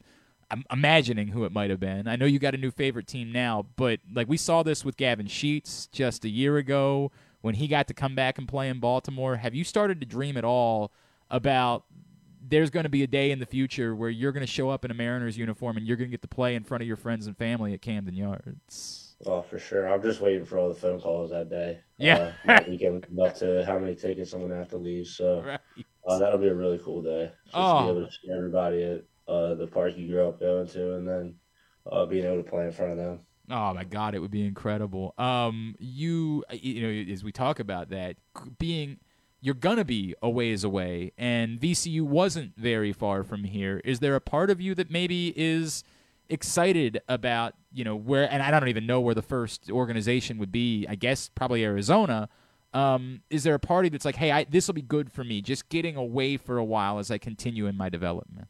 I'm 0.50 0.64
imagining 0.72 1.28
who 1.28 1.44
it 1.44 1.52
might 1.52 1.70
have 1.70 1.82
been. 1.82 2.08
I 2.08 2.16
know 2.16 2.26
you 2.26 2.40
got 2.40 2.56
a 2.56 2.58
new 2.58 2.72
favorite 2.72 3.08
team 3.08 3.34
now, 3.34 3.66
but 3.76 4.00
like 4.14 4.30
we 4.30 4.38
saw 4.38 4.64
this 4.64 4.86
with 4.86 4.96
Gavin 4.96 5.28
Sheets 5.28 5.90
just 5.92 6.24
a 6.24 6.30
year 6.30 6.56
ago 6.56 7.12
when 7.42 7.56
he 7.56 7.68
got 7.68 7.88
to 7.88 7.94
come 7.94 8.16
back 8.16 8.38
and 8.38 8.48
play 8.48 8.70
in 8.70 8.80
Baltimore. 8.80 9.36
Have 9.36 9.54
you 9.54 9.66
started 9.66 10.00
to 10.00 10.06
dream 10.06 10.38
at 10.38 10.46
all 10.46 10.94
about 11.30 11.84
there's 12.50 12.70
going 12.70 12.84
to 12.84 12.90
be 12.90 13.04
a 13.04 13.08
day 13.08 13.32
in 13.32 13.40
the 13.40 13.46
future 13.46 13.96
where 13.96 14.10
you're 14.10 14.32
going 14.32 14.46
to 14.46 14.52
show 14.52 14.70
up 14.70 14.86
in 14.86 14.92
a 14.92 14.94
Mariners 14.94 15.38
uniform 15.38 15.78
and 15.78 15.86
you're 15.86 15.98
going 15.98 16.10
to 16.10 16.12
get 16.12 16.22
to 16.22 16.28
play 16.28 16.56
in 16.56 16.64
front 16.64 16.82
of 16.82 16.88
your 16.88 16.98
friends 16.98 17.28
and 17.28 17.38
family 17.38 17.74
at 17.74 17.82
Camden 17.82 18.14
Yards? 18.14 19.16
Oh, 19.26 19.42
for 19.42 19.58
sure. 19.58 19.88
I'm 19.88 20.02
just 20.02 20.22
waiting 20.22 20.46
for 20.46 20.58
all 20.58 20.70
the 20.70 20.76
phone 20.76 21.02
calls 21.02 21.32
that 21.32 21.50
day. 21.50 21.80
Yeah. 21.98 22.34
Uh, 22.48 22.60
we 22.68 22.78
can 22.78 23.04
up 23.22 23.36
to 23.38 23.66
how 23.66 23.80
many 23.80 23.96
tickets 23.96 24.34
I'm 24.34 24.40
going 24.40 24.52
to 24.52 24.58
have 24.58 24.70
to 24.70 24.78
leave. 24.78 25.08
So 25.08 25.42
right. 25.42 25.60
uh, 26.08 26.20
that'll 26.20 26.40
be 26.40 26.48
a 26.48 26.56
really 26.56 26.80
cool 26.84 27.02
day. 27.02 27.32
Just 27.46 27.56
oh. 27.56 27.80
to 27.80 27.86
be 27.86 28.00
able 28.00 28.08
to 28.08 28.14
see 28.14 28.32
everybody 28.36 28.84
at 28.84 29.04
uh, 29.28 29.56
the 29.56 29.68
park 29.68 29.98
you 29.98 30.08
grew 30.08 30.28
up 30.28 30.40
going 30.40 30.68
to 30.68 30.96
and 30.96 31.08
then 31.08 31.36
uh, 31.92 32.06
being 32.06 32.26
able 32.26 32.44
to 32.44 32.50
play 32.50 32.66
in 32.66 32.72
front 32.72 32.92
of 32.92 32.98
them. 32.98 33.20
Oh 33.50 33.74
my 33.74 33.86
God, 33.86 34.14
it 34.14 34.20
would 34.20 34.32
be 34.32 34.46
incredible. 34.46 35.14
Um, 35.18 35.76
you, 35.80 36.44
you 36.52 36.82
know, 36.82 37.14
as 37.14 37.24
we 37.24 37.32
talk 37.32 37.60
about 37.60 37.90
that, 37.90 38.18
being 38.60 39.00
you're 39.42 39.56
gonna 39.56 39.86
be 39.86 40.16
a 40.22 40.30
ways 40.30 40.64
away, 40.64 41.12
and 41.18 41.60
VCU 41.60 42.02
wasn't 42.02 42.56
very 42.58 42.92
far 42.92 43.24
from 43.24 43.44
here. 43.44 43.82
Is 43.84 44.00
there 44.00 44.16
a 44.16 44.22
part 44.22 44.50
of 44.50 44.60
you 44.60 44.76
that 44.76 44.90
maybe 44.90 45.34
is 45.36 45.84
excited 46.30 47.02
about, 47.08 47.54
you 47.72 47.84
know, 47.84 47.96
where? 47.96 48.32
And 48.32 48.42
I 48.42 48.52
don't 48.52 48.68
even 48.68 48.86
know 48.86 49.00
where 49.00 49.16
the 49.16 49.22
first 49.22 49.70
organization 49.70 50.38
would 50.40 50.52
be. 50.52 50.86
I 50.88 50.96
guess 50.96 51.30
probably 51.34 51.64
Arizona. 51.64 52.30
Um, 52.74 53.22
is 53.30 53.44
there 53.44 53.56
a 53.56 53.60
party 53.60 53.90
that's 53.90 54.06
like, 54.06 54.18
hey, 54.18 54.46
this 54.50 54.68
will 54.68 54.76
be 54.76 54.82
good 54.82 55.12
for 55.12 55.24
me, 55.24 55.42
just 55.42 55.70
getting 55.70 55.96
away 55.96 56.38
for 56.38 56.58
a 56.58 56.66
while 56.66 57.00
as 57.00 57.10
I 57.10 57.18
continue 57.18 57.66
in 57.66 57.78
my 57.78 57.90
development? 57.90 58.48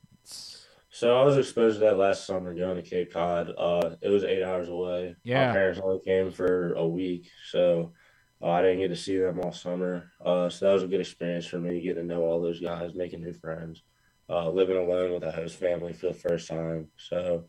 So 0.89 1.15
I 1.15 1.23
was 1.23 1.37
exposed 1.37 1.79
to 1.79 1.85
that 1.85 1.97
last 1.97 2.25
summer 2.25 2.55
going 2.55 2.75
to 2.75 2.81
Cape 2.81 3.13
Cod. 3.13 3.53
Uh, 3.55 3.95
it 4.01 4.09
was 4.09 4.23
eight 4.23 4.41
hours 4.41 4.67
away. 4.67 5.15
Yeah. 5.23 5.47
My 5.47 5.53
parents 5.53 5.79
only 5.83 5.99
came 6.03 6.31
for 6.31 6.73
a 6.73 6.87
week, 6.87 7.29
so 7.51 7.93
uh, 8.41 8.49
I 8.49 8.61
didn't 8.61 8.79
get 8.79 8.89
to 8.89 8.95
see 8.95 9.17
them 9.17 9.39
all 9.39 9.51
summer. 9.51 10.11
Uh, 10.23 10.49
so 10.49 10.65
that 10.65 10.73
was 10.73 10.83
a 10.83 10.87
good 10.87 11.01
experience 11.01 11.45
for 11.45 11.59
me, 11.59 11.81
getting 11.81 12.07
to 12.07 12.15
know 12.15 12.21
all 12.21 12.41
those 12.41 12.59
guys, 12.59 12.93
making 12.93 13.23
new 13.23 13.33
friends, 13.33 13.83
uh, 14.29 14.49
living 14.49 14.77
alone 14.77 15.13
with 15.13 15.23
a 15.23 15.31
host 15.31 15.57
family 15.57 15.93
for 15.93 16.07
the 16.07 16.13
first 16.13 16.47
time. 16.47 16.87
So 16.97 17.45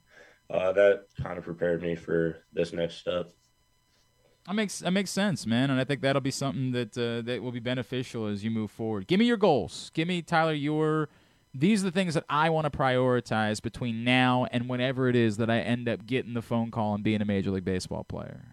uh, 0.51 0.73
that 0.73 1.05
kind 1.23 1.39
of 1.39 1.45
prepared 1.45 1.83
me 1.83 1.95
for 1.95 2.39
this 2.53 2.73
next 2.73 2.97
step. 2.97 3.31
That 4.47 4.55
makes 4.55 4.79
that 4.79 4.93
makes 4.93 5.11
sense, 5.11 5.47
man, 5.47 5.71
and 5.71 5.79
I 5.79 5.85
think 5.85 6.01
that'll 6.01 6.23
be 6.23 6.31
something 6.31 6.73
that 6.73 6.97
uh, 6.97 7.21
that 7.27 7.43
will 7.43 7.53
be 7.53 7.61
beneficial 7.61 8.27
as 8.27 8.43
you 8.43 8.51
move 8.51 8.71
forward. 8.71 9.07
Give 9.07 9.19
me 9.19 9.27
your 9.27 9.37
goals. 9.37 9.91
Give 9.93 10.09
me 10.09 10.23
Tyler 10.23 10.55
your 10.55 11.11
these 11.55 11.83
are 11.83 11.87
the 11.87 11.93
things 11.93 12.15
that 12.15 12.25
I 12.31 12.51
want 12.51 12.71
to 12.71 12.77
prioritize 12.77 13.61
between 13.61 14.05
now 14.05 14.47
and 14.51 14.69
whenever 14.69 15.09
it 15.09 15.17
is 15.17 15.39
that 15.39 15.51
I 15.51 15.61
end 15.61 15.89
up 15.89 16.07
getting 16.07 16.35
the 16.35 16.43
phone 16.43 16.71
call 16.71 16.95
and 16.95 17.05
being 17.05 17.21
a 17.21 17.25
major 17.25 17.51
league 17.51 17.65
baseball 17.65 18.05
player. 18.05 18.45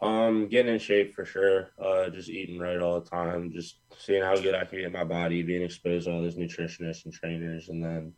Um, 0.00 0.46
getting 0.48 0.72
in 0.72 0.78
shape 0.78 1.14
for 1.14 1.24
sure. 1.24 1.70
Uh, 1.82 2.08
just 2.10 2.28
eating 2.28 2.58
right 2.58 2.80
all 2.80 3.00
the 3.00 3.10
time. 3.10 3.50
Just 3.52 3.80
seeing 3.98 4.22
how 4.22 4.36
good 4.36 4.54
I 4.54 4.64
can 4.64 4.78
get 4.78 4.92
my 4.92 5.04
body, 5.04 5.42
being 5.42 5.62
exposed 5.62 6.06
to 6.06 6.12
all 6.12 6.22
those 6.22 6.36
nutritionists 6.36 7.04
and 7.04 7.12
trainers, 7.12 7.68
and 7.68 7.82
then 7.82 8.12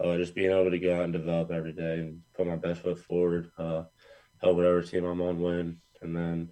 uh, 0.00 0.16
just 0.16 0.34
being 0.34 0.50
able 0.50 0.70
to 0.70 0.78
go 0.78 0.96
out 0.96 1.04
and 1.04 1.12
develop 1.12 1.50
every 1.50 1.72
day 1.72 2.00
and 2.00 2.20
put 2.34 2.46
my 2.46 2.56
best 2.56 2.82
foot 2.82 2.98
forward. 2.98 3.50
Uh, 3.56 3.84
help 4.42 4.56
whatever 4.56 4.82
team 4.82 5.04
I'm 5.04 5.20
on 5.20 5.40
win, 5.40 5.78
and 6.00 6.16
then 6.16 6.50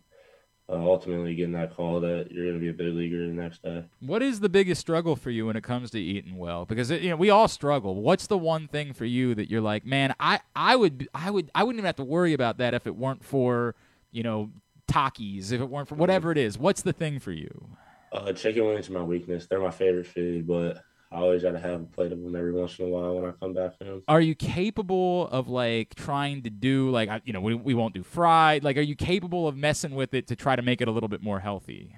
uh, 0.69 0.77
ultimately 0.77 1.35
getting 1.35 1.53
that 1.53 1.75
call 1.75 2.01
that 2.01 2.29
you're 2.31 2.45
going 2.45 2.55
to 2.55 2.61
be 2.61 2.69
a 2.69 2.73
big 2.73 2.95
leaguer 2.95 3.27
the 3.27 3.33
next 3.33 3.63
day. 3.65 3.85
What 3.99 4.23
is 4.23 4.39
the 4.39 4.49
biggest 4.49 4.81
struggle 4.81 5.17
for 5.17 5.31
you 5.31 5.47
when 5.47 5.57
it 5.57 5.65
comes 5.65 5.91
to 5.91 6.01
eating 6.01 6.37
well? 6.37 6.65
Because 6.65 6.93
it, 6.93 7.03
you 7.03 7.11
know 7.11 7.17
we 7.17 7.29
all 7.29 7.49
struggle. 7.49 7.97
What's 7.97 8.29
the 8.29 8.39
one 8.39 8.69
thing 8.69 8.93
for 8.93 9.05
you 9.05 9.35
that 9.35 9.51
you're 9.51 9.61
like, 9.61 9.85
man, 9.85 10.15
I 10.21 10.41
I 10.55 10.77
would 10.77 11.09
I 11.13 11.31
would 11.31 11.51
I 11.57 11.65
wouldn't 11.65 11.81
even 11.81 11.87
have 11.87 11.97
to 11.97 12.05
worry 12.05 12.33
about 12.33 12.59
that 12.59 12.73
if 12.73 12.87
it 12.87 12.95
weren't 12.95 13.25
for 13.25 13.75
you 14.13 14.23
know 14.23 14.51
Takis, 14.91 15.53
if 15.53 15.61
it 15.61 15.69
weren't 15.69 15.89
for 15.89 15.95
whatever 15.95 16.33
it 16.33 16.39
is. 16.39 16.59
What's 16.59 16.83
the 16.83 16.93
thing 16.93 17.19
for 17.21 17.33
you? 17.33 17.69
Uh, 18.13 18.33
chicken 18.33 18.67
wings 18.67 18.91
are 18.91 18.93
my 18.93 19.03
weakness. 19.03 19.47
They're 19.47 19.61
my 19.61 19.71
favorite 19.71 20.07
food, 20.07 20.47
but 20.47 20.83
I 21.13 21.17
always 21.17 21.43
got 21.43 21.53
to 21.53 21.61
have 21.61 21.81
a 21.81 21.85
plate 21.85 22.13
of 22.13 22.21
them 22.21 22.37
every 22.37 22.53
once 22.53 22.79
in 22.79 22.87
a 22.87 22.89
while 22.89 23.15
when 23.15 23.29
I 23.29 23.33
come 23.33 23.53
back 23.53 23.75
home. 23.83 24.03
Are 24.07 24.21
you 24.21 24.35
capable 24.35 25.29
of 25.29 25.49
like 25.49 25.95
trying 25.95 26.43
to 26.43 26.51
do 26.51 26.91
like 26.91 27.09
you 27.25 27.33
know 27.33 27.41
we 27.41 27.55
we 27.55 27.75
won't 27.75 27.95
do 27.95 28.03
fried? 28.03 28.65
Like, 28.65 28.77
are 28.77 28.83
you 28.83 28.97
capable 28.97 29.49
of 29.49 29.57
messing 29.57 29.95
with 29.95 30.15
it 30.15 30.27
to 30.29 30.37
try 30.37 30.57
to 30.57 30.63
make 30.63 30.81
it 30.81 30.89
a 30.89 30.91
little 30.91 31.09
bit 31.09 31.23
more 31.23 31.41
healthy? 31.41 31.95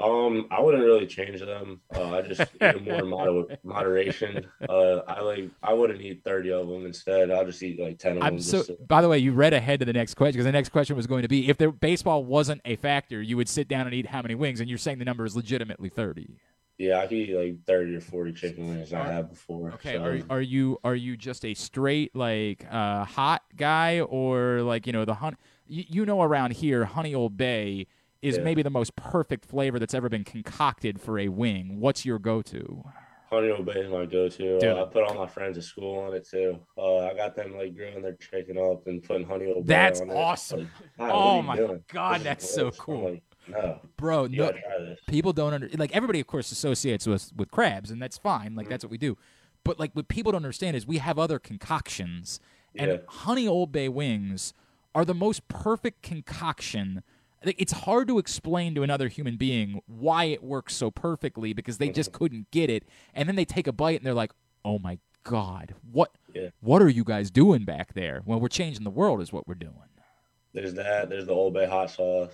Um, 0.00 0.46
I 0.50 0.60
wouldn't 0.60 0.84
really 0.84 1.06
change 1.06 1.40
them. 1.40 1.80
Uh, 1.94 2.10
I 2.16 2.22
just 2.22 2.40
eat 2.42 2.58
them 2.60 2.84
more 2.84 3.00
in 3.00 3.06
moder- 3.08 3.58
moderation. 3.64 4.46
Uh, 4.68 4.98
I 5.08 5.20
like 5.20 5.50
I 5.62 5.72
wouldn't 5.72 6.00
eat 6.00 6.22
thirty 6.24 6.52
of 6.52 6.68
them. 6.68 6.86
Instead, 6.86 7.30
I'll 7.30 7.44
just 7.44 7.62
eat 7.62 7.78
like 7.80 7.98
ten 7.98 8.16
of 8.18 8.22
I'm 8.22 8.34
them. 8.34 8.42
so. 8.42 8.62
to- 8.62 8.78
By 8.88 9.02
the 9.02 9.08
way, 9.08 9.18
you 9.18 9.32
read 9.32 9.52
ahead 9.52 9.80
to 9.80 9.84
the 9.86 9.92
next 9.92 10.14
question 10.14 10.32
because 10.34 10.44
the 10.46 10.52
next 10.52 10.68
question 10.70 10.96
was 10.96 11.06
going 11.06 11.22
to 11.22 11.28
be 11.28 11.48
if 11.48 11.58
the 11.58 11.70
baseball 11.70 12.24
wasn't 12.24 12.60
a 12.64 12.76
factor, 12.76 13.20
you 13.20 13.36
would 13.36 13.48
sit 13.48 13.68
down 13.68 13.86
and 13.86 13.94
eat 13.94 14.06
how 14.06 14.22
many 14.22 14.34
wings? 14.34 14.60
And 14.60 14.68
you're 14.68 14.78
saying 14.78 14.98
the 14.98 15.04
number 15.04 15.24
is 15.24 15.34
legitimately 15.36 15.88
thirty. 15.88 16.38
yeah, 16.78 16.98
I 17.00 17.06
could 17.06 17.18
eat 17.18 17.34
like 17.36 17.64
thirty 17.66 17.94
or 17.96 18.00
forty 18.00 18.32
chicken 18.32 18.68
wings 18.68 18.92
I 18.92 19.04
had 19.04 19.28
before. 19.30 19.72
Okay, 19.74 19.94
so- 19.94 20.04
are, 20.04 20.20
are 20.30 20.42
you 20.42 20.78
are 20.84 20.94
you 20.94 21.16
just 21.16 21.44
a 21.44 21.54
straight 21.54 22.14
like 22.14 22.64
uh, 22.70 23.04
hot 23.04 23.42
guy 23.56 24.00
or 24.00 24.60
like 24.62 24.86
you 24.86 24.92
know 24.92 25.04
the 25.04 25.14
honey? 25.14 25.36
You, 25.66 25.84
you 25.88 26.06
know 26.06 26.22
around 26.22 26.52
here, 26.52 26.84
Honey 26.84 27.14
Old 27.14 27.36
Bay 27.36 27.86
is 28.24 28.36
Yeah. 28.38 28.42
maybe 28.44 28.62
the 28.62 28.70
most 28.70 28.96
perfect 28.96 29.44
flavor 29.44 29.78
that's 29.78 29.94
ever 29.94 30.08
been 30.08 30.24
concocted 30.24 31.00
for 31.00 31.18
a 31.18 31.28
wing. 31.28 31.78
What's 31.80 32.04
your 32.06 32.18
go-to? 32.18 32.84
Honey 33.30 33.50
Old 33.50 33.66
Bay 33.66 33.80
is 33.80 33.90
my 33.90 34.06
go-to. 34.06 34.58
Uh, 34.58 34.84
I 34.84 34.88
put 34.88 35.02
all 35.02 35.14
my 35.14 35.26
friends 35.26 35.58
at 35.58 35.64
school 35.64 35.98
on 35.98 36.14
it 36.14 36.26
too. 36.28 36.58
Uh, 36.78 36.98
I 37.06 37.14
got 37.14 37.34
them 37.34 37.56
like 37.56 37.74
grilling 37.76 38.02
their 38.02 38.14
chicken 38.14 38.56
up 38.58 38.86
and 38.86 39.02
putting 39.02 39.26
Honey 39.26 39.46
Old 39.52 39.66
Bay 39.66 39.74
That's 39.74 40.00
on 40.00 40.10
it. 40.10 40.14
awesome. 40.14 40.70
Like, 40.98 41.12
Oh 41.12 41.42
my 41.42 41.56
doing? 41.56 41.84
God, 41.88 42.20
that's 42.22 42.48
so 42.48 42.64
gross." 42.70 42.76
Cool. 42.78 43.10
like, 43.10 43.22
no, 43.48 43.80
Bro, 43.98 44.28
no, 44.28 44.52
people 45.06 45.32
don't 45.34 45.52
under 45.52 45.68
like 45.74 45.94
everybody, 45.94 46.18
of 46.20 46.26
course, 46.26 46.50
associates 46.52 47.06
us 47.06 47.30
with 47.36 47.50
crabs, 47.50 47.90
and 47.90 48.00
that's 48.00 48.16
fine. 48.16 48.48
Mm-hmm. 48.50 48.56
Like 48.58 48.68
that's 48.70 48.84
what 48.84 48.90
we 48.90 48.98
do. 48.98 49.18
But 49.64 49.78
like 49.80 49.90
what 49.94 50.08
people 50.08 50.32
don't 50.32 50.38
understand 50.44 50.76
is 50.76 50.86
we 50.86 50.98
have 50.98 51.18
other 51.18 51.38
concoctions, 51.38 52.40
and 52.76 52.90
Yeah. 52.90 52.96
Honey 53.06 53.46
Old 53.48 53.70
Bay 53.72 53.88
wings 53.88 54.54
are 54.94 55.04
the 55.04 55.12
most 55.14 55.46
perfect 55.48 56.02
concoction. 56.02 57.02
It's 57.58 57.72
hard 57.72 58.08
to 58.08 58.18
explain 58.18 58.74
to 58.74 58.82
another 58.82 59.08
human 59.08 59.36
being 59.36 59.80
why 59.86 60.24
it 60.24 60.42
works 60.42 60.74
so 60.74 60.90
perfectly 60.90 61.52
because 61.52 61.78
they 61.78 61.86
Mm-hmm. 61.86 61.94
just 61.94 62.12
couldn't 62.12 62.50
get 62.50 62.70
it, 62.70 62.84
and 63.14 63.28
then 63.28 63.36
they 63.36 63.44
take 63.44 63.66
a 63.66 63.72
bite 63.72 63.98
and 64.00 64.06
they're 64.06 64.14
like, 64.14 64.32
"Oh 64.64 64.78
my 64.78 64.98
god, 65.22 65.74
what 65.90 66.10
Yeah. 66.34 66.48
what 66.60 66.82
are 66.82 66.88
you 66.88 67.04
guys 67.04 67.30
doing 67.30 67.64
back 67.64 67.94
there?" 67.94 68.22
Well, 68.24 68.40
we're 68.40 68.48
changing 68.48 68.84
the 68.84 68.90
world, 68.90 69.20
is 69.20 69.32
what 69.32 69.46
we're 69.48 69.54
doing. 69.54 69.74
There's 70.52 70.74
that. 70.74 71.08
There's 71.08 71.26
the 71.26 71.32
Old 71.32 71.54
Bay 71.54 71.66
hot 71.66 71.90
sauce. 71.90 72.30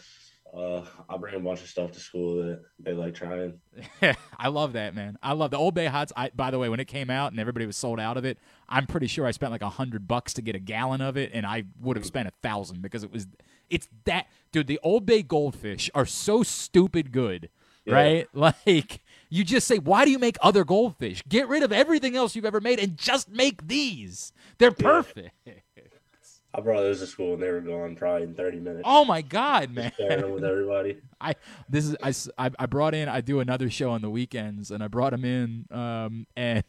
Uh, 0.56 0.84
I 1.08 1.16
bring 1.16 1.36
a 1.36 1.40
bunch 1.40 1.60
of 1.60 1.68
stuff 1.68 1.92
to 1.92 2.00
school 2.00 2.42
that 2.42 2.60
they 2.80 2.92
like 2.92 3.14
trying. 3.14 3.60
I 4.38 4.48
love 4.48 4.72
that, 4.72 4.94
man. 4.96 5.16
I 5.22 5.32
love 5.32 5.52
the 5.52 5.56
Old 5.58 5.74
Bay 5.74 5.86
Hots. 5.86 6.12
I, 6.16 6.30
by 6.34 6.50
the 6.50 6.58
way, 6.58 6.68
when 6.68 6.80
it 6.80 6.86
came 6.88 7.08
out 7.08 7.30
and 7.30 7.40
everybody 7.40 7.66
was 7.66 7.76
sold 7.76 8.00
out 8.00 8.16
of 8.16 8.24
it, 8.24 8.36
I'm 8.68 8.86
pretty 8.86 9.06
sure 9.06 9.26
I 9.26 9.30
spent 9.30 9.52
like 9.52 9.62
a 9.62 9.68
hundred 9.68 10.08
bucks 10.08 10.34
to 10.34 10.42
get 10.42 10.56
a 10.56 10.58
gallon 10.58 11.00
of 11.00 11.16
it, 11.16 11.30
and 11.32 11.46
I 11.46 11.64
would 11.80 11.96
have 11.96 12.04
spent 12.04 12.26
a 12.26 12.32
thousand 12.42 12.82
because 12.82 13.04
it 13.04 13.12
was. 13.12 13.28
It's 13.68 13.86
that, 14.06 14.26
dude. 14.50 14.66
The 14.66 14.80
Old 14.82 15.06
Bay 15.06 15.22
goldfish 15.22 15.88
are 15.94 16.06
so 16.06 16.42
stupid 16.42 17.12
good, 17.12 17.48
Yeah. 17.84 17.94
right? 17.94 18.28
Like 18.34 19.02
you 19.28 19.44
just 19.44 19.68
say, 19.68 19.78
why 19.78 20.04
do 20.04 20.10
you 20.10 20.18
make 20.18 20.36
other 20.42 20.64
goldfish? 20.64 21.22
Get 21.28 21.46
rid 21.48 21.62
of 21.62 21.70
everything 21.70 22.16
else 22.16 22.34
you've 22.34 22.44
ever 22.44 22.60
made 22.60 22.80
and 22.80 22.96
just 22.96 23.28
make 23.28 23.68
these. 23.68 24.32
They're 24.58 24.72
perfect. 24.72 25.30
I 26.52 26.60
brought 26.60 26.80
those 26.80 26.98
to 27.00 27.06
school 27.06 27.34
and 27.34 27.42
they 27.42 27.50
were 27.50 27.60
gone 27.60 27.94
probably 27.94 28.24
in 28.24 28.34
30 28.34 28.58
minutes. 28.58 28.82
Oh 28.84 29.04
my 29.04 29.22
god, 29.22 29.70
man! 29.70 29.92
Sharing 29.96 30.20
them 30.22 30.32
with 30.32 30.44
everybody. 30.44 30.98
I 31.20 31.34
this 31.68 31.86
is 31.86 32.28
I 32.38 32.50
I, 32.58 32.66
brought 32.66 32.94
in 32.94 33.08
I 33.08 33.20
do 33.20 33.40
another 33.40 33.70
show 33.70 33.90
on 33.90 34.02
the 34.02 34.10
weekends 34.10 34.70
and 34.70 34.82
I 34.82 34.88
brought 34.88 35.10
them 35.10 35.24
in 35.24 35.66
um 35.70 36.26
and 36.36 36.64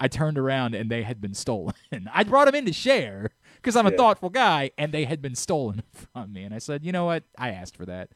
I 0.00 0.08
turned 0.08 0.38
around 0.38 0.74
and 0.74 0.90
they 0.90 1.02
had 1.02 1.20
been 1.20 1.34
stolen. 1.34 1.74
I 2.12 2.24
brought 2.24 2.46
them 2.46 2.54
in 2.54 2.64
to 2.66 2.72
share 2.72 3.30
because 3.56 3.76
I'm 3.76 3.86
a 3.86 3.90
Yeah. 3.90 3.96
thoughtful 3.98 4.30
guy 4.30 4.70
and 4.78 4.92
they 4.92 5.04
had 5.04 5.22
been 5.22 5.34
stolen 5.36 5.82
from 5.92 6.32
me 6.32 6.42
and 6.44 6.54
I 6.54 6.58
said 6.58 6.84
you 6.84 6.90
know 6.92 7.04
what 7.04 7.24
I 7.38 7.50
asked 7.50 7.76
for 7.76 7.86
that. 7.86 8.10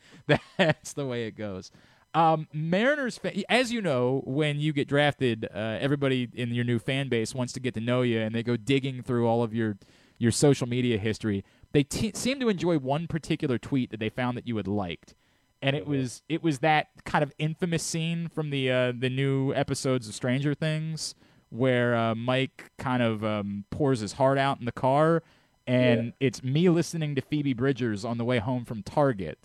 That's 0.59 0.95
the 0.95 1.07
way 1.07 1.27
it 1.27 1.37
goes. 1.37 1.71
Um, 2.15 2.47
Mariners, 2.53 3.19
as 3.49 3.73
you 3.73 3.83
know, 3.83 4.23
when 4.25 4.61
you 4.61 4.73
get 4.73 4.87
drafted, 4.87 5.49
uh, 5.53 5.79
everybody 5.81 6.29
in 6.33 6.55
your 6.55 6.65
new 6.65 6.79
fan 6.79 7.09
base 7.09 7.35
wants 7.35 7.53
to 7.55 7.61
get 7.61 7.75
to 7.75 7.81
know 7.81 8.03
you, 8.03 8.21
and 8.21 8.33
they 8.33 8.45
go 8.45 8.57
digging 8.57 9.03
through 9.03 9.27
all 9.27 9.43
of 9.43 9.53
your 9.53 9.77
your 10.25 10.33
social 10.33 10.67
media 10.67 10.99
history. 10.99 11.45
They 11.71 11.85
t- 11.85 12.11
seem 12.15 12.41
to 12.41 12.49
enjoy 12.49 12.79
one 12.79 13.07
particular 13.07 13.59
tweet 13.59 13.91
that 13.93 14.01
they 14.01 14.09
found 14.09 14.37
that 14.37 14.49
you 14.49 14.57
had 14.57 14.67
liked, 14.67 15.15
and 15.63 15.77
it 15.77 15.87
was 15.87 16.23
it 16.29 16.43
was 16.43 16.59
that 16.61 16.89
kind 17.05 17.23
of 17.23 17.33
infamous 17.39 17.85
scene 17.85 18.29
from 18.29 18.51
the 18.51 18.71
uh, 18.71 18.93
the 18.99 19.11
new 19.11 19.55
episodes 19.55 20.09
of 20.09 20.15
Stranger 20.15 20.55
Things 20.55 21.15
where 21.51 21.95
uh, 21.95 22.17
Mike 22.17 22.73
kind 22.79 23.01
of 23.01 23.25
um, 23.25 23.65
pours 23.71 24.01
his 24.01 24.15
heart 24.15 24.39
out 24.39 24.59
in 24.59 24.65
the 24.65 24.73
car, 24.73 25.23
and 25.69 26.13
it's 26.19 26.43
me 26.43 26.69
listening 26.69 27.15
to 27.15 27.21
Phoebe 27.21 27.53
Bridgers 27.53 28.05
on 28.05 28.19
the 28.19 28.25
way 28.25 28.39
home 28.41 28.65
from 28.65 28.83
Target. 28.83 29.39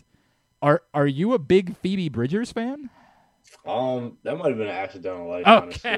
Are 0.61 0.81
are 0.93 1.07
you 1.07 1.33
a 1.33 1.39
big 1.39 1.77
Phoebe 1.77 2.09
Bridgers 2.09 2.51
fan? 2.51 2.89
Um, 3.65 4.17
that 4.23 4.37
might 4.37 4.49
have 4.49 4.57
been 4.57 4.67
an 4.67 4.73
accidental 4.73 5.27
like, 5.27 5.45
Okay. 5.47 5.97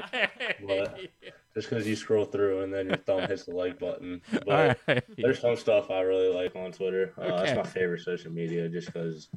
But 0.66 0.98
just 1.54 1.68
because 1.68 1.86
you 1.86 1.96
scroll 1.96 2.24
through 2.24 2.62
and 2.62 2.72
then 2.72 2.86
your 2.86 2.96
thumb 3.06 3.22
hits 3.22 3.44
the 3.44 3.54
like 3.54 3.78
button. 3.78 4.22
But 4.46 4.78
right. 4.86 5.04
there's 5.16 5.40
some 5.40 5.56
stuff 5.56 5.90
I 5.90 6.00
really 6.00 6.32
like 6.32 6.54
on 6.56 6.72
Twitter. 6.72 7.12
Uh, 7.18 7.22
Okay. 7.22 7.54
That's 7.54 7.56
my 7.56 7.72
favorite 7.72 8.02
social 8.02 8.30
media 8.30 8.68
just 8.68 8.86
because 8.86 9.28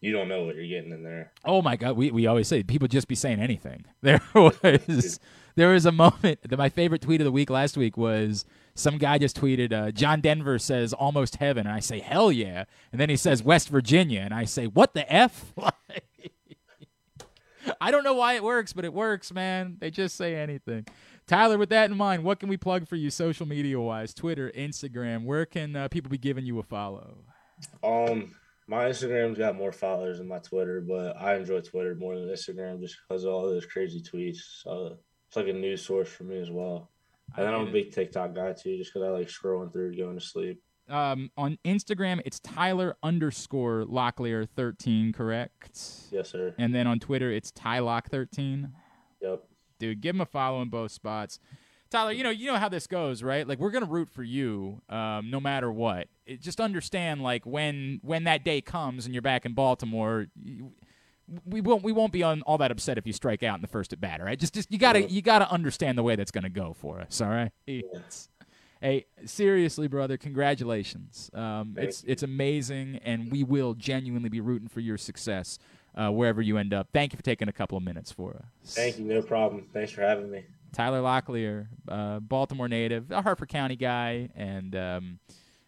you 0.00 0.12
don't 0.12 0.28
know 0.28 0.44
what 0.44 0.54
you're 0.54 0.66
getting 0.66 0.92
in 0.92 1.02
there. 1.02 1.32
Oh 1.44 1.60
my 1.62 1.76
God, 1.76 1.96
we, 1.96 2.10
we 2.10 2.26
always 2.26 2.46
say 2.48 2.62
people 2.62 2.88
just 2.88 3.08
be 3.08 3.14
saying 3.14 3.40
anything. 3.40 3.84
There 4.02 4.20
was 4.34 5.18
there 5.56 5.70
was 5.70 5.86
a 5.86 5.92
moment 5.92 6.38
that 6.48 6.56
my 6.56 6.68
favorite 6.68 7.02
tweet 7.02 7.20
of 7.20 7.24
the 7.24 7.32
week 7.32 7.50
last 7.50 7.76
week 7.76 7.96
was 7.96 8.44
some 8.76 8.96
guy 8.96 9.18
just 9.18 9.40
tweeted 9.40 9.72
uh, 9.72 9.90
John 9.90 10.20
Denver 10.20 10.56
says 10.60 10.92
almost 10.92 11.36
heaven 11.36 11.66
and 11.66 11.74
I 11.74 11.80
say 11.80 11.98
hell 11.98 12.30
yeah 12.30 12.64
and 12.92 13.00
then 13.00 13.08
he 13.08 13.16
says 13.16 13.42
West 13.42 13.68
Virginia 13.68 14.20
and 14.20 14.32
I 14.32 14.44
say 14.44 14.66
what 14.68 14.94
the 14.94 15.12
f 15.12 15.52
I 17.80 17.90
don't 17.90 18.04
know 18.04 18.14
why 18.14 18.34
it 18.34 18.44
works 18.44 18.72
but 18.72 18.84
it 18.84 18.92
works 18.94 19.32
man 19.32 19.78
they 19.80 19.90
just 19.90 20.14
say 20.14 20.36
anything. 20.36 20.86
Tyler, 21.28 21.58
with 21.58 21.68
that 21.68 21.90
in 21.90 21.96
mind, 21.96 22.24
what 22.24 22.40
can 22.40 22.48
we 22.48 22.56
plug 22.56 22.88
for 22.88 22.96
you 22.96 23.10
social 23.10 23.46
media 23.46 23.78
wise? 23.78 24.12
Twitter, 24.14 24.50
Instagram. 24.56 25.24
Where 25.24 25.46
can 25.46 25.76
uh, 25.76 25.88
people 25.88 26.10
be 26.10 26.18
giving 26.18 26.44
you 26.44 26.58
a 26.58 26.62
follow? 26.62 27.18
Um, 27.84 28.34
my 28.66 28.86
Instagram's 28.86 29.38
got 29.38 29.54
more 29.54 29.70
followers 29.70 30.18
than 30.18 30.26
my 30.26 30.38
Twitter, 30.38 30.80
but 30.80 31.16
I 31.16 31.36
enjoy 31.36 31.60
Twitter 31.60 31.94
more 31.94 32.16
than 32.16 32.28
Instagram 32.28 32.80
just 32.80 32.96
because 33.06 33.24
of 33.24 33.32
all 33.32 33.46
those 33.46 33.66
crazy 33.66 34.00
tweets. 34.00 34.38
It's 34.66 35.36
like 35.36 35.48
a 35.48 35.52
news 35.52 35.84
source 35.84 36.08
for 36.08 36.24
me 36.24 36.40
as 36.40 36.50
well. 36.50 36.90
And 37.36 37.46
then 37.46 37.54
I'm 37.54 37.68
a 37.68 37.70
big 37.70 37.92
TikTok 37.92 38.34
guy 38.34 38.54
too, 38.54 38.78
just 38.78 38.92
because 38.92 39.06
I 39.06 39.10
like 39.10 39.28
scrolling 39.28 39.70
through 39.70 39.96
going 39.96 40.18
to 40.18 40.24
sleep. 40.24 40.62
Um, 40.88 41.30
on 41.36 41.58
Instagram, 41.66 42.22
it's 42.24 42.40
Tyler 42.40 42.96
underscore 43.02 43.84
Locklear 43.84 44.48
thirteen, 44.48 45.12
correct? 45.12 45.78
Yes, 46.10 46.30
sir. 46.30 46.54
And 46.56 46.74
then 46.74 46.86
on 46.86 46.98
Twitter, 46.98 47.30
it's 47.30 47.52
Tylock 47.52 48.06
thirteen. 48.06 48.72
Yep. 49.20 49.44
Dude, 49.78 50.00
give 50.00 50.14
him 50.14 50.20
a 50.20 50.26
follow 50.26 50.62
in 50.62 50.68
both 50.68 50.92
spots. 50.92 51.38
Tyler, 51.90 52.12
you 52.12 52.22
know 52.22 52.30
you 52.30 52.46
know 52.46 52.56
how 52.56 52.68
this 52.68 52.86
goes, 52.86 53.22
right? 53.22 53.48
Like 53.48 53.58
we're 53.58 53.70
gonna 53.70 53.86
root 53.86 54.10
for 54.10 54.22
you, 54.22 54.82
um, 54.90 55.30
no 55.30 55.40
matter 55.40 55.72
what. 55.72 56.08
It, 56.26 56.40
just 56.42 56.60
understand, 56.60 57.22
like 57.22 57.46
when 57.46 58.00
when 58.02 58.24
that 58.24 58.44
day 58.44 58.60
comes 58.60 59.06
and 59.06 59.14
you're 59.14 59.22
back 59.22 59.46
in 59.46 59.54
Baltimore, 59.54 60.26
you, 60.34 60.72
we 61.46 61.60
won't 61.62 61.82
we 61.82 61.92
won't 61.92 62.12
be 62.12 62.22
on 62.22 62.42
all 62.42 62.58
that 62.58 62.70
upset 62.70 62.98
if 62.98 63.06
you 63.06 63.12
strike 63.14 63.42
out 63.42 63.54
in 63.56 63.62
the 63.62 63.68
first 63.68 63.92
at 63.94 64.00
bat, 64.00 64.20
all 64.20 64.26
right? 64.26 64.38
Just 64.38 64.52
just 64.52 64.70
you 64.70 64.78
gotta 64.78 65.08
you 65.10 65.22
gotta 65.22 65.50
understand 65.50 65.96
the 65.96 66.02
way 66.02 66.14
that's 66.14 66.30
gonna 66.30 66.50
go 66.50 66.74
for 66.74 67.00
us, 67.00 67.22
all 67.22 67.28
right? 67.28 67.52
Hey, 68.80 69.06
seriously, 69.24 69.88
brother, 69.88 70.16
congratulations. 70.16 71.30
Um, 71.34 71.74
it's 71.78 72.04
it's 72.06 72.22
amazing, 72.22 73.00
and 73.02 73.32
we 73.32 73.42
will 73.44 73.74
genuinely 73.74 74.28
be 74.28 74.40
rooting 74.40 74.68
for 74.68 74.80
your 74.80 74.98
success 74.98 75.58
uh, 75.98 76.10
wherever 76.10 76.40
you 76.40 76.56
end 76.56 76.72
up. 76.72 76.88
Thank 76.92 77.12
you 77.12 77.16
for 77.16 77.22
taking 77.22 77.48
a 77.48 77.52
couple 77.52 77.76
of 77.76 77.84
minutes 77.84 78.12
for 78.12 78.36
us. 78.36 78.74
Thank 78.74 78.98
you. 78.98 79.04
No 79.04 79.20
problem. 79.20 79.66
Thanks 79.72 79.92
for 79.92 80.02
having 80.02 80.30
me. 80.30 80.44
Tyler 80.72 81.00
Locklear, 81.00 81.66
uh, 81.88 82.20
Baltimore 82.20 82.68
native, 82.68 83.10
a 83.10 83.22
Harford 83.22 83.48
County 83.48 83.74
guy, 83.74 84.28
and 84.36 84.76
um, 84.76 85.18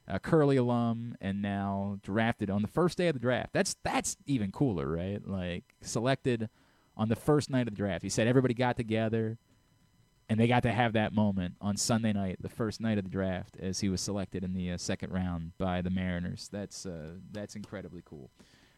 a 0.07 0.21
Curley 0.21 0.57
alum, 0.57 1.17
and 1.21 1.43
now 1.43 1.99
drafted 2.03 2.51
on 2.51 2.63
the 2.63 2.69
first 2.69 2.99
day 2.99 3.09
of 3.09 3.15
the 3.15 3.21
draft. 3.21 3.53
That's 3.53 3.77
that's 3.83 4.17
even 4.27 4.53
cooler, 4.53 4.89
right? 4.89 5.27
Like 5.27 5.65
selected 5.81 6.49
on 6.97 7.09
the 7.09 7.17
first 7.17 7.51
night 7.51 7.67
of 7.67 7.75
the 7.75 7.79
draft. 7.79 8.03
He 8.03 8.09
said 8.11 8.29
everybody 8.29 8.55
got 8.55 8.77
together, 8.77 9.39
and 10.29 10.39
they 10.39 10.47
got 10.47 10.63
to 10.65 10.73
have 10.73 10.93
that 10.93 11.15
moment 11.15 11.55
on 11.61 11.77
Sunday 11.77 12.13
night, 12.13 12.37
the 12.41 12.49
first 12.51 12.81
night 12.81 12.99
of 12.99 13.05
the 13.05 13.11
draft, 13.11 13.57
as 13.59 13.81
he 13.81 13.89
was 13.89 14.03
selected 14.03 14.45
in 14.45 14.53
the 14.53 14.73
uh, 14.73 14.77
second 14.77 15.13
round 15.13 15.53
by 15.57 15.81
the 15.81 15.91
Mariners. 15.91 16.49
That's 16.53 16.85
uh, 16.85 17.15
that's 17.33 17.57
incredibly 17.57 18.03
cool. 18.05 18.31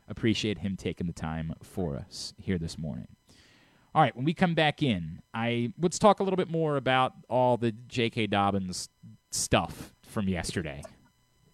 Appreciate 0.09 0.59
him 0.59 0.77
taking 0.77 1.07
the 1.07 1.13
time 1.13 1.55
for 1.63 1.97
us 1.97 2.35
here 2.37 2.59
this 2.59 2.77
morning. 2.79 3.09
All 3.95 4.03
right, 4.03 4.15
when 4.17 4.25
we 4.25 4.35
come 4.35 4.55
back 4.55 4.83
in, 4.83 5.21
I 5.35 5.73
let's 5.81 5.99
talk 5.99 6.21
a 6.21 6.23
little 6.23 6.37
bit 6.37 6.51
more 6.51 6.77
about 6.77 7.13
all 7.29 7.57
the 7.57 7.73
J.K. 7.73 8.27
Dobbins 8.29 8.89
stuff 9.31 9.95
from 10.03 10.29
yesterday. 10.29 10.83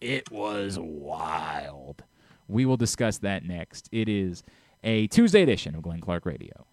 It 0.01 0.31
was 0.31 0.79
wild. 0.79 2.05
We 2.47 2.65
will 2.65 2.77
discuss 2.77 3.19
that 3.19 3.45
next. 3.45 3.89
It 3.91 4.09
is 4.09 4.43
a 4.85 5.09
Tuesday 5.09 5.43
edition 5.43 5.75
of 5.75 5.83
Glenn 5.83 6.01
Clark 6.01 6.25
Radio. 6.25 6.67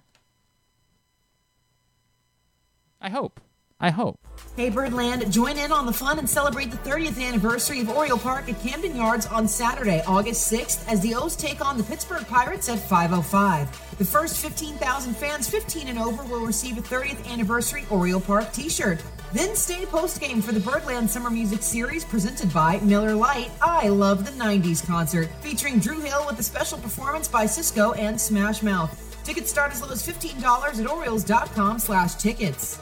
I 3.02 3.10
hope. 3.10 3.42
I 3.80 3.90
hope. 3.90 4.20
Hey 4.56 4.70
Birdland, 4.70 5.32
join 5.32 5.58
in 5.58 5.72
on 5.72 5.86
the 5.86 5.92
fun 5.92 6.18
and 6.18 6.30
celebrate 6.30 6.72
the 6.72 6.78
30th 6.78 7.22
anniversary 7.22 7.82
of 7.82 7.90
Oriole 7.90 8.18
Park 8.18 8.48
at 8.48 8.62
Camden 8.62 8.96
Yards 8.96 9.26
on 9.28 9.50
Saturday, 9.50 10.02
August 10.08 10.50
6th, 10.52 10.88
as 10.88 11.02
the 11.02 11.14
O's 11.14 11.36
take 11.36 11.66
on 11.66 11.78
the 11.78 11.84
Pittsburgh 11.84 12.26
Pirates 12.26 12.70
at 12.70 12.80
5:05. 12.80 13.68
The 13.98 14.06
first 14.06 14.38
15,000 14.38 15.14
fans 15.16 15.50
15 15.50 15.90
and 15.90 16.00
over 16.00 16.24
will 16.24 16.46
receive 16.46 16.78
a 16.78 16.82
30th 16.82 17.30
anniversary 17.30 17.86
Oriole 17.90 18.22
Park 18.22 18.54
T-shirt. 18.54 19.02
Then 19.34 19.56
stay 19.58 19.86
post-game 19.86 20.42
for 20.42 20.54
the 20.54 20.62
Birdland 20.62 21.10
Summer 21.10 21.30
Music 21.30 21.62
Series 21.62 22.06
presented 22.06 22.54
by 22.54 22.80
Miller 22.80 23.14
Lite. 23.14 23.52
I 23.62 23.90
love 23.90 24.24
the 24.24 24.32
90s 24.32 24.82
concert, 24.86 25.30
featuring 25.42 25.80
Dru 25.80 26.00
Hill 26.00 26.26
with 26.28 26.40
a 26.40 26.44
special 26.44 26.78
performance 26.78 27.28
by 27.28 27.46
Sisqo 27.46 27.98
and 27.98 28.20
Smash 28.20 28.64
Mouth. 28.64 29.02
Tickets 29.26 29.50
start 29.50 29.74
as 29.74 29.82
low 29.82 29.90
as 29.90 30.02
$15 30.06 30.80
at 30.80 30.88
Orioles.com/tickets. 30.90 32.80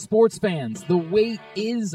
Sports 0.00 0.38
fans, 0.38 0.82
the 0.84 0.96
wait 0.96 1.40
is 1.54 1.94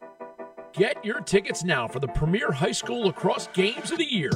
Get 0.73 1.03
your 1.03 1.19
tickets 1.19 1.65
now 1.65 1.85
for 1.85 1.99
the 1.99 2.07
premier 2.07 2.49
high 2.49 2.71
school 2.71 3.07
lacrosse 3.07 3.49
games 3.53 3.91
of 3.91 3.97
the 3.97 4.09
year. 4.09 4.29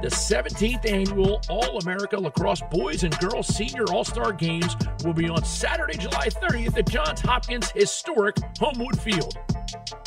The 0.00 0.08
17th 0.08 0.90
annual 0.90 1.42
All 1.50 1.78
America 1.78 2.18
Lacrosse 2.18 2.62
Boys 2.70 3.04
and 3.04 3.16
Girls 3.18 3.46
Senior 3.54 3.84
All 3.92 4.02
Star 4.04 4.32
Games 4.32 4.74
will 5.04 5.12
be 5.12 5.28
on 5.28 5.44
Saturday, 5.44 5.98
July 5.98 6.28
30th 6.28 6.78
at 6.78 6.88
Johns 6.88 7.20
Hopkins 7.20 7.70
Historic 7.72 8.36
Homewood 8.58 8.98
Field. 8.98 9.36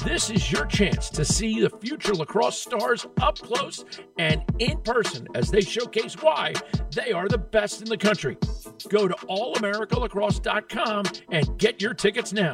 This 0.04 0.32
is 0.32 0.52
your 0.52 0.66
chance 0.66 1.10
to 1.12 1.24
see 1.24 1.62
the 1.62 1.70
future 1.70 2.16
lacrosse 2.16 2.60
stars 2.60 3.06
up 3.22 3.38
close 3.38 3.86
and 4.18 4.42
in 4.58 4.82
person 4.82 5.28
as 5.36 5.52
they 5.52 5.62
showcase 5.62 6.16
why 6.16 6.54
they 6.96 7.12
are 7.12 7.28
the 7.28 7.38
best 7.38 7.84
in 7.84 7.90
the 7.90 7.98
country. 7.98 8.38
Go 8.90 9.08
to 9.08 9.14
allamericalacrosse.com 9.14 11.06
and 11.32 11.58
get 11.60 11.80
your 11.80 11.94
tickets 11.94 12.34
now. 12.34 12.54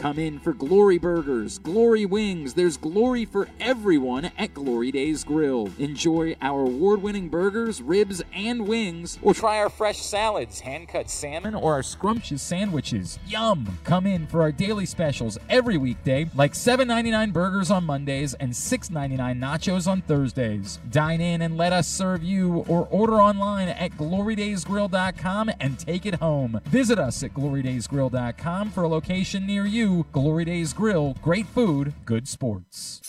Come 0.00 0.18
in 0.18 0.38
for 0.38 0.54
Glory 0.54 0.96
Burgers, 0.96 1.58
Glory 1.58 2.06
Wings. 2.06 2.54
There's 2.54 2.78
glory 2.78 3.26
for 3.26 3.48
everyone 3.60 4.32
at 4.38 4.54
Glory 4.54 4.90
Days 4.90 5.24
Grill. 5.24 5.68
Enjoy 5.78 6.34
our 6.40 6.62
award 6.62 7.02
winning 7.02 7.28
burgers, 7.28 7.82
ribs, 7.82 8.22
and 8.34 8.66
wings, 8.66 9.18
or 9.20 9.34
try 9.34 9.58
our 9.58 9.68
fresh 9.68 9.98
salads, 9.98 10.60
hand 10.60 10.88
cut 10.88 11.10
salmon, 11.10 11.54
or 11.54 11.74
our 11.74 11.82
scrumptious 11.82 12.40
sandwiches. 12.40 13.18
Yum! 13.26 13.78
Come 13.84 14.06
in 14.06 14.26
for 14.26 14.40
our 14.40 14.50
daily 14.50 14.86
specials 14.86 15.36
every 15.50 15.76
weekday, 15.76 16.30
like 16.34 16.54
$7.99 16.54 17.34
burgers 17.34 17.70
on 17.70 17.84
Mondays 17.84 18.32
and 18.32 18.52
$6.99 18.52 19.38
nachos 19.38 19.86
on 19.86 20.00
Thursdays. 20.00 20.80
Dine 20.90 21.20
in 21.20 21.42
and 21.42 21.58
let 21.58 21.74
us 21.74 21.86
serve 21.86 22.22
you, 22.22 22.64
or 22.68 22.88
order 22.90 23.20
online 23.20 23.68
at 23.68 23.90
glorydaysgrill.com 23.98 25.50
and 25.60 25.78
take 25.78 26.06
it 26.06 26.14
home. 26.14 26.58
Visit 26.64 26.98
us 26.98 27.22
at 27.22 27.34
glorydaysgrill.com 27.34 28.70
for 28.70 28.84
a 28.84 28.88
location 28.88 29.46
near 29.46 29.66
you. 29.66 29.89
Glory 30.12 30.44
Days 30.44 30.72
Grill, 30.72 31.16
great 31.22 31.46
food, 31.46 31.94
good 32.04 32.28
sports. 32.28 33.00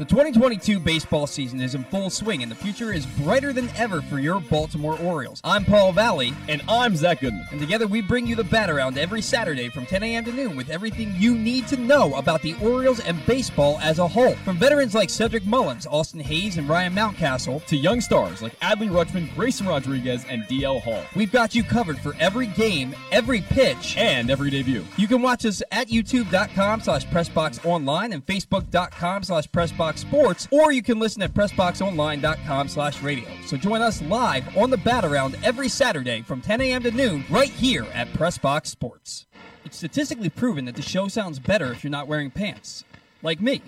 The 0.00 0.06
2022 0.06 0.80
baseball 0.80 1.26
season 1.26 1.60
is 1.60 1.74
in 1.74 1.84
full 1.84 2.08
swing 2.08 2.42
and 2.42 2.50
the 2.50 2.56
future 2.56 2.90
is 2.90 3.04
brighter 3.04 3.52
than 3.52 3.68
ever 3.76 4.00
for 4.00 4.18
your 4.18 4.40
Baltimore 4.40 4.98
Orioles. 4.98 5.42
I'm 5.44 5.62
Paul 5.62 5.92
Valley. 5.92 6.32
And 6.48 6.62
I'm 6.70 6.96
Zach 6.96 7.20
Goodman. 7.20 7.46
And 7.50 7.60
together 7.60 7.86
we 7.86 8.00
bring 8.00 8.26
you 8.26 8.34
the 8.34 8.44
bat 8.44 8.70
around 8.70 8.96
every 8.96 9.20
Saturday 9.20 9.68
from 9.68 9.84
10 9.84 10.02
a.m. 10.02 10.24
to 10.24 10.32
noon 10.32 10.56
with 10.56 10.70
everything 10.70 11.14
you 11.18 11.34
need 11.36 11.68
to 11.68 11.76
know 11.76 12.14
about 12.14 12.40
the 12.40 12.54
Orioles 12.62 13.00
and 13.00 13.24
baseball 13.26 13.78
as 13.82 13.98
a 13.98 14.08
whole. 14.08 14.34
From 14.36 14.56
veterans 14.56 14.94
like 14.94 15.10
Cedric 15.10 15.44
Mullins, 15.44 15.86
Austin 15.86 16.20
Hays, 16.20 16.56
and 16.56 16.66
Ryan 16.66 16.94
Mountcastle, 16.94 17.66
to 17.66 17.76
young 17.76 18.00
stars 18.00 18.40
like 18.40 18.58
Adley 18.60 18.88
Rutschman, 18.88 19.34
Grayson 19.34 19.66
Rodriguez, 19.66 20.24
and 20.30 20.44
DL 20.44 20.80
Hall. 20.80 21.04
We've 21.14 21.30
got 21.30 21.54
you 21.54 21.62
covered 21.62 21.98
for 21.98 22.14
every 22.18 22.46
game, 22.46 22.96
every 23.12 23.42
pitch, 23.42 23.98
and 23.98 24.30
every 24.30 24.48
debut. 24.48 24.86
You 24.96 25.08
can 25.08 25.20
watch 25.20 25.44
us 25.44 25.62
at 25.72 25.90
youtube.com 26.20 26.80
slash 26.80 27.06
pressboxonline 27.06 28.12
and 28.12 28.24
facebook.com 28.24 29.22
slash 29.22 29.48
pressboxsports, 29.48 30.52
or 30.52 30.72
you 30.72 30.82
can 30.82 30.98
listen 30.98 31.22
at 31.22 31.34
pressboxonline.com 31.34 32.68
slash 32.68 33.02
radio. 33.02 33.28
So 33.46 33.56
join 33.56 33.82
us 33.82 34.02
live 34.02 34.56
on 34.56 34.70
the 34.70 34.76
bat 34.76 35.04
around 35.04 35.36
every 35.42 35.68
Saturday 35.68 36.22
from 36.22 36.40
10 36.40 36.60
a.m. 36.60 36.82
to 36.82 36.90
noon 36.90 37.24
right 37.30 37.50
here 37.50 37.86
at 37.94 38.08
Pressbox 38.08 38.66
Sports. 38.66 39.26
It's 39.64 39.76
statistically 39.76 40.30
proven 40.30 40.64
that 40.66 40.76
the 40.76 40.82
show 40.82 41.08
sounds 41.08 41.38
better 41.38 41.72
if 41.72 41.84
you're 41.84 41.90
not 41.90 42.08
wearing 42.08 42.30
pants. 42.30 42.84
Like 43.22 43.40
me, 43.40 43.62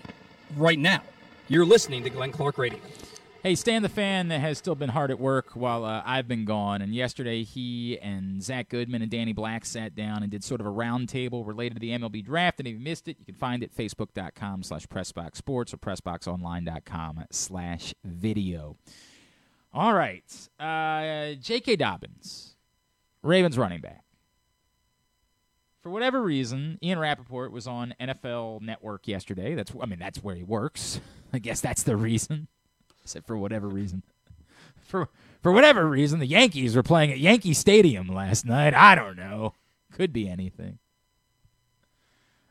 right 0.57 0.79
now. 0.79 1.03
You're 1.49 1.67
listening 1.67 2.03
to 2.05 2.11
Glenn 2.11 2.33
Clark 2.33 2.57
Radio. 2.57 2.81
Hey, 3.43 3.57
Stan 3.57 3.83
the 3.83 3.89
fan 3.89 4.29
that 4.29 4.39
has 4.39 4.57
still 4.57 4.77
been 4.77 4.91
hard 4.91 5.11
at 5.11 5.19
work 5.19 5.57
while 5.57 5.85
uh, 5.85 6.01
I've 6.07 6.29
been 6.29 6.45
gone. 6.45 6.81
And 6.81 6.95
yesterday, 6.95 7.43
he 7.43 7.99
and 7.99 8.41
Zach 8.41 8.69
Goodman 8.69 9.03
and 9.03 9.11
Danny 9.11 9.33
Black 9.33 9.65
sat 9.65 9.97
down 9.97 10.23
and 10.23 10.31
did 10.31 10.45
sort 10.45 10.61
of 10.61 10.67
a 10.69 10.71
roundtable 10.71 11.45
related 11.45 11.75
to 11.75 11.81
the 11.81 11.91
MLB 11.91 12.25
draft. 12.25 12.61
And 12.61 12.69
if 12.69 12.75
you 12.75 12.79
missed 12.79 13.09
it, 13.09 13.17
you 13.19 13.27
can 13.27 13.35
find 13.35 13.65
it 13.65 13.75
facebook.com 13.77 14.63
slash 14.63 14.87
pressboxsports 14.87 15.75
or 15.75 15.77
pressboxonline.com 15.79 17.25
slash 17.33 17.93
video. 18.05 18.77
All 19.75 19.93
right. 19.93 20.23
Uh, 20.61 21.35
J.K. 21.41 21.75
Dobbins, 21.75 22.55
Ravens 23.23 23.59
running 23.59 23.81
back. 23.81 24.05
For 25.83 25.91
whatever 25.91 26.23
reason, 26.23 26.79
Ian 26.81 27.01
Rapoport 27.01 27.51
was 27.51 27.67
on 27.67 27.93
NFL 28.01 28.61
Network 28.61 29.09
yesterday. 29.09 29.57
That's 29.57 29.73
I 29.81 29.87
mean, 29.87 29.99
that's 29.99 30.23
where 30.23 30.37
he 30.37 30.45
works. 30.45 31.01
I 31.33 31.41
guess 31.41 31.61
that's 31.61 31.83
the 31.83 31.97
reason. 31.97 32.47
Said 33.05 33.25
for 33.25 33.37
whatever 33.37 33.69
reason. 33.69 34.03
For 34.83 35.09
for 35.41 35.53
whatever 35.53 35.89
reason, 35.89 36.19
the 36.19 36.27
Yankees 36.27 36.77
were 36.77 36.83
playing 36.83 37.13
at 37.13 37.19
Yankee 37.19 37.55
Stadium 37.55 38.09
last 38.09 38.45
night. 38.45 38.75
I 38.75 38.95
don't 38.95 39.17
know. 39.17 39.55
Could 39.93 40.13
be 40.13 40.29
anything. 40.29 40.79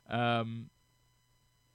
Um 0.09 0.69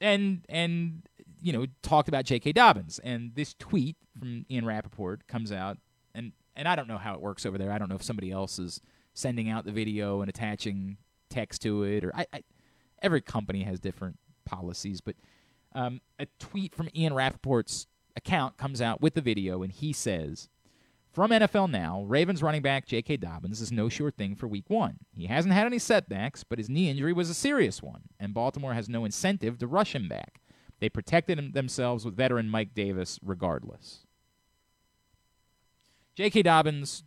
and 0.00 0.44
and 0.48 1.02
you 1.40 1.52
know, 1.52 1.66
talked 1.82 2.08
about 2.08 2.24
J.K. 2.24 2.52
Dobbins. 2.52 2.98
And 3.04 3.34
this 3.34 3.54
tweet 3.54 3.96
from 4.18 4.44
Ian 4.50 4.64
Rapoport 4.64 5.26
comes 5.28 5.52
out 5.52 5.78
and 6.14 6.32
and 6.56 6.66
I 6.66 6.74
don't 6.74 6.88
know 6.88 6.98
how 6.98 7.14
it 7.14 7.20
works 7.20 7.46
over 7.46 7.58
there. 7.58 7.70
I 7.70 7.78
don't 7.78 7.88
know 7.88 7.96
if 7.96 8.02
somebody 8.02 8.32
else 8.32 8.58
is 8.58 8.80
sending 9.14 9.48
out 9.48 9.64
the 9.64 9.72
video 9.72 10.20
and 10.20 10.28
attaching 10.28 10.96
text 11.30 11.62
to 11.62 11.84
it 11.84 12.04
or 12.04 12.14
I, 12.16 12.26
I 12.32 12.42
every 13.02 13.20
company 13.20 13.62
has 13.62 13.78
different 13.78 14.18
policies, 14.44 15.00
but 15.00 15.16
um, 15.74 16.00
a 16.18 16.26
tweet 16.38 16.74
from 16.74 16.88
Ian 16.94 17.12
Rapoport's 17.12 17.86
account 18.16 18.56
comes 18.56 18.80
out 18.80 19.00
with 19.00 19.14
the 19.14 19.20
video, 19.20 19.62
and 19.62 19.72
he 19.72 19.92
says, 19.92 20.48
From 21.12 21.30
NFL 21.30 21.70
Now, 21.70 22.02
Ravens 22.04 22.42
running 22.42 22.62
back 22.62 22.86
J.K. 22.86 23.18
Dobbins 23.18 23.60
is 23.60 23.70
no 23.70 23.88
sure 23.88 24.10
thing 24.10 24.34
for 24.34 24.48
week 24.48 24.68
one. 24.68 24.98
He 25.12 25.26
hasn't 25.26 25.54
had 25.54 25.66
any 25.66 25.78
setbacks, 25.78 26.44
but 26.44 26.58
his 26.58 26.70
knee 26.70 26.90
injury 26.90 27.12
was 27.12 27.30
a 27.30 27.34
serious 27.34 27.82
one, 27.82 28.02
and 28.18 28.34
Baltimore 28.34 28.74
has 28.74 28.88
no 28.88 29.04
incentive 29.04 29.58
to 29.58 29.66
rush 29.66 29.94
him 29.94 30.08
back. 30.08 30.40
They 30.78 30.88
protected 30.88 31.54
themselves 31.54 32.04
with 32.04 32.16
veteran 32.16 32.48
Mike 32.48 32.74
Davis 32.74 33.18
regardless. 33.22 34.06
J.K. 36.14 36.42
Dobbins 36.42 37.04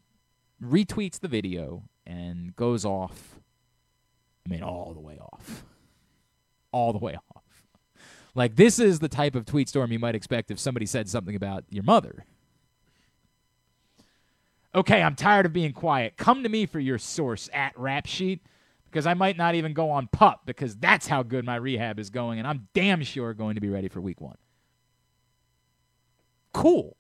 retweets 0.63 1.19
the 1.19 1.27
video 1.27 1.83
and 2.05 2.55
goes 2.55 2.85
off. 2.85 3.39
I 4.45 4.49
mean, 4.49 4.63
all 4.63 4.93
the 4.93 4.99
way 4.99 5.17
off. 5.19 5.63
All 6.71 6.93
the 6.93 6.99
way 6.99 7.15
off. 7.15 7.28
Like 8.35 8.55
this 8.55 8.79
is 8.79 8.99
the 8.99 9.09
type 9.09 9.35
of 9.35 9.45
tweet 9.45 9.69
storm 9.69 9.91
you 9.91 9.99
might 9.99 10.15
expect 10.15 10.51
if 10.51 10.59
somebody 10.59 10.85
said 10.85 11.09
something 11.09 11.35
about 11.35 11.63
your 11.69 11.83
mother. 11.83 12.25
Okay, 14.73 15.01
I'm 15.01 15.15
tired 15.15 15.45
of 15.47 15.53
being 15.53 15.73
quiet. 15.73 16.15
Come 16.15 16.43
to 16.43 16.49
me 16.49 16.65
for 16.67 16.79
your 16.79 16.99
source 16.99 17.49
at 17.53 17.77
Rap 17.77 18.05
Sheet 18.05 18.41
because 18.85 19.07
I 19.07 19.15
might 19.15 19.35
not 19.35 19.55
even 19.55 19.73
go 19.73 19.89
on 19.89 20.07
pup 20.07 20.41
because 20.45 20.75
that's 20.75 21.07
how 21.07 21.23
good 21.23 21.43
my 21.43 21.55
rehab 21.55 21.97
is 21.99 22.09
going, 22.11 22.37
and 22.37 22.47
I'm 22.47 22.67
damn 22.73 23.03
sure 23.03 23.33
going 23.33 23.55
to 23.55 23.61
be 23.61 23.69
ready 23.69 23.87
for 23.87 23.99
week 23.99 24.21
one. 24.21 24.37
Cool. 26.53 26.95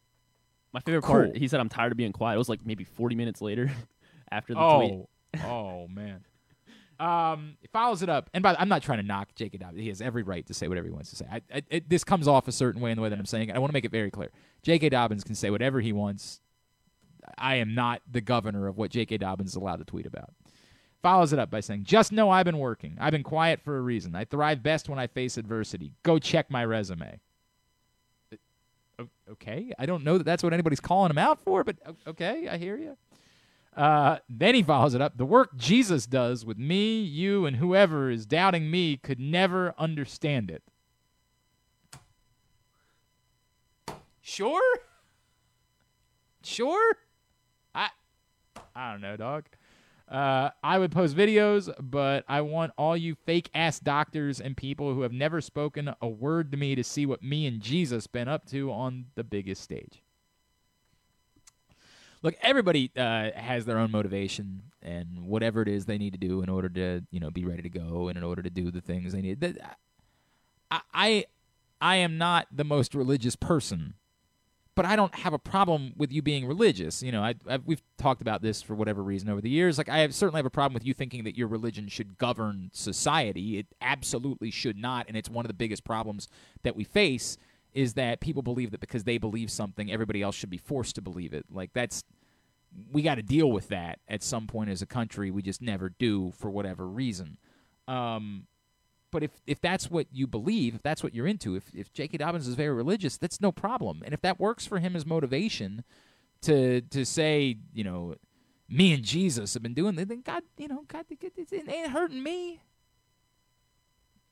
My 0.73 0.79
favorite 0.79 1.03
Cool. 1.03 1.15
part, 1.15 1.37
he 1.37 1.47
said, 1.47 1.59
"I'm 1.59 1.69
tired 1.69 1.91
of 1.91 1.97
being 1.97 2.11
quiet." 2.11 2.35
It 2.35 2.39
was 2.39 2.49
like 2.49 2.65
maybe 2.65 2.83
40 2.83 3.15
minutes 3.15 3.41
later 3.41 3.71
after 4.31 4.53
the 4.53 4.59
oh, 4.59 5.07
tweet. 5.31 5.43
oh 5.45 5.87
man. 5.87 6.23
Um, 6.99 7.55
follows 7.71 8.03
it 8.03 8.09
up, 8.09 8.29
and 8.33 8.43
by 8.43 8.51
the, 8.51 8.61
I'm 8.61 8.67
not 8.67 8.83
trying 8.83 8.99
to 8.99 9.05
knock 9.05 9.33
J.K. 9.35 9.57
Dobbins. 9.57 9.79
He 9.81 9.87
has 9.87 10.01
every 10.01 10.21
right 10.21 10.45
to 10.47 10.53
say 10.53 10.67
whatever 10.67 10.85
he 10.85 10.91
wants 10.91 11.09
to 11.11 11.15
say. 11.15 11.25
I, 11.31 11.41
I, 11.53 11.63
it, 11.69 11.89
this 11.89 12.03
comes 12.03 12.27
off 12.27 12.49
a 12.49 12.51
certain 12.51 12.81
way 12.81 12.91
in 12.91 12.97
the 12.97 13.01
way 13.01 13.07
that 13.07 13.17
I'm 13.17 13.25
saying 13.25 13.49
it. 13.49 13.55
I 13.55 13.59
want 13.59 13.69
to 13.69 13.73
make 13.73 13.85
it 13.85 13.91
very 13.91 14.11
clear. 14.11 14.31
J.K. 14.63 14.89
Dobbins 14.89 15.23
can 15.23 15.35
say 15.35 15.49
whatever 15.49 15.79
he 15.79 15.93
wants. 15.93 16.41
I 17.37 17.55
am 17.55 17.73
not 17.73 18.01
the 18.09 18.19
governor 18.19 18.67
of 18.67 18.77
what 18.77 18.91
J.K. 18.91 19.17
Dobbins 19.17 19.51
is 19.51 19.55
allowed 19.55 19.77
to 19.77 19.85
tweet 19.85 20.05
about. 20.05 20.33
Follows 21.01 21.31
it 21.31 21.39
up 21.39 21.49
by 21.49 21.61
saying, 21.61 21.85
"Just 21.85 22.11
know 22.11 22.29
I've 22.29 22.43
been 22.43 22.57
working. 22.57 22.97
I've 22.99 23.11
been 23.11 23.23
quiet 23.23 23.61
for 23.61 23.77
a 23.77 23.81
reason. 23.81 24.13
I 24.13 24.25
thrive 24.25 24.61
best 24.61 24.89
when 24.89 24.99
I 24.99 25.07
face 25.07 25.37
adversity. 25.37 25.93
Go 26.03 26.19
check 26.19 26.51
my 26.51 26.65
resume." 26.65 27.21
Okay, 29.31 29.71
I 29.79 29.85
don't 29.85 30.03
know 30.03 30.17
that 30.17 30.25
that's 30.25 30.43
what 30.43 30.51
anybody's 30.51 30.81
calling 30.81 31.09
him 31.09 31.17
out 31.17 31.39
for, 31.39 31.63
but 31.63 31.77
okay, 32.05 32.49
I 32.49 32.57
hear 32.57 32.75
you. 32.75 32.97
Uh, 33.75 34.17
then 34.27 34.55
he 34.55 34.63
follows 34.63 34.93
it 34.93 35.01
up. 35.01 35.17
The 35.17 35.25
work 35.25 35.55
Jesus 35.55 36.05
does 36.05 36.45
with 36.45 36.57
me, 36.57 37.01
you, 37.01 37.45
and 37.45 37.57
whoever 37.57 38.09
is 38.09 38.25
doubting 38.25 38.69
me 38.69 38.97
could 38.97 39.19
never 39.19 39.73
understand 39.77 40.51
it. 40.51 40.63
Sure? 44.21 44.79
Sure? 46.43 46.95
I 47.73 47.89
I 48.75 48.91
don't 48.91 49.01
know, 49.01 49.17
dog. 49.17 49.45
Uh, 50.09 50.49
I 50.63 50.79
would 50.79 50.91
post 50.91 51.15
videos, 51.15 51.71
but 51.79 52.25
I 52.27 52.41
want 52.41 52.73
all 52.77 52.97
you 52.97 53.15
fake 53.25 53.49
ass 53.53 53.79
doctors 53.79 54.41
and 54.41 54.57
people 54.57 54.93
who 54.93 55.01
have 55.01 55.13
never 55.13 55.39
spoken 55.39 55.93
a 56.01 56.07
word 56.07 56.51
to 56.51 56.57
me 56.57 56.73
to 56.75 56.83
see 56.83 57.05
what 57.05 57.21
me 57.21 57.45
and 57.45 57.61
Jesus 57.61 58.07
been 58.07 58.27
up 58.27 58.45
to 58.47 58.71
on 58.71 59.05
the 59.15 59.23
biggest 59.23 59.61
stage. 59.61 60.01
Look, 62.21 62.35
everybody 62.41 62.91
uh, 62.97 63.31
has 63.33 63.65
their 63.65 63.77
own 63.77 63.91
motivation 63.91 64.63
and 64.81 65.25
whatever 65.25 65.61
it 65.61 65.67
is 65.67 65.85
they 65.85 65.97
need 65.97 66.13
to 66.13 66.19
do 66.19 66.41
in 66.41 66.49
order 66.49 66.69
to, 66.69 67.01
you 67.11 67.19
know, 67.19 67.31
be 67.31 67.45
ready 67.45 67.61
to 67.61 67.69
go 67.69 68.07
and 68.09 68.17
in 68.17 68.23
order 68.23 68.41
to 68.41 68.49
do 68.49 68.71
the 68.71 68.81
things 68.81 69.13
they 69.13 69.21
need. 69.21 69.61
I, 70.69 70.81
I, 70.93 71.25
I 71.79 71.95
am 71.97 72.17
not 72.17 72.47
the 72.51 72.65
most 72.65 72.93
religious 72.93 73.35
person, 73.35 73.93
but 74.75 74.85
I 74.85 74.95
don't 74.95 75.15
have 75.15 75.33
a 75.33 75.39
problem 75.39 75.93
with 75.97 76.11
you 76.11 76.21
being 76.21 76.45
religious. 76.45 77.01
You 77.01 77.11
know, 77.11 77.23
I, 77.23 77.35
I've, 77.47 77.65
we've 77.65 77.81
talked 77.97 78.21
about 78.21 78.41
this 78.41 78.61
for 78.61 78.75
whatever 78.75 79.01
reason 79.01 79.29
over 79.29 79.41
the 79.41 79.49
years. 79.49 79.77
Like, 79.77 79.89
I 79.89 79.99
have, 79.99 80.13
certainly 80.13 80.39
have 80.39 80.45
a 80.45 80.49
problem 80.49 80.73
with 80.73 80.85
you 80.85 80.93
thinking 80.93 81.23
that 81.23 81.37
your 81.37 81.47
religion 81.47 81.87
should 81.87 82.17
govern 82.17 82.69
society. 82.73 83.57
It 83.57 83.67
absolutely 83.81 84.51
should 84.51 84.77
not, 84.77 85.07
and 85.07 85.15
it's 85.15 85.29
one 85.29 85.45
of 85.45 85.49
the 85.49 85.53
biggest 85.53 85.83
problems 85.85 86.27
that 86.63 86.75
we 86.75 86.83
face 86.83 87.37
is 87.79 87.93
that 87.93 88.19
people 88.19 88.41
believe 88.41 88.71
that 88.71 88.81
because 88.81 89.05
they 89.05 89.17
believe 89.17 89.49
something, 89.49 89.89
everybody 89.89 90.21
else 90.21 90.35
should 90.35 90.49
be 90.49 90.57
forced 90.57 90.95
to 90.95 91.01
believe 91.01 91.31
it. 91.31 91.45
Like 91.49 91.71
that's 91.71 92.03
we 92.91 93.01
got 93.01 93.15
to 93.15 93.23
deal 93.23 93.49
with 93.49 93.69
that 93.69 93.99
at 94.09 94.21
some 94.21 94.47
point 94.47 94.69
as 94.69 94.81
a 94.81 94.85
country. 94.85 95.31
We 95.31 95.41
just 95.41 95.61
never 95.61 95.87
do 95.87 96.33
for 96.37 96.49
whatever 96.49 96.85
reason. 96.85 97.37
Um, 97.87 98.47
but 99.11 99.23
if 99.23 99.31
if 99.47 99.61
that's 99.61 99.89
what 99.89 100.07
you 100.11 100.27
believe, 100.27 100.75
if 100.75 100.83
that's 100.83 101.01
what 101.01 101.15
you're 101.15 101.25
into, 101.25 101.55
if 101.55 101.73
if 101.73 101.93
J.K. 101.93 102.17
Dobbins 102.17 102.49
is 102.49 102.55
very 102.55 102.73
religious, 102.73 103.17
that's 103.17 103.39
no 103.39 103.53
problem. 103.53 104.01
And 104.03 104.13
if 104.13 104.21
that 104.21 104.41
works 104.41 104.65
for 104.65 104.79
him 104.79 104.93
as 104.93 105.05
motivation 105.05 105.85
to 106.41 106.81
to 106.81 107.05
say, 107.05 107.59
you 107.73 107.85
know, 107.85 108.15
me 108.67 108.91
and 108.91 109.05
Jesus 109.05 109.53
have 109.53 109.63
been 109.63 109.73
doing, 109.73 109.95
this, 109.95 110.05
then 110.05 110.21
God, 110.21 110.43
you 110.57 110.67
know, 110.67 110.83
God, 110.85 111.05
it 111.09 111.69
ain't 111.69 111.91
hurting 111.91 112.21
me. 112.21 112.59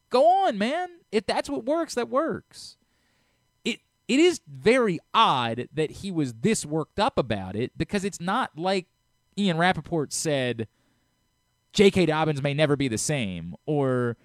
Go 0.10 0.26
on, 0.46 0.58
man. 0.58 0.90
If 1.14 1.26
that's 1.26 1.50
what 1.50 1.64
works, 1.64 1.96
that 1.96 2.10
works 2.10 2.76
it 4.08 4.20
is 4.20 4.42
very 4.48 5.00
odd 5.14 5.68
that 5.74 5.92
he 5.92 6.12
was 6.12 6.34
this 6.36 6.66
worked 6.66 7.00
up 7.00 7.18
about 7.18 7.56
it 7.56 7.78
because 7.78 8.06
it's 8.06 8.22
not 8.22 8.58
like 8.58 8.88
Ian 9.38 9.58
Rapoport 9.58 10.14
said 10.14 10.68
J.K. 11.74 12.08
Dobbins 12.08 12.42
may 12.42 12.54
never 12.54 12.76
be 12.76 12.88
the 12.88 12.98
same 12.98 13.56
or 13.66 14.18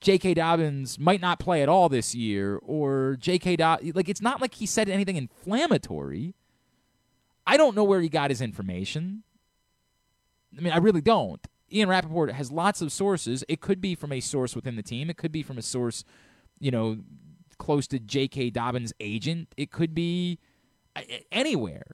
J.K. 0.00 0.34
Dobbins 0.34 0.98
might 0.98 1.20
not 1.20 1.38
play 1.38 1.62
at 1.62 1.68
all 1.68 1.88
this 1.88 2.14
year 2.14 2.56
or 2.62 3.16
J.K. 3.20 3.56
Dobbins. 3.56 3.94
Like, 3.94 4.08
it's 4.08 4.22
not 4.22 4.40
like 4.40 4.54
he 4.54 4.66
said 4.66 4.88
anything 4.88 5.16
inflammatory. 5.16 6.34
I 7.46 7.56
don't 7.56 7.76
know 7.76 7.84
where 7.84 8.00
he 8.00 8.08
got 8.08 8.30
his 8.30 8.40
information. 8.40 9.22
I 10.56 10.62
mean, 10.62 10.72
I 10.72 10.78
really 10.78 11.02
don't. 11.02 11.46
Ian 11.72 11.88
Rapoport 11.88 12.32
has 12.32 12.50
lots 12.50 12.80
of 12.80 12.90
sources. 12.90 13.44
It 13.48 13.60
could 13.60 13.80
be 13.80 13.94
from 13.94 14.10
a 14.10 14.20
source 14.20 14.56
within 14.56 14.76
the 14.76 14.82
team. 14.82 15.10
It 15.10 15.16
could 15.16 15.32
be 15.32 15.42
from 15.42 15.58
a 15.58 15.62
source, 15.62 16.02
you 16.58 16.70
know, 16.70 16.98
close 17.60 17.86
to 17.86 18.00
J.K. 18.00 18.50
Dobbins' 18.50 18.92
agent. 18.98 19.54
It 19.56 19.70
could 19.70 19.94
be 19.94 20.40
anywhere. 21.30 21.86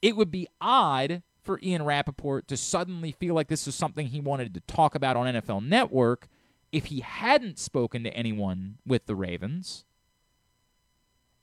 It 0.00 0.16
would 0.16 0.30
be 0.30 0.48
odd 0.62 1.22
for 1.42 1.60
Ian 1.62 1.84
Rapoport 1.84 2.48
to 2.48 2.56
suddenly 2.56 3.12
feel 3.12 3.34
like 3.34 3.48
this 3.48 3.68
is 3.68 3.74
something 3.74 4.06
he 4.06 4.20
wanted 4.20 4.54
to 4.54 4.60
talk 4.60 4.94
about 4.94 5.16
on 5.16 5.26
NFL 5.34 5.66
Network 5.66 6.28
if 6.72 6.86
he 6.86 7.00
hadn't 7.00 7.58
spoken 7.58 8.04
to 8.04 8.14
anyone 8.14 8.78
with 8.86 9.04
the 9.04 9.14
Ravens. 9.14 9.84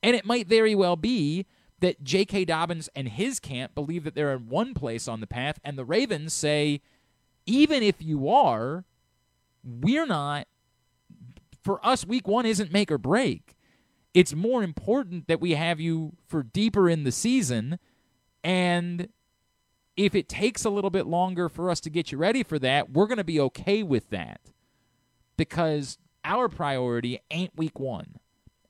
And 0.01 0.15
it 0.15 0.25
might 0.25 0.47
very 0.47 0.73
well 0.73 0.95
be 0.95 1.45
that 1.79 2.03
J.K. 2.03 2.45
Dobbins 2.45 2.89
and 2.95 3.07
his 3.09 3.39
camp 3.39 3.75
believe 3.75 4.03
that 4.05 4.15
they're 4.15 4.33
in 4.33 4.47
one 4.49 4.73
place 4.73 5.07
on 5.07 5.19
the 5.19 5.27
path, 5.27 5.59
and 5.63 5.77
the 5.77 5.85
Ravens 5.85 6.33
say, 6.33 6.81
even 7.45 7.83
if 7.83 8.01
you 8.01 8.29
are, 8.29 8.85
we're 9.63 10.07
not 10.07 10.47
for 11.67 11.85
us, 11.85 12.05
week 12.05 12.29
one 12.29 12.45
isn't 12.45 12.71
make 12.71 12.89
or 12.89 12.97
break. 12.97 13.57
It's 14.13 14.33
more 14.33 14.63
important 14.63 15.27
that 15.27 15.41
we 15.41 15.55
have 15.55 15.81
you 15.81 16.13
for 16.25 16.41
deeper 16.41 16.89
in 16.89 17.03
the 17.03 17.11
season. 17.11 17.77
And 18.41 19.09
if 19.97 20.15
it 20.15 20.29
takes 20.29 20.63
a 20.63 20.69
little 20.69 20.89
bit 20.89 21.07
longer 21.07 21.49
for 21.49 21.69
us 21.69 21.81
to 21.81 21.89
get 21.89 22.09
you 22.09 22.17
ready 22.17 22.41
for 22.41 22.57
that, 22.59 22.91
we're 22.91 23.05
going 23.05 23.17
to 23.17 23.25
be 23.25 23.41
okay 23.41 23.83
with 23.83 24.09
that 24.11 24.39
because 25.35 25.97
our 26.23 26.47
priority 26.47 27.19
ain't 27.29 27.57
week 27.57 27.81
one. 27.81 28.15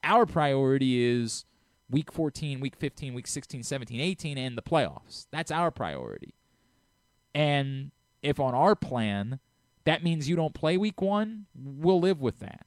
Our 0.02 0.26
priority 0.26 1.00
is 1.00 1.44
week 1.88 2.10
14, 2.10 2.58
week 2.58 2.74
15, 2.74 3.14
week 3.14 3.28
16, 3.28 3.62
17, 3.62 4.00
18, 4.00 4.38
and 4.38 4.58
the 4.58 4.62
playoffs. 4.62 5.28
That's 5.30 5.52
our 5.52 5.70
priority. 5.70 6.34
And 7.32 7.92
if 8.24 8.40
on 8.40 8.56
our 8.56 8.74
plan 8.74 9.38
that 9.84 10.02
means 10.02 10.28
you 10.28 10.34
don't 10.34 10.52
play 10.52 10.76
week 10.76 11.00
one, 11.00 11.46
we'll 11.54 12.00
live 12.00 12.20
with 12.20 12.40
that. 12.40 12.66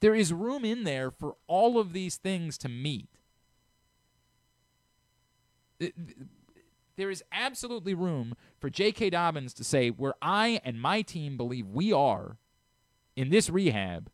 There 0.00 0.14
is 0.14 0.32
room 0.32 0.64
in 0.64 0.84
there 0.84 1.10
for 1.10 1.36
all 1.46 1.78
of 1.78 1.92
these 1.92 2.16
things 2.16 2.56
to 2.58 2.68
meet. 2.68 3.08
There 6.96 7.10
is 7.10 7.22
absolutely 7.32 7.94
room 7.94 8.34
for 8.58 8.68
J.K. 8.68 9.10
Dobbins 9.10 9.54
to 9.54 9.64
say, 9.64 9.88
where 9.90 10.14
I 10.20 10.60
and 10.64 10.80
my 10.80 11.02
team 11.02 11.36
believe 11.36 11.66
we 11.66 11.92
are 11.92 12.36
in 13.16 13.30
this 13.30 13.48
rehab, 13.48 14.10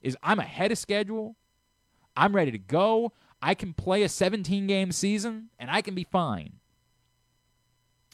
is 0.00 0.16
I'm 0.22 0.38
ahead 0.38 0.72
of 0.72 0.78
schedule. 0.78 1.36
I'm 2.16 2.34
ready 2.34 2.50
to 2.50 2.58
go. 2.58 3.12
I 3.40 3.54
can 3.54 3.74
play 3.74 4.02
a 4.02 4.08
17 4.08 4.66
game 4.66 4.92
season 4.92 5.50
and 5.58 5.70
I 5.70 5.82
can 5.82 5.94
be 5.94 6.04
fine. 6.04 6.54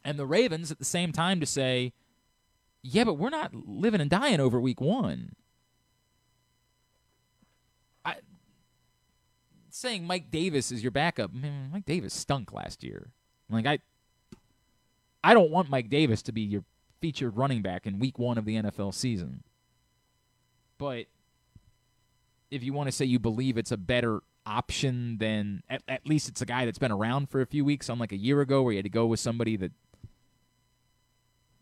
And 0.04 0.18
the 0.18 0.26
Ravens 0.26 0.70
at 0.70 0.78
the 0.78 0.84
same 0.84 1.12
time 1.12 1.40
to 1.40 1.46
say, 1.46 1.92
yeah, 2.82 3.04
but 3.04 3.14
we're 3.14 3.28
not 3.30 3.54
living 3.54 4.00
and 4.00 4.08
dying 4.08 4.40
over 4.40 4.58
week 4.58 4.80
one. 4.80 5.34
Saying 9.80 10.06
Mike 10.06 10.30
Davis 10.30 10.70
is 10.70 10.82
your 10.82 10.90
backup. 10.90 11.30
Mike 11.72 11.86
Davis 11.86 12.12
stunk 12.12 12.52
last 12.52 12.84
year. 12.84 13.08
Like 13.48 13.66
I, 13.66 13.78
I 15.24 15.34
don't 15.34 15.50
want 15.50 15.70
Mike 15.70 15.88
Davis 15.88 16.22
to 16.22 16.32
be 16.32 16.42
your 16.42 16.64
featured 17.00 17.36
running 17.36 17.62
back 17.62 17.86
in 17.86 17.98
Week 17.98 18.18
One 18.18 18.38
of 18.38 18.44
the 18.44 18.56
NFL 18.56 18.94
season. 18.94 19.42
But 20.78 21.06
if 22.50 22.62
you 22.62 22.72
want 22.72 22.88
to 22.88 22.92
say 22.92 23.04
you 23.06 23.18
believe 23.18 23.56
it's 23.56 23.72
a 23.72 23.76
better 23.76 24.20
option 24.46 25.18
than 25.18 25.62
at, 25.68 25.82
at 25.88 26.06
least 26.06 26.28
it's 26.28 26.42
a 26.42 26.46
guy 26.46 26.64
that's 26.64 26.78
been 26.78 26.92
around 26.92 27.30
for 27.30 27.40
a 27.40 27.46
few 27.46 27.64
weeks, 27.64 27.88
unlike 27.88 28.12
a 28.12 28.16
year 28.16 28.40
ago 28.40 28.62
where 28.62 28.72
you 28.72 28.78
had 28.78 28.84
to 28.84 28.90
go 28.90 29.06
with 29.06 29.20
somebody 29.20 29.56
that. 29.56 29.72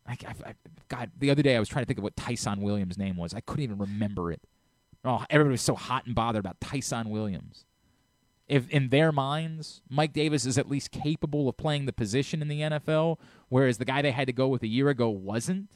I, 0.07 0.17
I, 0.47 0.55
God, 0.89 1.11
the 1.19 1.31
other 1.31 1.43
day 1.43 1.55
I 1.55 1.61
was 1.61 1.69
trying 1.69 1.85
to 1.85 1.87
think 1.87 1.99
of 1.99 2.03
what 2.03 2.17
Tyson 2.17 2.63
Williams' 2.63 2.97
name 2.97 3.19
was. 3.19 3.35
I 3.35 3.41
couldn't 3.41 3.65
even 3.65 3.77
remember 3.77 4.33
it. 4.33 4.41
Oh, 5.05 5.23
everybody 5.29 5.53
was 5.53 5.61
so 5.61 5.75
hot 5.75 6.07
and 6.07 6.15
bothered 6.15 6.41
about 6.41 6.61
Tyson 6.61 7.11
Williams 7.11 7.67
if 8.49 8.69
in 8.71 8.89
their 8.89 9.13
minds 9.13 9.83
Mike 9.89 10.13
Davis 10.13 10.47
is 10.47 10.59
at 10.59 10.69
least 10.69 10.91
capable 10.91 11.49
of 11.49 11.57
playing 11.57 11.87
the 11.87 11.93
position 11.93 12.43
in 12.43 12.49
the 12.49 12.61
NFL, 12.61 13.19
whereas 13.49 13.79
the 13.79 13.85
guy 13.85 14.03
they 14.03 14.11
had 14.11 14.27
to 14.27 14.33
go 14.33 14.49
with 14.49 14.63
a 14.63 14.69
year 14.69 14.89
ago 14.89 15.09
wasn't. 15.09 15.71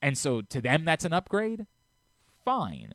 And 0.00 0.16
so 0.16 0.40
to 0.40 0.60
them 0.60 0.84
that's 0.84 1.04
an 1.04 1.12
upgrade, 1.12 1.66
fine. 2.44 2.92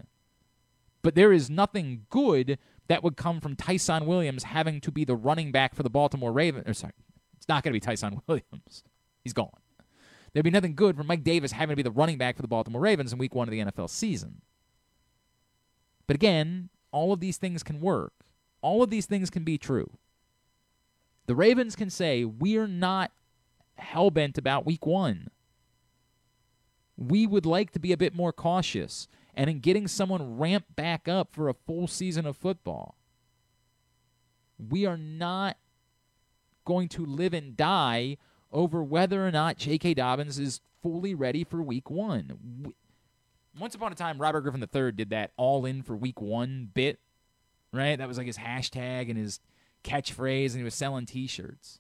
But 1.02 1.16
there 1.16 1.32
is 1.32 1.50
nothing 1.50 2.08
good 2.10 2.58
that 2.88 3.04
would 3.04 3.18
come 3.18 3.40
from 3.40 3.56
Tyson 3.56 4.06
Williams 4.06 4.44
having 4.44 4.82
to 4.82 4.92
be 4.92 5.06
the 5.06 5.16
running 5.16 5.52
back 5.52 5.76
for 5.76 5.84
the 5.84 5.90
Baltimore 5.90 6.32
Ravens. 6.32 6.68
Or 6.68 6.74
sorry, 6.74 6.94
it's 7.38 7.48
not 7.48 7.64
going 7.64 7.74
to 7.74 7.76
be 7.76 7.80
Tyson 7.80 8.22
Williams. 8.28 8.84
He's 9.24 9.34
gone. 9.34 9.50
There'd 10.34 10.44
be 10.44 10.52
nothing 10.52 10.76
good 10.76 10.98
from 10.98 11.08
Mike 11.08 11.24
Davis 11.24 11.52
having 11.52 11.74
to 11.74 11.78
be 11.78 11.84
the 11.84 11.92
running 11.92 12.18
back 12.18 12.36
for 12.36 12.42
the 12.42 12.48
Baltimore 12.48 12.82
Ravens 12.82 13.14
in 13.14 13.20
week 13.20 13.34
one 13.36 13.48
of 13.48 13.52
the 13.52 13.60
NFL 13.60 13.90
season. 13.90 14.42
But 16.08 16.16
again, 16.16 16.70
all 16.96 17.12
of 17.12 17.20
these 17.20 17.36
things 17.36 17.62
can 17.62 17.82
work. 17.82 18.14
All 18.62 18.82
of 18.82 18.90
these 18.90 19.06
things 19.06 19.30
can 19.30 19.44
be 19.44 19.58
true. 19.58 19.98
The 21.26 21.36
Ravens 21.36 21.76
can 21.76 21.90
say, 21.90 22.24
We're 22.24 22.68
not 22.68 23.12
hell 23.76 24.10
bent 24.10 24.38
about 24.38 24.66
week 24.66 24.86
one. 24.86 25.28
We 26.98 27.28
would 27.28 27.46
like 27.46 27.72
to 27.72 27.80
be 27.80 27.92
a 27.92 27.98
bit 27.98 28.16
more 28.16 28.32
cautious 28.32 29.10
and 29.34 29.50
in 29.50 29.60
getting 29.60 29.90
someone 29.90 30.38
ramped 30.38 30.74
back 30.78 31.10
up 31.10 31.34
for 31.34 31.50
a 31.50 31.54
full 31.54 31.88
season 31.88 32.26
of 32.26 32.38
football. 32.38 32.96
We 34.58 34.86
are 34.86 34.98
not 34.98 35.58
going 36.64 36.88
to 36.90 37.06
live 37.06 37.34
and 37.34 37.58
die 37.58 38.16
over 38.54 38.82
whether 38.82 39.28
or 39.28 39.32
not 39.32 39.58
J.K. 39.58 39.96
Dobbins 39.96 40.40
is 40.40 40.62
fully 40.82 41.14
ready 41.14 41.44
for 41.44 41.62
week 41.62 41.90
one. 41.90 42.74
Once 43.58 43.76
upon 43.76 43.92
a 43.92 43.96
time, 43.96 44.20
Robert 44.20 44.42
Griffin 44.42 44.62
III 44.62 44.92
did 44.92 45.10
that 45.12 45.32
all 45.38 45.66
in 45.66 45.82
for 45.82 45.96
week 45.96 46.20
one 46.20 46.70
bit, 46.74 47.00
right? 47.72 47.98
That 47.98 48.08
was 48.08 48.18
like 48.18 48.28
his 48.28 48.38
hashtag 48.38 49.10
and 49.10 49.18
his 49.18 49.40
catchphrase, 49.84 50.52
and 50.52 50.58
he 50.58 50.64
was 50.64 50.76
selling 50.76 51.06
t 51.06 51.28
shirts. 51.28 51.80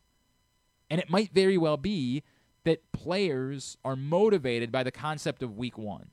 And 0.89 1.01
it 1.01 1.09
might 1.09 1.33
very 1.33 1.57
well 1.57 1.77
be 1.77 2.23
that 2.63 2.91
players 2.91 3.77
are 3.83 3.95
motivated 3.95 4.71
by 4.71 4.83
the 4.83 4.91
concept 4.91 5.43
of 5.43 5.57
week 5.57 5.77
one. 5.77 6.11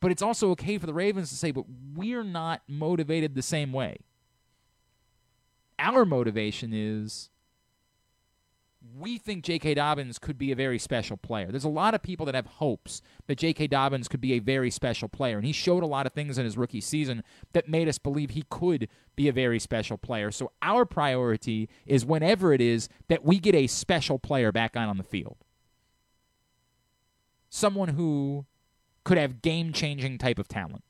But 0.00 0.10
it's 0.10 0.22
also 0.22 0.50
okay 0.50 0.78
for 0.78 0.86
the 0.86 0.94
Ravens 0.94 1.28
to 1.28 1.36
say, 1.36 1.50
but 1.50 1.66
we're 1.94 2.24
not 2.24 2.62
motivated 2.66 3.34
the 3.34 3.42
same 3.42 3.72
way. 3.72 3.98
Our 5.78 6.04
motivation 6.04 6.72
is 6.72 7.28
we 8.98 9.18
think 9.18 9.44
J.K. 9.44 9.74
Dobbins 9.74 10.18
could 10.18 10.38
be 10.38 10.52
a 10.52 10.56
very 10.56 10.78
special 10.78 11.16
player. 11.16 11.50
There's 11.50 11.64
a 11.64 11.68
lot 11.68 11.94
of 11.94 12.02
people 12.02 12.24
that 12.26 12.34
have 12.34 12.46
hopes 12.46 13.02
that 13.26 13.36
J.K. 13.36 13.66
Dobbins 13.66 14.08
could 14.08 14.20
be 14.20 14.32
a 14.32 14.38
very 14.38 14.70
special 14.70 15.08
player, 15.08 15.36
and 15.36 15.46
he 15.46 15.52
showed 15.52 15.82
a 15.82 15.86
lot 15.86 16.06
of 16.06 16.12
things 16.12 16.38
in 16.38 16.44
his 16.44 16.56
rookie 16.56 16.80
season 16.80 17.22
that 17.52 17.68
made 17.68 17.88
us 17.88 17.98
believe 17.98 18.30
he 18.30 18.44
could 18.48 18.88
be 19.16 19.28
a 19.28 19.32
very 19.32 19.58
special 19.58 19.98
player. 19.98 20.30
So 20.30 20.52
our 20.62 20.86
priority 20.86 21.68
is 21.84 22.06
whenever 22.06 22.54
it 22.54 22.60
is 22.62 22.88
that 23.08 23.24
we 23.24 23.38
get 23.38 23.54
a 23.54 23.66
special 23.66 24.18
player 24.18 24.50
back 24.50 24.76
on 24.76 24.88
on 24.88 24.96
the 24.96 25.04
field, 25.04 25.36
someone 27.50 27.88
who 27.88 28.46
could 29.04 29.18
have 29.18 29.42
game-changing 29.42 30.16
type 30.18 30.38
of 30.38 30.48
talent. 30.48 30.84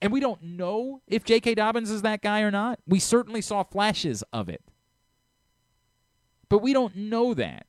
And 0.00 0.12
we 0.12 0.20
don't 0.20 0.42
know 0.42 1.02
if 1.06 1.24
J.K. 1.24 1.56
Dobbins 1.56 1.90
is 1.90 2.02
that 2.02 2.22
guy 2.22 2.40
or 2.42 2.50
not. 2.50 2.78
We 2.86 3.00
certainly 3.00 3.40
saw 3.40 3.64
flashes 3.64 4.22
of 4.32 4.48
it. 4.48 4.62
But 6.50 6.58
we 6.58 6.74
don't 6.74 6.94
know 6.94 7.32
that. 7.32 7.66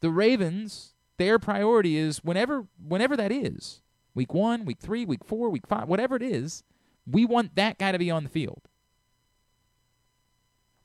The 0.00 0.10
Ravens, 0.10 0.94
their 1.18 1.38
priority 1.38 1.96
is 1.96 2.24
whenever 2.24 2.66
whenever 2.82 3.16
that 3.16 3.32
is. 3.32 3.82
Week 4.14 4.32
1, 4.32 4.64
week 4.64 4.78
3, 4.80 5.04
week 5.04 5.24
4, 5.26 5.50
week 5.50 5.66
5, 5.66 5.88
whatever 5.88 6.16
it 6.16 6.22
is, 6.22 6.62
we 7.06 7.26
want 7.26 7.54
that 7.56 7.76
guy 7.76 7.92
to 7.92 7.98
be 7.98 8.10
on 8.10 8.22
the 8.24 8.30
field. 8.30 8.62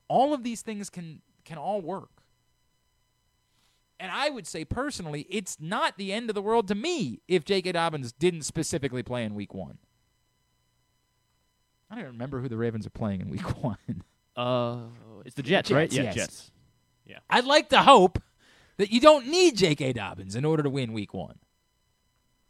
All 0.09 0.33
of 0.33 0.43
these 0.43 0.61
things 0.61 0.89
can 0.89 1.21
can 1.45 1.57
all 1.57 1.79
work. 1.79 2.09
And 3.99 4.11
I 4.11 4.31
would 4.31 4.47
say 4.47 4.65
personally, 4.65 5.27
it's 5.29 5.57
not 5.59 5.97
the 5.97 6.11
end 6.11 6.29
of 6.29 6.33
the 6.33 6.41
world 6.41 6.67
to 6.69 6.75
me 6.75 7.21
if 7.27 7.45
J.K. 7.45 7.73
Dobbins 7.73 8.11
didn't 8.11 8.41
specifically 8.41 9.03
play 9.03 9.23
in 9.23 9.35
week 9.35 9.53
1. 9.53 9.77
I 11.89 11.93
don't 11.93 12.03
even 12.03 12.13
remember 12.13 12.41
who 12.41 12.49
the 12.49 12.57
Ravens 12.57 12.87
are 12.87 12.91
playing 12.91 13.21
in 13.21 13.29
week 13.29 13.41
1. 13.63 13.77
Uh, 14.35 14.77
it's 15.25 15.35
the 15.35 15.43
Jets, 15.43 15.69
Jets, 15.69 15.71
right? 15.71 15.91
Yeah, 15.91 16.03
yes. 16.03 16.15
Jets. 16.15 16.51
Yeah. 17.05 17.19
I'd 17.29 17.45
like 17.45 17.69
to 17.69 17.79
hope 17.79 18.21
that 18.77 18.91
you 18.91 18.99
don't 18.99 19.27
need 19.27 19.57
J.K. 19.57 19.93
Dobbins 19.93 20.35
in 20.35 20.45
order 20.45 20.63
to 20.63 20.69
win 20.69 20.93
Week 20.93 21.13
One. 21.13 21.35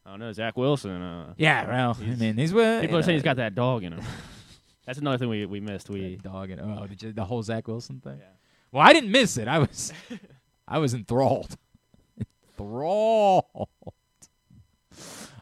I 0.05 0.11
don't 0.11 0.19
know, 0.19 0.31
Zach 0.33 0.57
Wilson. 0.57 1.01
Uh, 1.01 1.33
Yeah, 1.37 1.67
well, 1.67 1.97
I 1.99 2.15
mean, 2.15 2.37
he's 2.37 2.53
with 2.53 2.81
people 2.81 2.97
are 2.97 3.03
saying 3.03 3.17
he's 3.17 3.23
got 3.23 3.37
that 3.37 3.55
dog 3.55 3.83
in 3.83 3.93
him. 3.93 4.03
That's 4.85 4.97
another 4.99 5.17
thing 5.17 5.29
we 5.29 5.45
we 5.45 5.59
missed. 5.59 5.89
We 5.89 6.15
dog 6.15 6.49
and 6.49 6.59
oh, 6.61 6.87
did 6.87 7.01
you, 7.03 7.11
the 7.13 7.23
whole 7.23 7.43
Zach 7.43 7.67
Wilson 7.67 8.01
thing. 8.01 8.19
Well, 8.71 8.81
I 8.85 8.93
didn't 8.93 9.11
miss 9.11 9.37
it. 9.37 9.47
I 9.47 9.59
was, 9.59 9.93
I 10.67 10.79
was 10.79 10.93
enthralled, 10.93 11.55
enthralled. 12.57 13.69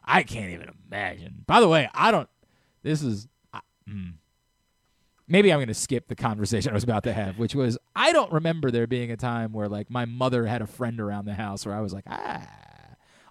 I 0.04 0.24
can't 0.24 0.52
even 0.52 0.72
imagine. 0.92 1.44
By 1.46 1.62
the 1.62 1.68
way, 1.70 1.90
I 1.94 2.12
don't. 2.12 2.30
This 2.84 3.02
is. 3.02 3.28
I, 3.54 3.62
mm. 3.88 4.14
Maybe 5.30 5.54
I'm 5.54 5.60
going 5.60 5.68
to 5.68 5.74
skip 5.74 6.08
the 6.08 6.16
conversation 6.16 6.72
I 6.72 6.74
was 6.74 6.84
about 6.84 7.04
to 7.04 7.14
have, 7.14 7.38
which 7.38 7.56
was 7.56 7.78
I 7.96 8.12
don't 8.12 8.32
remember 8.32 8.72
there 8.72 8.88
being 8.88 9.12
a 9.12 9.18
time 9.18 9.54
where 9.54 9.70
like 9.70 9.90
my 9.90 10.06
mother 10.06 10.46
had 10.46 10.62
a 10.62 10.68
friend 10.68 11.00
around 11.00 11.26
the 11.26 11.36
house 11.36 11.66
where 11.66 11.76
I 11.76 11.82
was 11.82 11.94
like 11.94 12.06
ah. 12.08 12.48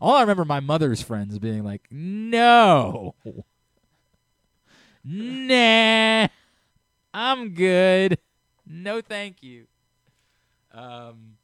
All 0.01 0.15
I 0.15 0.21
remember 0.21 0.45
my 0.45 0.61
mother's 0.61 1.03
friends 1.03 1.41
being 1.41 1.65
like, 1.65 1.83
no, 1.91 3.17
nah, 5.05 6.29
I'm 7.13 7.55
good, 7.55 8.19
no 8.65 9.01
thank 9.01 9.43
you. 9.43 9.67
Um, 10.73 11.39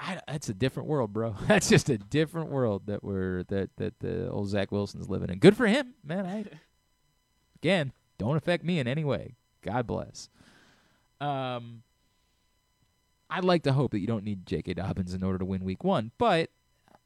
I, 0.00 0.20
that's 0.26 0.48
a 0.48 0.54
different 0.54 0.88
world, 0.88 1.12
bro. 1.12 1.34
That's 1.48 1.68
just 1.68 1.88
a 1.90 1.98
different 1.98 2.50
world 2.50 2.86
that 2.86 3.02
we're 3.02 3.42
that 3.44 3.70
that 3.76 3.98
the 4.00 4.30
old 4.30 4.48
Zach 4.48 4.70
Wilson's 4.70 5.08
living 5.08 5.28
in. 5.30 5.38
Good 5.38 5.56
for 5.56 5.66
him, 5.66 5.94
man. 6.04 6.24
I 6.24 6.44
again 7.56 7.92
don't 8.18 8.36
affect 8.36 8.64
me 8.64 8.78
in 8.78 8.86
any 8.86 9.04
way. 9.04 9.36
God 9.62 9.86
bless. 9.86 10.28
Um, 11.20 11.82
I'd 13.30 13.44
like 13.44 13.62
to 13.64 13.72
hope 13.72 13.92
that 13.92 14.00
you 14.00 14.06
don't 14.06 14.24
need 14.24 14.46
J.K. 14.46 14.74
Dobbins 14.74 15.14
in 15.14 15.22
order 15.22 15.38
to 15.38 15.44
win 15.44 15.64
Week 15.64 15.84
One, 15.84 16.12
but 16.18 16.50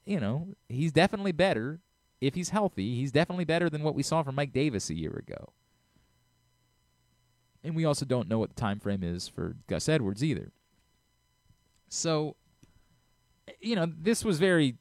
you 0.04 0.18
know 0.18 0.48
he's 0.68 0.92
definitely 0.92 1.32
better 1.32 1.80
if 2.20 2.34
he's 2.34 2.50
healthy. 2.50 2.94
He's 2.94 3.12
definitely 3.12 3.44
better 3.44 3.68
than 3.68 3.82
what 3.82 3.94
we 3.94 4.02
saw 4.02 4.22
from 4.22 4.36
Mike 4.36 4.52
Davis 4.52 4.90
a 4.90 4.94
year 4.94 5.12
ago. 5.12 5.52
And 7.64 7.76
we 7.76 7.84
also 7.84 8.04
don't 8.04 8.28
know 8.28 8.38
what 8.38 8.50
the 8.50 8.60
time 8.60 8.80
frame 8.80 9.02
is 9.02 9.28
for 9.28 9.56
Gus 9.68 9.88
Edwards 9.88 10.22
either. 10.22 10.52
So, 11.88 12.36
you 13.60 13.76
know, 13.76 13.86
this 13.86 14.24
was 14.24 14.38
very 14.38 14.76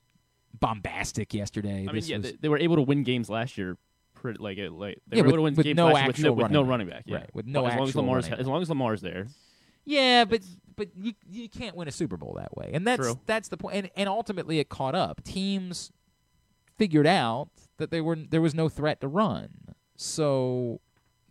bombastic 0.60 1.34
yesterday. 1.34 1.82
I 1.82 1.86
mean, 1.86 1.96
this 1.96 2.10
yeah, 2.10 2.18
was, 2.18 2.32
they, 2.32 2.38
they 2.42 2.50
were 2.50 2.58
able 2.58 2.76
to 2.78 2.82
win 2.82 3.04
games 3.04 3.30
last 3.30 3.58
year. 3.58 3.78
Pretty, 4.22 4.38
like, 4.40 4.58
it, 4.60 4.72
like 4.72 5.00
they 5.08 5.18
Yeah, 5.18 5.24
were 5.24 5.30
able 5.30 5.38
to 5.38 5.42
with- 5.42 5.52
win 5.54 5.56
with 5.58 5.64
games 5.66 5.78
no 5.78 5.88
last 5.88 6.08
with 6.08 6.20
no, 6.20 6.34
with 6.34 6.52
no 6.52 6.62
running 6.62 6.88
back. 6.88 7.04
Yeah. 7.08 7.18
Right, 7.18 7.30
with 7.36 7.48
no 7.48 7.66
as 7.66 7.76
long 7.76 7.88
as 7.88 7.96
Lamar's 7.96 8.30
as 8.30 8.48
long 8.48 8.62
as 8.62 8.70
Lamar's 8.70 9.02
there. 9.02 9.28
Yeah, 9.84 10.26
but 10.26 10.42
but 10.76 10.90
you 10.96 11.14
you 11.28 11.50
can't 11.50 11.76
win 11.76 11.88
a 11.88 11.92
Super 11.92 12.18
Bowl 12.18 12.36
that 12.38 12.56
way, 12.56 12.70
and 12.74 12.86
that's 12.86 13.02
True. 13.02 13.20
that's 13.26 13.48
the 13.50 13.58
point. 13.58 13.76
And, 13.78 13.90
and 13.96 14.08
ultimately, 14.08 14.60
it 14.60 14.70
caught 14.70 14.94
up. 14.94 15.24
Teams 15.24 15.92
figured 16.78 17.08
out 17.08 17.50
that 17.78 17.90
they 17.90 18.00
were 18.00 18.16
there 18.16 18.42
was 18.42 18.54
no 18.54 18.70
threat 18.70 19.02
to 19.02 19.08
run, 19.08 19.50
so 19.96 20.82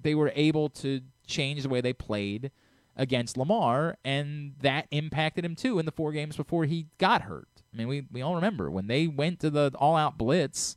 they 0.02 0.14
were 0.16 0.32
able 0.34 0.68
to 0.70 1.00
change 1.26 1.62
the 1.62 1.68
way 1.68 1.80
they 1.80 1.92
played 1.92 2.50
against 2.96 3.36
Lamar, 3.36 3.96
and 4.04 4.54
that 4.62 4.88
impacted 4.90 5.44
him 5.44 5.54
too 5.54 5.78
in 5.78 5.86
the 5.86 5.92
four 5.92 6.10
games 6.10 6.36
before 6.36 6.64
he 6.64 6.86
got 6.98 7.22
hurt. 7.22 7.46
I 7.72 7.76
mean, 7.76 7.86
we 7.86 8.06
we 8.10 8.20
all 8.20 8.34
remember 8.34 8.68
when 8.68 8.88
they 8.88 9.06
went 9.06 9.38
to 9.40 9.50
the 9.50 9.70
all 9.78 9.94
out 9.96 10.18
blitz. 10.18 10.76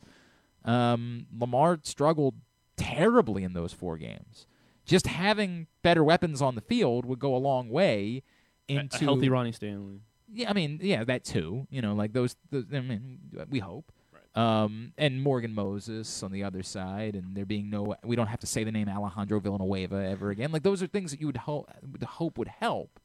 Um, 0.65 1.27
Lamar 1.37 1.79
struggled 1.83 2.35
terribly 2.77 3.43
in 3.43 3.53
those 3.53 3.73
four 3.73 3.97
games. 3.97 4.47
Just 4.85 5.07
having 5.07 5.67
better 5.81 6.03
weapons 6.03 6.41
on 6.41 6.55
the 6.55 6.61
field 6.61 7.05
would 7.05 7.19
go 7.19 7.35
a 7.35 7.37
long 7.37 7.69
way 7.69 8.23
into 8.67 8.97
a 8.97 8.99
healthy 8.99 9.29
Ronnie 9.29 9.51
Stanley. 9.51 10.01
Yeah, 10.31 10.49
I 10.49 10.53
mean, 10.53 10.79
yeah, 10.81 11.03
that 11.03 11.23
too. 11.23 11.67
You 11.69 11.81
know, 11.81 11.93
like 11.93 12.13
those. 12.13 12.35
those 12.49 12.65
I 12.73 12.81
mean, 12.81 13.19
we 13.49 13.59
hope. 13.59 13.91
Right. 14.11 14.63
Um, 14.63 14.93
and 14.97 15.21
Morgan 15.21 15.53
Moses 15.53 16.23
on 16.23 16.31
the 16.31 16.43
other 16.43 16.63
side, 16.63 17.15
and 17.15 17.35
there 17.35 17.45
being 17.45 17.69
no, 17.69 17.95
we 18.03 18.15
don't 18.15 18.27
have 18.27 18.39
to 18.39 18.47
say 18.47 18.63
the 18.63 18.71
name 18.71 18.89
Alejandro 18.89 19.39
Villanueva 19.39 20.07
ever 20.09 20.31
again. 20.31 20.51
Like 20.51 20.63
those 20.63 20.81
are 20.81 20.87
things 20.87 21.11
that 21.11 21.21
you 21.21 21.27
would 21.27 21.37
hope 21.37 21.69
would 21.89 22.03
hope 22.03 22.37
would 22.37 22.47
help. 22.47 22.99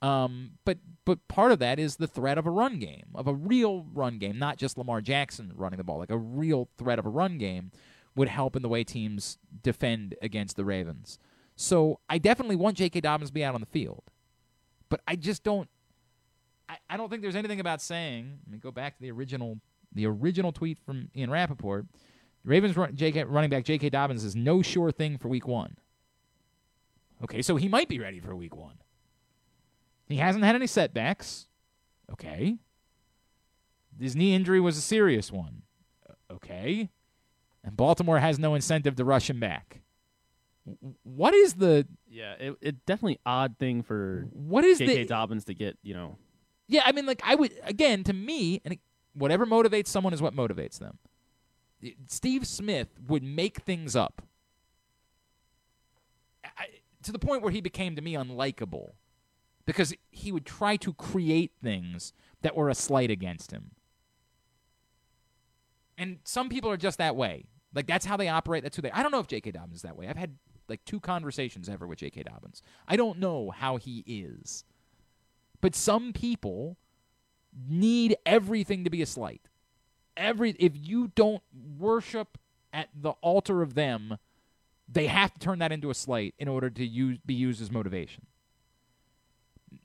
Um, 0.00 0.52
but 0.64 0.78
but 1.04 1.26
part 1.26 1.50
of 1.52 1.58
that 1.58 1.78
is 1.78 1.96
the 1.96 2.06
threat 2.06 2.38
of 2.38 2.46
a 2.46 2.50
run 2.50 2.78
game, 2.78 3.06
of 3.14 3.26
a 3.26 3.34
real 3.34 3.86
run 3.92 4.18
game, 4.18 4.38
not 4.38 4.56
just 4.56 4.78
Lamar 4.78 5.00
Jackson 5.00 5.52
running 5.56 5.78
the 5.78 5.84
ball. 5.84 5.98
Like 5.98 6.10
a 6.10 6.16
real 6.16 6.68
threat 6.76 6.98
of 6.98 7.06
a 7.06 7.10
run 7.10 7.38
game 7.38 7.72
would 8.14 8.28
help 8.28 8.54
in 8.54 8.62
the 8.62 8.68
way 8.68 8.84
teams 8.84 9.38
defend 9.62 10.14
against 10.22 10.56
the 10.56 10.64
Ravens. 10.64 11.18
So 11.56 11.98
I 12.08 12.18
definitely 12.18 12.56
want 12.56 12.76
J.K. 12.76 13.00
Dobbins 13.00 13.30
to 13.30 13.34
be 13.34 13.42
out 13.42 13.54
on 13.54 13.60
the 13.60 13.66
field, 13.66 14.04
but 14.88 15.00
I 15.08 15.16
just 15.16 15.42
don't. 15.42 15.68
I, 16.68 16.76
I 16.90 16.96
don't 16.96 17.08
think 17.08 17.22
there's 17.22 17.36
anything 17.36 17.60
about 17.60 17.80
saying. 17.80 18.38
Let 18.46 18.52
me 18.52 18.58
go 18.58 18.70
back 18.70 18.96
to 18.96 19.02
the 19.02 19.10
original 19.10 19.58
the 19.92 20.06
original 20.06 20.52
tweet 20.52 20.78
from 20.84 21.10
Ian 21.16 21.30
Rapoport. 21.30 21.86
Ravens 22.44 22.76
run, 22.76 22.92
JK, 22.94 23.24
running 23.28 23.50
back 23.50 23.64
J.K. 23.64 23.90
Dobbins 23.90 24.22
is 24.22 24.36
no 24.36 24.62
sure 24.62 24.92
thing 24.92 25.18
for 25.18 25.28
Week 25.28 25.48
One. 25.48 25.76
Okay, 27.24 27.42
so 27.42 27.56
he 27.56 27.68
might 27.68 27.88
be 27.88 27.98
ready 27.98 28.20
for 28.20 28.36
Week 28.36 28.54
One. 28.54 28.78
He 30.08 30.16
hasn't 30.16 30.44
had 30.44 30.54
any 30.54 30.66
setbacks. 30.66 31.46
Okay. 32.12 32.56
His 34.00 34.16
knee 34.16 34.34
injury 34.34 34.60
was 34.60 34.76
a 34.78 34.80
serious 34.80 35.30
one. 35.30 35.62
Okay. 36.30 36.90
And 37.64 37.76
Baltimore 37.76 38.18
has 38.18 38.38
no 38.38 38.54
incentive 38.54 38.96
to 38.96 39.04
rush 39.04 39.28
him 39.28 39.40
back. 39.40 39.80
What 41.02 41.34
is 41.34 41.54
the 41.54 41.86
Yeah, 42.08 42.34
it, 42.34 42.54
it 42.60 42.86
definitely 42.86 43.18
odd 43.26 43.56
thing 43.58 43.82
for 43.82 44.26
What 44.32 44.64
is 44.64 44.78
J.K. 44.78 44.96
the- 45.02 45.04
Dobbins 45.06 45.44
to 45.46 45.54
get. 45.54 45.78
You 45.82 45.94
know, 45.94 46.16
Yeah, 46.68 46.82
I 46.84 46.92
mean, 46.92 47.06
like 47.06 47.20
I 47.24 47.34
would 47.34 47.52
again 47.64 48.04
to 48.04 48.12
me, 48.12 48.60
and 48.64 48.74
it- 48.74 48.80
whatever 49.14 49.46
motivates 49.46 49.88
someone 49.88 50.12
is 50.12 50.22
what 50.22 50.34
motivates 50.34 50.78
them. 50.78 50.98
Steve 52.06 52.46
Smith 52.46 52.88
would 53.08 53.22
make 53.22 53.58
things 53.62 53.94
up 53.96 54.22
I, 56.44 56.66
to 57.02 57.12
the 57.12 57.18
point 57.18 57.42
where 57.42 57.52
he 57.52 57.60
became 57.60 57.96
to 57.96 58.02
me 58.02 58.14
unlikable 58.14 58.92
because 59.68 59.92
he 60.10 60.32
would 60.32 60.46
try 60.46 60.76
to 60.76 60.94
create 60.94 61.52
things 61.62 62.14
that 62.40 62.56
were 62.56 62.70
a 62.70 62.74
slight 62.74 63.10
against 63.10 63.50
him. 63.50 63.72
And 65.98 66.20
some 66.24 66.48
people 66.48 66.70
are 66.70 66.78
just 66.78 66.96
that 66.96 67.14
way. 67.14 67.44
Like 67.74 67.86
that's 67.86 68.06
how 68.06 68.16
they 68.16 68.28
operate. 68.28 68.62
That's 68.62 68.76
who 68.76 68.80
they. 68.80 68.90
I 68.92 69.02
don't 69.02 69.12
know 69.12 69.18
if 69.18 69.26
J.K. 69.26 69.50
Dobbins 69.50 69.76
is 69.76 69.82
that 69.82 69.94
way. 69.94 70.08
I've 70.08 70.16
had 70.16 70.38
like 70.70 70.82
two 70.86 71.00
conversations 71.00 71.68
ever 71.68 71.86
with 71.86 71.98
J.K. 71.98 72.22
Dobbins. 72.22 72.62
I 72.86 72.96
don't 72.96 73.18
know 73.18 73.50
how 73.50 73.76
he 73.76 74.02
is. 74.06 74.64
But 75.60 75.74
some 75.74 76.14
people 76.14 76.78
need 77.68 78.16
everything 78.24 78.84
to 78.84 78.90
be 78.90 79.02
a 79.02 79.06
slight. 79.06 79.42
Every 80.16 80.52
if 80.58 80.72
you 80.74 81.12
don't 81.14 81.42
worship 81.78 82.38
at 82.72 82.88
the 82.98 83.10
altar 83.20 83.60
of 83.60 83.74
them, 83.74 84.16
they 84.88 85.08
have 85.08 85.34
to 85.34 85.38
turn 85.38 85.58
that 85.58 85.72
into 85.72 85.90
a 85.90 85.94
slight 85.94 86.34
in 86.38 86.48
order 86.48 86.70
to 86.70 86.86
use 86.86 87.18
be 87.26 87.34
used 87.34 87.60
as 87.60 87.70
motivation. 87.70 88.24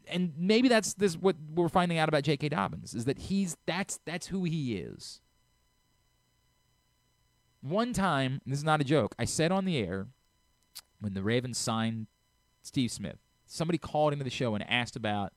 And 0.08 0.34
maybe 0.38 0.68
that's 0.68 0.94
this 0.94 1.16
what 1.16 1.36
we're 1.54 1.70
finding 1.70 1.98
out 1.98 2.10
about 2.10 2.24
J.K. 2.24 2.50
Dobbins 2.50 2.94
is 2.94 3.06
that 3.06 3.18
he's 3.18 3.58
that's 3.66 4.00
that's 4.06 4.28
who 4.28 4.44
he 4.44 4.76
is. 4.76 5.22
One 7.64 7.94
time, 7.94 8.42
and 8.44 8.52
this 8.52 8.60
is 8.60 8.66
not 8.66 8.82
a 8.82 8.84
joke. 8.84 9.16
I 9.18 9.24
said 9.24 9.52
on 9.52 9.64
the 9.64 9.78
air 9.78 10.08
when 11.00 11.14
the 11.14 11.24
Ravens 11.24 11.58
signed 11.58 12.08
Steve 12.62 12.92
Smith, 12.92 13.18
somebody 13.46 13.78
called 13.78 14.12
into 14.12 14.26
the 14.26 14.30
show 14.30 14.54
and 14.54 14.70
asked 14.70 14.98
about 14.98 15.32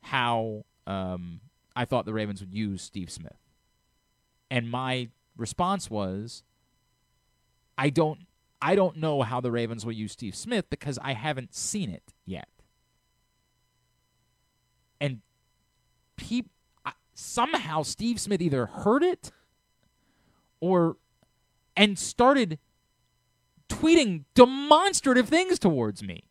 how 0.00 0.64
um, 0.88 1.40
I 1.76 1.84
thought 1.84 2.06
the 2.06 2.12
Ravens 2.12 2.40
would 2.40 2.52
use 2.52 2.82
Steve 2.82 3.08
Smith, 3.08 3.38
and 4.50 4.68
my 4.68 5.10
response 5.36 5.88
was, 5.88 6.42
I 7.78 7.88
don't, 7.88 8.26
I 8.60 8.74
don't 8.74 8.96
know 8.96 9.22
how 9.22 9.40
the 9.40 9.52
Ravens 9.52 9.86
will 9.86 9.92
use 9.92 10.10
Steve 10.10 10.34
Smith 10.34 10.68
because 10.70 10.98
I 11.02 11.12
haven't 11.12 11.54
seen 11.54 11.88
it 11.88 12.12
yet, 12.26 12.48
and 15.00 15.20
somehow 17.14 17.82
Steve 17.82 18.20
Smith 18.20 18.40
either 18.40 18.66
heard 18.66 19.02
it 19.02 19.32
or 20.60 20.96
and 21.76 21.98
started 21.98 22.58
tweeting 23.68 24.24
demonstrative 24.34 25.28
things 25.28 25.58
towards 25.58 26.02
me. 26.02 26.24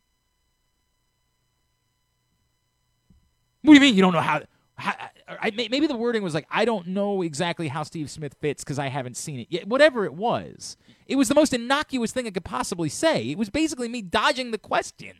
What 3.62 3.72
do 3.72 3.74
you 3.74 3.80
mean 3.80 3.94
you 3.94 4.02
don't 4.02 4.12
know 4.12 4.20
how? 4.20 4.42
how 4.76 4.94
I, 5.26 5.50
may- 5.52 5.68
maybe 5.68 5.86
the 5.86 5.96
wording 5.96 6.22
was 6.22 6.34
like, 6.34 6.46
I 6.50 6.64
don't 6.64 6.88
know 6.88 7.22
exactly 7.22 7.68
how 7.68 7.82
Steve 7.82 8.10
Smith 8.10 8.34
fits 8.40 8.62
because 8.62 8.78
I 8.78 8.88
haven't 8.88 9.16
seen 9.16 9.40
it 9.40 9.46
yet. 9.50 9.66
Whatever 9.66 10.04
it 10.04 10.14
was, 10.14 10.76
it 11.06 11.16
was 11.16 11.28
the 11.28 11.34
most 11.34 11.54
innocuous 11.54 12.12
thing 12.12 12.26
I 12.26 12.30
could 12.30 12.44
possibly 12.44 12.88
say. 12.90 13.30
It 13.30 13.38
was 13.38 13.48
basically 13.50 13.88
me 13.88 14.02
dodging 14.02 14.50
the 14.50 14.58
question. 14.58 15.14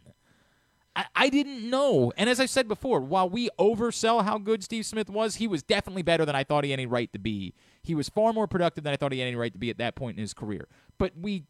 I, 0.96 1.06
I 1.14 1.28
didn't 1.28 1.68
know. 1.68 2.12
And 2.16 2.30
as 2.30 2.40
I 2.40 2.46
said 2.46 2.68
before, 2.68 3.00
while 3.00 3.28
we 3.28 3.48
oversell 3.58 4.24
how 4.24 4.38
good 4.38 4.62
Steve 4.62 4.86
Smith 4.86 5.10
was, 5.10 5.36
he 5.36 5.48
was 5.48 5.62
definitely 5.62 6.02
better 6.02 6.24
than 6.24 6.36
I 6.36 6.44
thought 6.44 6.64
he 6.64 6.70
had 6.70 6.78
any 6.78 6.86
right 6.86 7.12
to 7.12 7.18
be. 7.18 7.54
He 7.82 7.94
was 7.94 8.08
far 8.08 8.32
more 8.32 8.46
productive 8.46 8.84
than 8.84 8.92
I 8.92 8.96
thought 8.96 9.12
he 9.12 9.18
had 9.18 9.26
any 9.26 9.36
right 9.36 9.52
to 9.52 9.58
be 9.58 9.70
at 9.70 9.78
that 9.78 9.96
point 9.96 10.16
in 10.16 10.22
his 10.22 10.34
career. 10.34 10.68
But 10.98 11.12
we 11.20 11.44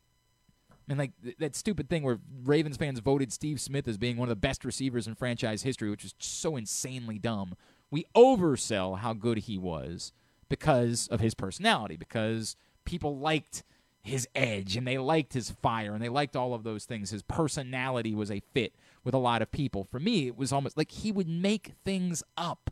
and 0.88 0.98
like 0.98 1.12
th- 1.22 1.36
that 1.38 1.56
stupid 1.56 1.88
thing 1.88 2.02
where 2.02 2.18
Ravens 2.44 2.76
fans 2.76 3.00
voted 3.00 3.32
Steve 3.32 3.60
Smith 3.60 3.88
as 3.88 3.98
being 3.98 4.16
one 4.16 4.28
of 4.28 4.30
the 4.30 4.36
best 4.36 4.64
receivers 4.64 5.06
in 5.06 5.14
franchise 5.14 5.62
history, 5.62 5.90
which 5.90 6.04
is 6.04 6.14
so 6.18 6.56
insanely 6.56 7.18
dumb. 7.18 7.54
We 7.90 8.06
oversell 8.14 8.98
how 8.98 9.12
good 9.12 9.38
he 9.38 9.56
was 9.56 10.12
because 10.48 11.08
of 11.08 11.20
his 11.20 11.34
personality, 11.34 11.96
because 11.96 12.56
people 12.84 13.18
liked 13.18 13.62
his 14.02 14.28
edge 14.34 14.76
and 14.76 14.86
they 14.86 14.98
liked 14.98 15.32
his 15.32 15.50
fire 15.50 15.94
and 15.94 16.02
they 16.02 16.10
liked 16.10 16.36
all 16.36 16.52
of 16.52 16.62
those 16.62 16.84
things. 16.84 17.10
His 17.10 17.22
personality 17.22 18.14
was 18.14 18.30
a 18.30 18.42
fit 18.52 18.74
with 19.04 19.14
a 19.14 19.18
lot 19.18 19.42
of 19.42 19.52
people. 19.52 19.84
For 19.84 20.00
me, 20.00 20.26
it 20.26 20.36
was 20.36 20.52
almost 20.52 20.76
like 20.76 20.90
he 20.90 21.12
would 21.12 21.28
make 21.28 21.72
things 21.84 22.22
up 22.36 22.70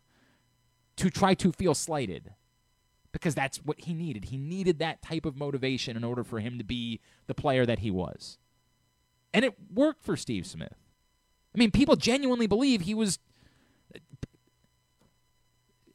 to 0.97 1.11
try 1.11 1.35
to 1.35 1.53
feel 1.53 1.75
slighted 1.75 2.33
because 3.13 3.35
that's 3.35 3.59
what 3.59 3.81
he 3.81 3.95
needed. 3.95 4.27
He 4.27 4.39
needed 4.39 4.79
that 4.79 5.03
type 5.03 5.27
of 5.27 5.37
motivation 5.37 5.97
in 5.97 6.05
order 6.05 6.25
for 6.25 6.41
him 6.41 6.59
to 6.59 6.65
be 6.65 7.01
the 7.27 7.35
player 7.35 7.67
that 7.67 7.81
he 7.81 7.91
was. 7.91 8.39
And 9.35 9.45
it 9.45 9.55
worked 9.73 10.03
for 10.03 10.17
Steve 10.17 10.47
Smith. 10.47 10.75
I 11.55 11.59
mean, 11.59 11.71
people 11.71 11.97
genuinely 11.97 12.47
believe 12.47 12.83
he 12.83 12.95
was. 12.95 13.19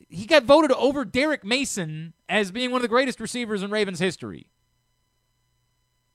He 0.10 0.26
got 0.26 0.44
voted 0.44 0.72
over 0.72 1.04
Derrick 1.04 1.44
Mason 1.44 2.14
as 2.30 2.52
being 2.52 2.72
one 2.72 2.80
of 2.80 2.84
the 2.84 2.88
greatest 2.88 3.20
receivers 3.20 3.64
in 3.64 3.72
Ravens 3.72 4.00
history. 4.00 4.48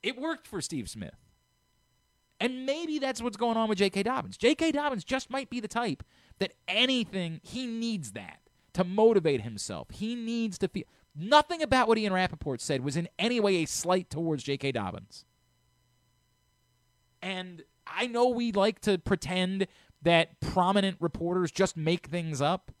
It 0.01 0.17
worked 0.17 0.47
for 0.47 0.61
Steve 0.61 0.89
Smith. 0.89 1.15
And 2.43 2.65
maybe 2.65 2.99
that's 2.99 3.21
what's 3.21 3.37
going 3.37 3.55
on 3.55 3.69
with 3.69 3.77
J.K. 3.77 4.03
Dobbins. 4.03 4.35
J.K. 4.35 4.73
Dobbins 4.73 5.05
just 5.05 5.29
might 5.29 5.49
be 5.49 5.61
the 5.61 5.67
type 5.69 6.03
that 6.39 6.51
anything, 6.67 7.39
he 7.41 7.65
needs 7.65 8.11
that 8.11 8.41
to 8.73 8.83
motivate 8.83 9.43
himself. 9.43 9.87
He 9.91 10.13
needs 10.13 10.57
to 10.57 10.67
feel. 10.67 10.83
Nothing 11.15 11.61
about 11.61 11.87
what 11.87 11.97
Ian 11.97 12.11
Rapoport 12.11 12.59
said 12.59 12.83
was 12.83 12.97
in 12.97 13.07
any 13.17 13.39
way 13.39 13.63
a 13.63 13.65
slight 13.65 14.09
towards 14.09 14.43
J.K. 14.43 14.73
Dobbins. 14.73 15.23
And 17.21 17.63
I 17.87 18.07
know 18.07 18.27
we 18.27 18.51
like 18.51 18.81
to 18.81 18.97
pretend 18.97 19.67
that 20.01 20.41
prominent 20.41 20.97
reporters 20.99 21.49
just 21.49 21.77
make 21.77 22.07
things 22.07 22.41
up. 22.41 22.73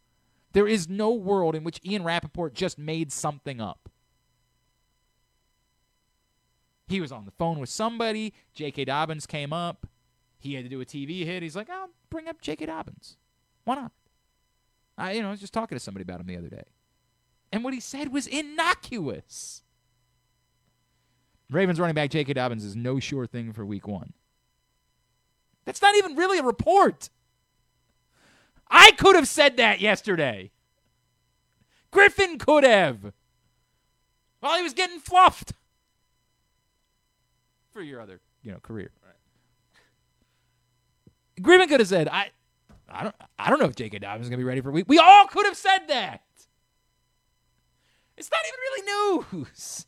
There 0.51 0.67
is 0.67 0.89
no 0.89 1.11
world 1.13 1.55
in 1.55 1.63
which 1.63 1.79
Ian 1.85 2.03
Rapoport 2.03 2.53
just 2.53 2.77
made 2.77 3.13
something 3.13 3.61
up. 3.61 3.82
He 6.87 7.01
was 7.01 7.11
on 7.11 7.25
the 7.25 7.31
phone 7.31 7.59
with 7.59 7.69
somebody. 7.69 8.33
J.K. 8.53 8.85
Dobbins 8.85 9.25
came 9.25 9.53
up. 9.53 9.87
He 10.39 10.55
had 10.55 10.65
to 10.65 10.69
do 10.69 10.81
a 10.81 10.85
TV 10.85 11.25
hit. 11.25 11.41
He's 11.41 11.55
like, 11.55 11.69
I'll 11.69 11.89
bring 12.09 12.27
up 12.27 12.41
J.K. 12.41 12.65
Dobbins. 12.65 13.17
Why 13.63 13.75
not? 13.75 13.91
I, 14.97 15.13
you 15.13 15.21
know, 15.21 15.29
I 15.29 15.31
was 15.31 15.39
just 15.39 15.53
talking 15.53 15.75
to 15.75 15.79
somebody 15.79 16.03
about 16.03 16.19
him 16.19 16.27
the 16.27 16.37
other 16.37 16.49
day. 16.49 16.65
And 17.51 17.63
what 17.63 17.73
he 17.73 17.79
said 17.79 18.11
was 18.11 18.27
innocuous. 18.27 19.63
Ravens 21.49 21.79
running 21.79 21.95
back 21.95 22.09
J.K. 22.09 22.33
Dobbins 22.33 22.65
is 22.65 22.75
no 22.75 22.99
sure 22.99 23.25
thing 23.25 23.53
for 23.53 23.65
week 23.65 23.87
one. 23.87 24.13
That's 25.65 25.81
not 25.81 25.95
even 25.95 26.15
really 26.15 26.39
a 26.39 26.43
report. 26.43 27.09
I 28.69 28.91
could 28.91 29.15
have 29.15 29.27
said 29.27 29.57
that 29.57 29.79
yesterday. 29.79 30.51
Griffin 31.91 32.37
could 32.37 32.63
have. 32.63 33.13
While 34.39 34.57
he 34.57 34.63
was 34.63 34.73
getting 34.73 34.99
fluffed 34.99 35.53
for 37.73 37.81
your 37.81 37.99
other, 37.99 38.21
you 38.43 38.51
know, 38.51 38.59
career. 38.59 38.91
Griffin 41.41 41.67
could 41.67 41.79
have 41.79 41.89
said, 41.89 42.07
"I, 42.07 42.29
I 42.87 43.03
don't, 43.03 43.15
I 43.39 43.49
don't 43.49 43.59
know 43.59 43.65
if 43.65 43.75
J.K. 43.75 43.99
Dobbins 43.99 44.27
is 44.27 44.29
gonna 44.29 44.37
be 44.37 44.43
ready 44.43 44.61
for 44.61 44.69
a 44.69 44.71
week." 44.71 44.85
We 44.87 44.99
all 44.99 45.25
could 45.25 45.45
have 45.45 45.57
said 45.57 45.87
that. 45.87 46.21
It's 48.15 48.29
not 48.29 48.41
even 48.47 48.59
really 48.59 49.43
news. 49.43 49.85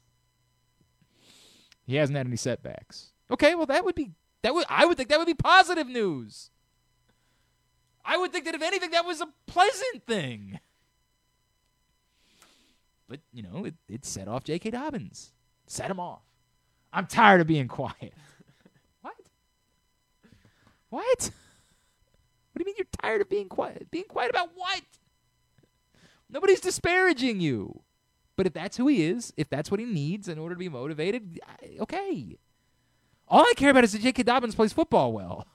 He 1.86 1.96
hasn't 1.96 2.18
had 2.18 2.26
any 2.26 2.36
setbacks. 2.36 3.12
Okay, 3.30 3.54
well 3.54 3.68
that 3.68 3.86
would 3.86 3.96
be 3.96 4.12
that 4.42 4.54
would 4.56 4.66
I 4.70 4.86
would 4.86 4.98
think 4.98 5.10
that 5.10 5.20
would 5.20 5.28
be 5.28 5.36
positive 5.36 5.88
news. 5.88 6.50
I 8.04 8.18
would 8.18 8.32
think 8.32 8.46
that 8.46 8.56
if 8.56 8.62
anything, 8.62 8.92
that 8.92 9.06
was 9.06 9.22
a 9.22 9.28
pleasant 9.48 10.06
thing. 10.06 10.60
But 13.08 13.20
you 13.32 13.44
know, 13.44 13.66
it, 13.66 13.76
it 13.88 14.06
set 14.06 14.28
off 14.28 14.44
J.K. 14.44 14.72
Dobbins. 14.72 15.32
Set 15.68 15.90
him 15.90 16.00
off. 16.00 16.22
I'm 16.96 17.08
tired 17.08 17.42
of 17.42 17.48
being 17.48 17.68
quiet. 17.68 18.14
what? 19.02 19.16
What? 20.90 21.04
What 21.22 21.30
do 22.58 22.60
you 22.60 22.66
mean 22.66 22.76
you're 22.78 22.88
tired 23.02 23.22
of 23.22 23.30
being 23.30 23.50
quiet? 23.50 23.92
Being 23.92 24.06
quiet 24.06 24.30
about 24.30 24.52
what? 24.56 24.82
Nobody's 26.30 26.62
disparaging 26.62 27.42
you. 27.42 27.82
But 28.38 28.48
if 28.48 28.54
that's 28.54 28.78
who 28.78 28.88
he 28.88 29.04
is, 29.06 29.34
if 29.36 29.50
that's 29.50 29.70
what 29.70 29.80
he 29.82 29.86
needs 29.86 30.30
in 30.30 30.40
order 30.40 30.56
to 30.56 30.60
be 30.60 30.70
motivated, 30.70 31.40
I- 31.46 31.78
okay. 31.82 32.38
All 33.28 33.42
I 33.42 33.54
care 33.58 33.72
about 33.72 33.84
is 33.84 33.92
that 33.92 34.02
J.K. 34.02 34.24
Dobbins 34.24 34.56
plays 34.56 34.72
football 34.72 35.12
well. 35.12 35.48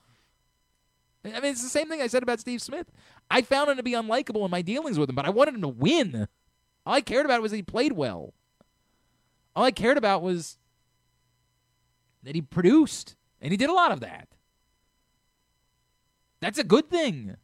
I 1.25 1.39
mean, 1.39 1.51
it's 1.51 1.63
the 1.63 1.69
same 1.69 1.87
thing 1.87 2.01
I 2.01 2.07
said 2.07 2.23
about 2.23 2.39
Steve 2.39 2.61
Smith. 2.61 2.91
I 3.29 3.41
found 3.41 3.69
him 3.69 3.77
to 3.77 3.83
be 3.83 3.93
unlikable 3.93 4.43
in 4.45 4.51
my 4.51 4.61
dealings 4.61 4.99
with 4.99 5.09
him, 5.09 5.15
but 5.15 5.25
I 5.25 5.29
wanted 5.29 5.55
him 5.55 5.61
to 5.61 5.67
win. 5.67 6.27
All 6.85 6.93
I 6.95 7.01
cared 7.01 7.25
about 7.25 7.41
was 7.41 7.51
that 7.51 7.57
he 7.57 7.63
played 7.63 7.93
well. 7.93 8.33
All 9.55 9.63
I 9.63 9.71
cared 9.71 9.97
about 9.97 10.21
was 10.21 10.57
that 12.23 12.35
he 12.35 12.41
produced, 12.41 13.15
and 13.41 13.51
he 13.51 13.57
did 13.57 13.69
a 13.69 13.73
lot 13.73 13.91
of 13.91 13.99
that. 14.01 14.27
That's 16.39 16.59
a 16.59 16.63
good 16.63 16.89
thing. 16.89 17.37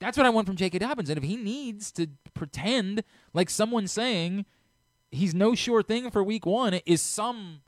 That's 0.00 0.16
what 0.16 0.26
I 0.26 0.30
want 0.30 0.46
from 0.46 0.56
J.K. 0.56 0.78
Dobbins. 0.78 1.10
And 1.10 1.18
if 1.18 1.24
he 1.24 1.36
needs 1.36 1.92
to 1.92 2.08
pretend 2.34 3.04
like 3.34 3.50
someone 3.50 3.86
saying 3.86 4.46
he's 5.10 5.34
no 5.34 5.54
sure 5.54 5.82
thing 5.82 6.10
for 6.10 6.24
week 6.24 6.46
one 6.46 6.74
is 6.86 7.02
some, 7.02 7.60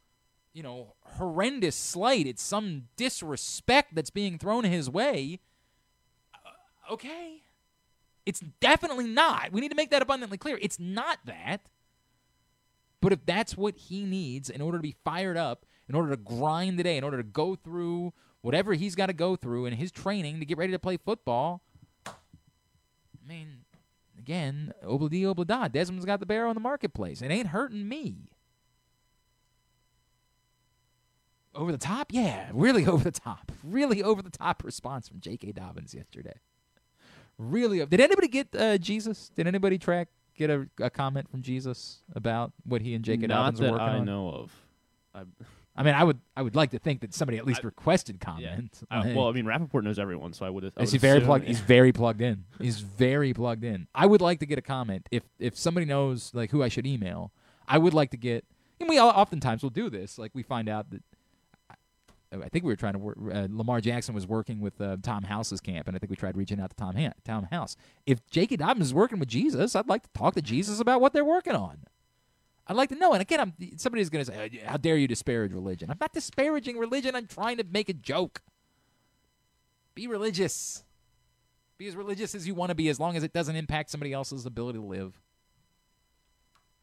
you 0.54 0.62
know, 0.62 0.94
horrendous 1.02 1.76
slight, 1.76 2.26
it's 2.26 2.42
some 2.42 2.84
disrespect 2.96 3.94
that's 3.94 4.10
being 4.10 4.38
thrown 4.38 4.64
his 4.64 4.88
way, 4.88 5.40
uh, 6.34 6.92
okay. 6.94 7.42
It's 8.24 8.40
definitely 8.60 9.08
not. 9.08 9.52
We 9.52 9.60
need 9.60 9.70
to 9.70 9.74
make 9.74 9.90
that 9.90 10.00
abundantly 10.00 10.38
clear. 10.38 10.58
It's 10.62 10.78
not 10.78 11.18
that. 11.26 11.68
But 13.02 13.12
if 13.12 13.26
that's 13.26 13.56
what 13.56 13.76
he 13.76 14.04
needs 14.04 14.48
in 14.48 14.62
order 14.62 14.78
to 14.78 14.82
be 14.82 14.94
fired 15.04 15.36
up, 15.36 15.66
in 15.88 15.96
order 15.96 16.10
to 16.10 16.16
grind 16.16 16.78
the 16.78 16.84
day, 16.84 16.96
in 16.96 17.04
order 17.04 17.16
to 17.16 17.24
go 17.24 17.56
through 17.56 18.12
whatever 18.42 18.74
he's 18.74 18.94
got 18.94 19.06
to 19.06 19.12
go 19.12 19.34
through 19.34 19.66
in 19.66 19.74
his 19.74 19.90
training 19.90 20.38
to 20.38 20.46
get 20.46 20.56
ready 20.56 20.72
to 20.72 20.78
play 20.78 20.96
football, 20.96 21.62
I 22.06 22.12
mean, 23.28 23.64
again, 24.16 24.72
obladi 24.86 25.22
oblada. 25.22 25.70
Desmond's 25.70 26.06
got 26.06 26.20
the 26.20 26.26
barrel 26.26 26.52
in 26.52 26.54
the 26.54 26.60
marketplace. 26.60 27.20
It 27.22 27.32
ain't 27.32 27.48
hurting 27.48 27.88
me. 27.88 28.30
Over 31.56 31.72
the 31.72 31.78
top? 31.78 32.12
Yeah, 32.12 32.50
really 32.52 32.86
over 32.86 33.02
the 33.02 33.10
top. 33.10 33.50
Really 33.64 34.00
over 34.00 34.22
the 34.22 34.30
top 34.30 34.62
response 34.62 35.08
from 35.08 35.18
J.K. 35.18 35.52
Dobbins 35.52 35.92
yesterday. 35.92 36.38
Really. 37.36 37.84
Did 37.84 38.00
anybody 38.00 38.28
get 38.28 38.54
uh, 38.54 38.78
Jesus? 38.78 39.28
Did 39.34 39.48
anybody 39.48 39.76
track 39.76 40.06
get 40.46 40.50
a, 40.80 40.84
a 40.86 40.90
comment 40.90 41.30
from 41.30 41.42
Jesus 41.42 41.98
about 42.14 42.52
what 42.64 42.82
he 42.82 42.94
and 42.94 43.04
J.K. 43.04 43.26
Not 43.26 43.34
Dobbins 43.36 43.58
that 43.60 43.68
are 43.68 43.72
working 43.72 43.86
I 43.86 43.98
on? 43.98 44.04
know 44.04 44.28
of. 44.30 44.52
I, 45.14 45.22
I 45.74 45.82
mean, 45.82 45.94
I 45.94 46.04
would 46.04 46.20
I 46.36 46.42
would 46.42 46.54
like 46.54 46.70
to 46.72 46.78
think 46.78 47.00
that 47.00 47.14
somebody 47.14 47.38
at 47.38 47.46
least 47.46 47.64
requested 47.64 48.20
comment. 48.20 48.78
Like- 48.90 49.16
well, 49.16 49.28
I 49.28 49.32
mean, 49.32 49.46
Rapoport 49.46 49.84
knows 49.84 49.98
everyone, 49.98 50.32
so 50.34 50.44
I 50.44 50.50
would. 50.50 50.64
I 50.64 50.82
is 50.82 50.92
would 50.92 50.92
he 50.92 50.98
very 50.98 51.16
assume- 51.18 51.26
plugged? 51.26 51.44
He's 51.46 51.60
very 51.60 51.92
plugged 51.92 52.20
in. 52.20 52.44
He's 52.60 52.80
very 52.80 53.32
plugged 53.32 53.64
in. 53.64 53.86
I 53.94 54.04
would 54.06 54.20
like 54.20 54.40
to 54.40 54.46
get 54.46 54.58
a 54.58 54.62
comment 54.62 55.08
if 55.10 55.22
if 55.38 55.56
somebody 55.56 55.86
knows 55.86 56.30
like 56.34 56.50
who 56.50 56.62
I 56.62 56.68
should 56.68 56.86
email. 56.86 57.32
I 57.66 57.78
would 57.78 57.94
like 57.94 58.10
to 58.10 58.16
get. 58.18 58.44
And 58.80 58.88
we 58.88 58.98
all, 58.98 59.10
oftentimes 59.10 59.62
will 59.62 59.70
do 59.70 59.88
this. 59.88 60.18
Like 60.18 60.32
we 60.34 60.42
find 60.42 60.68
out 60.68 60.90
that 60.90 61.02
I 62.32 62.48
think 62.48 62.64
we 62.64 62.72
were 62.72 62.76
trying 62.76 62.94
to 62.94 62.98
work. 62.98 63.18
Uh, 63.32 63.46
Lamar 63.50 63.80
Jackson 63.80 64.14
was 64.14 64.26
working 64.26 64.60
with 64.60 64.80
uh, 64.80 64.96
Tom 65.02 65.24
House's 65.24 65.60
camp, 65.60 65.86
and 65.86 65.94
I 65.94 65.98
think 65.98 66.10
we 66.10 66.16
tried 66.16 66.36
reaching 66.36 66.60
out 66.60 66.70
to 66.70 66.76
Tom 66.76 66.96
Tom 67.24 67.48
House. 67.50 67.76
If 68.06 68.26
J.K. 68.30 68.56
Dobbins 68.56 68.86
is 68.86 68.94
working 68.94 69.18
with 69.18 69.28
Jesus, 69.28 69.76
I'd 69.76 69.88
like 69.88 70.02
to 70.04 70.10
talk 70.14 70.34
to 70.34 70.42
Jesus 70.42 70.80
about 70.80 71.00
what 71.00 71.12
they're 71.12 71.24
working 71.24 71.54
on. 71.54 71.80
I'd 72.66 72.76
like 72.76 72.88
to 72.88 72.94
know. 72.94 73.12
And 73.12 73.20
again, 73.20 73.40
I'm, 73.40 73.54
somebody's 73.76 74.08
going 74.08 74.24
to 74.24 74.32
say, 74.32 74.62
"Uh, 74.64 74.70
"How 74.70 74.76
dare 74.76 74.96
you 74.96 75.08
disparage 75.08 75.52
religion?" 75.52 75.90
I'm 75.90 75.98
not 76.00 76.12
disparaging 76.12 76.78
religion. 76.78 77.14
I'm 77.14 77.26
trying 77.26 77.58
to 77.58 77.64
make 77.64 77.88
a 77.88 77.94
joke. 77.94 78.40
Be 79.94 80.06
religious. 80.06 80.84
Be 81.76 81.86
as 81.88 81.96
religious 81.96 82.34
as 82.34 82.46
you 82.46 82.54
want 82.54 82.70
to 82.70 82.74
be, 82.74 82.88
as 82.88 82.98
long 82.98 83.16
as 83.16 83.24
it 83.24 83.32
doesn't 83.32 83.56
impact 83.56 83.90
somebody 83.90 84.12
else's 84.12 84.46
ability 84.46 84.78
to 84.78 84.84
live. 84.84 85.20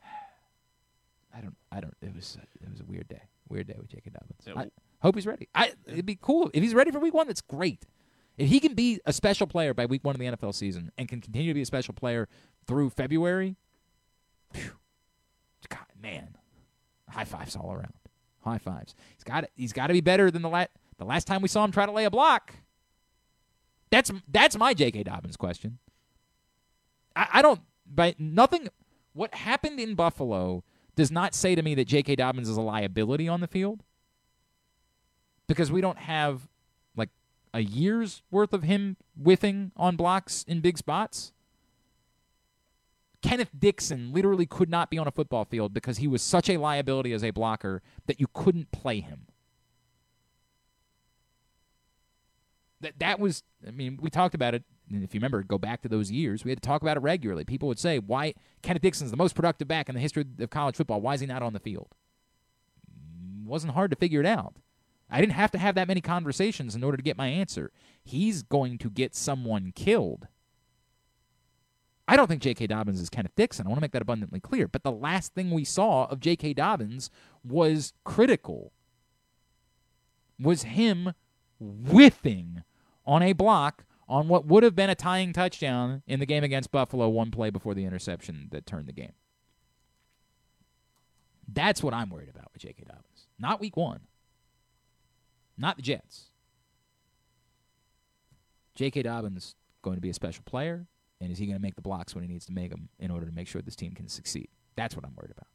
I 1.36 1.42
don't. 1.42 1.56
I 1.72 1.80
don't. 1.80 1.96
It 2.02 2.14
was. 2.14 2.38
It 2.62 2.70
was 2.70 2.82
a 2.82 2.86
weird 2.86 3.08
day. 3.08 3.22
Weird 3.48 3.66
day 3.66 3.76
with 3.80 3.90
J.K. 3.90 4.12
Dobbins. 4.12 4.44
Yeah, 4.46 4.54
I 4.56 4.70
hope 5.02 5.16
he's 5.16 5.28
ready. 5.28 5.48
I. 5.54 5.74
It'd 5.86 6.06
be 6.06 6.18
cool 6.20 6.50
if 6.54 6.64
he's 6.64 6.74
ready 6.74 6.92
for 6.92 7.00
Week 7.00 7.14
One. 7.14 7.28
That's 7.28 7.42
great. 7.42 7.86
If 8.38 8.50
he 8.50 8.60
can 8.60 8.74
be 8.74 9.02
a 9.06 9.12
special 9.12 9.48
player 9.48 9.74
by 9.74 9.86
Week 9.86 10.04
One 10.04 10.16
of 10.16 10.20
the 10.20 10.26
NFL 10.26 10.56
season 10.56 10.92
and 10.98 11.10
can 11.10 11.22
continue 11.22 11.50
to 11.50 11.54
be 11.54 11.62
a 11.62 11.66
special 11.66 11.94
player 11.94 12.30
through 12.68 12.90
February, 12.92 13.58
phew, 14.54 14.72
God, 15.68 15.86
man, 16.02 16.38
high 17.10 17.26
fives 17.26 17.56
all 17.56 17.72
around. 17.74 17.94
High 18.44 18.58
fives. 18.58 18.96
He's 19.16 19.24
got. 19.24 19.46
He's 19.56 19.74
got 19.74 19.88
to 19.88 19.94
be 19.94 20.02
better 20.02 20.32
than 20.32 20.42
the 20.42 20.50
last. 20.50 20.70
The 20.98 21.06
last 21.06 21.28
time 21.28 21.42
we 21.42 21.48
saw 21.48 21.64
him 21.64 21.72
try 21.72 21.86
to 21.86 21.92
lay 21.92 22.06
a 22.06 22.12
block. 22.12 22.56
That's 23.90 24.12
that's 24.28 24.58
my 24.58 24.74
J.K. 24.74 25.04
Dobbins 25.04 25.38
question. 25.38 25.80
I, 27.16 27.28
I 27.34 27.42
don't. 27.42 27.62
By 27.86 28.16
nothing. 28.18 28.70
What 29.14 29.34
happened 29.34 29.80
in 29.80 29.96
Buffalo 29.96 30.64
does 30.96 31.12
not 31.12 31.34
say 31.34 31.56
to 31.56 31.62
me 31.62 31.76
that 31.76 31.86
J.K. 31.86 32.16
Dobbins 32.16 32.48
is 32.48 32.58
a 32.58 32.62
liability 32.62 33.28
on 33.28 33.42
the 33.42 33.48
field 33.48 33.84
because 35.50 35.72
we 35.72 35.82
don't 35.82 35.98
have 35.98 36.48
like 36.96 37.10
a 37.54 37.60
year's 37.60 38.22
worth 38.32 38.54
of 38.54 38.64
him 38.64 38.96
whiffing 39.22 39.74
on 39.76 39.98
blocks 39.98 40.46
in 40.48 40.62
big 40.62 40.78
spots. 40.78 41.34
Kenneth 43.22 43.50
Dixon 43.58 44.14
literally 44.14 44.46
could 44.46 44.70
not 44.70 44.90
be 44.90 44.98
on 44.98 45.08
a 45.08 45.12
football 45.12 45.44
field 45.44 45.74
because 45.74 45.98
he 45.98 46.08
was 46.08 46.22
such 46.22 46.50
a 46.50 46.56
liability 46.56 47.12
as 47.12 47.24
a 47.24 47.32
blocker 47.32 47.82
that 48.06 48.20
you 48.22 48.28
couldn't 48.34 48.72
play 48.72 49.02
him. 49.02 49.26
That 52.80 53.00
that 53.00 53.20
was 53.20 53.44
I 53.68 53.72
mean, 53.72 54.00
we 54.02 54.10
talked 54.10 54.36
about 54.36 54.54
it 54.54 54.64
and 54.92 55.04
if 55.04 55.14
you 55.14 55.20
remember, 55.20 55.44
go 55.44 55.58
back 55.58 55.82
to 55.82 55.90
those 55.90 56.12
years, 56.12 56.46
we 56.46 56.52
had 56.52 56.62
to 56.62 56.68
talk 56.68 56.82
about 56.82 56.98
it 56.98 57.02
regularly. 57.02 57.44
People 57.44 57.68
would 57.68 57.80
say, 57.80 58.00
"Why 58.00 58.34
Kenneth 58.62 58.82
Dixon's 58.82 59.12
the 59.12 59.18
most 59.18 59.36
productive 59.36 59.68
back 59.68 59.90
in 59.90 59.96
the 59.96 60.02
history 60.02 60.26
of 60.40 60.50
college 60.50 60.76
football? 60.76 61.02
Why 61.02 61.16
is 61.16 61.20
he 61.20 61.28
not 61.28 61.44
on 61.44 61.54
the 61.54 61.60
field?" 61.60 61.96
It 62.88 63.48
wasn't 63.48 63.74
hard 63.74 63.92
to 63.92 63.98
figure 63.98 64.20
it 64.20 64.26
out. 64.26 64.56
I 65.10 65.20
didn't 65.20 65.34
have 65.34 65.52
to 65.52 65.58
have 65.58 65.76
that 65.76 65.88
many 65.88 66.02
conversations 66.02 66.76
in 66.76 66.84
order 66.84 66.98
to 66.98 67.04
get 67.04 67.18
my 67.18 67.28
answer. 67.28 67.72
He's 68.04 68.44
going 68.44 68.78
to 68.80 68.90
get 68.90 69.16
someone 69.16 69.72
killed. 69.76 70.28
I 72.08 72.16
don't 72.16 72.28
think 72.28 72.42
J.K. 72.42 72.68
Dobbins 72.68 73.00
is 73.00 73.10
Kenneth 73.10 73.36
Dixon. 73.36 73.66
I 73.66 73.70
want 73.70 73.78
to 73.78 73.82
make 73.82 73.92
that 73.92 74.02
abundantly 74.02 74.40
clear. 74.40 74.68
But 74.68 74.84
the 74.84 74.92
last 74.92 75.34
thing 75.36 75.52
we 75.52 75.64
saw 75.64 76.06
of 76.06 76.20
J.K. 76.20 76.54
Dobbins 76.54 77.12
was 77.44 77.94
critical. 78.04 78.72
Was 80.40 80.64
him 80.64 81.14
whiffing 81.60 82.64
on 83.06 83.22
a 83.22 83.34
block 83.34 83.86
on 84.08 84.28
what 84.28 84.46
would 84.46 84.64
have 84.64 84.76
been 84.76 84.90
a 84.90 84.96
tying 84.96 85.34
touchdown 85.34 86.02
in 86.08 86.20
the 86.20 86.26
game 86.26 86.44
against 86.44 86.72
Buffalo, 86.72 87.08
one 87.10 87.30
play 87.30 87.52
before 87.52 87.76
the 87.76 87.86
interception 87.86 88.48
that 88.52 88.66
turned 88.66 88.88
the 88.88 88.94
game. 88.94 89.14
That's 91.48 91.84
what 91.84 91.94
I'm 91.94 92.10
worried 92.10 92.30
about 92.30 92.50
with 92.54 92.64
J.K. 92.64 92.86
Dobbins. 92.88 93.28
Not 93.38 93.60
week 93.60 93.78
one. 93.78 94.02
Not 95.60 95.76
the 95.76 95.82
Jets. 95.84 96.32
J.K. 98.76 99.04
Dobbins 99.04 99.56
going 99.82 99.96
to 99.98 100.02
be 100.02 100.10
a 100.10 100.14
special 100.14 100.44
player, 100.46 100.88
and 101.20 101.32
is 101.32 101.38
he 101.38 101.46
going 101.46 101.58
to 101.58 101.62
make 101.62 101.76
the 101.76 101.82
blocks 101.82 102.16
when 102.16 102.24
he 102.24 102.30
needs 102.30 102.46
to 102.46 102.54
make 102.54 102.72
them 102.72 102.90
in 103.00 103.12
order 103.12 103.26
to 103.26 103.32
make 103.32 103.48
sure 103.48 103.62
this 103.62 103.76
team 103.76 103.92
can 103.94 104.08
succeed? 104.08 104.48
That's 104.76 104.96
what 104.96 105.04
I'm 105.06 105.14
worried 105.16 105.32
about. 105.32 105.48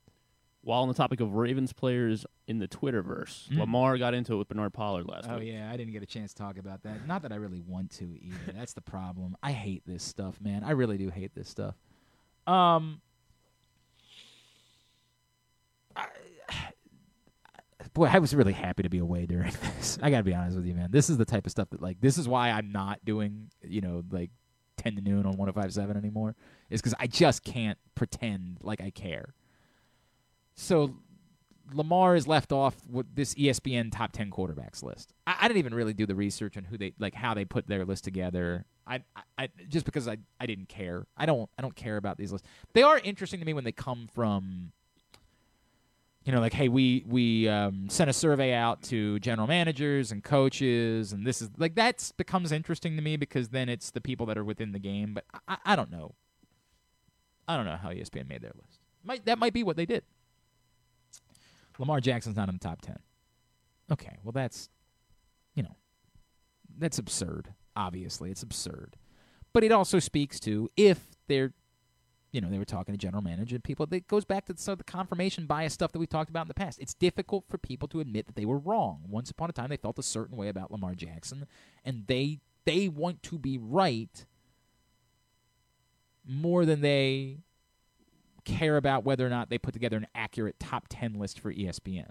While 0.62 0.82
on 0.82 0.88
the 0.88 0.94
topic 0.94 1.20
of 1.20 1.34
Ravens 1.34 1.72
players 1.74 2.24
in 2.46 2.58
the 2.58 2.66
Twitterverse, 2.68 3.48
Mm. 3.50 3.58
Lamar 3.60 3.98
got 3.98 4.14
into 4.14 4.34
it 4.34 4.36
with 4.36 4.48
Bernard 4.48 4.72
Pollard 4.72 5.06
last 5.06 5.26
Oh 5.28 5.38
week. 5.38 5.50
Oh 5.52 5.56
yeah, 5.56 5.70
I 5.70 5.76
didn't 5.76 5.92
get 5.92 6.02
a 6.02 6.06
chance 6.06 6.32
to 6.32 6.42
talk 6.42 6.56
about 6.58 6.82
that. 6.84 7.06
Not 7.06 7.22
that 7.22 7.32
I 7.32 7.36
really 7.36 7.60
want 7.60 7.90
to 7.98 8.04
either. 8.22 8.52
That's 8.54 8.72
the 8.72 8.80
problem. 8.80 9.36
I 9.42 9.52
hate 9.52 9.82
this 9.86 10.02
stuff, 10.02 10.40
man. 10.40 10.64
I 10.64 10.70
really 10.70 10.96
do 10.96 11.10
hate 11.10 11.34
this 11.34 11.48
stuff. 11.50 11.74
Um, 12.46 13.00
boy, 17.94 18.06
I 18.12 18.18
was 18.18 18.34
really 18.34 18.52
happy 18.52 18.82
to 18.82 18.88
be 18.88 18.98
away 18.98 19.26
during 19.26 19.52
this. 19.76 19.98
I 20.02 20.10
got 20.10 20.18
to 20.18 20.24
be 20.24 20.34
honest 20.34 20.56
with 20.56 20.66
you, 20.66 20.74
man. 20.74 20.90
This 20.90 21.08
is 21.08 21.16
the 21.16 21.24
type 21.24 21.46
of 21.46 21.52
stuff 21.52 21.70
that 21.70 21.80
like 21.80 22.00
this 22.00 22.18
is 22.18 22.28
why 22.28 22.50
I'm 22.50 22.70
not 22.70 23.04
doing 23.04 23.50
you 23.62 23.80
know 23.80 24.02
like 24.10 24.30
ten 24.76 24.96
to 24.96 25.00
noon 25.00 25.24
on 25.24 25.36
105.7 25.36 25.96
anymore. 25.96 26.34
Is 26.70 26.82
because 26.82 26.94
I 26.98 27.06
just 27.06 27.44
can't 27.44 27.78
pretend 27.94 28.58
like 28.62 28.80
I 28.80 28.90
care. 28.90 29.34
So 30.56 30.96
Lamar 31.72 32.14
is 32.14 32.28
left 32.28 32.52
off 32.52 32.76
with 32.88 33.14
this 33.14 33.34
ESPN 33.34 33.90
top 33.90 34.12
ten 34.12 34.30
quarterbacks 34.30 34.82
list. 34.82 35.12
I, 35.26 35.36
I 35.42 35.48
didn't 35.48 35.58
even 35.58 35.74
really 35.74 35.94
do 35.94 36.06
the 36.06 36.14
research 36.14 36.56
on 36.56 36.64
who 36.64 36.76
they 36.76 36.92
like 36.98 37.14
how 37.14 37.34
they 37.34 37.44
put 37.44 37.66
their 37.66 37.84
list 37.84 38.04
together. 38.04 38.66
I, 38.86 39.02
I, 39.16 39.22
I 39.38 39.48
just 39.68 39.86
because 39.86 40.08
I 40.08 40.18
I 40.38 40.46
didn't 40.46 40.68
care. 40.68 41.06
I 41.16 41.26
don't 41.26 41.48
I 41.58 41.62
don't 41.62 41.74
care 41.76 41.96
about 41.96 42.18
these 42.18 42.32
lists. 42.32 42.46
They 42.72 42.82
are 42.82 42.98
interesting 42.98 43.40
to 43.40 43.46
me 43.46 43.54
when 43.54 43.64
they 43.64 43.72
come 43.72 44.08
from. 44.12 44.72
You 46.24 46.32
know, 46.32 46.40
like, 46.40 46.54
hey, 46.54 46.68
we 46.68 47.04
we 47.06 47.48
um, 47.48 47.88
sent 47.90 48.08
a 48.08 48.12
survey 48.12 48.54
out 48.54 48.82
to 48.84 49.18
general 49.20 49.46
managers 49.46 50.10
and 50.10 50.24
coaches, 50.24 51.12
and 51.12 51.26
this 51.26 51.42
is 51.42 51.50
like 51.58 51.74
that 51.74 52.10
becomes 52.16 52.50
interesting 52.50 52.96
to 52.96 53.02
me 53.02 53.16
because 53.16 53.50
then 53.50 53.68
it's 53.68 53.90
the 53.90 54.00
people 54.00 54.24
that 54.26 54.38
are 54.38 54.44
within 54.44 54.72
the 54.72 54.78
game. 54.78 55.12
But 55.14 55.24
I, 55.46 55.58
I 55.66 55.76
don't 55.76 55.90
know. 55.90 56.14
I 57.46 57.56
don't 57.56 57.66
know 57.66 57.76
how 57.76 57.90
ESPN 57.90 58.26
made 58.28 58.40
their 58.40 58.52
list. 58.54 58.80
Might 59.02 59.26
that 59.26 59.38
might 59.38 59.52
be 59.52 59.62
what 59.62 59.76
they 59.76 59.84
did. 59.84 60.02
Lamar 61.78 62.00
Jackson's 62.00 62.36
not 62.36 62.48
in 62.48 62.54
the 62.54 62.60
top 62.60 62.80
10. 62.82 62.98
Okay, 63.92 64.18
well, 64.22 64.32
that's, 64.32 64.68
you 65.54 65.62
know, 65.62 65.76
that's 66.78 66.98
absurd. 66.98 67.54
Obviously, 67.76 68.30
it's 68.30 68.42
absurd. 68.42 68.96
But 69.52 69.64
it 69.64 69.72
also 69.72 69.98
speaks 69.98 70.40
to 70.40 70.68
if 70.76 71.00
they're, 71.28 71.52
you 72.34 72.40
know, 72.40 72.50
they 72.50 72.58
were 72.58 72.64
talking 72.64 72.92
to 72.92 72.98
general 72.98 73.22
manager 73.22 73.54
and 73.54 73.62
people, 73.62 73.86
it 73.92 74.08
goes 74.08 74.24
back 74.24 74.44
to 74.46 74.54
some 74.56 74.72
of 74.72 74.78
the 74.78 74.84
confirmation 74.84 75.46
bias 75.46 75.72
stuff 75.72 75.92
that 75.92 76.00
we've 76.00 76.08
talked 76.08 76.30
about 76.30 76.42
in 76.42 76.48
the 76.48 76.54
past. 76.54 76.80
It's 76.80 76.92
difficult 76.92 77.44
for 77.48 77.58
people 77.58 77.86
to 77.88 78.00
admit 78.00 78.26
that 78.26 78.34
they 78.34 78.44
were 78.44 78.58
wrong. 78.58 79.04
Once 79.08 79.30
upon 79.30 79.50
a 79.50 79.52
time, 79.52 79.68
they 79.68 79.76
felt 79.76 80.00
a 80.00 80.02
certain 80.02 80.36
way 80.36 80.48
about 80.48 80.72
Lamar 80.72 80.96
Jackson, 80.96 81.46
and 81.84 82.08
they 82.08 82.40
they 82.64 82.88
want 82.88 83.22
to 83.22 83.38
be 83.38 83.56
right 83.56 84.24
more 86.26 86.64
than 86.64 86.80
they 86.80 87.38
care 88.44 88.76
about 88.76 89.04
whether 89.04 89.24
or 89.24 89.30
not 89.30 89.48
they 89.48 89.58
put 89.58 89.74
together 89.74 89.96
an 89.96 90.06
accurate 90.14 90.58
top 90.58 90.86
10 90.88 91.14
list 91.14 91.38
for 91.38 91.52
ESPN. 91.52 92.10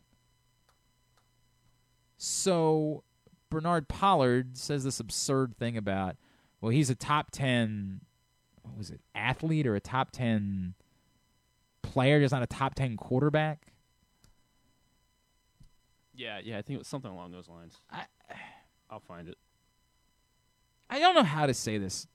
So 2.17 3.03
Bernard 3.49 3.87
Pollard 3.87 4.57
says 4.57 4.83
this 4.83 4.99
absurd 4.99 5.57
thing 5.57 5.75
about, 5.75 6.15
well, 6.61 6.69
he's 6.69 6.89
a 6.89 6.95
top 6.95 7.31
10, 7.31 8.01
what 8.63 8.77
was 8.77 8.89
it, 8.89 9.01
athlete 9.13 9.67
or 9.67 9.75
a 9.75 9.79
top 9.79 10.11
10 10.11 10.73
player, 11.81 12.19
just 12.19 12.31
not 12.31 12.43
a 12.43 12.47
top 12.47 12.75
10 12.75 12.97
quarterback. 12.97 13.67
Yeah, 16.15 16.39
yeah, 16.43 16.57
I 16.57 16.61
think 16.61 16.75
it 16.75 16.79
was 16.79 16.87
something 16.87 17.11
along 17.11 17.31
those 17.31 17.47
lines. 17.47 17.75
I, 17.91 18.03
I'll 18.89 18.99
find 18.99 19.27
it. 19.27 19.37
I 20.89 20.99
don't 20.99 21.15
know 21.15 21.23
how 21.23 21.45
to 21.45 21.53
say 21.53 21.77
this 21.77 22.07